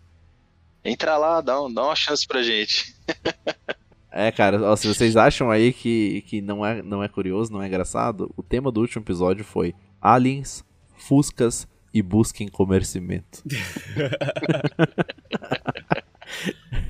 Entra 0.84 1.16
lá, 1.16 1.40
dá, 1.40 1.60
um- 1.62 1.72
dá 1.72 1.82
uma 1.84 1.96
chance 1.96 2.26
pra 2.26 2.42
gente. 2.42 2.94
É, 4.16 4.30
cara, 4.30 4.62
ó, 4.62 4.76
se 4.76 4.86
vocês 4.86 5.16
acham 5.16 5.50
aí 5.50 5.72
que, 5.72 6.22
que 6.28 6.40
não, 6.40 6.64
é, 6.64 6.80
não 6.84 7.02
é 7.02 7.08
curioso, 7.08 7.52
não 7.52 7.60
é 7.60 7.66
engraçado, 7.66 8.32
o 8.36 8.44
tema 8.44 8.70
do 8.70 8.80
último 8.80 9.02
episódio 9.02 9.44
foi 9.44 9.74
Aliens, 10.00 10.62
Fuscas 10.96 11.66
e 11.92 12.00
busquem 12.00 12.46
comercimento. 12.46 13.42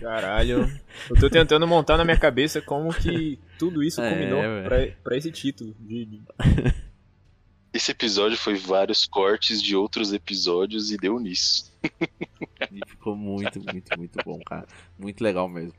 Caralho. 0.00 0.70
Eu 1.08 1.16
tô 1.18 1.30
tentando 1.30 1.66
montar 1.66 1.96
na 1.96 2.04
minha 2.04 2.18
cabeça 2.18 2.60
como 2.60 2.92
que 2.92 3.38
tudo 3.58 3.82
isso 3.82 4.00
É, 4.02 4.10
combinou 4.10 4.40
velho. 4.42 4.64
pra, 4.68 4.86
pra 5.02 5.16
esse 5.16 5.30
título. 5.32 5.74
De, 5.80 6.04
de- 6.04 6.22
Esse 7.74 7.90
episódio 7.90 8.38
foi 8.38 8.54
vários 8.54 9.04
cortes 9.04 9.60
de 9.60 9.74
outros 9.74 10.12
episódios 10.12 10.92
e 10.92 10.96
deu 10.96 11.18
nisso. 11.18 11.76
E 12.70 12.80
ficou 12.88 13.16
muito, 13.16 13.60
muito, 13.60 13.98
muito 13.98 14.18
bom, 14.24 14.38
cara. 14.46 14.64
Muito 14.96 15.20
legal 15.20 15.48
mesmo. 15.48 15.74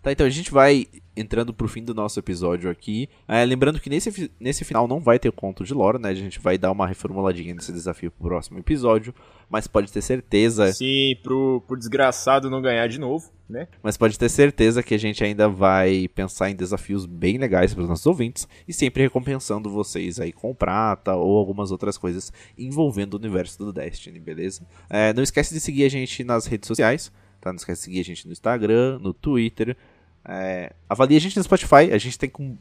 Tá, 0.00 0.12
então 0.12 0.24
a 0.26 0.30
gente 0.30 0.52
vai 0.52 0.86
entrando 1.16 1.54
pro 1.54 1.68
fim 1.68 1.82
do 1.82 1.94
nosso 1.94 2.18
episódio 2.18 2.70
aqui. 2.70 3.08
É, 3.28 3.44
lembrando 3.44 3.80
que 3.80 3.88
nesse, 3.88 4.30
nesse 4.38 4.64
final 4.64 4.88
não 4.88 5.00
vai 5.00 5.18
ter 5.18 5.30
conto 5.32 5.64
de 5.64 5.72
lore, 5.72 5.98
né? 5.98 6.08
A 6.08 6.14
gente 6.14 6.40
vai 6.40 6.58
dar 6.58 6.72
uma 6.72 6.86
reformuladinha 6.86 7.54
nesse 7.54 7.72
desafio 7.72 8.10
pro 8.10 8.28
próximo 8.28 8.58
episódio. 8.58 9.14
Mas 9.48 9.66
pode 9.66 9.92
ter 9.92 10.02
certeza 10.02 10.72
Sim, 10.72 11.16
pro, 11.22 11.62
pro 11.66 11.76
desgraçado 11.76 12.50
não 12.50 12.62
ganhar 12.62 12.88
de 12.88 12.98
novo, 12.98 13.30
né? 13.48 13.68
Mas 13.82 13.96
pode 13.96 14.18
ter 14.18 14.28
certeza 14.28 14.82
que 14.82 14.94
a 14.94 14.98
gente 14.98 15.22
ainda 15.22 15.48
vai 15.48 16.08
pensar 16.08 16.50
em 16.50 16.56
desafios 16.56 17.06
bem 17.06 17.36
legais 17.38 17.74
para 17.74 17.82
os 17.82 17.88
nossos 17.88 18.06
ouvintes 18.06 18.48
e 18.66 18.72
sempre 18.72 19.02
recompensando 19.02 19.70
vocês 19.70 20.18
aí 20.18 20.32
com 20.32 20.54
prata 20.54 21.14
ou 21.14 21.36
algumas 21.36 21.70
outras 21.70 21.98
coisas 21.98 22.32
envolvendo 22.58 23.14
o 23.14 23.18
universo 23.18 23.58
do 23.58 23.72
Destiny, 23.72 24.18
beleza? 24.18 24.66
É, 24.88 25.12
não 25.12 25.22
esquece 25.22 25.52
de 25.52 25.60
seguir 25.60 25.84
a 25.84 25.88
gente 25.90 26.24
nas 26.24 26.46
redes 26.46 26.66
sociais, 26.66 27.12
tá? 27.40 27.52
Não 27.52 27.56
esquece 27.56 27.82
de 27.82 27.84
seguir 27.84 28.00
a 28.00 28.04
gente 28.04 28.26
no 28.26 28.32
Instagram, 28.32 28.98
no 28.98 29.12
Twitter. 29.12 29.76
É, 30.26 30.72
avalie 30.88 31.16
a 31.16 31.20
gente 31.20 31.36
no 31.36 31.42
Spotify, 31.42 31.92
a 31.92 31.98
gente 31.98 32.18
tem 32.18 32.30
com 32.30 32.56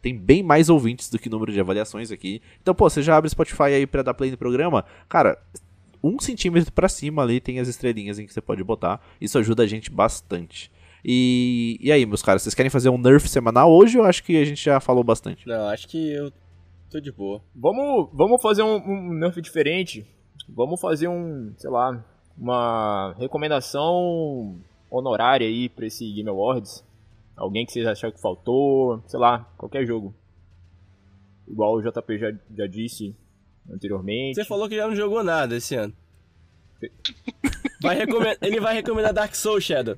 tem 0.00 0.16
bem 0.16 0.42
mais 0.42 0.68
ouvintes 0.68 1.10
do 1.10 1.18
que 1.18 1.28
número 1.28 1.52
de 1.52 1.58
avaliações 1.58 2.12
aqui. 2.12 2.40
Então, 2.62 2.74
pô, 2.74 2.88
você 2.88 3.02
já 3.02 3.16
abre 3.16 3.26
o 3.26 3.30
Spotify 3.30 3.64
aí 3.64 3.86
pra 3.86 4.02
dar 4.02 4.14
play 4.14 4.30
no 4.30 4.36
programa? 4.36 4.84
Cara, 5.08 5.36
um 6.02 6.18
centímetro 6.20 6.72
pra 6.72 6.88
cima 6.88 7.22
ali 7.22 7.40
tem 7.40 7.58
as 7.58 7.68
estrelinhas 7.68 8.18
em 8.18 8.26
que 8.26 8.32
você 8.32 8.40
pode 8.40 8.62
botar. 8.62 9.00
Isso 9.20 9.38
ajuda 9.38 9.64
a 9.64 9.66
gente 9.66 9.90
bastante. 9.90 10.70
E, 11.04 11.78
e 11.80 11.90
aí, 11.90 12.04
meus 12.06 12.22
caras, 12.22 12.42
vocês 12.42 12.54
querem 12.54 12.70
fazer 12.70 12.88
um 12.88 12.98
nerf 12.98 13.28
semanal 13.28 13.70
hoje 13.72 13.98
ou 13.98 14.04
acho 14.04 14.22
que 14.22 14.36
a 14.36 14.44
gente 14.44 14.62
já 14.62 14.80
falou 14.80 15.02
bastante? 15.02 15.46
Não, 15.46 15.68
acho 15.68 15.88
que 15.88 16.12
eu 16.12 16.32
tô 16.90 17.00
de 17.00 17.10
boa. 17.12 17.42
Vamos, 17.54 18.08
vamos 18.12 18.40
fazer 18.40 18.62
um, 18.62 18.76
um 18.76 19.12
nerf 19.14 19.40
diferente. 19.40 20.06
Vamos 20.48 20.80
fazer 20.80 21.08
um, 21.08 21.52
sei 21.56 21.70
lá, 21.70 22.04
uma 22.36 23.14
recomendação 23.18 24.58
honorária 24.90 25.46
aí 25.46 25.68
pra 25.68 25.86
esse 25.86 26.10
Game 26.12 26.28
Awards. 26.28 26.84
Alguém 27.38 27.64
que 27.64 27.72
vocês 27.72 27.86
acharam 27.86 28.12
que 28.12 28.20
faltou, 28.20 29.02
sei 29.06 29.18
lá, 29.18 29.48
qualquer 29.56 29.86
jogo. 29.86 30.14
Igual 31.46 31.74
o 31.76 31.82
JP 31.82 32.18
já, 32.18 32.32
já 32.56 32.66
disse 32.66 33.16
anteriormente. 33.70 34.34
Você 34.34 34.44
falou 34.44 34.68
que 34.68 34.76
já 34.76 34.86
não 34.86 34.94
jogou 34.96 35.22
nada 35.22 35.56
esse 35.56 35.74
ano. 35.74 35.94
Vai 37.80 37.96
recomendar- 37.96 38.38
ele 38.42 38.58
vai 38.60 38.74
recomendar 38.74 39.12
Dark 39.12 39.34
Souls, 39.36 39.62
Shadow. 39.62 39.96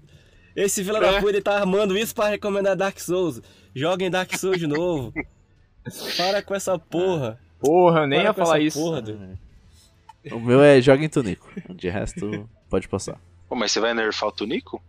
Esse 0.54 0.84
fila 0.84 1.00
da 1.00 1.14
puta 1.18 1.30
ele 1.30 1.40
tá 1.40 1.58
armando 1.58 1.96
isso 1.96 2.14
pra 2.14 2.28
recomendar 2.28 2.76
Dark 2.76 2.98
Souls. 3.00 3.40
Joguem 3.74 4.10
Dark 4.10 4.36
Souls 4.36 4.58
de 4.58 4.66
novo. 4.66 5.12
Para 6.16 6.42
com 6.42 6.54
essa 6.54 6.78
porra. 6.78 7.40
Porra, 7.58 8.06
nem 8.06 8.18
Para 8.20 8.28
ia 8.28 8.34
falar 8.34 8.60
isso. 8.60 8.78
Porra. 8.78 9.02
O 10.32 10.38
meu 10.38 10.60
é 10.62 10.80
joga 10.82 11.02
em 11.02 11.08
Tunico. 11.08 11.48
De 11.74 11.88
resto, 11.88 12.46
pode 12.68 12.86
passar. 12.86 13.18
Pô, 13.48 13.54
mas 13.56 13.72
você 13.72 13.80
vai 13.80 13.94
nerfar 13.94 14.28
o 14.28 14.32
Tunico? 14.32 14.82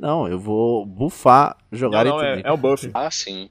Não, 0.00 0.26
eu 0.26 0.38
vou 0.38 0.84
bufar 0.86 1.56
jogar 1.70 2.04
Não, 2.04 2.16
não, 2.16 2.24
é, 2.24 2.40
é 2.44 2.52
um 2.52 2.56
buff. 2.56 2.90
Ah, 2.94 3.10
sim. 3.10 3.50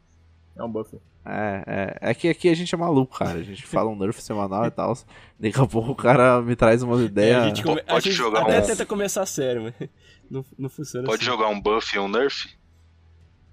É 0.58 0.64
um 0.64 0.70
buff. 0.72 0.98
É, 1.26 1.64
é, 2.02 2.10
é 2.10 2.14
que 2.14 2.28
aqui 2.28 2.50
a 2.50 2.56
gente 2.56 2.74
é 2.74 2.78
maluco, 2.78 3.18
cara. 3.20 3.38
A 3.38 3.44
gente 3.44 3.64
fala 3.66 3.90
um 3.90 3.96
nerf 3.96 4.20
semanal 4.22 4.66
e 4.66 4.72
tal. 4.72 4.98
Daqui 5.40 5.60
a 5.60 5.66
pouco 5.68 5.92
o 5.92 5.96
cara 5.96 6.42
me 6.42 6.56
traz 6.56 6.82
umas 6.82 7.02
É, 7.02 7.06
ideias. 7.06 7.44
a 7.44 7.48
gente, 7.48 7.64
come- 7.64 7.82
a 7.82 7.94
Pode 7.94 8.06
gente 8.06 8.16
jogar 8.16 8.42
até 8.42 8.60
um- 8.60 8.66
tenta 8.66 8.86
começar 8.86 9.26
sério, 9.28 9.62
mas 9.64 9.90
não, 10.30 10.44
não 10.58 10.70
funciona 10.70 11.06
Pode 11.06 11.18
assim. 11.22 11.26
jogar 11.32 11.50
um 11.50 11.62
buff 11.62 11.96
e 11.96 12.00
um 12.00 12.08
nerf? 12.08 12.50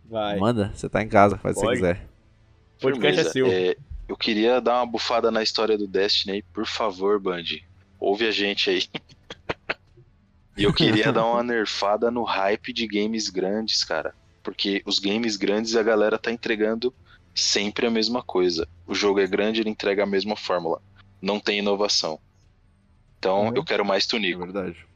Vai. 0.08 0.38
Manda, 0.38 0.72
você 0.74 0.88
tá 0.88 1.02
em 1.02 1.08
casa, 1.08 1.36
faz 1.36 1.56
o 1.56 1.60
que 1.60 1.66
você 1.66 1.74
quiser. 1.74 2.08
Podcast 2.80 3.20
é 3.20 3.24
seu. 3.30 3.46
É, 3.46 3.76
eu 4.08 4.16
queria 4.16 4.60
dar 4.60 4.76
uma 4.80 4.86
bufada 4.86 5.30
na 5.30 5.42
história 5.42 5.76
do 5.76 5.86
Destiny 5.86 6.36
aí, 6.36 6.42
por 6.42 6.64
favor, 6.66 7.20
Band. 7.20 7.42
Ouve 8.00 8.26
a 8.26 8.30
gente 8.30 8.70
aí. 8.70 8.82
e 10.56 10.64
eu 10.64 10.72
queria 10.72 11.12
dar 11.12 11.24
uma 11.26 11.42
nerfada 11.44 12.10
no 12.10 12.22
hype 12.24 12.72
de 12.72 12.86
games 12.86 13.28
grandes, 13.28 13.84
cara. 13.84 14.14
Porque 14.42 14.82
os 14.86 14.98
games 14.98 15.36
grandes 15.36 15.74
a 15.76 15.82
galera 15.82 16.18
tá 16.18 16.30
entregando 16.30 16.94
sempre 17.34 17.86
a 17.86 17.90
mesma 17.90 18.22
coisa. 18.22 18.66
O 18.86 18.94
jogo 18.94 19.20
é 19.20 19.26
grande, 19.26 19.60
ele 19.60 19.70
entrega 19.70 20.04
a 20.04 20.06
mesma 20.06 20.36
fórmula. 20.36 20.80
Não 21.20 21.38
tem 21.40 21.58
inovação. 21.58 22.18
Então 23.18 23.46
Uhum. 23.48 23.52
eu 23.56 23.64
quero 23.64 23.84
mais 23.84 24.04
É 24.04 24.08
Tunico. 24.08 24.38
verdade. 24.40 24.86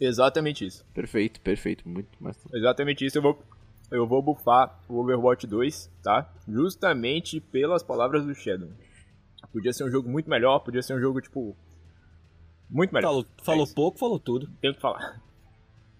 Exatamente 0.00 0.64
isso. 0.66 0.84
Perfeito, 0.94 1.40
perfeito. 1.40 1.88
Muito 1.88 2.08
mais. 2.20 2.36
Exatamente 2.52 3.04
isso. 3.04 3.18
Eu 3.18 3.22
vou, 3.22 3.42
eu 3.90 4.06
vou 4.06 4.22
bufar 4.22 4.78
o 4.88 4.98
Overwatch 5.00 5.46
2, 5.46 5.90
tá? 6.02 6.28
Justamente 6.46 7.40
pelas 7.40 7.82
palavras 7.82 8.24
do 8.24 8.34
Shadow. 8.34 8.68
Podia 9.52 9.72
ser 9.72 9.84
um 9.84 9.90
jogo 9.90 10.08
muito 10.08 10.28
melhor, 10.28 10.58
podia 10.60 10.82
ser 10.82 10.94
um 10.94 11.00
jogo, 11.00 11.20
tipo. 11.20 11.56
Muito 12.70 12.92
melhor. 12.92 13.08
Falou, 13.08 13.26
falou 13.42 13.64
isso. 13.64 13.74
pouco, 13.74 13.98
falou 13.98 14.18
tudo. 14.18 14.48
Tenho 14.60 14.74
que 14.74 14.80
falar. 14.80 15.20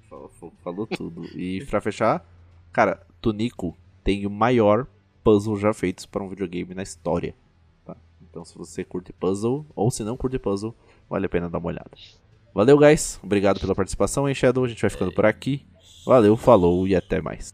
Falou, 0.09 0.31
falou 0.63 0.87
tudo. 0.87 1.25
E 1.39 1.65
pra 1.67 1.81
fechar, 1.81 2.25
cara, 2.73 3.07
Tunico 3.21 3.77
tem 4.03 4.27
o 4.27 4.31
maior 4.31 4.87
puzzle 5.23 5.57
já 5.57 5.73
feitos 5.75 6.07
para 6.07 6.23
um 6.23 6.29
videogame 6.29 6.75
na 6.75 6.83
história. 6.83 7.35
tá? 7.85 7.97
Então, 8.23 8.45
se 8.45 8.57
você 8.57 8.85
curte 8.85 9.13
puzzle, 9.13 9.67
ou 9.75 9.91
se 9.91 10.03
não 10.03 10.17
curte 10.17 10.39
puzzle, 10.39 10.75
vale 11.09 11.27
a 11.27 11.29
pena 11.29 11.51
dar 11.51 11.59
uma 11.59 11.69
olhada. 11.69 11.91
Valeu, 12.55 12.79
guys. 12.79 13.21
Obrigado 13.23 13.61
pela 13.61 13.75
participação, 13.75 14.29
hein, 14.29 14.35
Shadow. 14.35 14.65
A 14.65 14.69
gente 14.69 14.81
vai 14.81 14.91
ficando 14.91 15.13
por 15.13 15.27
aqui. 15.27 15.67
Valeu, 16.07 16.37
falou 16.37 16.89
e 16.89 16.97
até 16.97 17.21
mais. 17.21 17.53